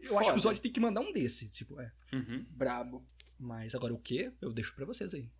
Eu 0.00 0.18
acho 0.18 0.32
que 0.32 0.38
o 0.38 0.42
Foda. 0.42 0.54
Zod 0.56 0.60
tem 0.60 0.72
que 0.72 0.80
mandar 0.80 1.02
um 1.02 1.12
desse, 1.12 1.48
tipo, 1.50 1.78
é. 1.78 1.92
Uhum. 2.12 2.44
Brabo. 2.50 3.06
Mas 3.38 3.76
agora 3.76 3.94
o 3.94 3.98
que? 4.00 4.32
Eu 4.40 4.52
deixo 4.52 4.74
pra 4.74 4.84
vocês 4.84 5.14
aí. 5.14 5.30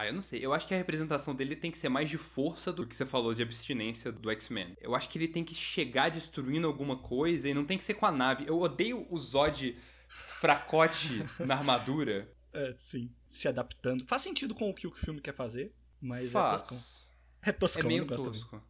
Ah, 0.00 0.06
eu 0.06 0.14
não 0.14 0.22
sei. 0.22 0.42
Eu 0.42 0.54
acho 0.54 0.66
que 0.66 0.72
a 0.72 0.78
representação 0.78 1.34
dele 1.34 1.54
tem 1.54 1.70
que 1.70 1.76
ser 1.76 1.90
mais 1.90 2.08
de 2.08 2.16
força 2.16 2.72
do 2.72 2.86
que 2.86 2.96
você 2.96 3.04
falou 3.04 3.34
de 3.34 3.42
abstinência 3.42 4.10
do 4.10 4.30
X-Men. 4.30 4.74
Eu 4.80 4.94
acho 4.94 5.06
que 5.10 5.18
ele 5.18 5.28
tem 5.28 5.44
que 5.44 5.54
chegar 5.54 6.08
destruindo 6.10 6.66
alguma 6.66 6.96
coisa 6.96 7.46
e 7.46 7.52
não 7.52 7.66
tem 7.66 7.76
que 7.76 7.84
ser 7.84 7.92
com 7.92 8.06
a 8.06 8.10
nave. 8.10 8.46
Eu 8.46 8.58
odeio 8.58 9.06
o 9.10 9.18
Zod 9.18 9.76
fracote 10.08 11.22
na 11.44 11.54
armadura. 11.54 12.26
É, 12.50 12.74
sim. 12.78 13.10
Se 13.28 13.46
adaptando. 13.46 14.06
Faz 14.06 14.22
sentido 14.22 14.54
com 14.54 14.70
o 14.70 14.74
que 14.74 14.86
o 14.86 14.90
filme 14.90 15.20
quer 15.20 15.34
fazer, 15.34 15.70
mas 16.00 16.34
é 16.34 16.50
toscão. 16.50 16.78
Faz. 16.78 17.12
É 17.42 17.52
toscão, 17.52 17.82
É 17.82 17.86
meio 17.86 18.04
eu 18.04 18.06
não 18.06 18.16
gosto 18.16 18.24
tosco. 18.24 18.62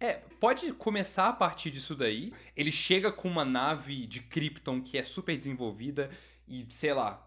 É, 0.00 0.14
pode 0.40 0.72
começar 0.72 1.28
a 1.28 1.32
partir 1.32 1.70
disso 1.70 1.94
daí. 1.94 2.32
Ele 2.56 2.72
chega 2.72 3.12
com 3.12 3.28
uma 3.28 3.44
nave 3.44 4.04
de 4.04 4.18
Krypton 4.20 4.82
que 4.82 4.98
é 4.98 5.04
super 5.04 5.36
desenvolvida 5.36 6.10
e, 6.48 6.66
sei 6.70 6.92
lá, 6.92 7.25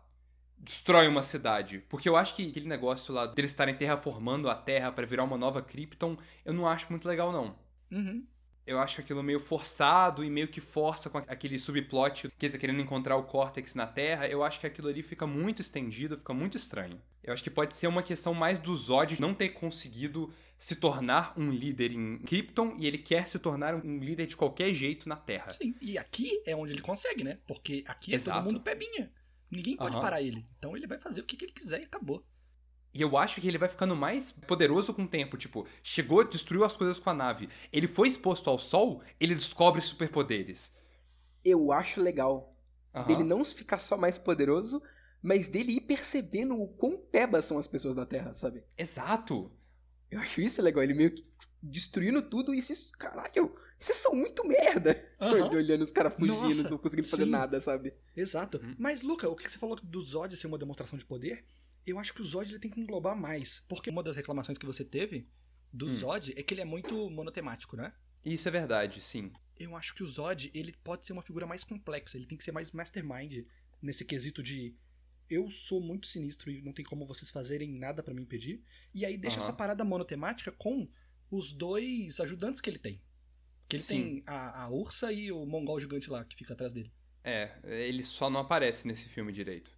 destrói 0.59 1.07
uma 1.07 1.23
cidade. 1.23 1.83
Porque 1.89 2.07
eu 2.07 2.15
acho 2.15 2.35
que 2.35 2.47
aquele 2.47 2.67
negócio 2.67 3.13
lá 3.13 3.25
deles 3.25 3.51
estarem 3.51 3.75
terraformando 3.75 4.49
a 4.49 4.55
Terra 4.55 4.91
pra 4.91 5.05
virar 5.05 5.23
uma 5.23 5.37
nova 5.37 5.61
Krypton, 5.61 6.17
eu 6.45 6.53
não 6.53 6.67
acho 6.67 6.87
muito 6.89 7.07
legal, 7.07 7.31
não. 7.31 7.57
Uhum. 7.91 8.25
Eu 8.65 8.77
acho 8.77 9.01
aquilo 9.01 9.23
meio 9.23 9.39
forçado 9.39 10.23
e 10.23 10.29
meio 10.29 10.47
que 10.47 10.61
força 10.61 11.09
com 11.09 11.17
aquele 11.17 11.57
subplot 11.57 12.29
que 12.37 12.45
ele 12.45 12.53
tá 12.53 12.59
querendo 12.59 12.79
encontrar 12.79 13.15
o 13.15 13.23
Cortex 13.23 13.73
na 13.73 13.87
Terra. 13.87 14.27
Eu 14.27 14.43
acho 14.43 14.59
que 14.59 14.67
aquilo 14.67 14.89
ali 14.89 15.01
fica 15.01 15.25
muito 15.25 15.59
estendido, 15.59 16.17
fica 16.17 16.35
muito 16.35 16.55
estranho. 16.55 17.01
Eu 17.23 17.33
acho 17.33 17.43
que 17.43 17.49
pode 17.49 17.73
ser 17.73 17.87
uma 17.87 18.03
questão 18.03 18.33
mais 18.33 18.59
do 18.59 18.75
Zod 18.75 19.19
não 19.19 19.33
ter 19.33 19.49
conseguido 19.49 20.31
se 20.57 20.75
tornar 20.75 21.33
um 21.35 21.49
líder 21.49 21.91
em 21.91 22.19
Krypton 22.19 22.75
e 22.77 22.85
ele 22.85 22.97
quer 22.97 23.27
se 23.27 23.39
tornar 23.39 23.73
um 23.73 23.97
líder 23.97 24.27
de 24.27 24.37
qualquer 24.37 24.71
jeito 24.73 25.09
na 25.09 25.15
Terra. 25.15 25.51
Sim. 25.51 25.73
E 25.81 25.97
aqui 25.97 26.39
é 26.45 26.55
onde 26.55 26.73
ele 26.73 26.81
consegue, 26.81 27.23
né? 27.23 27.39
Porque 27.47 27.83
aqui 27.87 28.11
é 28.13 28.17
Exato. 28.17 28.37
todo 28.37 28.51
mundo 28.51 28.61
pebinha. 28.61 29.11
Ninguém 29.51 29.77
pode 29.77 29.97
Aham. 29.97 30.01
parar 30.01 30.21
ele. 30.21 30.45
Então 30.57 30.75
ele 30.75 30.87
vai 30.87 30.99
fazer 30.99 31.21
o 31.21 31.25
que, 31.25 31.35
que 31.37 31.45
ele 31.45 31.51
quiser 31.51 31.81
e 31.81 31.85
acabou. 31.85 32.23
E 32.93 33.01
eu 33.01 33.17
acho 33.17 33.39
que 33.39 33.47
ele 33.47 33.57
vai 33.57 33.69
ficando 33.69 33.95
mais 33.95 34.31
poderoso 34.31 34.93
com 34.93 35.03
o 35.03 35.07
tempo. 35.07 35.37
Tipo, 35.37 35.67
chegou, 35.83 36.23
destruiu 36.23 36.63
as 36.63 36.75
coisas 36.75 36.99
com 36.99 37.09
a 37.09 37.13
nave. 37.13 37.49
Ele 37.71 37.87
foi 37.87 38.07
exposto 38.09 38.49
ao 38.49 38.57
sol, 38.59 39.01
ele 39.19 39.35
descobre 39.35 39.81
superpoderes. 39.81 40.73
Eu 41.43 41.71
acho 41.71 42.01
legal. 42.01 42.55
Aham. 42.93 43.05
Dele 43.05 43.23
não 43.23 43.43
ficar 43.45 43.79
só 43.79 43.97
mais 43.97 44.17
poderoso, 44.17 44.81
mas 45.21 45.47
dele 45.47 45.73
ir 45.73 45.81
percebendo 45.81 46.59
o 46.59 46.67
quão 46.67 46.97
pebas 46.97 47.45
são 47.45 47.57
as 47.57 47.67
pessoas 47.67 47.95
da 47.95 48.05
Terra, 48.05 48.35
sabe? 48.35 48.63
Exato. 48.77 49.51
Eu 50.09 50.19
acho 50.19 50.41
isso 50.41 50.61
legal. 50.61 50.83
Ele 50.83 50.93
meio 50.93 51.13
que 51.13 51.23
destruindo 51.61 52.21
tudo 52.21 52.53
e 52.53 52.61
se. 52.61 52.75
Caralho, 52.93 53.55
vocês 53.79 53.97
são 53.97 54.13
muito 54.13 54.45
merda. 54.47 55.09
Olhando 55.51 55.83
os 55.83 55.91
caras 55.91 56.13
fugindo, 56.13 56.33
Nossa, 56.35 56.69
não 56.69 56.77
conseguindo 56.77 57.07
fazer 57.07 57.25
sim. 57.25 57.29
nada, 57.29 57.59
sabe? 57.61 57.93
Exato. 58.15 58.59
Uhum. 58.61 58.75
Mas, 58.77 59.01
Luca, 59.01 59.29
o 59.29 59.35
que 59.35 59.49
você 59.49 59.57
falou 59.57 59.75
do 59.75 60.01
Zod 60.01 60.35
ser 60.35 60.47
uma 60.47 60.57
demonstração 60.57 60.97
de 60.97 61.05
poder, 61.05 61.45
eu 61.85 61.97
acho 61.99 62.13
que 62.13 62.21
o 62.21 62.25
Zod 62.25 62.51
ele 62.51 62.59
tem 62.59 62.71
que 62.71 62.79
englobar 62.79 63.15
mais. 63.15 63.63
Porque 63.67 63.89
uma 63.89 64.03
das 64.03 64.15
reclamações 64.15 64.57
que 64.57 64.65
você 64.65 64.83
teve 64.83 65.27
do 65.71 65.87
Hum. 65.87 65.95
Zod 65.95 66.33
é 66.35 66.43
que 66.43 66.53
ele 66.53 66.61
é 66.61 66.65
muito 66.65 67.09
monotemático, 67.09 67.75
né? 67.75 67.93
Isso 68.23 68.47
é 68.47 68.51
verdade, 68.51 69.01
sim. 69.01 69.31
Eu 69.57 69.75
acho 69.75 69.93
que 69.93 70.03
o 70.03 70.07
Zod, 70.07 70.51
ele 70.53 70.73
pode 70.83 71.05
ser 71.05 71.13
uma 71.13 71.21
figura 71.21 71.45
mais 71.45 71.63
complexa, 71.63 72.17
ele 72.17 72.25
tem 72.25 72.37
que 72.37 72.43
ser 72.43 72.51
mais 72.51 72.71
mastermind 72.71 73.45
nesse 73.81 74.03
quesito 74.05 74.41
de 74.43 74.75
eu 75.29 75.49
sou 75.49 75.79
muito 75.79 76.07
sinistro 76.07 76.49
e 76.49 76.61
não 76.61 76.73
tem 76.73 76.83
como 76.83 77.05
vocês 77.05 77.29
fazerem 77.29 77.69
nada 77.77 78.01
pra 78.01 78.13
me 78.13 78.21
impedir. 78.21 78.63
E 78.93 79.05
aí 79.05 79.17
deixa 79.17 79.37
Aham. 79.37 79.45
essa 79.45 79.53
parada 79.53 79.85
monotemática 79.85 80.51
com 80.51 80.89
os 81.29 81.53
dois 81.53 82.19
ajudantes 82.19 82.61
que 82.61 82.69
ele 82.69 82.79
tem. 82.79 83.01
Que 83.67 83.75
ele 83.75 83.83
Sim. 83.83 84.03
tem 84.03 84.23
a, 84.25 84.63
a 84.63 84.69
ursa 84.69 85.11
e 85.11 85.31
o 85.31 85.45
mongol 85.45 85.79
gigante 85.79 86.09
lá 86.09 86.23
que 86.25 86.35
fica 86.35 86.53
atrás 86.53 86.73
dele. 86.73 86.91
É, 87.23 87.59
ele 87.63 88.03
só 88.03 88.29
não 88.29 88.39
aparece 88.39 88.87
nesse 88.87 89.07
filme 89.09 89.31
direito. 89.31 89.71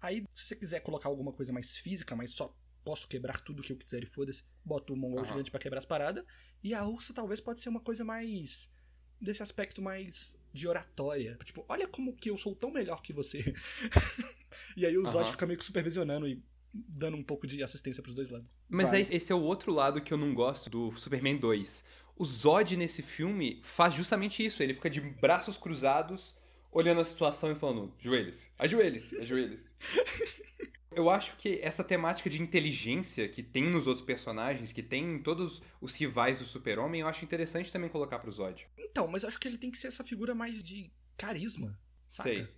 Aí, 0.00 0.22
se 0.34 0.46
você 0.48 0.56
quiser 0.56 0.80
colocar 0.80 1.08
alguma 1.08 1.32
coisa 1.32 1.52
mais 1.52 1.76
física, 1.76 2.14
mas 2.14 2.30
só 2.32 2.54
posso 2.84 3.08
quebrar 3.08 3.40
tudo 3.40 3.62
que 3.62 3.72
eu 3.72 3.76
quiser 3.76 4.02
e 4.02 4.06
foda-se, 4.06 4.44
bota 4.64 4.92
o 4.92 4.96
mongol 4.96 5.20
Aham. 5.20 5.28
gigante 5.28 5.50
pra 5.50 5.58
quebrar 5.58 5.78
as 5.78 5.86
paradas. 5.86 6.24
E 6.62 6.74
a 6.74 6.84
ursa 6.86 7.14
talvez 7.14 7.40
pode 7.40 7.60
ser 7.60 7.70
uma 7.70 7.80
coisa 7.80 8.04
mais. 8.04 8.70
desse 9.20 9.42
aspecto 9.42 9.80
mais 9.80 10.38
de 10.52 10.68
oratória. 10.68 11.38
Tipo, 11.44 11.64
olha 11.68 11.88
como 11.88 12.14
que 12.14 12.28
eu 12.30 12.36
sou 12.36 12.54
tão 12.54 12.70
melhor 12.70 13.00
que 13.00 13.12
você. 13.12 13.54
e 14.76 14.84
aí 14.84 14.98
o 14.98 15.04
Zod 15.06 15.30
fica 15.30 15.46
meio 15.46 15.58
que 15.58 15.64
supervisionando 15.64 16.28
e 16.28 16.42
dando 16.74 17.16
um 17.16 17.22
pouco 17.22 17.46
de 17.46 17.62
assistência 17.62 18.02
pros 18.02 18.14
dois 18.14 18.28
lados. 18.28 18.48
Mas 18.68 18.90
Vai. 18.90 18.98
aí, 18.98 19.08
esse 19.10 19.30
é 19.30 19.34
o 19.34 19.40
outro 19.40 19.72
lado 19.72 20.00
que 20.00 20.12
eu 20.12 20.18
não 20.18 20.34
gosto 20.34 20.68
do 20.68 20.90
Superman 20.92 21.36
2. 21.36 21.84
O 22.16 22.24
Zod 22.24 22.76
nesse 22.76 23.02
filme 23.02 23.60
faz 23.62 23.94
justamente 23.94 24.44
isso. 24.44 24.62
Ele 24.62 24.74
fica 24.74 24.90
de 24.90 25.00
braços 25.00 25.56
cruzados, 25.56 26.36
olhando 26.70 27.00
a 27.00 27.04
situação 27.04 27.52
e 27.52 27.54
falando: 27.54 27.94
joelhos, 27.98 28.50
ajoelhos, 28.58 29.12
ajoelhos. 29.14 29.70
Eu 30.96 31.10
acho 31.10 31.36
que 31.36 31.58
essa 31.60 31.82
temática 31.82 32.30
de 32.30 32.40
inteligência 32.40 33.28
que 33.28 33.42
tem 33.42 33.64
nos 33.64 33.88
outros 33.88 34.06
personagens, 34.06 34.70
que 34.70 34.82
tem 34.82 35.16
em 35.16 35.18
todos 35.18 35.60
os 35.80 35.96
rivais 35.96 36.38
do 36.38 36.44
Super-Homem, 36.44 37.00
eu 37.00 37.08
acho 37.08 37.24
interessante 37.24 37.72
também 37.72 37.90
colocar 37.90 38.20
pro 38.20 38.30
Zod. 38.30 38.68
Então, 38.78 39.08
mas 39.08 39.24
eu 39.24 39.28
acho 39.28 39.40
que 39.40 39.48
ele 39.48 39.58
tem 39.58 39.72
que 39.72 39.76
ser 39.76 39.88
essa 39.88 40.04
figura 40.04 40.36
mais 40.36 40.62
de 40.62 40.92
carisma. 41.16 41.76
Saca? 42.08 42.28
Sei. 42.28 42.48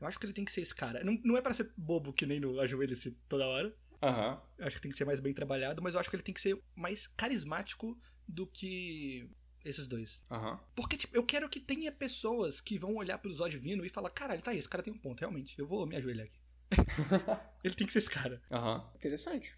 Eu 0.00 0.06
acho 0.06 0.18
que 0.18 0.26
ele 0.26 0.32
tem 0.32 0.44
que 0.44 0.52
ser 0.52 0.60
esse 0.60 0.74
cara. 0.74 1.02
Não, 1.02 1.18
não 1.24 1.36
é 1.36 1.42
pra 1.42 1.54
ser 1.54 1.72
bobo 1.76 2.12
que 2.12 2.26
nem 2.26 2.40
no 2.40 2.60
ajoelha-se 2.60 3.12
toda 3.28 3.46
hora. 3.46 3.74
Aham. 4.02 4.40
Eu 4.58 4.66
acho 4.66 4.76
que 4.76 4.82
tem 4.82 4.90
que 4.90 4.96
ser 4.96 5.04
mais 5.04 5.20
bem 5.20 5.32
trabalhado, 5.32 5.82
mas 5.82 5.94
eu 5.94 6.00
acho 6.00 6.10
que 6.10 6.16
ele 6.16 6.22
tem 6.22 6.34
que 6.34 6.40
ser 6.40 6.60
mais 6.74 7.06
carismático 7.06 7.98
do 8.28 8.46
que 8.46 9.28
esses 9.64 9.86
dois. 9.86 10.24
Aham. 10.30 10.60
Porque, 10.74 10.96
tipo, 10.96 11.16
eu 11.16 11.24
quero 11.24 11.48
que 11.48 11.60
tenha 11.60 11.90
pessoas 11.90 12.60
que 12.60 12.78
vão 12.78 12.94
olhar 12.94 13.18
pro 13.18 13.32
Zod 13.32 13.56
vindo 13.56 13.84
e 13.84 13.88
falar, 13.88 14.10
caralho, 14.10 14.42
tá 14.42 14.50
aí, 14.50 14.58
esse 14.58 14.68
cara 14.68 14.82
tem 14.82 14.92
um 14.92 14.98
ponto, 14.98 15.20
realmente. 15.20 15.58
Eu 15.58 15.66
vou 15.66 15.86
me 15.86 15.96
ajoelhar 15.96 16.26
aqui. 16.26 16.38
ele 17.64 17.74
tem 17.74 17.86
que 17.86 17.92
ser 17.92 18.00
esse 18.00 18.10
cara. 18.10 18.40
Aham. 18.50 18.90
Interessante. 18.96 19.56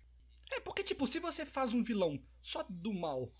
É, 0.51 0.61
porque, 0.61 0.83
tipo, 0.83 1.07
se 1.07 1.19
você 1.19 1.45
faz 1.45 1.75
um 1.75 1.83
vilão 1.83 2.23
só 2.41 2.65
do 2.69 2.93
mal 2.93 3.33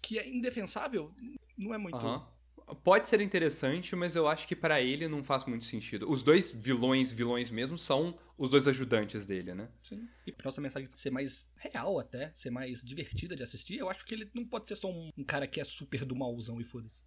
que 0.00 0.18
é 0.18 0.28
indefensável, 0.28 1.14
não 1.56 1.74
é 1.74 1.78
muito. 1.78 1.96
Aham. 1.96 2.37
Pode 2.84 3.08
ser 3.08 3.20
interessante, 3.20 3.94
mas 3.96 4.14
eu 4.14 4.28
acho 4.28 4.46
que 4.46 4.56
pra 4.56 4.80
ele 4.80 5.08
não 5.08 5.24
faz 5.24 5.44
muito 5.44 5.64
sentido. 5.64 6.10
Os 6.10 6.22
dois 6.22 6.50
vilões, 6.50 7.12
vilões 7.12 7.50
mesmo, 7.50 7.78
são 7.78 8.18
os 8.36 8.50
dois 8.50 8.68
ajudantes 8.68 9.26
dele, 9.26 9.54
né? 9.54 9.68
Sim. 9.82 10.08
E 10.26 10.32
pra 10.32 10.46
nossa 10.46 10.60
mensagem 10.60 10.88
ser 10.94 11.10
mais 11.10 11.50
real 11.56 11.98
até, 11.98 12.32
ser 12.34 12.50
mais 12.50 12.82
divertida 12.82 13.34
de 13.34 13.42
assistir, 13.42 13.78
eu 13.78 13.88
acho 13.88 14.04
que 14.04 14.14
ele 14.14 14.30
não 14.34 14.44
pode 14.44 14.68
ser 14.68 14.76
só 14.76 14.90
um, 14.90 15.10
um 15.16 15.24
cara 15.24 15.46
que 15.46 15.60
é 15.60 15.64
super 15.64 16.04
do 16.04 16.14
malzão 16.14 16.60
e 16.60 16.64
foda-se. 16.64 17.02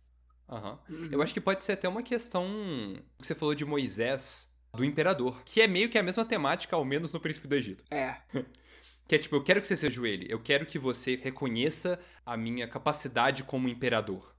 Aham. 0.49 0.80
Eu 1.09 1.22
acho 1.22 1.34
que 1.34 1.39
pode 1.39 1.64
ser 1.64 1.74
até 1.74 1.88
uma 1.88 2.03
questão 2.03 2.45
que 3.20 3.26
você 3.28 3.34
falou 3.34 3.55
de 3.55 3.64
Moisés, 3.64 4.51
do 4.74 4.84
imperador, 4.84 5.43
que 5.43 5.62
é 5.62 5.68
meio 5.68 5.89
que 5.89 5.97
a 5.97 6.03
mesma 6.03 6.26
temática, 6.26 6.76
ao 6.76 6.84
menos 6.84 7.14
no 7.14 7.20
Príncipe 7.20 7.47
do 7.47 7.55
Egito. 7.55 7.84
É. 7.89 8.22
Que 9.07 9.16
é 9.16 9.18
tipo, 9.18 9.36
eu 9.36 9.43
quero 9.43 9.59
que 9.59 9.68
você 9.68 9.76
seja 9.76 10.07
ele, 10.07 10.26
eu 10.30 10.39
quero 10.39 10.66
que 10.66 10.80
você 10.80 11.18
reconheça 11.18 11.99
a 12.26 12.38
minha 12.38 12.66
capacidade 12.66 13.43
como 13.43 13.68
imperador. 13.68 14.34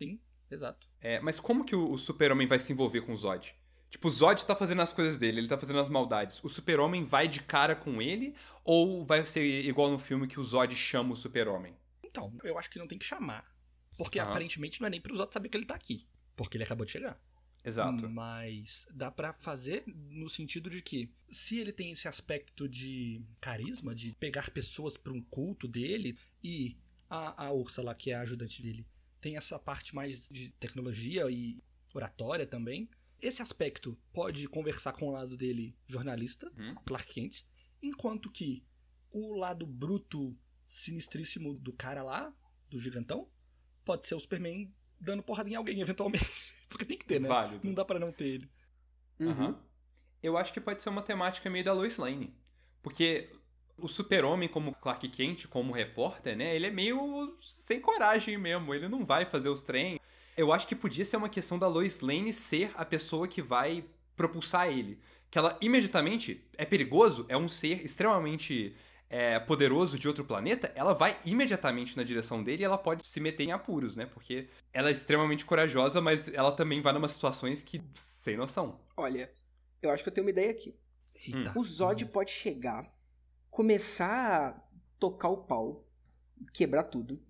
Exato. 0.51 0.89
É, 1.03 1.21
mas 1.21 1.41
como 1.41 1.65
que 1.65 1.75
o, 1.75 1.91
o 1.91 1.99
super-homem 1.99 2.47
vai 2.47 2.61
se 2.61 2.73
envolver 2.73 3.01
com 3.03 3.13
o 3.13 3.17
Zod? 3.17 3.55
Tipo, 3.91 4.09
o 4.09 4.11
Zod 4.11 4.47
tá 4.47 4.57
fazendo 4.57 4.81
as 4.81 4.93
coisas 4.93 5.19
dele, 5.19 5.41
ele 5.41 5.49
tá 5.49 5.59
fazendo 5.59 5.81
as 5.81 5.89
maldades. 5.89 6.43
O 6.43 6.49
super-homem 6.49 7.05
vai 7.05 7.29
de 7.29 7.43
cara 7.43 7.75
com 7.75 8.01
ele? 8.01 8.35
Ou 8.65 9.05
vai 9.05 9.27
ser 9.27 9.43
igual 9.67 9.91
no 9.91 9.99
filme 9.99 10.27
que 10.27 10.41
o 10.41 10.45
Zod 10.45 10.75
chama 10.75 11.13
o 11.13 11.17
super-homem? 11.17 11.77
Então, 12.03 12.33
eu 12.45 12.59
acho 12.59 12.70
que 12.70 12.79
não 12.79 12.87
tem 12.87 12.99
que 12.99 13.05
chamar. 13.05 13.53
Porque 13.99 14.19
aparentemente 14.19 14.81
não 14.81 14.87
é 14.87 14.91
nem 14.91 15.01
pros 15.01 15.20
outros 15.20 15.35
saber 15.35 15.49
que 15.49 15.57
ele 15.57 15.66
tá 15.66 15.74
aqui. 15.74 16.07
Porque 16.35 16.57
ele 16.57 16.65
acabou 16.65 16.87
de 16.87 16.93
chegar. 16.93 17.20
Exato. 17.65 18.09
Mas 18.09 18.87
dá 18.91 19.11
pra 19.11 19.33
fazer 19.35 19.85
no 19.87 20.29
sentido 20.29 20.70
de 20.70 20.81
que, 20.81 21.11
se 21.31 21.59
ele 21.59 21.73
tem 21.73 21.93
esse 21.93 22.09
aspecto 22.09 22.69
de 22.69 23.23
carisma, 23.41 23.95
de 23.95 24.12
pegar 24.19 24.51
pessoas 24.51 24.97
pra 24.97 25.12
um 25.12 25.20
culto 25.20 25.69
dele, 25.69 26.19
e 26.43 26.77
a, 27.11 27.47
a 27.47 27.53
Ursa 27.53 27.83
lá, 27.83 27.95
que 27.95 28.11
é 28.11 28.15
a 28.15 28.23
ajudante 28.23 28.62
dele, 28.62 28.87
tem 29.23 29.36
essa 29.36 29.59
parte 29.59 29.94
mais 29.94 30.28
de 30.28 30.51
tecnologia 30.53 31.31
e 31.31 31.62
oratória 31.94 32.44
também. 32.47 32.90
Esse 33.20 33.40
aspecto 33.40 33.97
pode 34.12 34.47
conversar 34.49 34.93
com 34.93 35.07
o 35.09 35.12
lado 35.12 35.36
dele 35.36 35.74
jornalista, 35.86 36.53
Uhum. 36.59 36.74
Clark 36.85 37.15
Kent, 37.15 37.44
enquanto 37.81 38.31
que 38.31 38.66
o 39.12 39.36
lado 39.36 39.65
bruto, 39.65 40.36
sinistríssimo 40.66 41.55
do 41.55 41.73
cara 41.73 42.03
lá, 42.03 42.35
do 42.69 42.78
gigantão, 42.81 43.31
pode 43.85 44.07
ser 44.09 44.16
o 44.16 44.20
Superman 44.20 44.74
dando 44.99 45.23
porrada 45.23 45.49
em 45.49 45.55
alguém, 45.55 45.81
eventualmente. 45.81 46.27
Porque 46.69 46.85
tem 46.85 46.99
que 46.99 47.07
ter, 47.07 47.20
né? 47.20 47.28
Válido. 47.28 47.65
Não 47.65 47.74
dá 47.74 47.85
pra 47.85 47.99
não 48.01 48.11
ter 48.12 48.27
ele. 48.27 48.51
Uhum. 49.20 49.57
Eu 50.20 50.36
acho 50.36 50.53
que 50.53 50.61
pode 50.61 50.82
ser 50.82 50.89
uma 50.89 51.03
temática 51.03 51.49
meio 51.49 51.65
da 51.65 51.73
Lois 51.73 51.97
Lane. 51.97 52.35
Porque 52.82 53.31
o 53.83 53.89
super-homem, 53.89 54.49
como 54.49 54.75
Clark 54.75 55.09
Kent, 55.09 55.47
como 55.49 55.73
repórter, 55.73 56.37
né? 56.37 56.55
Ele 56.55 56.69
é 56.69 56.71
meio 56.71 57.37
sem 57.43 57.81
coragem 57.81 58.39
mesmo. 58.39 58.73
Ele 58.73 58.89
não 58.89 59.05
vai 59.05 59.25
fazer 59.25 59.49
os 59.49 59.63
trem. 59.63 60.01
Eu 60.37 60.53
acho 60.53 60.67
que 60.67 60.75
podia 60.75 61.05
ser 61.05 61.17
uma 61.17 61.29
questão 61.29 61.59
da 61.59 61.67
Lois 61.67 62.01
Lane 62.01 62.33
ser 62.33 62.71
a 62.75 62.85
pessoa 62.85 63.29
que 63.29 63.43
vai 63.43 63.85
propulsar 64.17 64.69
ele. 64.69 64.99
Que 65.31 65.39
ela 65.39 65.59
imediatamente 65.61 66.47
é 66.57 66.65
perigoso, 66.65 67.27
é 67.29 67.37
um 67.37 67.49
ser 67.49 67.85
extremamente 67.85 68.75
é, 69.11 69.39
poderoso 69.41 69.99
de 69.99 70.09
outro 70.09 70.25
planeta. 70.25 70.73
Ela 70.75 70.95
vai 70.95 71.19
imediatamente 71.25 71.97
na 71.97 72.03
direção 72.03 72.43
dele 72.43 72.63
e 72.63 72.65
ela 72.65 72.79
pode 72.79 73.07
se 73.07 73.21
meter 73.21 73.45
em 73.45 73.53
apuros, 73.53 73.97
né? 73.97 74.07
Porque 74.07 74.49
ela 74.73 74.89
é 74.89 74.93
extremamente 74.93 75.45
corajosa, 75.45 76.01
mas 76.01 76.33
ela 76.33 76.53
também 76.53 76.81
vai 76.81 76.93
numa 76.93 77.09
situações 77.09 77.63
que 77.63 77.83
sem 77.95 78.37
noção. 78.37 78.81
Olha, 78.97 79.31
eu 79.83 79.91
acho 79.91 80.03
que 80.03 80.09
eu 80.09 80.15
tenho 80.15 80.27
uma 80.27 80.31
ideia 80.31 80.51
aqui. 80.51 80.75
Eita. 81.15 81.53
O 81.57 81.65
Zod 81.65 82.05
pode 82.07 82.31
chegar, 82.31 82.91
começar 83.53 84.49
a 84.49 84.61
tocar 84.99 85.29
o 85.29 85.45
pau, 85.45 85.87
quebrar 86.53 86.85
tudo, 86.85 87.20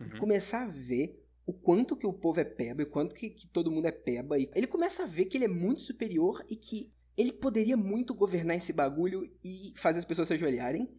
Uhum. 0.00 0.18
começar 0.18 0.64
a 0.64 0.68
ver 0.68 1.14
o 1.46 1.52
quanto 1.52 1.96
que 1.96 2.06
o 2.06 2.12
povo 2.12 2.40
é 2.40 2.44
peba 2.44 2.82
e 2.82 2.84
o 2.84 2.90
quanto 2.90 3.14
que, 3.14 3.30
que 3.30 3.46
todo 3.46 3.70
mundo 3.70 3.86
é 3.86 3.92
peba. 3.92 4.38
E 4.38 4.50
ele 4.54 4.66
começa 4.66 5.04
a 5.04 5.06
ver 5.06 5.26
que 5.26 5.36
ele 5.36 5.44
é 5.44 5.48
muito 5.48 5.80
superior 5.82 6.44
e 6.48 6.56
que 6.56 6.92
ele 7.16 7.32
poderia 7.32 7.76
muito 7.76 8.14
governar 8.14 8.56
esse 8.56 8.72
bagulho 8.72 9.30
e 9.44 9.72
fazer 9.76 10.00
as 10.00 10.04
pessoas 10.04 10.28
se 10.28 10.34
ajoelharem. 10.34 10.90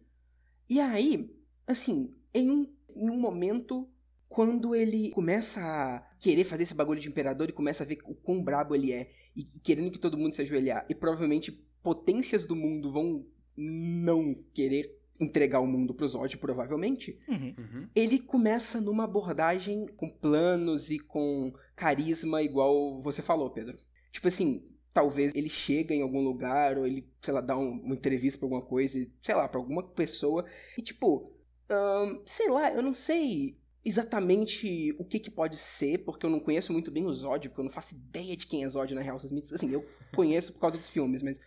E 0.68 0.80
aí, 0.80 1.30
assim, 1.66 2.14
em 2.32 2.50
um, 2.50 2.72
em 2.96 3.10
um 3.10 3.20
momento, 3.20 3.88
quando 4.28 4.74
ele 4.74 5.10
começa 5.10 5.60
a 5.60 6.00
querer 6.18 6.44
fazer 6.44 6.64
esse 6.64 6.74
bagulho 6.74 7.00
de 7.00 7.08
imperador 7.08 7.48
e 7.48 7.52
começa 7.52 7.84
a 7.84 7.86
ver 7.86 7.98
o 8.04 8.14
quão 8.14 8.42
brabo 8.42 8.74
ele 8.74 8.92
é 8.92 9.12
e 9.36 9.44
querendo 9.60 9.90
que 9.92 9.98
todo 9.98 10.18
mundo 10.18 10.34
se 10.34 10.42
ajoelhar 10.42 10.84
e 10.88 10.94
provavelmente 10.94 11.52
potências 11.82 12.46
do 12.46 12.56
mundo 12.56 12.92
vão 12.92 13.26
não 13.58 14.34
querer 14.54 14.96
entregar 15.20 15.58
o 15.60 15.66
mundo 15.66 15.92
pro 15.92 16.06
Zod, 16.06 16.36
provavelmente, 16.38 17.18
Uhum. 17.28 17.54
Uhum. 17.58 17.88
ele 17.94 18.20
começa 18.20 18.80
numa 18.80 19.02
abordagem 19.04 19.86
com 19.96 20.08
planos 20.08 20.90
e 20.92 20.98
com 21.00 21.52
carisma, 21.74 22.40
igual 22.40 23.00
você 23.00 23.20
falou, 23.20 23.50
Pedro. 23.50 23.76
Tipo 24.12 24.28
assim, 24.28 24.64
talvez 24.94 25.34
ele 25.34 25.48
chega 25.48 25.92
em 25.92 26.02
algum 26.02 26.22
lugar, 26.22 26.78
ou 26.78 26.86
ele, 26.86 27.04
sei 27.20 27.34
lá, 27.34 27.40
dá 27.40 27.56
um- 27.58 27.80
uma 27.82 27.94
entrevista 27.96 28.38
pra 28.38 28.46
alguma 28.46 28.62
coisa, 28.62 28.96
e, 28.98 29.10
sei 29.22 29.34
lá, 29.34 29.48
pra 29.48 29.58
alguma 29.58 29.82
pessoa, 29.82 30.44
e 30.76 30.82
tipo, 30.82 31.32
sei 32.24 32.48
lá, 32.48 32.72
eu 32.72 32.80
não 32.82 32.94
sei 32.94 33.58
exatamente 33.84 34.94
o 34.98 35.04
que 35.04 35.18
que 35.18 35.30
pode 35.30 35.56
ser, 35.56 35.98
porque 36.04 36.24
eu 36.24 36.30
não 36.30 36.40
conheço 36.40 36.72
muito 36.72 36.90
bem 36.90 37.04
o 37.04 37.12
Zod, 37.12 37.48
porque 37.48 37.60
eu 37.60 37.64
não 37.64 37.72
faço 37.72 37.94
ideia 37.94 38.36
de 38.36 38.46
quem 38.46 38.64
é 38.64 38.68
Zod 38.68 38.94
na 38.94 39.00
real, 39.02 39.18
vocês 39.18 39.32
me- 39.32 39.42
assim, 39.52 39.70
eu 39.70 39.84
conheço 40.14 40.52
por 40.52 40.60
causa 40.60 40.76
dos 40.76 40.88
filmes, 40.88 41.22
mas 41.22 41.40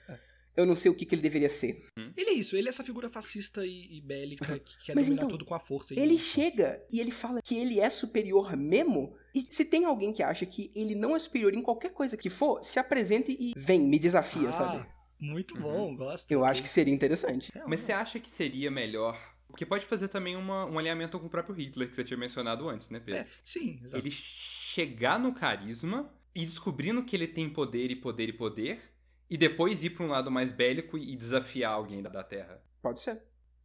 eu 0.56 0.65
não 0.65 0.76
sei 0.76 0.91
o 0.91 0.95
que 0.95 1.06
que 1.06 1.15
ele 1.15 1.22
deveria 1.22 1.49
ser. 1.49 1.86
Ele 2.18 2.30
é 2.30 2.34
isso, 2.34 2.56
ele 2.56 2.68
é 2.68 2.69
essa 2.69 2.84
figura 2.84 3.10
fascista 3.10 3.65
e, 3.65 3.98
e 3.98 4.02
bélica 4.02 4.60
que 4.60 4.86
quer 4.86 4.95
Mas 4.95 5.07
dominar 5.07 5.23
então, 5.23 5.30
tudo 5.30 5.45
com 5.45 5.56
a 5.56 5.60
força. 5.60 5.94
e- 5.94 5.99
Ele 5.99 6.18
chega 6.18 6.82
e 6.91 6.99
ele 6.99 7.11
fala 7.11 7.41
que 7.41 7.56
ele 7.56 7.80
é 7.80 7.90
superior 7.90 8.56
mesmo. 8.57 9.15
E 9.34 9.48
se 9.49 9.64
tem 9.64 9.86
alguém 9.86 10.11
que 10.11 10.22
acha 10.22 10.45
que 10.45 10.72
ele 10.76 10.94
não 10.95 11.15
é 11.15 11.19
superior 11.19 11.53
em 11.53 11.61
qualquer 11.61 11.91
coisa 11.94 12.18
que 12.18 12.30
for, 12.30 12.64
se 12.64 12.78
apresente 12.80 13.32
e 13.40 13.53
vem, 13.56 13.82
me 13.82 13.98
desafia, 13.98 14.49
Ah, 14.49 14.52
sabe? 14.52 14.86
Muito 15.19 15.56
bom, 15.60 15.95
gosto. 15.95 16.32
Eu 16.32 16.44
acho 16.44 16.61
que 16.64 16.69
seria 16.69 16.94
interessante. 16.94 17.52
É, 17.56 17.61
Mas 17.68 17.82
você 17.82 17.91
acha 17.91 18.19
que 18.19 18.30
seria 18.30 18.69
melhor? 18.72 19.18
Porque 19.48 19.65
pode 19.65 19.86
fazer 19.86 20.07
também 20.07 20.36
uma- 20.36 20.65
um 20.65 20.80
alinhamento 20.80 21.19
com 21.19 21.28
o 21.28 21.30
próprio 21.30 21.53
Hitler, 21.56 21.90
que 21.90 21.95
você 21.95 22.03
tinha 22.03 22.18
mencionado 22.18 22.68
antes, 22.69 22.90
né, 22.90 22.99
Pedro? 22.99 23.22
É, 23.22 23.28
sim, 23.44 23.80
exato. 23.84 23.98
Ele 24.03 24.10
chegar 24.10 25.19
no 25.19 25.34
carisma 25.34 26.11
e 26.34 26.45
descobrindo 26.45 27.03
que 27.03 27.15
ele 27.15 27.28
tem 27.28 27.49
poder 27.49 27.91
e 27.91 27.95
poder 27.95 28.30
e 28.30 28.34
poder, 28.34 28.90
e 29.32 29.38
depois 29.38 29.82
ir 29.82 29.91
pra 29.91 30.03
um 30.06 30.10
lado 30.10 30.30
mais 30.30 30.52
bélico 30.52 30.98
e 30.98 31.16
desafiar 31.16 31.72
alguém 31.72 32.03
da- 32.03 32.22
Terra. 32.22 32.62
Pode 32.82 32.99
ser. 32.99 33.24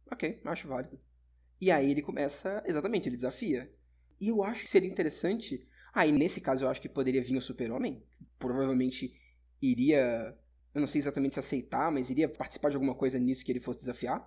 Ok, 0.09 0.39
acho 0.45 0.65
válido. 0.67 0.97
E 1.59 1.69
aí 1.69 1.91
ele 1.91 2.01
começa. 2.01 2.63
Exatamente, 2.65 3.09
ele 3.09 3.17
desafia. 3.17 3.69
E 4.21 4.29
eu 4.29 4.41
acho 4.45 4.63
que 4.63 4.69
seria 4.69 4.89
interessante. 4.89 5.67
Ah, 5.93 6.07
e 6.07 6.11
nesse 6.13 6.39
caso 6.39 6.63
eu 6.63 6.69
acho 6.69 6.81
que 6.81 6.87
poderia 6.87 7.21
vir 7.21 7.35
o 7.35 7.41
Super-Homem. 7.41 8.01
Provavelmente 8.39 9.13
iria. 9.61 10.33
Eu 10.73 10.79
não 10.79 10.87
sei 10.87 10.99
exatamente 10.99 11.33
se 11.33 11.39
aceitar, 11.39 11.91
mas 11.91 12.09
iria 12.09 12.29
participar 12.29 12.69
de 12.69 12.75
alguma 12.75 12.95
coisa 12.95 13.19
nisso 13.19 13.43
que 13.43 13.51
ele 13.51 13.59
fosse 13.59 13.79
desafiar. 13.79 14.25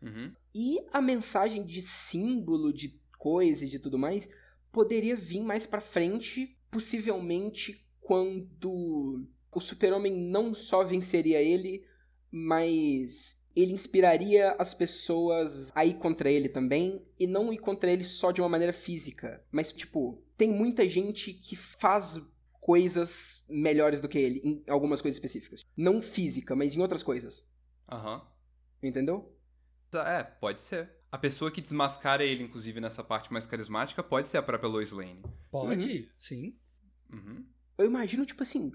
Uhum. 0.00 0.32
E 0.54 0.78
a 0.90 1.02
mensagem 1.02 1.66
de 1.66 1.82
símbolo, 1.82 2.72
de 2.72 2.98
coisa 3.18 3.64
e 3.66 3.68
de 3.68 3.78
tudo 3.78 3.98
mais, 3.98 4.26
poderia 4.72 5.16
vir 5.16 5.42
mais 5.42 5.66
pra 5.66 5.80
frente, 5.80 6.56
possivelmente 6.70 7.84
quando 8.00 9.26
o 9.52 9.60
Super-Homem 9.60 10.14
não 10.14 10.54
só 10.54 10.84
venceria 10.84 11.40
ele, 11.40 11.84
mas 12.30 13.36
ele 13.56 13.72
inspiraria 13.72 14.52
as 14.58 14.72
pessoas 14.72 15.72
a 15.74 15.84
ir 15.84 15.94
contra 15.94 16.30
ele 16.30 16.48
também, 16.48 17.04
e 17.18 17.26
não 17.26 17.52
ir 17.52 17.58
contra 17.58 17.90
ele 17.90 18.04
só 18.04 18.30
de 18.30 18.40
uma 18.40 18.48
maneira 18.48 18.72
física, 18.72 19.44
mas 19.50 19.72
tipo, 19.72 20.22
tem 20.36 20.50
muita 20.50 20.88
gente 20.88 21.32
que 21.32 21.56
faz 21.56 22.20
coisas 22.60 23.42
melhores 23.48 24.00
do 24.00 24.08
que 24.08 24.18
ele 24.18 24.40
em 24.44 24.62
algumas 24.68 25.00
coisas 25.00 25.16
específicas. 25.16 25.64
Não 25.76 26.02
física, 26.02 26.54
mas 26.54 26.74
em 26.74 26.80
outras 26.80 27.02
coisas. 27.02 27.44
Aham. 27.90 28.22
Entendeu? 28.82 29.34
Tá, 29.90 30.06
É, 30.08 30.22
pode 30.22 30.60
ser. 30.60 30.90
A 31.10 31.16
pessoa 31.16 31.50
que 31.50 31.62
desmascara 31.62 32.22
ele, 32.22 32.44
inclusive, 32.44 32.78
nessa 32.80 33.02
parte 33.02 33.32
mais 33.32 33.46
carismática, 33.46 34.02
pode 34.02 34.28
ser 34.28 34.36
a 34.36 34.42
própria 34.42 34.68
Lois 34.68 34.90
Lane. 34.90 35.22
Pode, 35.50 36.12
sim. 36.18 36.54
Uhum. 37.10 37.46
Eu 37.78 37.86
imagino, 37.86 38.26
tipo 38.26 38.42
assim, 38.42 38.70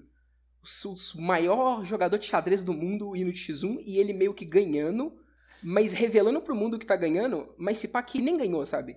o 1.16 1.20
maior 1.20 1.84
jogador 1.84 2.18
de 2.18 2.26
xadrez 2.26 2.62
do 2.62 2.72
mundo 2.72 3.14
indo 3.16 3.32
de 3.32 3.38
X1 3.38 3.82
e 3.84 3.98
ele 3.98 4.12
meio 4.12 4.34
que 4.34 4.44
ganhando, 4.44 5.12
mas 5.62 5.92
revelando 5.92 6.40
pro 6.42 6.54
mundo 6.56 6.78
que 6.78 6.86
tá 6.86 6.96
ganhando, 6.96 7.54
mas 7.58 7.78
se 7.78 7.88
pá 7.88 8.02
que 8.02 8.20
nem 8.20 8.36
ganhou, 8.36 8.64
sabe? 8.66 8.96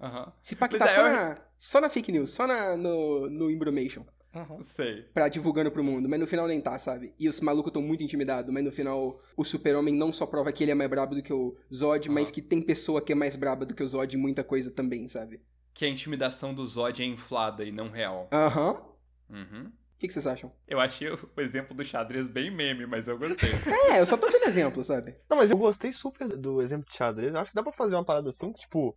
Aham. 0.00 0.32
Se 0.42 0.54
pá 0.56 0.68
que 0.68 0.76
Pois 0.78 0.82
tá 0.82 0.90
é, 0.90 0.94
só, 0.94 1.08
eu- 1.08 1.12
na, 1.12 1.38
só 1.58 1.80
na 1.80 1.88
fake 1.88 2.12
news, 2.12 2.30
só 2.30 2.46
na, 2.46 2.76
no, 2.76 3.28
no 3.30 3.50
Imbromation, 3.50 4.04
Aham. 4.34 4.62
Sei. 4.62 5.04
pra 5.14 5.28
divulgando 5.28 5.70
pro 5.70 5.82
mundo, 5.84 6.08
mas 6.08 6.20
no 6.20 6.26
final 6.26 6.46
nem 6.46 6.60
tá, 6.60 6.78
sabe? 6.78 7.14
E 7.18 7.28
os 7.28 7.40
malucos 7.40 7.72
tão 7.72 7.80
muito 7.82 8.02
intimidados, 8.02 8.52
mas 8.52 8.62
no 8.64 8.70
final 8.72 9.20
o 9.36 9.44
super-homem 9.44 9.94
não 9.94 10.12
só 10.12 10.26
prova 10.26 10.52
que 10.52 10.62
ele 10.64 10.70
é 10.72 10.74
mais 10.74 10.90
brabo 10.90 11.14
do 11.14 11.22
que 11.22 11.32
o 11.32 11.56
Zod, 11.74 12.08
mas 12.10 12.28
Aham. 12.28 12.34
que 12.34 12.42
tem 12.42 12.60
pessoa 12.60 13.00
que 13.02 13.12
é 13.12 13.14
mais 13.14 13.34
braba 13.36 13.64
do 13.64 13.74
que 13.74 13.82
o 13.82 13.88
Zod 13.88 14.14
em 14.14 14.20
muita 14.20 14.44
coisa 14.44 14.70
também, 14.70 15.08
sabe? 15.08 15.40
Que 15.74 15.84
a 15.84 15.88
intimidação 15.88 16.54
do 16.54 16.66
Zod 16.66 17.02
é 17.02 17.06
inflada 17.06 17.64
e 17.64 17.70
não 17.72 17.88
real. 17.90 18.28
Aham. 18.32 18.82
Uhum. 19.28 19.72
O 19.96 19.98
que, 19.98 20.08
que 20.08 20.12
vocês 20.12 20.26
acham? 20.26 20.52
Eu 20.68 20.78
achei 20.78 21.08
o 21.08 21.40
exemplo 21.40 21.74
do 21.74 21.82
xadrez 21.82 22.28
bem 22.28 22.50
meme, 22.50 22.86
mas 22.86 23.08
eu 23.08 23.18
gostei. 23.18 23.48
É, 23.90 24.00
eu 24.00 24.06
só 24.06 24.16
tô 24.18 24.26
dando 24.26 24.44
exemplo, 24.44 24.84
sabe? 24.84 25.16
Não, 25.28 25.38
mas 25.38 25.50
eu 25.50 25.56
gostei 25.56 25.90
super 25.90 26.28
do 26.28 26.60
exemplo 26.60 26.86
de 26.90 26.96
xadrez. 26.96 27.32
Eu 27.32 27.40
acho 27.40 27.50
que 27.50 27.56
dá 27.56 27.62
pra 27.62 27.72
fazer 27.72 27.94
uma 27.94 28.04
parada 28.04 28.28
assim, 28.28 28.52
tipo, 28.52 28.94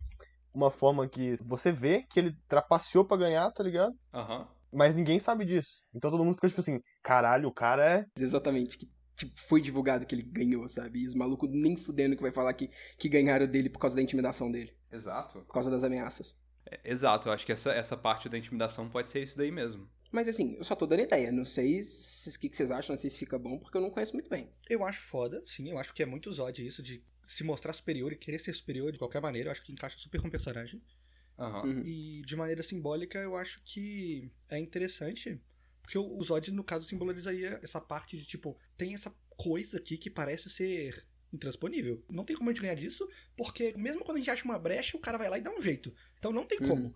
uma 0.52 0.70
forma 0.70 1.08
que 1.08 1.36
você 1.42 1.72
vê 1.72 2.02
que 2.02 2.20
ele 2.20 2.36
trapaceou 2.46 3.02
pra 3.02 3.16
ganhar, 3.16 3.50
tá 3.50 3.62
ligado? 3.62 3.94
Aham. 4.12 4.46
Mas 4.70 4.94
ninguém 4.94 5.18
sabe 5.18 5.46
disso. 5.46 5.82
Então 5.94 6.10
todo 6.10 6.22
mundo 6.22 6.34
fica 6.34 6.48
tipo 6.48 6.60
assim, 6.60 6.80
caralho, 7.02 7.48
o 7.48 7.54
cara 7.54 8.00
é. 8.00 8.06
Exatamente, 8.18 8.76
que 8.76 8.86
tipo, 9.16 9.32
foi 9.48 9.62
divulgado 9.62 10.04
que 10.04 10.14
ele 10.14 10.22
ganhou, 10.22 10.68
sabe? 10.68 11.00
E 11.00 11.06
os 11.06 11.14
malucos 11.14 11.48
nem 11.50 11.76
fudendo 11.76 12.14
que 12.14 12.22
vai 12.22 12.30
falar 12.30 12.52
que, 12.52 12.70
que 12.98 13.08
ganharam 13.08 13.46
dele 13.46 13.70
por 13.70 13.78
causa 13.78 13.96
da 13.96 14.02
intimidação 14.02 14.50
dele, 14.50 14.74
Exato. 14.92 15.40
por 15.40 15.54
causa 15.54 15.70
das 15.70 15.82
ameaças. 15.82 16.36
É, 16.70 16.78
exato, 16.84 17.28
eu 17.28 17.32
acho 17.32 17.46
que 17.46 17.52
essa, 17.52 17.72
essa 17.72 17.96
parte 17.96 18.28
da 18.28 18.36
intimidação 18.36 18.88
pode 18.88 19.08
ser 19.08 19.22
isso 19.22 19.36
daí 19.36 19.50
mesmo. 19.50 19.88
Mas 20.12 20.26
assim, 20.28 20.56
eu 20.56 20.64
só 20.64 20.74
tô 20.74 20.86
dando 20.86 21.02
ideia, 21.02 21.30
não 21.30 21.44
sei 21.44 21.82
se- 21.82 22.30
o 22.30 22.38
que, 22.38 22.48
que 22.48 22.56
vocês 22.56 22.70
acham, 22.70 22.94
não 22.94 23.00
sei 23.00 23.10
se 23.10 23.18
fica 23.18 23.38
bom, 23.38 23.58
porque 23.58 23.76
eu 23.76 23.80
não 23.80 23.90
conheço 23.90 24.12
muito 24.12 24.28
bem. 24.28 24.50
Eu 24.68 24.84
acho 24.84 25.00
foda, 25.02 25.40
sim. 25.44 25.70
Eu 25.70 25.78
acho 25.78 25.94
que 25.94 26.02
é 26.02 26.06
muito 26.06 26.32
Zod 26.32 26.66
isso 26.66 26.82
de 26.82 27.02
se 27.24 27.44
mostrar 27.44 27.72
superior 27.72 28.12
e 28.12 28.16
querer 28.16 28.40
ser 28.40 28.52
superior 28.54 28.90
de 28.90 28.98
qualquer 28.98 29.20
maneira. 29.22 29.48
Eu 29.48 29.52
acho 29.52 29.62
que 29.62 29.72
encaixa 29.72 29.98
super 29.98 30.20
com 30.20 30.26
o 30.28 30.30
personagem. 30.30 30.82
Uhum. 31.38 31.82
E 31.84 32.22
de 32.26 32.36
maneira 32.36 32.62
simbólica, 32.62 33.18
eu 33.18 33.36
acho 33.36 33.62
que 33.64 34.30
é 34.48 34.58
interessante. 34.58 35.40
Porque 35.80 35.96
o 35.96 36.22
Zod, 36.22 36.50
no 36.52 36.64
caso, 36.64 36.84
simbolizaria 36.86 37.58
essa 37.62 37.80
parte 37.80 38.16
de 38.16 38.24
tipo, 38.26 38.56
tem 38.76 38.94
essa 38.94 39.14
coisa 39.36 39.78
aqui 39.78 39.96
que 39.96 40.10
parece 40.10 40.50
ser 40.50 41.06
intransponível. 41.32 42.04
Não 42.10 42.24
tem 42.24 42.36
como 42.36 42.50
a 42.50 42.52
gente 42.52 42.62
ganhar 42.62 42.74
disso, 42.74 43.08
porque 43.36 43.72
mesmo 43.76 44.04
quando 44.04 44.16
a 44.16 44.20
gente 44.20 44.30
acha 44.30 44.44
uma 44.44 44.58
brecha, 44.58 44.96
o 44.96 45.00
cara 45.00 45.16
vai 45.16 45.28
lá 45.30 45.38
e 45.38 45.40
dá 45.42 45.50
um 45.50 45.62
jeito. 45.62 45.94
Então 46.18 46.32
não 46.32 46.44
tem 46.44 46.58
Uhum. 46.60 46.68
como. 46.68 46.94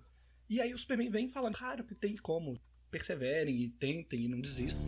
E 0.50 0.60
aí 0.60 0.74
o 0.74 0.78
Superman 0.78 1.08
vem 1.10 1.28
falando, 1.28 1.56
cara, 1.56 1.82
que 1.84 1.94
tem 1.94 2.16
como. 2.16 2.60
Perseverem 2.94 3.60
e 3.60 3.68
tentem 3.70 4.20
e 4.20 4.28
não 4.28 4.40
desistam. 4.40 4.80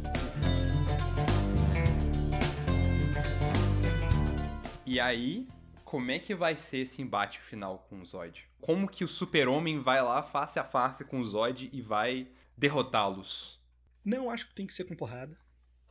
E 4.87 5.01
aí, 5.01 5.49
como 5.85 6.13
é 6.13 6.21
que 6.21 6.33
vai 6.33 6.57
ser 6.57 6.77
esse 6.77 7.03
embate 7.03 7.41
final 7.41 7.85
com 7.91 8.01
o 8.01 8.07
Zod? 8.07 8.49
Como 8.61 8.89
que 8.89 9.03
o 9.03 9.09
super-homem 9.09 9.81
vai 9.81 10.01
lá 10.01 10.23
face 10.23 10.57
a 10.57 10.63
face 10.63 11.05
com 11.05 11.19
o 11.19 11.25
Zod 11.25 11.69
e 11.73 11.83
vai 11.83 12.29
derrotá-los? 12.57 13.61
Não 14.05 14.31
acho 14.31 14.47
que 14.47 14.55
tem 14.55 14.69
que 14.69 14.75
ser 14.75 14.85
com 14.85 14.95
porrada. 14.95 15.37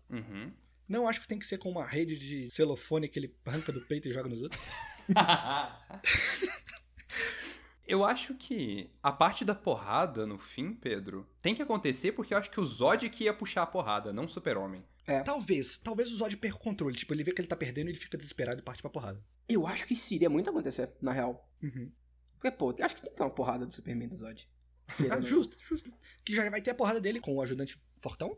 Uhum. 0.09 0.53
Não 0.87 1.09
acho 1.09 1.19
que 1.19 1.27
tem 1.27 1.37
que 1.37 1.45
ser 1.45 1.57
com 1.57 1.69
uma 1.69 1.85
rede 1.85 2.17
de 2.17 2.49
celofone 2.49 3.09
que 3.09 3.19
ele 3.19 3.35
arranca 3.45 3.73
do 3.73 3.81
peito 3.81 4.07
e 4.07 4.13
joga 4.13 4.29
nos 4.29 4.41
outros. 4.41 4.61
eu 7.87 8.03
acho 8.03 8.33
que 8.35 8.89
a 9.01 9.11
parte 9.11 9.45
da 9.45 9.55
porrada 9.55 10.25
no 10.25 10.37
fim, 10.37 10.73
Pedro, 10.73 11.27
tem 11.41 11.53
que 11.53 11.61
acontecer 11.61 12.11
porque 12.11 12.33
eu 12.33 12.37
acho 12.37 12.49
que 12.49 12.59
o 12.59 12.65
Zod 12.65 13.09
que 13.09 13.25
ia 13.25 13.33
puxar 13.33 13.63
a 13.63 13.67
porrada, 13.67 14.11
não 14.11 14.25
o 14.25 14.29
super-homem. 14.29 14.83
Talvez, 15.23 15.77
talvez 15.77 16.11
o 16.11 16.17
Zod 16.17 16.35
perca 16.37 16.57
o 16.57 16.59
controle. 16.59 16.95
Tipo, 16.95 17.13
ele 17.13 17.23
vê 17.23 17.31
que 17.31 17.39
ele 17.39 17.47
tá 17.47 17.55
perdendo 17.55 17.87
e 17.87 17.91
ele 17.91 17.99
fica 17.99 18.17
desesperado 18.17 18.59
e 18.59 18.63
parte 18.63 18.81
pra 18.81 18.89
porrada. 18.89 19.23
Eu 19.47 19.67
acho 19.67 19.85
que 19.85 19.93
isso 19.93 20.13
iria 20.13 20.29
muito 20.29 20.49
acontecer, 20.49 20.91
na 20.99 21.11
real. 21.11 21.47
Uhum. 21.61 21.91
Porque, 22.33 22.49
pô, 22.49 22.73
eu 22.75 22.85
acho 22.85 22.95
que 22.95 23.01
tem 23.01 23.11
que 23.11 23.17
ter 23.17 23.23
uma 23.23 23.29
porrada 23.29 23.65
do 23.65 23.71
Superman 23.71 24.07
do 24.07 24.15
Zod. 24.15 24.49
Justo, 25.23 25.57
justo. 25.59 25.91
Que 26.23 26.33
já 26.33 26.47
vai 26.49 26.61
ter 26.61 26.71
a 26.71 26.75
porrada 26.75 27.01
dele 27.01 27.19
com 27.19 27.35
o 27.35 27.41
ajudante 27.41 27.79
fortão. 28.01 28.37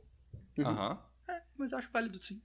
Uhum. 0.58 0.66
Aham. 0.66 1.04
É, 1.28 1.44
mas 1.58 1.72
eu 1.72 1.78
acho 1.78 1.92
válido 1.92 2.22
sim. 2.22 2.42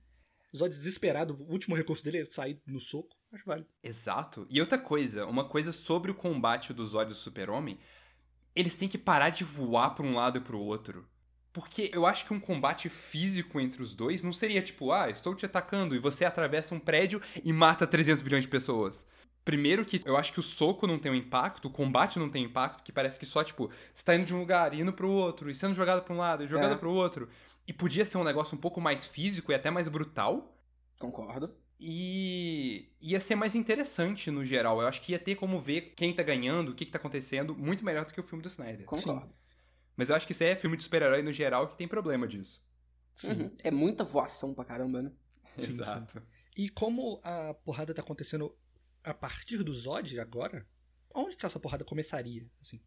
O 0.53 0.57
Zod 0.57 0.75
desesperado, 0.75 1.35
o 1.35 1.51
último 1.51 1.75
recurso 1.75 2.05
dele 2.05 2.19
é 2.19 2.25
sair 2.25 2.61
no 2.67 2.81
soco. 2.81 3.17
Acho 3.33 3.45
válido. 3.47 3.69
Exato. 3.83 4.47
E 4.51 4.61
outra 4.61 4.79
coisa, 4.79 5.27
uma 5.27 5.45
coisa 5.45 5.73
sobre 5.73 6.11
o 6.11 6.15
combate 6.15 6.73
do 6.73 6.85
Zod 6.85 7.05
e 7.07 7.09
do 7.09 7.15
super-homem, 7.15 7.79
eles 8.55 8.77
têm 8.77 8.89
que 8.89 8.99
parar 8.99 9.31
de 9.31 9.43
voar 9.45 9.91
pra 9.95 10.05
um 10.05 10.15
lado 10.15 10.39
e 10.39 10.41
pro 10.41 10.59
outro. 10.59 11.07
Porque 11.53 11.91
eu 11.93 12.07
acho 12.07 12.25
que 12.25 12.33
um 12.33 12.41
combate 12.41 12.89
físico 12.89 13.61
entre 13.61 13.83
os 13.83 13.95
dois 13.95 14.23
não 14.23 14.33
seria 14.33 14.63
tipo, 14.63 14.91
ah, 14.91 15.11
estou 15.11 15.35
te 15.35 15.45
atacando 15.45 15.95
e 15.95 15.99
você 15.99 16.25
atravessa 16.25 16.75
um 16.75 16.79
prédio 16.81 17.21
e 17.43 17.53
mata 17.53 17.87
300 17.87 18.23
bilhões 18.23 18.45
de 18.45 18.49
pessoas. 18.49 19.07
Primeiro 19.45 19.85
que 19.85 20.01
eu 20.05 20.17
acho 20.17 20.33
que 20.33 20.41
o 20.41 20.43
soco 20.43 20.87
não 20.87 20.99
tem 20.99 21.11
um 21.11 21.17
impacto, 21.17 21.67
o 21.67 21.71
combate 21.71 22.19
não 22.19 22.31
tem 22.31 22.45
impacto, 22.45 22.83
que 22.83 22.93
parece 22.93 23.19
que 23.19 23.27
só, 23.27 23.43
tipo, 23.43 23.71
você 23.95 24.05
tá 24.05 24.15
indo 24.15 24.25
de 24.25 24.35
um 24.35 24.39
lugar 24.39 24.73
e 24.73 24.81
indo 24.81 24.93
pro 24.93 25.11
outro, 25.11 25.51
e 25.51 25.55
sendo 25.55 25.75
jogado 25.75 26.03
pra 26.03 26.15
um 26.15 26.19
lado 26.19 26.45
e 26.45 26.47
jogado 26.49 26.75
É. 26.75 26.77
pro 26.77 26.93
outro. 26.93 27.29
E 27.67 27.73
podia 27.73 28.07
ser 28.07 28.19
um 28.19 28.25
negócio 28.25 28.57
um 28.57 28.61
pouco 28.61 28.81
mais 28.81 29.05
físico 29.05 29.51
e 29.51 29.55
até 29.55 29.71
mais 29.71 29.89
brutal. 29.89 30.57
Concordo. 30.99 31.53
E 31.85 32.93
ia 33.01 33.21
ser 33.21 33.35
mais 33.35 33.57
interessante 33.57 34.31
no 34.31 34.45
geral. 34.45 34.81
Eu 34.81 34.87
acho 34.87 35.03
que 35.03 35.11
ia 35.11 35.19
ter 35.19 35.35
como 35.35 35.61
ver 35.61 35.95
quem 35.97 36.15
tá 36.15 36.23
ganhando, 36.23 36.71
o 36.71 36.75
que, 36.77 36.87
que 36.87 36.93
tá 36.93 36.99
acontecendo, 36.99 37.57
muito 37.57 37.85
melhor 37.85 38.05
do 38.07 38.15
que 38.15 38.21
o 38.21 38.23
filme 38.23 38.41
do 38.41 38.49
Snyder. 38.49 38.87
Concordo. 38.87 39.35
Mas 39.97 40.09
eu 40.09 40.15
acho 40.15 40.25
que 40.25 40.33
isso 40.33 40.45
aí 40.45 40.51
é 40.51 40.57
filme 40.57 40.77
de 40.77 40.85
super-herói 40.85 41.23
no 41.23 41.33
geral 41.33 41.67
que 41.67 41.77
tem 41.77 41.89
problema 41.89 42.29
disso. 42.29 42.65
Uhum. 43.25 43.51
É 43.59 43.73
muita 43.73 44.05
voação 44.05 44.55
pra 44.55 44.65
caramba, 44.65 45.03
né? 45.03 45.13
Sim, 45.57 45.73
Exato. 45.75 46.23
E 46.57 46.69
como 46.69 47.21
a 47.25 47.53
porrada 47.53 47.93
tá 47.93 48.01
acontecendo 48.01 48.57
a 49.03 49.13
partir 49.13 49.59
do 49.65 49.73
Zod 49.73 50.21
agora, 50.21 50.65
onde 51.13 51.35
que 51.35 51.45
essa 51.45 51.59
porrada 51.59 51.85
começaria? 51.85 52.49
Assim? 52.61 52.81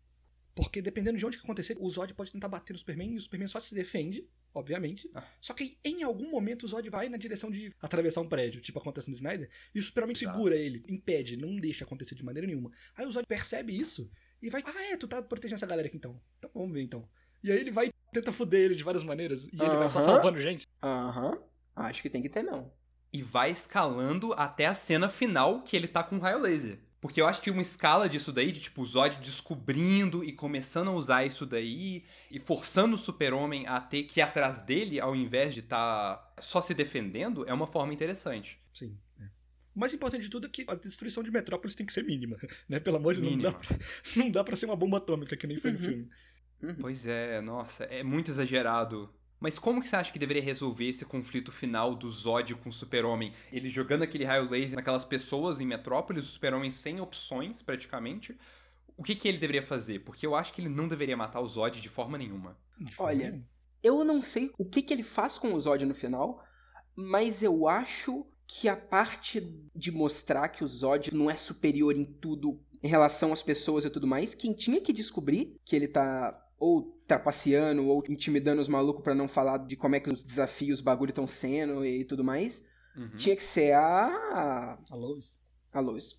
Porque 0.55 0.81
dependendo 0.81 1.17
de 1.17 1.25
onde 1.25 1.37
que 1.37 1.43
acontecer, 1.43 1.75
o 1.81 1.89
Zod 1.89 2.13
pode 2.13 2.31
tentar 2.31 2.47
bater 2.47 2.71
no 2.71 2.79
Superman 2.79 3.11
e 3.11 3.17
o 3.17 3.21
Superman 3.21 3.49
só 3.49 3.59
se 3.59 3.75
defende, 3.75 4.25
obviamente. 4.55 5.09
Ah. 5.13 5.23
Só 5.39 5.53
que 5.53 5.77
em 5.83 6.03
algum 6.03 6.29
momento 6.29 6.63
o 6.63 6.67
Zod 6.67 6.89
vai 6.89 7.09
na 7.09 7.17
direção 7.17 7.51
de 7.51 7.71
atravessar 7.81 8.21
um 8.21 8.27
prédio, 8.27 8.61
tipo 8.61 8.79
acontece 8.79 9.09
no 9.09 9.15
Snyder, 9.15 9.49
e 9.73 9.79
o 9.79 9.81
Superman 9.81 10.13
Exato. 10.13 10.33
segura 10.33 10.55
ele, 10.55 10.83
impede, 10.87 11.37
não 11.37 11.55
deixa 11.57 11.83
acontecer 11.83 12.15
de 12.15 12.23
maneira 12.23 12.47
nenhuma. 12.47 12.71
Aí 12.95 13.05
o 13.05 13.11
Zod 13.11 13.25
percebe 13.27 13.77
isso 13.77 14.09
e 14.41 14.49
vai, 14.49 14.63
ah 14.65 14.83
é, 14.91 14.97
tu 14.97 15.07
tá 15.07 15.21
protegendo 15.21 15.55
essa 15.55 15.67
galera 15.67 15.87
aqui 15.87 15.97
então. 15.97 16.19
Então 16.39 16.49
vamos 16.53 16.73
ver 16.73 16.81
então. 16.81 17.07
E 17.43 17.51
aí 17.51 17.59
ele 17.59 17.71
vai 17.71 17.87
e 17.87 17.93
tenta 18.11 18.31
foder 18.31 18.65
ele 18.65 18.75
de 18.75 18.83
várias 18.83 19.03
maneiras, 19.03 19.45
e 19.45 19.61
ele 19.61 19.75
vai 19.75 19.89
só 19.89 19.99
salvando 19.99 20.39
gente. 20.39 20.65
Aham. 20.81 21.37
Acho 21.75 22.01
que 22.01 22.09
tem 22.09 22.21
que 22.21 22.29
ter, 22.29 22.41
não. 22.41 22.71
E 23.11 23.21
vai 23.21 23.51
escalando 23.51 24.33
até 24.33 24.65
a 24.65 24.75
cena 24.75 25.09
final 25.09 25.61
que 25.61 25.75
ele 25.75 25.87
tá 25.87 26.03
com 26.03 26.17
o 26.17 26.19
raio 26.19 26.39
laser. 26.39 26.79
Porque 27.01 27.21
eu 27.21 27.27
acho 27.27 27.41
que 27.41 27.51
uma 27.51 27.61
escala 27.61 28.09
disso 28.09 28.31
daí, 28.31 28.51
de 28.51 28.59
tipo 28.61 28.81
o 28.81 28.85
Zod 28.85 29.17
descobrindo 29.17 30.23
e 30.23 30.31
começando 30.31 30.87
a 30.87 30.93
usar 30.93 31.25
isso 31.25 31.45
daí, 31.45 32.03
e 32.31 32.39
forçando 32.39 32.95
o 32.95 32.97
super-homem 32.99 33.67
a 33.67 33.79
ter 33.79 34.03
que 34.03 34.19
ir 34.19 34.23
atrás 34.23 34.61
dele, 34.61 34.99
ao 34.99 35.15
invés 35.15 35.53
de 35.53 35.59
estar 35.59 36.33
só 36.39 36.61
se 36.61 36.73
defendendo, 36.73 37.47
é 37.47 37.53
uma 37.53 37.67
forma 37.67 37.93
interessante. 37.93 38.59
Sim. 38.73 38.97
é. 39.19 39.25
O 39.75 39.79
mais 39.79 39.93
importante 39.93 40.23
de 40.23 40.29
tudo 40.29 40.47
é 40.47 40.49
que 40.49 40.65
a 40.67 40.73
destruição 40.73 41.21
de 41.21 41.29
Metrópolis 41.29 41.75
tem 41.75 41.85
que 41.85 41.93
ser 41.93 42.03
mínima, 42.03 42.37
né? 42.67 42.79
Pelo 42.79 42.97
amor 42.97 43.13
de 43.13 43.21
Deus, 43.21 43.33
não 43.33 43.39
dá, 43.39 43.49
Mínima. 43.51 43.67
pra, 43.67 43.77
não 44.15 44.31
dá 44.31 44.43
pra 44.43 44.55
ser 44.55 44.65
uma 44.65 44.75
bomba 44.75 44.97
atômica 44.97 45.35
que 45.37 45.45
nem 45.45 45.57
foi 45.57 45.71
no 45.73 45.77
Uhum. 45.79 45.83
filme. 45.83 46.09
Pois 46.81 47.05
é, 47.05 47.39
nossa, 47.41 47.83
é 47.83 48.01
muito 48.01 48.31
exagerado. 48.31 49.13
Mas 49.39 49.59
como 49.59 49.81
que 49.81 49.87
você 49.87 49.95
acha 49.95 50.11
que 50.11 50.19
deveria 50.19 50.41
resolver 50.41 50.87
esse 50.87 51.05
conflito 51.05 51.51
final 51.51 51.95
do 51.95 52.09
Zod 52.09 52.55
com 52.55 52.69
o 52.69 52.73
Super-Homem? 52.73 53.33
Ele 53.51 53.69
jogando 53.69 54.03
aquele 54.03 54.23
raio 54.23 54.49
laser 54.49 54.75
naquelas 54.75 55.05
pessoas 55.05 55.59
em 55.59 55.65
Metrópolis, 55.65 56.25
o 56.25 56.31
Super-Homem 56.31 56.71
sem 56.71 57.01
opções, 57.01 57.61
praticamente. 57.61 58.37
O 58.97 59.03
que, 59.03 59.15
que 59.15 59.27
ele 59.27 59.37
deveria 59.37 59.61
fazer? 59.61 59.99
Porque 59.99 60.25
eu 60.25 60.35
acho 60.35 60.53
que 60.53 60.61
ele 60.61 60.69
não 60.69 60.87
deveria 60.87 61.17
matar 61.17 61.41
o 61.41 61.47
Zod 61.47 61.81
de 61.81 61.89
forma 61.89 62.17
nenhuma. 62.17 62.57
Olha. 62.97 63.41
Eu 63.83 64.03
não 64.03 64.21
sei 64.21 64.51
o 64.57 64.65
que, 64.65 64.81
que 64.81 64.93
ele 64.93 65.03
faz 65.03 65.37
com 65.37 65.53
o 65.53 65.59
Zod 65.59 65.85
no 65.85 65.93
final, 65.93 66.43
mas 66.95 67.43
eu 67.43 67.67
acho 67.67 68.25
que 68.47 68.67
a 68.69 68.75
parte 68.75 69.41
de 69.75 69.91
mostrar 69.91 70.49
que 70.49 70.63
o 70.63 70.67
Zod 70.67 71.13
não 71.13 71.29
é 71.29 71.35
superior 71.35 71.95
em 71.95 72.05
tudo 72.05 72.59
em 72.81 72.87
relação 72.87 73.33
às 73.33 73.41
pessoas 73.41 73.83
e 73.83 73.89
tudo 73.89 74.05
mais, 74.05 74.35
quem 74.35 74.53
tinha 74.53 74.79
que 74.79 74.93
descobrir 74.93 75.59
que 75.65 75.75
ele 75.75 75.87
tá 75.87 76.39
ou 76.59 76.94
trapaceando 77.07 77.85
ou 77.87 78.03
intimidando 78.09 78.61
os 78.61 78.67
malucos 78.67 79.03
pra 79.03 79.13
não 79.15 79.27
falar 79.27 79.57
de 79.59 79.75
como 79.75 79.95
é 79.95 79.99
que 79.99 80.09
os 80.13 80.23
desafios, 80.23 80.79
os 80.79 80.83
bagulho 80.83 81.09
estão 81.09 81.27
sendo 81.27 81.85
e 81.85 82.03
tudo 82.05 82.23
mais, 82.23 82.63
Uhum. 82.95 83.09
tinha 83.17 83.35
que 83.35 83.43
ser 83.43 83.73
a 83.73 84.77
A 84.89 84.95
Lois. 84.95 85.39
a 85.73 85.79
Lois. 85.79 86.17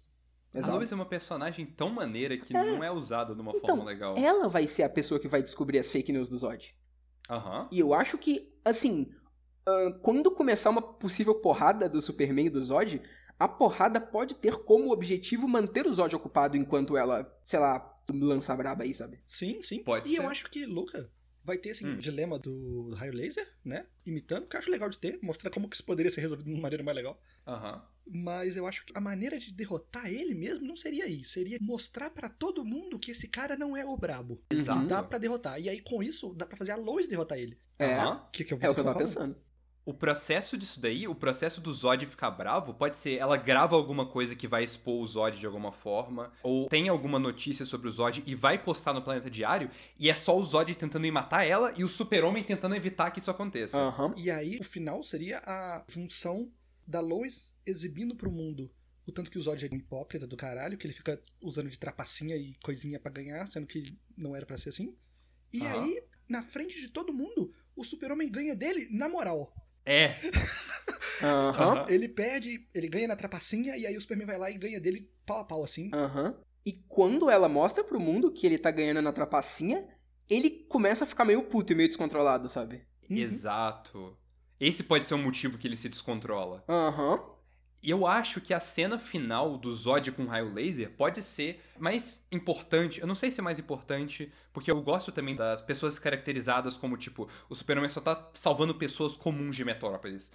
A 0.55 0.59
Exato. 0.59 0.77
Lois 0.77 0.93
é 0.93 0.95
uma 0.95 1.07
personagem 1.07 1.67
tão 1.67 1.91
maneira 1.91 2.37
que 2.37 2.57
É. 2.57 2.65
não 2.65 2.83
é 2.85 2.91
usada 2.91 3.35
de 3.35 3.41
uma 3.41 3.53
Então, 3.53 3.69
forma 3.77 3.85
legal. 3.85 4.17
Ela 4.17 4.49
vai 4.49 4.67
ser 4.67 4.83
a 4.85 4.89
pessoa 4.89 5.19
que 5.21 5.29
vai 5.29 5.43
descobrir 5.43 5.79
as 5.79 5.91
fake 5.91 6.13
news 6.13 6.29
do 6.29 6.39
Zod. 6.39 6.75
Aham. 7.29 7.69
E 7.73 7.79
eu 7.81 7.93
acho 7.93 8.17
que, 8.17 8.53
assim, 8.65 9.11
ahn, 9.67 9.93
quando 10.03 10.31
começar 10.31 10.71
uma 10.71 10.81
possível 10.83 11.35
porrada 11.35 11.89
do 11.89 12.01
Superman 12.01 12.47
e 12.47 12.51
do 12.51 12.63
Zod, 12.65 13.03
a 13.39 13.49
porrada 13.49 14.01
pode 14.01 14.35
ter 14.37 14.57
como 14.65 14.93
objetivo 14.93 15.49
manter 15.49 15.87
o 15.87 15.93
Zod 15.93 16.15
ocupado 16.15 16.57
enquanto 16.57 16.97
ela, 16.97 17.31
sei 17.45 17.59
lá, 17.59 17.93
lança 18.12 18.53
a 18.53 18.57
braba 18.57 18.85
aí, 18.85 18.95
sabe? 18.95 19.19
Sim, 19.27 19.61
sim. 19.62 19.83
Pode 19.83 20.09
e 20.09 20.12
ser. 20.16 20.19
eu 20.20 20.28
acho 20.28 20.49
que, 20.51 20.65
Luca, 20.66 21.11
vai 21.45 21.59
ter 21.59 21.70
assim, 21.70 21.87
Hum. 21.87 21.95
o 21.95 21.99
dilema 21.99 22.39
do 22.39 22.93
raio 22.95 23.12
laser, 23.12 23.47
né? 23.65 23.87
Imitando, 24.05 24.47
que 24.47 24.57
eu 24.57 24.59
acho 24.61 24.70
legal 24.70 24.89
de 24.89 24.99
ter, 24.99 25.19
mostrar 25.23 25.51
como 25.51 25.69
que 25.69 25.77
isso 25.77 25.85
poderia 25.85 26.11
ser 26.11 26.20
resolvido 26.20 26.47
de 26.47 26.53
uma 26.53 26.62
maneira 26.62 26.83
mais 26.85 26.97
legal. 26.97 27.20
Aham. 27.47 27.85
Mas 28.09 28.57
eu 28.57 28.66
acho 28.69 28.85
que 28.87 28.93
a 28.97 29.01
maneira 29.01 29.37
de 29.37 29.53
derrotar 29.53 30.07
ele 30.07 30.33
mesmo 30.33 30.65
não 30.65 30.77
seria 30.77 31.05
aí. 31.07 31.24
Seria 31.24 31.59
mostrar 31.61 32.09
pra 32.11 32.28
todo 32.28 32.65
mundo 32.65 33.01
que 33.01 33.11
esse 33.11 33.27
cara 33.27 33.57
não 33.57 33.77
é 33.77 33.85
o 33.85 33.97
brabo. 33.97 34.41
Exato. 34.49 34.81
Que 34.83 34.87
dá 34.87 35.03
pra 35.03 35.19
derrotar. 35.19 35.61
E 35.61 35.69
aí, 35.69 35.81
com 35.81 36.01
isso, 36.03 36.33
dá 36.33 36.47
pra 36.47 36.57
fazer 36.57 36.70
a 36.70 36.77
Lois 36.77 37.09
derrotar 37.09 37.37
ele. 37.37 37.59
É, 37.78 37.97
Aham. 37.97 38.28
Que, 38.33 38.45
que 38.45 38.55
eu 38.55 38.59
é 38.61 38.70
o 38.70 38.74
que 38.74 38.81
eu 38.81 38.85
tava 38.85 38.93
falando. 38.95 39.09
pensando. 39.09 39.45
O 39.87 39.95
processo 39.95 40.59
disso 40.59 40.81
daí, 40.81 41.07
o 41.07 41.15
processo 41.15 41.61
do 41.61 41.73
Zod 41.73 42.05
ficar 42.07 42.33
bravo, 42.33 42.75
pode 42.75 42.97
ser 42.97 43.19
ela 43.19 43.37
grava 43.37 43.77
alguma 43.77 44.05
coisa 44.05 44.35
que 44.35 44.49
vai 44.49 44.65
expor 44.65 45.01
o 45.01 45.07
Zod 45.07 45.39
de 45.39 45.47
alguma 45.47 45.71
forma, 45.71 46.33
ou 46.43 46.69
tem 46.69 46.89
alguma 46.89 47.21
notícia 47.21 47.65
sobre 47.65 47.87
o 47.87 47.91
Zod 47.93 48.21
e 48.27 48.35
vai 48.35 48.59
postar 48.59 48.93
no 48.93 49.01
Planeta 49.01 49.31
Diário, 49.31 49.71
e 49.97 50.11
é 50.11 50.15
só 50.17 50.37
o 50.37 50.43
Zod 50.43 50.75
tentando 50.75 51.07
ir 51.07 51.13
matar 51.13 51.47
ela 51.47 51.73
e 51.77 51.85
o 51.85 51.89
Super-Homem 51.89 52.43
tentando 52.43 52.75
evitar 52.75 53.13
que 53.13 53.21
isso 53.21 53.31
aconteça. 53.31 53.79
Aham. 53.79 54.13
E 54.17 54.29
aí, 54.29 54.59
o 54.61 54.65
final 54.65 55.05
seria 55.05 55.39
a 55.47 55.85
junção 55.89 56.51
da 56.85 56.99
Lois 56.99 57.55
exibindo 57.65 58.17
pro 58.17 58.31
mundo 58.31 58.69
o 59.07 59.13
tanto 59.13 59.31
que 59.31 59.39
o 59.39 59.41
Zod 59.41 59.65
é 59.65 59.71
um 59.73 59.77
hipócrita 59.77 60.27
do 60.27 60.37
caralho, 60.37 60.77
que 60.77 60.85
ele 60.85 60.93
fica 60.93 61.23
usando 61.41 61.71
de 61.71 61.79
trapacinha 61.79 62.37
e 62.37 62.55
coisinha 62.61 62.99
pra 62.99 63.13
ganhar, 63.13 63.47
sendo 63.47 63.67
que 63.67 63.97
não 64.17 64.35
era 64.35 64.45
pra 64.45 64.57
ser 64.57 64.71
assim. 64.71 64.97
E 65.53 65.61
Aham. 65.61 65.71
aí, 65.71 66.03
na 66.29 66.43
frente 66.43 66.81
de 66.81 66.89
todo 66.89 67.15
mundo, 67.15 67.55
o 67.77 67.85
Super-Homem 67.85 68.29
ganha 68.29 68.57
dele 68.57 68.89
na 68.91 69.09
moral. 69.09 69.55
É, 69.87 70.17
Aham. 71.23 71.51
Aham. 71.51 71.87
Ele 71.89 72.09
perde, 72.09 72.67
ele 72.75 72.89
ganha 72.89 73.09
na 73.09 73.17
trapacinha, 73.17 73.77
e 73.77 73.87
aí 73.87 73.97
o 73.97 74.01
Superman 74.01 74.27
vai 74.27 74.39
lá 74.39 74.51
e 74.51 74.59
ganha 74.59 74.81
dele 74.81 75.11
pau 75.25 75.41
a 75.41 75.45
pau, 75.45 75.65
assim. 75.65 75.91
Aham. 75.95 76.35
E 76.65 76.73
quando 76.89 77.31
ela 77.31 77.49
mostra 77.49 77.85
pro 77.85 78.01
mundo 78.01 78.33
que 78.33 78.47
ele 78.47 78.59
tá 78.59 78.71
ganhando 78.71 79.01
na 79.01 79.13
trapacinha, 79.13 79.87
ele 80.29 80.51
começa 80.69 81.05
a 81.05 81.07
ficar 81.07 81.25
meio 81.25 81.45
puto 81.45 81.73
e 81.73 81.77
meio 81.77 81.89
descontrolado, 81.89 82.49
sabe? 82.49 82.83
Uhum. 83.09 83.17
exato. 83.17 84.19
Esse 84.59 84.83
pode 84.83 85.07
ser 85.07 85.15
um 85.15 85.23
motivo 85.23 85.59
que 85.59 85.69
ele 85.69 85.77
se 85.77 85.89
descontrola. 85.89 86.65
Aham. 86.69 87.21
Eu 87.89 88.05
acho 88.05 88.41
que 88.41 88.53
a 88.53 88.59
cena 88.61 88.99
final 88.99 89.57
do 89.57 89.73
Zod 89.73 90.11
com 90.11 90.27
raio 90.27 90.53
laser 90.53 90.91
pode 90.91 91.23
ser 91.23 91.63
mais 91.79 92.21
importante. 92.33 93.01
Eu 93.01 93.07
não 93.07 93.15
sei 93.15 93.31
se 93.31 93.39
é 93.39 93.43
mais 93.45 93.61
importante, 93.61 94.33
porque 94.53 94.73
eu 94.73 94.83
gosto 94.83 95.13
também 95.13 95.37
das 95.37 95.63
pessoas 95.63 95.97
caracterizadas 95.97 96.77
como, 96.77 96.97
tipo, 96.97 97.29
o 97.49 97.55
Super-Homem 97.55 97.89
só 97.89 98.01
tá 98.01 98.29
salvando 98.35 98.75
pessoas 98.75 99.17
comuns 99.17 99.55
de 99.55 99.65
Metrópolis. 99.65 100.33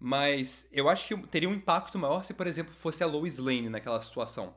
Mas 0.00 0.66
eu 0.72 0.88
acho 0.88 1.06
que 1.06 1.26
teria 1.26 1.48
um 1.48 1.52
impacto 1.52 1.98
maior 1.98 2.24
se, 2.24 2.32
por 2.32 2.46
exemplo, 2.46 2.72
fosse 2.72 3.04
a 3.04 3.06
Lois 3.06 3.36
Lane 3.36 3.68
naquela 3.68 4.00
situação. 4.00 4.54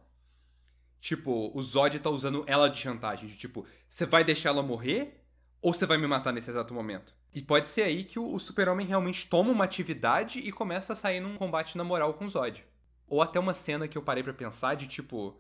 Tipo, 1.02 1.52
o 1.54 1.62
Zod 1.62 2.00
tá 2.00 2.10
usando 2.10 2.46
ela 2.48 2.70
de 2.70 2.78
chantagem. 2.78 3.28
De, 3.28 3.36
tipo, 3.36 3.66
você 3.90 4.06
vai 4.06 4.24
deixar 4.24 4.50
ela 4.50 4.64
morrer 4.64 5.22
ou 5.62 5.74
você 5.74 5.86
vai 5.86 5.98
me 5.98 6.08
matar 6.08 6.32
nesse 6.32 6.50
exato 6.50 6.74
momento? 6.74 7.14
E 7.38 7.42
pode 7.44 7.68
ser 7.68 7.84
aí 7.84 8.04
que 8.04 8.18
o, 8.18 8.34
o 8.34 8.40
Super-Homem 8.40 8.88
realmente 8.88 9.30
toma 9.30 9.52
uma 9.52 9.64
atividade 9.64 10.40
e 10.40 10.52
começa 10.52 10.94
a 10.94 10.96
sair 10.96 11.20
num 11.20 11.38
combate 11.38 11.78
na 11.78 11.84
moral 11.84 12.16
com 12.16 12.26
o 12.26 12.30
Zod. 12.30 12.66
Ou 13.08 13.22
até 13.22 13.40
uma 13.40 13.54
cena 13.54 13.88
que 13.88 13.96
eu 13.96 14.02
parei 14.02 14.24
pra 14.24 14.34
pensar 14.34 14.74
de 14.74 14.88
tipo, 14.88 15.40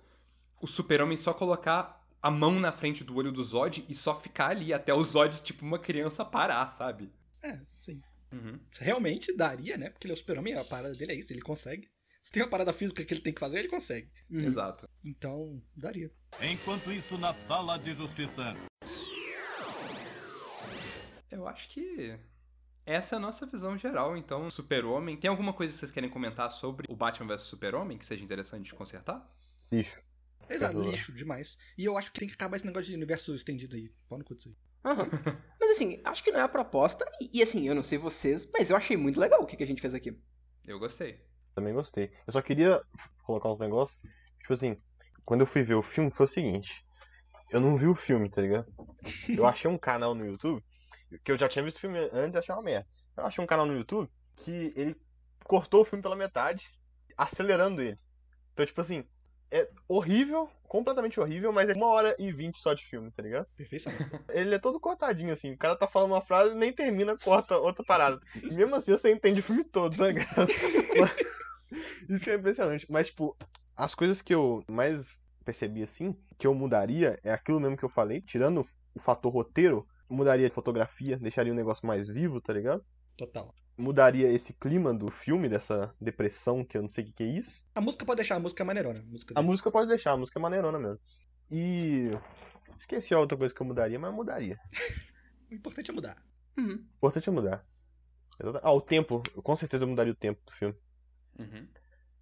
o 0.61 0.67
Super-Homem 0.67 1.17
só 1.17 1.33
colocar 1.33 2.07
a 2.21 2.29
mão 2.29 2.59
na 2.59 2.71
frente 2.71 3.03
do 3.03 3.15
olho 3.15 3.31
do 3.31 3.43
Zod 3.43 3.83
e 3.89 3.95
só 3.95 4.15
ficar 4.15 4.49
ali 4.49 4.71
até 4.71 4.93
o 4.93 5.03
Zod, 5.03 5.41
tipo, 5.41 5.65
uma 5.65 5.79
criança 5.79 6.23
parar, 6.23 6.69
sabe? 6.69 7.11
É, 7.41 7.59
sim. 7.81 7.99
Uhum. 8.31 8.59
Realmente 8.79 9.35
daria, 9.35 9.75
né? 9.75 9.89
Porque 9.89 10.05
ele 10.05 10.11
é 10.11 10.17
o 10.17 10.17
Super-Homem, 10.17 10.53
a 10.53 10.63
parada 10.63 10.93
dele 10.93 11.13
é 11.13 11.15
isso, 11.15 11.33
ele 11.33 11.41
consegue. 11.41 11.89
Se 12.21 12.31
tem 12.31 12.43
uma 12.43 12.49
parada 12.49 12.73
física 12.73 13.03
que 13.03 13.11
ele 13.11 13.21
tem 13.21 13.33
que 13.33 13.39
fazer, 13.39 13.57
ele 13.57 13.69
consegue. 13.69 14.11
Uhum. 14.29 14.45
Exato. 14.45 14.87
Então, 15.03 15.59
daria. 15.75 16.11
Enquanto 16.41 16.91
isso, 16.91 17.17
na 17.17 17.33
sala 17.33 17.75
de 17.79 17.95
justiça. 17.95 18.55
Eu 21.31 21.47
acho 21.47 21.69
que 21.69 22.17
essa 22.87 23.15
é 23.15 23.17
a 23.17 23.19
nossa 23.19 23.45
visão 23.45 23.77
geral, 23.77 24.15
então, 24.15 24.49
Super-Homem. 24.49 25.17
Tem 25.17 25.29
alguma 25.29 25.51
coisa 25.51 25.73
que 25.73 25.79
vocês 25.79 25.91
querem 25.91 26.09
comentar 26.09 26.49
sobre 26.53 26.87
o 26.89 26.95
Batman 26.95 27.27
vs 27.35 27.43
Super-Homem 27.43 27.97
que 27.97 28.05
seja 28.05 28.23
interessante 28.23 28.63
de 28.63 28.73
consertar? 28.73 29.29
Lixo. 29.69 30.01
Exato, 30.49 30.81
lixo 30.81 31.11
demais. 31.11 31.57
E 31.77 31.83
eu 31.83 31.97
acho 31.97 32.13
que 32.13 32.19
tem 32.19 32.29
que 32.29 32.35
acabar 32.35 32.55
esse 32.55 32.65
negócio 32.65 32.89
de 32.89 32.95
universo 32.95 33.35
estendido 33.35 33.75
aí. 33.75 33.91
Pau 34.07 34.17
no 34.17 34.23
cu 34.23 34.33
disso 34.33 34.47
aí. 34.47 34.55
Aham. 34.89 35.05
Mas 35.59 35.71
assim, 35.71 35.99
acho 36.05 36.23
que 36.23 36.31
não 36.31 36.39
é 36.39 36.43
a 36.43 36.47
proposta. 36.47 37.05
E, 37.19 37.39
e, 37.39 37.43
assim, 37.43 37.67
eu 37.67 37.75
não 37.75 37.83
sei 37.83 37.97
vocês, 37.97 38.49
mas 38.57 38.69
eu 38.69 38.77
achei 38.77 38.95
muito 38.95 39.19
legal 39.19 39.41
o 39.41 39.45
que, 39.45 39.57
que 39.57 39.63
a 39.63 39.67
gente 39.67 39.81
fez 39.81 39.93
aqui. 39.93 40.17
Eu 40.65 40.79
gostei. 40.79 41.19
Também 41.53 41.73
gostei. 41.73 42.09
Eu 42.25 42.31
só 42.31 42.41
queria 42.41 42.81
colocar 43.23 43.51
uns 43.51 43.59
negócios. 43.59 44.01
Tipo 44.39 44.53
assim, 44.53 44.81
quando 45.25 45.41
eu 45.41 45.45
fui 45.45 45.61
ver 45.61 45.75
o 45.75 45.83
filme, 45.83 46.09
foi 46.09 46.25
o 46.25 46.29
seguinte. 46.29 46.85
Eu 47.51 47.59
não 47.59 47.75
vi 47.75 47.87
o 47.87 47.95
filme, 47.95 48.29
tá 48.29 48.41
ligado? 48.41 48.71
Eu 49.27 49.45
achei 49.45 49.69
um 49.69 49.77
canal 49.77 50.15
no 50.15 50.25
YouTube 50.25 50.63
que 51.23 51.31
eu 51.31 51.37
já 51.37 51.47
tinha 51.47 51.63
visto 51.63 51.77
o 51.77 51.81
filme 51.81 51.97
antes 52.11 52.35
e 52.35 52.37
achei 52.37 52.53
uma 52.53 52.61
merda. 52.61 52.87
Eu 53.15 53.25
achei 53.25 53.43
um 53.43 53.47
canal 53.47 53.65
no 53.65 53.75
YouTube 53.75 54.09
que 54.35 54.73
ele 54.75 54.95
cortou 55.43 55.81
o 55.81 55.85
filme 55.85 56.01
pela 56.01 56.15
metade, 56.15 56.71
acelerando 57.17 57.81
ele. 57.81 57.97
Então, 58.53 58.65
tipo 58.65 58.81
assim, 58.81 59.05
é 59.49 59.69
horrível, 59.87 60.49
completamente 60.63 61.19
horrível, 61.19 61.51
mas 61.53 61.69
é 61.69 61.73
uma 61.73 61.87
hora 61.87 62.15
e 62.19 62.31
vinte 62.31 62.59
só 62.59 62.73
de 62.73 62.83
filme, 62.83 63.09
tá 63.11 63.23
ligado? 63.23 63.47
Perfeição. 63.55 63.91
Ele 64.29 64.55
é 64.55 64.59
todo 64.59 64.79
cortadinho, 64.79 65.31
assim. 65.31 65.53
O 65.53 65.57
cara 65.57 65.75
tá 65.75 65.87
falando 65.87 66.11
uma 66.11 66.21
frase 66.21 66.53
nem 66.53 66.73
termina, 66.73 67.17
corta 67.17 67.57
outra 67.57 67.83
parada. 67.83 68.19
E 68.35 68.53
mesmo 68.53 68.75
assim 68.75 68.91
você 68.91 69.11
entende 69.11 69.39
o 69.39 69.43
filme 69.43 69.63
todo, 69.63 69.97
tá 69.97 70.07
ligado? 70.07 70.47
Isso 72.09 72.29
é 72.29 72.35
impressionante. 72.35 72.85
Mas, 72.89 73.07
tipo, 73.07 73.37
as 73.75 73.95
coisas 73.95 74.21
que 74.21 74.33
eu 74.33 74.63
mais 74.67 75.15
percebi, 75.45 75.81
assim, 75.81 76.15
que 76.37 76.45
eu 76.45 76.53
mudaria 76.53 77.17
é 77.23 77.31
aquilo 77.31 77.59
mesmo 77.59 77.77
que 77.77 77.85
eu 77.85 77.89
falei, 77.89 78.19
tirando 78.21 78.67
o 78.93 78.99
fator 78.99 79.31
roteiro, 79.31 79.87
mudaria 80.09 80.47
a 80.47 80.51
fotografia, 80.51 81.17
deixaria 81.17 81.51
o 81.51 81.55
negócio 81.55 81.85
mais 81.85 82.07
vivo, 82.07 82.41
tá 82.41 82.53
ligado? 82.53 82.83
Total. 83.15 83.53
Mudaria 83.77 84.29
esse 84.31 84.53
clima 84.53 84.93
do 84.93 85.11
filme, 85.11 85.47
dessa 85.47 85.93
depressão, 86.01 86.63
que 86.63 86.77
eu 86.77 86.81
não 86.81 86.89
sei 86.89 87.03
o 87.03 87.07
que, 87.07 87.13
que 87.13 87.23
é 87.23 87.27
isso. 87.27 87.63
A 87.75 87.81
música 87.81 88.05
pode 88.05 88.17
deixar, 88.17 88.35
a 88.35 88.39
música 88.39 88.63
é 88.63 88.65
maneirona. 88.65 88.99
A 88.99 89.03
música 89.03 89.33
A 89.37 89.41
música 89.41 89.71
pode 89.71 89.89
deixar, 89.89 90.11
a 90.13 90.17
música 90.17 90.39
é 90.39 90.41
maneirona 90.41 90.79
mesmo. 90.79 90.99
E. 91.51 92.11
Esqueci 92.79 93.13
a 93.13 93.19
outra 93.19 93.37
coisa 93.37 93.53
que 93.53 93.61
eu 93.61 93.65
mudaria, 93.65 93.97
mas 93.99 94.09
eu 94.09 94.15
mudaria. 94.15 94.59
O 95.49 95.55
importante 95.55 95.89
é 95.89 95.93
mudar. 95.93 96.21
Uhum. 96.57 96.73
O 96.73 96.95
importante 96.97 97.29
é 97.29 97.31
mudar. 97.31 97.65
Ah, 98.61 98.73
o 98.73 98.81
tempo. 98.81 99.23
Eu 99.33 99.41
com 99.41 99.55
certeza 99.55 99.85
mudaria 99.85 100.11
o 100.11 100.15
tempo 100.15 100.41
do 100.45 100.51
filme. 100.51 100.75
Uhum. 101.39 101.67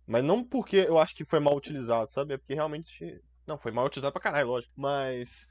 Mas 0.06 0.24
não 0.24 0.44
porque 0.44 0.78
eu 0.78 1.00
acho 1.00 1.16
que 1.16 1.26
foi 1.26 1.40
mal 1.40 1.56
utilizado, 1.56 2.12
sabe? 2.14 2.36
É 2.36 2.38
porque 2.38 2.54
realmente. 2.54 3.20
Não, 3.48 3.58
foi 3.58 3.72
mal 3.72 3.86
utilizado 3.86 4.14
pra 4.14 4.22
caralho, 4.22 4.50
lógico. 4.50 4.74
Mas. 4.78 5.48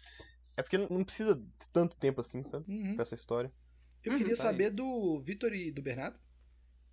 É 0.57 0.63
porque 0.63 0.79
não 0.79 1.05
precisa 1.05 1.35
de 1.35 1.69
tanto 1.73 1.97
tempo 1.97 2.21
assim, 2.21 2.43
sabe? 2.45 2.65
Uhum. 2.71 2.95
Pra 2.95 3.03
essa 3.03 3.15
história. 3.15 3.53
Eu 4.05 4.13
Uhum, 4.13 4.19
queria 4.19 4.37
tá 4.37 4.43
aí. 4.43 4.49
saber 4.49 4.71
do 4.71 5.21
Vitor 5.21 5.53
e 5.55 5.71
do 5.73 5.83
Bernardo. 5.83 6.19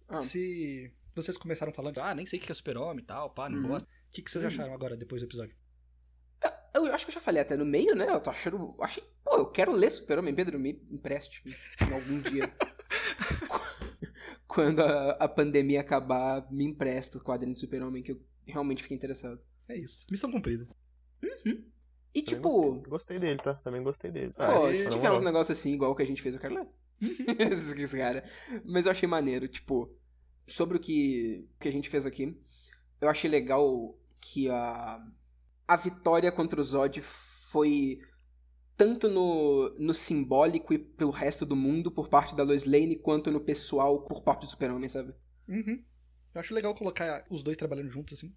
Ah. 0.07 0.21
Se 0.21 0.91
vocês 1.15 1.37
começaram 1.37 1.73
falando, 1.73 1.99
ah, 1.99 2.15
nem 2.15 2.25
sei 2.25 2.39
o 2.39 2.41
que 2.41 2.51
é 2.51 2.55
super-homem 2.55 3.03
e 3.03 3.05
tal, 3.05 3.29
pá, 3.31 3.49
não 3.49 3.59
Uhum. 3.61 3.67
gosto. 3.67 3.85
O 3.85 4.11
que, 4.11 4.21
que 4.21 4.31
vocês 4.31 4.43
Uhum. 4.43 4.49
acharam 4.49 4.73
agora, 4.73 4.95
depois 4.97 5.21
do 5.21 5.25
episódio? 5.27 5.55
Eu 6.73 6.85
acho 6.85 7.05
que 7.05 7.11
eu 7.11 7.15
já 7.15 7.19
falei 7.21 7.41
até 7.41 7.57
no 7.57 7.65
meio, 7.65 7.93
né? 7.95 8.09
Eu 8.09 8.21
tô 8.21 8.29
achando. 8.29 8.73
Achei. 8.81 9.03
Pô, 9.25 9.35
eu 9.35 9.45
quero 9.51 9.73
ler 9.73 9.91
Super-Homem. 9.91 10.33
Pedro, 10.33 10.57
me 10.57 10.81
empreste 10.89 11.43
em 11.45 11.93
algum 11.93 12.21
dia. 12.21 12.49
Quando 14.47 14.81
a, 14.81 15.11
a 15.11 15.27
pandemia 15.27 15.81
acabar, 15.81 16.49
me 16.51 16.63
empresta 16.65 17.17
o 17.17 17.21
quadrinho 17.21 17.53
de 17.53 17.59
Super-Homem, 17.59 18.01
que 18.03 18.13
eu 18.13 18.21
realmente 18.45 18.83
fiquei 18.83 18.95
interessado. 18.97 19.41
É 19.67 19.77
isso. 19.77 20.05
Missão 20.09 20.31
cumprida. 20.31 20.65
E 22.13 22.21
Também 22.21 22.41
tipo. 22.41 22.49
gostei. 22.49 22.89
Gostei 22.89 23.19
dele, 23.19 23.39
tá? 23.39 23.53
Também 23.55 23.83
gostei 23.83 24.11
dele. 24.11 24.33
Pô, 24.33 24.41
Aê, 24.43 24.75
se 24.75 24.89
tiver 24.89 25.11
uns 25.11 25.21
negócios 25.21 25.57
assim, 25.57 25.73
igual 25.73 25.91
o 25.91 25.95
que 25.95 26.03
a 26.03 26.05
gente 26.05 26.21
fez, 26.21 26.35
eu 26.35 26.41
quero 26.41 26.55
ler. 26.55 26.67
Esses- 27.51 27.71
Esses 27.71 27.91
cara. 27.93 28.23
Mas 28.65 28.85
eu 28.85 28.91
achei 28.91 29.07
maneiro, 29.07 29.47
tipo, 29.47 29.89
sobre 30.47 30.77
o 30.77 30.79
que, 30.79 31.47
que 31.59 31.67
a 31.67 31.71
gente 31.71 31.89
fez 31.89 32.05
aqui, 32.05 32.35
eu 32.99 33.09
achei 33.09 33.29
legal 33.29 33.97
que 34.19 34.49
a, 34.49 35.03
a 35.67 35.77
vitória 35.77 36.31
contra 36.31 36.59
o 36.59 36.63
Zod 36.63 37.01
foi 37.51 37.99
tanto 38.77 39.07
no, 39.09 39.69
no 39.79 39.93
simbólico 39.93 40.73
e 40.73 40.79
pelo 40.79 41.11
resto 41.11 41.45
do 41.45 41.55
mundo 41.55 41.91
por 41.91 42.09
parte 42.09 42.35
da 42.35 42.43
Lois 42.43 42.65
Lane, 42.65 42.95
quanto 42.97 43.31
no 43.31 43.39
pessoal 43.39 44.01
por 44.03 44.21
parte 44.23 44.41
do 44.41 44.49
Super-Homem, 44.49 44.89
sabe? 44.89 45.13
Uhum. 45.47 45.83
Eu 46.33 46.39
acho 46.41 46.53
legal 46.53 46.73
colocar 46.73 47.25
os 47.29 47.43
dois 47.43 47.57
trabalhando 47.57 47.89
juntos, 47.89 48.17
assim. 48.17 48.33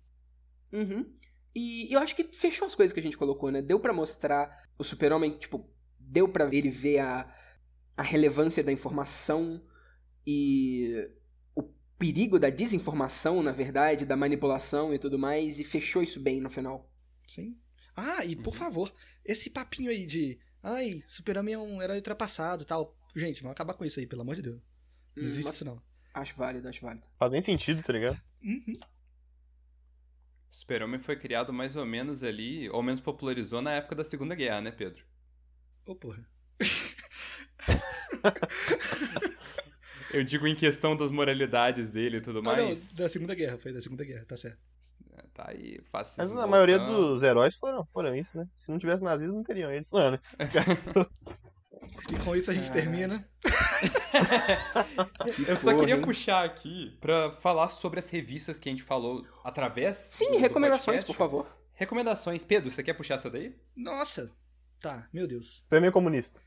Uhum. 0.72 1.06
E 1.54 1.92
eu 1.92 2.00
acho 2.00 2.16
que 2.16 2.24
fechou 2.24 2.66
as 2.66 2.74
coisas 2.74 2.92
que 2.92 3.00
a 3.00 3.02
gente 3.02 3.16
colocou, 3.16 3.50
né? 3.50 3.62
Deu 3.62 3.78
pra 3.78 3.92
mostrar 3.92 4.64
o 4.78 4.82
super-homem, 4.84 5.38
tipo, 5.38 5.68
deu 5.98 6.28
pra 6.28 6.52
ele 6.52 6.70
ver 6.70 6.98
a, 6.98 7.32
a 7.96 8.02
relevância 8.02 8.62
da 8.64 8.72
informação 8.72 9.62
e 10.26 11.08
o 11.54 11.62
perigo 11.98 12.38
da 12.38 12.50
desinformação, 12.50 13.42
na 13.42 13.52
verdade, 13.52 14.04
da 14.04 14.16
manipulação 14.16 14.92
e 14.92 14.98
tudo 14.98 15.18
mais, 15.18 15.60
e 15.60 15.64
fechou 15.64 16.02
isso 16.02 16.18
bem 16.20 16.40
no 16.40 16.50
final. 16.50 16.90
Sim. 17.26 17.56
Ah, 17.96 18.24
e 18.24 18.34
por 18.34 18.52
Uhum. 18.52 18.58
favor, 18.58 18.92
esse 19.24 19.50
papinho 19.50 19.90
aí 19.90 20.04
de. 20.06 20.38
Ai, 20.62 21.02
Super-Homem 21.06 21.54
é 21.54 21.58
um 21.58 21.80
herói 21.80 21.96
ultrapassado 21.96 22.62
e 22.62 22.66
tal. 22.66 22.96
Gente, 23.14 23.42
vamos 23.42 23.52
acabar 23.54 23.74
com 23.74 23.84
isso 23.84 24.00
aí, 24.00 24.06
pelo 24.06 24.22
amor 24.22 24.34
de 24.34 24.42
Deus. 24.42 24.60
Não 25.14 25.22
Hum, 25.22 25.26
existe 25.26 25.44
mas 25.46 25.54
isso, 25.56 25.64
não. 25.64 25.80
Acho 26.14 26.34
válido, 26.36 26.68
acho 26.68 26.80
válido. 26.80 27.06
Faz 27.18 27.30
nem 27.30 27.42
sentido, 27.42 27.82
tá 27.82 27.92
ligado? 27.92 28.20
Uhum. 28.42 28.72
Super-Homem 30.54 31.00
foi 31.00 31.16
criado 31.16 31.52
mais 31.52 31.74
ou 31.74 31.84
menos 31.84 32.22
ali, 32.22 32.70
ou 32.70 32.80
menos 32.80 33.00
popularizou 33.00 33.60
na 33.60 33.72
época 33.72 33.96
da 33.96 34.04
Segunda 34.04 34.36
Guerra, 34.36 34.60
né, 34.60 34.70
Pedro? 34.70 35.02
Ô, 35.84 35.96
porra. 35.96 36.24
Eu 40.12 40.22
digo 40.22 40.46
em 40.46 40.54
questão 40.54 40.96
das 40.96 41.10
moralidades 41.10 41.90
dele 41.90 42.18
e 42.18 42.20
tudo 42.20 42.38
Ah, 42.38 42.42
mais. 42.42 42.92
não, 42.92 42.98
da 42.98 43.08
Segunda 43.08 43.34
Guerra, 43.34 43.58
foi 43.58 43.72
da 43.72 43.80
Segunda 43.80 44.04
Guerra, 44.04 44.24
tá 44.26 44.36
certo. 44.36 44.60
Tá 45.32 45.46
aí, 45.48 45.80
fácil. 45.90 46.14
Mas 46.18 46.30
a 46.30 46.46
maioria 46.46 46.78
dos 46.78 47.20
heróis 47.24 47.56
foram, 47.56 47.84
foram 47.86 48.14
isso, 48.14 48.38
né? 48.38 48.46
Se 48.54 48.70
não 48.70 48.78
tivesse 48.78 49.02
nazismo, 49.02 49.34
não 49.34 49.42
teriam 49.42 49.72
eles. 49.72 49.90
Não, 49.90 50.12
né? 50.12 50.20
E 52.12 52.16
com 52.24 52.34
isso 52.36 52.50
a 52.50 52.54
gente 52.54 52.70
termina. 52.72 53.26
Eu 55.48 55.56
só 55.56 55.76
queria 55.78 56.00
puxar 56.00 56.44
aqui 56.44 56.96
pra 57.00 57.32
falar 57.36 57.68
sobre 57.70 58.00
as 58.00 58.08
revistas 58.08 58.58
que 58.58 58.68
a 58.68 58.72
gente 58.72 58.82
falou 58.82 59.26
através. 59.42 59.98
Sim, 59.98 60.26
do- 60.26 60.32
do 60.32 60.38
recomendações, 60.38 60.84
podcast. 61.02 61.06
por 61.06 61.16
favor. 61.16 61.58
Recomendações. 61.74 62.44
Pedro, 62.44 62.70
você 62.70 62.82
quer 62.82 62.94
puxar 62.94 63.16
essa 63.16 63.30
daí? 63.30 63.54
Nossa! 63.76 64.32
Tá, 64.80 65.08
meu 65.12 65.26
Deus. 65.26 65.58
Superman 65.64 65.90
comunista. 65.90 66.40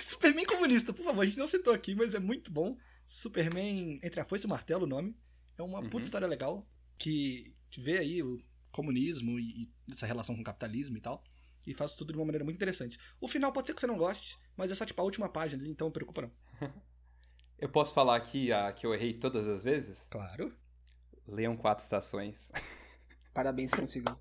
Superman 0.00 0.44
comunista, 0.46 0.92
por 0.92 1.04
favor, 1.04 1.22
a 1.22 1.26
gente 1.26 1.38
não 1.38 1.46
citou 1.46 1.72
aqui, 1.72 1.94
mas 1.94 2.14
é 2.14 2.18
muito 2.18 2.50
bom. 2.50 2.76
Superman 3.06 3.98
entre 4.02 4.20
a 4.20 4.24
foice 4.24 4.44
e 4.44 4.46
o 4.46 4.50
martelo, 4.50 4.84
o 4.84 4.88
nome. 4.88 5.16
É 5.58 5.62
uma 5.62 5.82
puta 5.82 5.96
Uhum. 5.96 6.02
história 6.02 6.26
legal 6.26 6.66
que 6.98 7.54
vê 7.78 7.98
aí 7.98 8.22
o 8.22 8.40
comunismo 8.70 9.38
e, 9.38 9.64
e 9.64 9.70
essa 9.92 10.06
relação 10.06 10.34
com 10.34 10.40
o 10.40 10.44
capitalismo 10.44 10.96
e 10.96 11.00
tal. 11.00 11.22
E 11.66 11.72
faz 11.74 11.94
tudo 11.94 12.12
de 12.12 12.18
uma 12.18 12.24
maneira 12.26 12.44
muito 12.44 12.56
interessante. 12.56 12.98
O 13.20 13.28
final 13.28 13.52
pode 13.52 13.66
ser 13.68 13.74
que 13.74 13.80
você 13.80 13.86
não 13.86 13.96
goste, 13.96 14.38
mas 14.56 14.70
é 14.72 14.74
só 14.74 14.84
tipo 14.84 15.00
a 15.00 15.04
última 15.04 15.28
página 15.28 15.66
então 15.66 15.86
não 15.86 15.92
preocupa 15.92 16.22
não. 16.22 16.32
Eu 17.58 17.68
posso 17.68 17.94
falar 17.94 18.16
aqui 18.16 18.50
a 18.52 18.72
que 18.72 18.84
eu 18.84 18.92
errei 18.92 19.14
todas 19.14 19.46
as 19.46 19.62
vezes? 19.62 20.08
Claro. 20.10 20.52
Leiam 21.28 21.56
quatro 21.56 21.84
estações. 21.84 22.50
Parabéns, 23.32 23.70
conseguiu. 23.72 24.18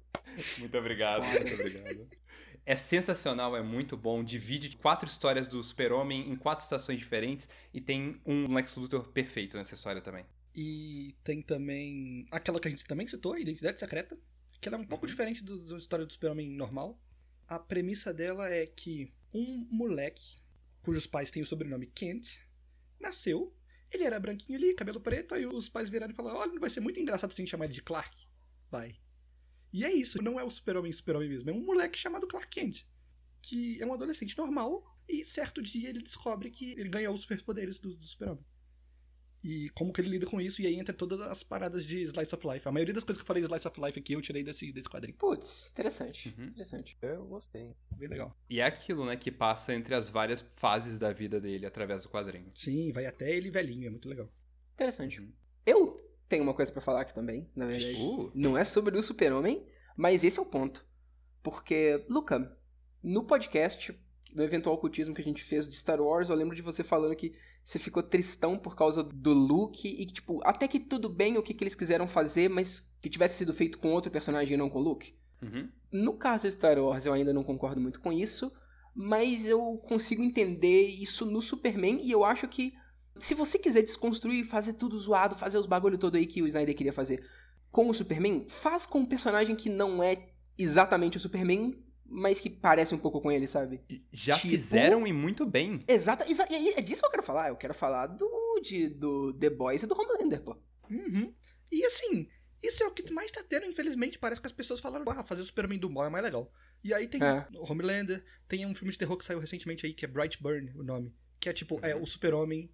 Muito 0.59 0.77
obrigado, 0.77 1.23
Foda. 1.25 1.39
muito 1.39 1.53
obrigado. 1.55 2.07
É 2.63 2.75
sensacional, 2.75 3.57
é 3.57 3.63
muito 3.63 3.97
bom. 3.97 4.23
Divide 4.23 4.77
quatro 4.77 5.09
histórias 5.09 5.47
do 5.47 5.63
Super-Homem 5.63 6.29
em 6.29 6.35
quatro 6.35 6.63
estações 6.63 6.99
diferentes 6.99 7.49
e 7.73 7.81
tem 7.81 8.21
um 8.23 8.53
Lex 8.53 8.75
Luthor 8.75 9.09
perfeito 9.09 9.57
nessa 9.57 9.73
história 9.73 10.01
também. 10.01 10.23
E 10.53 11.15
tem 11.23 11.41
também 11.41 12.27
aquela 12.29 12.59
que 12.59 12.67
a 12.67 12.71
gente 12.71 12.85
também 12.85 13.07
citou, 13.07 13.35
Identidade 13.39 13.79
Secreta, 13.79 14.15
que 14.61 14.69
ela 14.69 14.77
é 14.77 14.79
um 14.79 14.85
pouco 14.85 15.07
diferente 15.07 15.43
do- 15.43 15.57
da 15.67 15.77
história 15.77 16.05
do 16.05 16.13
Super-Homem 16.13 16.47
normal. 16.51 16.99
A 17.51 17.59
premissa 17.59 18.13
dela 18.13 18.49
é 18.49 18.65
que 18.65 19.11
um 19.33 19.67
moleque, 19.69 20.37
cujos 20.81 21.05
pais 21.05 21.29
têm 21.29 21.43
o 21.43 21.45
sobrenome 21.45 21.85
Kent, 21.85 22.39
nasceu, 22.97 23.53
ele 23.91 24.05
era 24.05 24.17
branquinho 24.21 24.57
ali, 24.57 24.73
cabelo 24.73 25.01
preto, 25.01 25.35
aí 25.35 25.45
os 25.45 25.67
pais 25.67 25.89
viraram 25.89 26.13
e 26.13 26.15
falaram, 26.15 26.37
olha, 26.37 26.57
vai 26.57 26.69
ser 26.69 26.79
muito 26.79 26.97
engraçado 26.97 27.31
se 27.31 27.41
a 27.41 27.43
gente 27.43 27.51
chamar 27.51 27.65
ele 27.65 27.73
de 27.73 27.81
Clark. 27.81 28.25
Vai. 28.69 28.95
E 29.73 29.83
é 29.83 29.91
isso, 29.91 30.23
não 30.23 30.39
é 30.39 30.45
o 30.45 30.49
Super-Homem 30.49 30.93
Super-Homem 30.93 31.27
mesmo, 31.27 31.49
é 31.49 31.53
um 31.53 31.65
moleque 31.65 31.99
chamado 31.99 32.25
Clark 32.25 32.47
Kent, 32.47 32.85
que 33.41 33.81
é 33.81 33.85
um 33.85 33.93
adolescente 33.93 34.37
normal, 34.37 34.97
e 35.05 35.25
certo 35.25 35.61
dia 35.61 35.89
ele 35.89 36.01
descobre 36.01 36.49
que 36.49 36.71
ele 36.79 36.87
ganhou 36.87 37.13
os 37.13 37.19
superpoderes 37.19 37.79
do, 37.79 37.97
do 37.97 38.05
Super-Homem 38.05 38.45
e 39.43 39.69
como 39.71 39.91
que 39.91 39.99
ele 40.01 40.09
lida 40.09 40.25
com 40.25 40.39
isso, 40.39 40.61
e 40.61 40.67
aí 40.67 40.75
entra 40.75 40.93
todas 40.93 41.19
as 41.21 41.41
paradas 41.41 41.83
de 41.85 42.01
Slice 42.03 42.35
of 42.35 42.47
Life. 42.47 42.67
A 42.67 42.71
maioria 42.71 42.93
das 42.93 43.03
coisas 43.03 43.17
que 43.17 43.23
eu 43.23 43.27
falei 43.27 43.41
de 43.41 43.47
Slice 43.47 43.67
of 43.67 43.81
Life 43.81 43.99
aqui 43.99 44.13
eu 44.13 44.21
tirei 44.21 44.43
desse, 44.43 44.71
desse 44.71 44.89
quadrinho. 44.89 45.17
Putz, 45.17 45.67
interessante. 45.71 46.35
Uhum. 46.37 46.45
Interessante. 46.45 46.97
Eu 47.01 47.25
gostei. 47.25 47.75
Bem 47.97 48.09
legal. 48.09 48.37
E 48.49 48.59
é 48.59 48.65
aquilo, 48.65 49.05
né, 49.05 49.15
que 49.15 49.31
passa 49.31 49.73
entre 49.73 49.95
as 49.95 50.09
várias 50.09 50.41
fases 50.55 50.99
da 50.99 51.11
vida 51.11 51.41
dele 51.41 51.65
através 51.65 52.03
do 52.03 52.09
quadrinho. 52.09 52.47
Sim, 52.53 52.91
vai 52.91 53.05
até 53.05 53.35
ele 53.35 53.49
velhinho, 53.49 53.87
é 53.87 53.89
muito 53.89 54.07
legal. 54.07 54.29
Interessante. 54.75 55.19
Uhum. 55.19 55.31
Eu 55.65 56.11
tenho 56.29 56.43
uma 56.43 56.53
coisa 56.53 56.71
pra 56.71 56.81
falar 56.81 57.01
aqui 57.01 57.13
também, 57.13 57.49
na 57.55 57.65
verdade. 57.65 57.95
Uh, 57.95 58.31
Não 58.33 58.57
é 58.57 58.63
sobre 58.63 58.97
o 58.97 59.01
Super-Homem, 59.01 59.65
mas 59.97 60.23
esse 60.23 60.39
é 60.39 60.41
o 60.41 60.45
ponto. 60.45 60.85
Porque, 61.43 62.05
Luca, 62.07 62.57
no 63.03 63.23
podcast, 63.25 63.93
no 64.33 64.43
eventual 64.43 64.75
ocultismo 64.75 65.13
que 65.13 65.21
a 65.21 65.25
gente 65.25 65.43
fez 65.43 65.67
de 65.67 65.75
Star 65.75 66.01
Wars, 66.01 66.29
eu 66.29 66.35
lembro 66.35 66.55
de 66.55 66.61
você 66.61 66.83
falando 66.83 67.15
que 67.15 67.33
você 67.63 67.77
ficou 67.77 68.01
tristão 68.01 68.57
por 68.57 68.75
causa 68.75 69.03
do 69.03 69.33
Luke 69.33 69.87
e 69.87 70.05
que, 70.05 70.13
tipo, 70.13 70.41
até 70.43 70.67
que 70.67 70.79
tudo 70.79 71.09
bem 71.09 71.37
o 71.37 71.43
que, 71.43 71.53
que 71.53 71.63
eles 71.63 71.75
quiseram 71.75 72.07
fazer, 72.07 72.49
mas 72.49 72.85
que 73.01 73.09
tivesse 73.09 73.37
sido 73.37 73.53
feito 73.53 73.77
com 73.77 73.91
outro 73.91 74.11
personagem 74.11 74.55
e 74.55 74.57
não 74.57 74.69
com 74.69 74.79
o 74.79 74.83
Luke. 74.83 75.13
uhum. 75.41 75.69
No 75.91 76.13
caso 76.13 76.47
de 76.47 76.53
Star 76.53 76.79
Wars, 76.79 77.05
eu 77.05 77.13
ainda 77.13 77.33
não 77.33 77.43
concordo 77.43 77.81
muito 77.81 77.99
com 77.99 78.13
isso, 78.13 78.51
mas 78.95 79.47
eu 79.47 79.77
consigo 79.87 80.23
entender 80.23 80.87
isso 80.87 81.25
no 81.25 81.41
Superman 81.41 81.99
e 82.01 82.11
eu 82.11 82.23
acho 82.23 82.47
que 82.47 82.73
se 83.19 83.33
você 83.33 83.59
quiser 83.59 83.83
desconstruir, 83.83 84.45
fazer 84.45 84.73
tudo 84.73 84.97
zoado, 84.97 85.35
fazer 85.35 85.57
os 85.57 85.65
bagulho 85.65 85.97
todo 85.97 86.15
aí 86.15 86.25
que 86.25 86.41
o 86.41 86.47
Snyder 86.47 86.75
queria 86.75 86.93
fazer 86.93 87.23
com 87.69 87.89
o 87.89 87.93
Superman, 87.93 88.45
faz 88.47 88.85
com 88.85 88.99
um 88.99 89.05
personagem 89.05 89.55
que 89.55 89.69
não 89.69 90.01
é 90.03 90.29
exatamente 90.57 91.17
o 91.17 91.19
Superman, 91.19 91.75
mas 92.11 92.39
que 92.41 92.49
parece 92.49 92.93
um 92.93 92.97
pouco 92.97 93.21
com 93.21 93.31
ele, 93.31 93.47
sabe? 93.47 93.81
Já 94.11 94.35
Tipo- 94.35 94.49
fizeram 94.49 95.07
e 95.07 95.13
muito 95.13 95.45
bem. 95.45 95.83
Exata, 95.87 96.29
exa 96.29 96.45
e 96.49 96.55
aí 96.55 96.73
é 96.77 96.81
disso 96.81 97.01
que 97.01 97.07
eu 97.07 97.11
quero 97.11 97.23
falar. 97.23 97.49
Eu 97.49 97.55
quero 97.55 97.73
falar 97.73 98.07
do, 98.07 98.59
de, 98.61 98.89
do 98.89 99.33
The 99.33 99.49
Boys 99.49 99.81
e 99.83 99.87
do 99.87 99.95
Homelander, 99.99 100.41
pô. 100.41 100.57
Uhum. 100.89 101.33
E 101.71 101.85
assim, 101.85 102.27
isso 102.61 102.83
é 102.83 102.87
o 102.87 102.91
que 102.91 103.11
mais 103.11 103.31
tá 103.31 103.41
tendo, 103.47 103.65
infelizmente. 103.65 104.19
Parece 104.19 104.41
que 104.41 104.47
as 104.47 104.51
pessoas 104.53 104.79
falaram, 104.81 105.05
ah, 105.09 105.23
fazer 105.23 105.41
o 105.41 105.45
Superman 105.45 105.79
do 105.79 105.89
mal 105.89 106.05
é 106.05 106.09
mais 106.09 106.23
legal. 106.23 106.51
E 106.83 106.93
aí 106.93 107.07
tem 107.07 107.23
É. 107.23 107.47
o 107.55 107.71
Homelander, 107.71 108.23
tem 108.47 108.65
um 108.65 108.75
filme 108.75 108.91
de 108.91 108.97
terror 108.97 109.15
que 109.17 109.23
saiu 109.25 109.39
recentemente 109.39 109.85
aí, 109.85 109.93
que 109.93 110.03
é 110.03 110.07
Brightburn, 110.07 110.71
o 110.75 110.83
nome. 110.83 111.15
Que 111.39 111.47
é 111.49 111.53
tipo, 111.53 111.79
é 111.81 111.95
o 111.95 112.05
super-homem, 112.05 112.69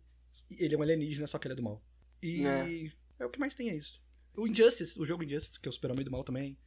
ele 0.50 0.74
é 0.74 0.78
um 0.78 0.82
alienígena, 0.82 1.28
só 1.28 1.38
que 1.38 1.48
ele 1.48 1.54
é 1.54 1.56
do 1.56 1.64
mal. 1.64 1.84
E 2.24 2.46
É. 2.46 2.92
é, 3.20 3.26
o 3.26 3.30
que 3.30 3.40
mais 3.40 3.54
tem 3.54 3.70
é 3.70 3.76
isso. 3.76 4.02
O 4.36 4.48
Injustice, 4.48 5.00
o 5.00 5.06
jogo 5.06 5.24
Injustice, 5.24 5.60
que 5.60 5.68
é 5.68 5.72
o 5.72 5.74
super-homem 5.74 6.04
do 6.04 6.12
mal 6.12 6.24
também. 6.24 6.58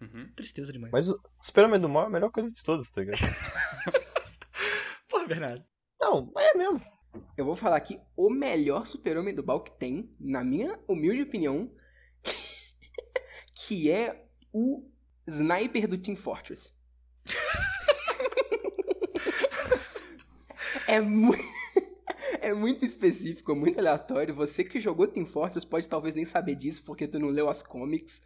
Uhum. 0.00 0.30
Tristeza 0.36 0.72
demais. 0.72 0.92
Mas 0.92 1.08
o 1.08 1.20
Superman 1.42 1.80
do 1.80 1.88
Mal 1.88 2.04
é 2.04 2.06
a 2.06 2.10
melhor 2.10 2.30
coisa 2.30 2.50
de 2.50 2.62
todas, 2.62 2.88
tá 2.90 3.00
ligado? 3.00 3.18
Porra, 5.08 5.26
Bernardo. 5.26 5.64
Não, 6.00 6.32
é 6.36 6.56
mesmo. 6.56 6.80
Eu 7.36 7.44
vou 7.44 7.56
falar 7.56 7.76
aqui 7.76 8.00
o 8.16 8.30
melhor 8.30 8.86
super-homem 8.86 9.34
do 9.34 9.44
mal 9.44 9.62
que 9.62 9.72
tem, 9.72 10.14
na 10.20 10.44
minha 10.44 10.78
humilde 10.86 11.22
opinião, 11.22 11.72
que 13.54 13.90
é 13.90 14.24
o 14.52 14.88
Sniper 15.26 15.88
do 15.88 15.98
Team 15.98 16.16
Fortress. 16.16 16.72
é 20.86 21.00
muito... 21.00 21.58
É 22.40 22.54
muito 22.54 22.84
específico, 22.84 23.52
é 23.52 23.54
muito 23.54 23.78
aleatório. 23.78 24.34
Você 24.34 24.64
que 24.64 24.80
jogou 24.80 25.06
Team 25.06 25.26
Fortress 25.26 25.66
pode 25.66 25.88
talvez 25.88 26.14
nem 26.14 26.24
saber 26.24 26.54
disso 26.54 26.82
porque 26.84 27.08
tu 27.08 27.18
não 27.18 27.28
leu 27.28 27.48
as 27.48 27.62
comics. 27.62 28.22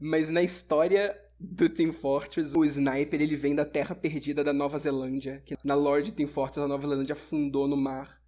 Mas 0.00 0.30
na 0.30 0.42
história 0.42 1.14
do 1.38 1.68
Team 1.68 1.92
Fortress, 1.92 2.56
o 2.56 2.64
Sniper 2.64 3.20
ele 3.20 3.36
vem 3.36 3.54
da 3.54 3.64
Terra 3.64 3.94
Perdida 3.94 4.42
da 4.42 4.52
Nova 4.52 4.78
Zelândia. 4.78 5.42
Que 5.44 5.56
na 5.62 5.74
lore 5.74 6.04
de 6.04 6.12
Team 6.12 6.28
Fortress, 6.28 6.64
a 6.64 6.68
Nova 6.68 6.88
Zelândia 6.88 7.12
afundou 7.12 7.68
no 7.68 7.76
mar. 7.76 8.20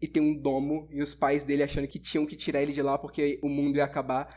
E 0.00 0.08
tem 0.08 0.22
um 0.22 0.34
domo, 0.34 0.88
e 0.90 1.02
os 1.02 1.14
pais 1.14 1.44
dele 1.44 1.62
achando 1.62 1.86
que 1.86 1.98
tinham 1.98 2.26
que 2.26 2.36
tirar 2.36 2.62
ele 2.62 2.72
de 2.72 2.80
lá 2.80 2.96
porque 2.96 3.38
o 3.42 3.48
mundo 3.50 3.76
ia 3.76 3.84
acabar, 3.84 4.34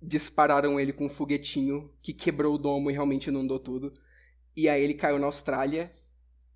dispararam 0.00 0.78
ele 0.78 0.92
com 0.92 1.06
um 1.06 1.08
foguetinho 1.08 1.90
que 2.02 2.12
quebrou 2.12 2.54
o 2.54 2.58
domo 2.58 2.90
e 2.90 2.92
realmente 2.92 3.28
inundou 3.28 3.58
tudo. 3.58 3.94
E 4.54 4.68
aí 4.68 4.82
ele 4.82 4.92
caiu 4.92 5.18
na 5.18 5.24
Austrália, 5.24 5.90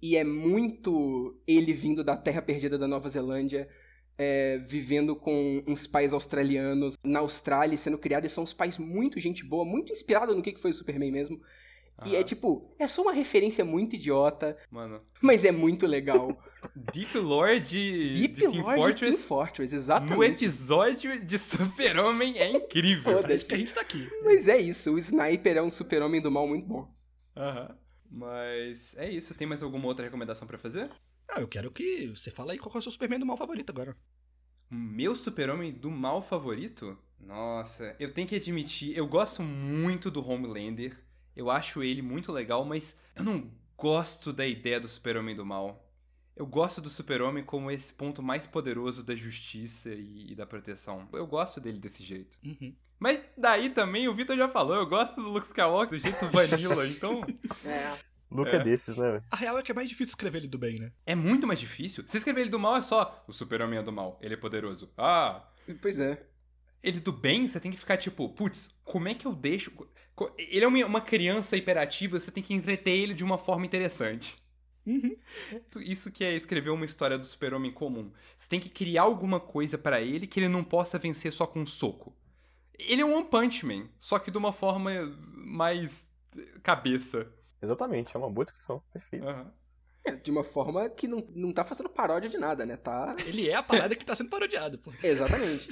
e 0.03 0.17
é 0.17 0.25
muito 0.25 1.39
ele 1.47 1.73
vindo 1.73 2.03
da 2.03 2.17
terra 2.17 2.41
perdida 2.41 2.79
da 2.79 2.89
Nova 2.89 3.09
Zelândia, 3.09 3.69
é, 4.23 4.59
vivendo 4.59 5.17
com 5.17 5.65
uns 5.67 5.87
pais 5.87 6.13
australianos 6.13 6.95
na 7.03 7.21
Austrália, 7.21 7.75
sendo 7.79 7.97
criado, 7.97 8.27
e 8.27 8.29
são 8.29 8.45
uns 8.45 8.53
pais 8.53 8.77
muito 8.77 9.19
gente 9.19 9.43
boa, 9.43 9.65
muito 9.65 9.91
inspirado 9.91 10.37
no 10.37 10.43
que 10.43 10.53
que 10.53 10.61
foi 10.61 10.73
o 10.73 10.75
Superman 10.75 11.11
mesmo. 11.11 11.41
E 12.05 12.17
é 12.17 12.23
tipo, 12.23 12.75
é 12.79 12.87
só 12.87 13.03
uma 13.03 13.13
referência 13.13 13.63
muito 13.65 13.95
idiota, 13.97 14.57
Mano, 14.71 15.03
mas 15.23 15.45
é 15.45 15.51
muito 15.51 15.87
legal. 15.87 16.39
Deep 16.93 17.17
Lore 17.19 17.61
de, 17.61 18.15
Deep 18.15 18.35
de 18.35 18.41
Team 18.41 18.63
Lore 18.63 18.75
de 18.75 18.81
Fortress 18.81 19.17
Team 19.17 19.29
Fortress, 19.29 19.75
no 19.75 19.81
exatamente. 19.81 20.45
episódio 20.45 21.25
de 21.25 21.39
Super-Homem 21.39 22.39
é 22.39 22.51
incrível. 22.51 23.21
Parece 23.21 23.45
que 23.45 23.55
a 23.55 23.59
gente 23.59 23.75
tá 23.75 23.81
aqui. 23.81 24.07
Mas 24.23 24.49
é 24.49 24.59
isso, 24.59 24.93
o 24.93 24.99
Sniper 24.99 25.57
é 25.57 25.63
um 25.63 25.71
super-homem 25.71 26.21
do 26.21 26.31
mal 26.31 26.47
muito 26.47 26.67
bom. 26.67 26.89
Aham. 27.37 27.75
Mas 28.11 28.97
é 28.99 29.09
isso. 29.09 29.35
Tem 29.35 29.47
mais 29.47 29.63
alguma 29.63 29.87
outra 29.87 30.05
recomendação 30.05 30.47
pra 30.47 30.59
fazer? 30.59 30.91
Ah, 31.33 31.41
eu 31.41 31.49
quero 31.49 31.71
que 31.71 32.09
você 32.09 32.31
fale 32.31 32.53
aí 32.53 32.59
qual 32.59 32.75
é 32.75 32.79
o 32.79 32.83
seu 32.83 32.91
Superman 32.91 33.21
do 33.21 33.27
mal 33.27 33.37
favorito 33.37 33.71
agora. 33.71 33.97
O 34.71 34.75
meu 34.75 35.15
super-homem 35.15 35.73
do 35.73 35.91
mal 35.91 36.23
favorito? 36.23 36.99
Nossa, 37.19 37.95
eu 38.01 38.13
tenho 38.13 38.27
que 38.27 38.37
admitir, 38.37 38.97
eu 38.97 39.07
gosto 39.07 39.43
muito 39.43 40.11
do 40.11 40.27
Homelander. 40.27 40.99
Eu 41.37 41.51
acho 41.51 41.83
ele 41.83 42.03
muito 42.03 42.33
legal, 42.33 42.65
mas 42.65 42.97
eu 43.15 43.25
não 43.25 43.51
gosto 43.77 44.33
da 44.33 44.47
ideia 44.47 44.81
do 44.81 44.89
super-homem 44.89 45.35
do 45.35 45.47
mal. 45.47 45.87
Eu 46.35 46.47
gosto 46.47 46.81
do 46.81 46.89
super-homem 46.89 47.45
como 47.45 47.71
esse 47.71 47.93
ponto 47.93 48.23
mais 48.23 48.47
poderoso 48.47 49.05
da 49.05 49.15
justiça 49.15 49.91
e, 49.91 50.33
e 50.33 50.35
da 50.35 50.47
proteção. 50.47 51.09
Eu 51.13 51.27
gosto 51.27 51.61
dele 51.61 51.79
desse 51.79 52.03
jeito. 52.03 52.39
Uhum. 52.45 52.75
Mas 52.99 53.21
daí 53.37 53.71
também, 53.71 54.09
o 54.09 54.15
Vitor 54.15 54.37
já 54.37 54.49
falou, 54.49 54.77
eu 54.77 54.87
gosto 54.87 55.23
do 55.23 55.31
Luke 55.31 55.47
Skywalker 55.47 55.99
do 55.99 56.03
jeito 56.03 56.27
vanilla, 56.31 56.87
então 56.87 57.23
É. 57.65 57.97
Luke 58.31 58.51
É. 58.51 58.57
é, 58.57 58.65
desses, 58.65 58.97
né? 58.97 59.23
A 59.31 59.37
real 59.37 59.59
é 59.59 59.63
que 59.63 59.73
é 59.73 59.75
mais 59.75 59.89
difícil 59.89 60.13
escrever 60.13 60.39
ele 60.39 60.49
do 60.49 60.59
bem, 60.59 60.79
né? 60.79 60.93
é 61.05 61.15
muito 61.15 61.47
mais 61.47 61.59
difícil. 61.59 62.05
Se 62.07 62.17
escrever 62.19 62.43
ele 62.43 62.51
do 62.51 62.59
mal 62.59 62.77
é 62.77 62.83
só 62.83 63.25
o 63.27 63.33
super-homem 63.33 63.79
é 63.79 63.83
do 63.83 63.93
mal, 63.93 64.19
ele 64.23 64.35
é 64.35 64.37
poderoso. 64.37 64.91
Ah, 64.97 65.45
Pois 65.83 65.99
é. 66.01 66.23
ele 66.83 67.01
do 67.01 67.13
bem, 67.13 67.49
você 67.49 67.59
tem 67.61 67.71
que 67.71 67.77
ficar 67.79 67.97
tipo, 67.97 68.29
putz, 68.31 68.69
como 68.85 69.09
é 69.09 69.15
que 69.15 69.27
eu 69.27 69.33
deixo. 69.35 69.73
Ele 70.39 70.65
é 70.65 70.69
uma 70.87 71.01
criança 71.01 71.57
hiperativa, 71.57 72.19
você 72.21 72.31
tem 72.31 72.43
que 72.43 72.53
entreter 72.55 72.95
ele 72.97 73.15
de 73.15 73.25
uma 73.25 73.39
forma 73.39 73.65
interessante. 73.67 74.37
Uhum. 74.87 75.15
Isso 75.81 76.11
que 76.11 76.25
é 76.25 76.35
escrever 76.35 76.71
uma 76.71 76.85
história 76.85 77.19
do 77.19 77.25
super-homem 77.25 77.71
comum. 77.71 78.11
Você 78.37 78.49
tem 78.49 78.59
que 78.61 78.69
criar 78.69 79.03
alguma 79.03 79.39
coisa 79.39 79.77
pra 79.79 80.01
ele 80.01 80.27
que 80.27 80.41
ele 80.41 80.49
não 80.49 80.65
possa 80.65 80.99
vencer 80.99 81.33
só 81.33 81.47
com 81.47 81.61
um 81.61 81.67
soco. 81.67 82.17
Ele 82.79 83.03
é 83.03 83.05
um 83.05 83.15
One 83.15 83.27
Punch 83.27 83.65
Man, 83.67 83.89
só 83.99 84.19
que 84.19 84.31
de 84.31 84.39
uma 84.39 84.53
forma 84.53 84.91
mais 85.37 86.09
cabeça. 86.63 87.31
Exatamente, 87.63 88.15
é 88.15 88.19
uma 88.19 88.31
boa 88.31 88.45
descrição. 88.45 88.83
Perfeito. 88.93 89.27
É, 90.05 90.13
De 90.13 90.31
uma 90.31 90.45
forma 90.45 90.89
que 90.89 91.07
não, 91.07 91.25
não 91.35 91.53
tá 91.53 91.65
fazendo 91.65 91.89
paródia 91.89 92.31
de 92.31 92.39
nada, 92.39 92.65
né? 92.65 92.77
Tá. 92.77 93.15
Ele 93.27 93.49
é 93.49 93.55
a 93.55 93.63
parada 93.63 93.95
que 93.95 94.05
tá 94.05 94.15
sendo 94.15 94.31
parodiado, 94.31 94.79
pô. 94.79 94.93
Exatamente. 95.03 95.69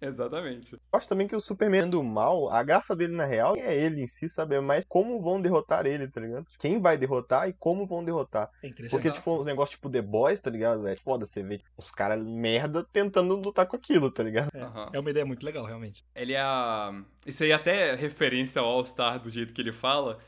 Exatamente. 0.00 0.74
Eu 0.74 0.80
acho 0.92 1.08
também 1.08 1.26
que 1.26 1.34
o 1.34 1.40
Superman 1.40 1.90
do 1.90 2.02
mal, 2.02 2.48
a 2.50 2.62
graça 2.62 2.94
dele 2.94 3.14
na 3.14 3.26
real 3.26 3.56
é 3.56 3.76
ele 3.76 4.02
em 4.02 4.06
si, 4.06 4.28
sabe? 4.28 4.54
É 4.54 4.60
mais 4.60 4.84
como 4.88 5.20
vão 5.20 5.40
derrotar 5.40 5.86
ele, 5.86 6.06
tá 6.06 6.20
ligado? 6.20 6.46
Quem 6.58 6.80
vai 6.80 6.96
derrotar 6.96 7.48
e 7.48 7.52
como 7.52 7.84
vão 7.86 8.04
derrotar. 8.04 8.48
É 8.62 8.68
interessante. 8.68 8.90
Porque, 9.02 9.10
tipo, 9.10 9.40
um 9.40 9.44
negócio 9.44 9.74
tipo 9.74 9.90
The 9.90 10.00
Boys, 10.00 10.38
tá 10.38 10.50
ligado? 10.50 10.86
É 10.86 10.94
foda 10.96 11.26
você 11.26 11.42
ver 11.42 11.62
os 11.76 11.90
caras 11.90 12.24
merda 12.24 12.86
tentando 12.92 13.34
lutar 13.34 13.66
com 13.66 13.74
aquilo, 13.74 14.10
tá 14.10 14.22
ligado? 14.22 14.50
É, 14.54 14.60
Aham. 14.62 14.90
é 14.92 15.00
uma 15.00 15.10
ideia 15.10 15.26
muito 15.26 15.44
legal, 15.44 15.64
realmente. 15.64 16.04
Ele 16.14 16.32
é 16.32 16.40
a. 16.40 16.92
Isso 17.26 17.42
aí 17.42 17.50
é 17.50 17.54
até 17.54 17.94
referência 17.96 18.60
ao 18.60 18.68
All-Star 18.68 19.18
do 19.18 19.30
jeito 19.30 19.52
que 19.52 19.60
ele 19.60 19.72
fala. 19.72 20.18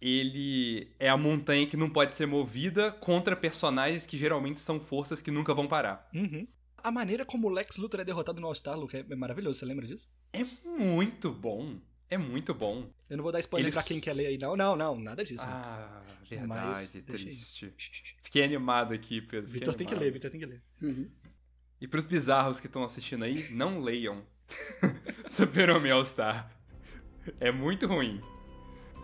Ele 0.00 0.90
é 0.98 1.08
a 1.08 1.16
montanha 1.16 1.66
que 1.66 1.76
não 1.76 1.90
pode 1.90 2.14
ser 2.14 2.26
movida 2.26 2.92
contra 2.92 3.34
personagens 3.34 4.06
que 4.06 4.16
geralmente 4.16 4.60
são 4.60 4.78
forças 4.78 5.20
que 5.20 5.30
nunca 5.30 5.52
vão 5.54 5.66
parar. 5.66 6.08
Uhum. 6.14 6.46
A 6.76 6.90
maneira 6.92 7.24
como 7.24 7.48
o 7.48 7.50
Lex 7.50 7.76
Luthor 7.76 8.00
é 8.00 8.04
derrotado 8.04 8.40
no 8.40 8.46
All-Star, 8.46 8.78
Luke, 8.78 8.96
é 8.96 9.04
é 9.08 9.16
maravilhoso. 9.16 9.58
Você 9.58 9.64
lembra 9.66 9.86
disso? 9.86 10.08
É 10.32 10.44
muito 10.64 11.32
bom. 11.32 11.78
É 12.10 12.16
muito 12.16 12.54
bom. 12.54 12.88
Eu 13.10 13.16
não 13.16 13.22
vou 13.24 13.32
dar 13.32 13.40
spoiler 13.40 13.66
Eles- 13.66 13.74
pra 13.74 13.82
quem 13.82 14.00
quer 14.00 14.12
ler 14.14 14.26
aí, 14.28 14.38
não. 14.38 14.56
Não, 14.56 14.76
não, 14.76 14.98
nada 14.98 15.24
disso. 15.24 15.42
Ah, 15.44 16.00
Mas 16.20 16.28
verdade, 16.30 16.90
aí. 16.98 17.02
triste. 17.02 17.74
Fiquei 18.22 18.44
animado 18.44 18.94
aqui, 18.94 19.20
Pedro. 19.20 19.50
Vitor 19.50 19.74
tem 19.74 19.86
que 19.86 19.94
ler, 19.94 20.12
Vitor 20.12 20.30
tem 20.30 20.40
que 20.40 20.46
ler. 20.46 20.62
Uhum. 20.80 21.10
E 21.80 21.86
pros 21.88 22.06
bizarros 22.06 22.60
que 22.60 22.66
estão 22.66 22.82
assistindo 22.84 23.24
aí, 23.24 23.48
não 23.50 23.80
leiam 23.80 24.22
Super-Homem 25.28 25.92
All-Star. 25.92 26.50
É 27.40 27.50
muito 27.52 27.86
ruim. 27.86 28.20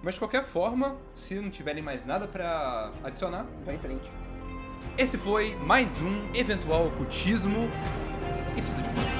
Mas 0.04 0.14
de 0.14 0.20
qualquer 0.20 0.44
forma, 0.44 0.96
se 1.14 1.34
não 1.36 1.48
tiverem 1.50 1.82
mais 1.82 2.04
nada 2.04 2.28
pra 2.28 2.92
adicionar, 3.02 3.46
Vai 3.64 3.76
em 3.76 3.78
frente. 3.78 4.10
esse 4.98 5.16
foi 5.16 5.56
mais 5.56 5.88
um 6.02 6.28
eventual 6.34 6.88
ocultismo 6.88 7.70
e 8.54 8.60
tudo 8.60 8.82
de 8.82 8.90
bom. 8.90 9.13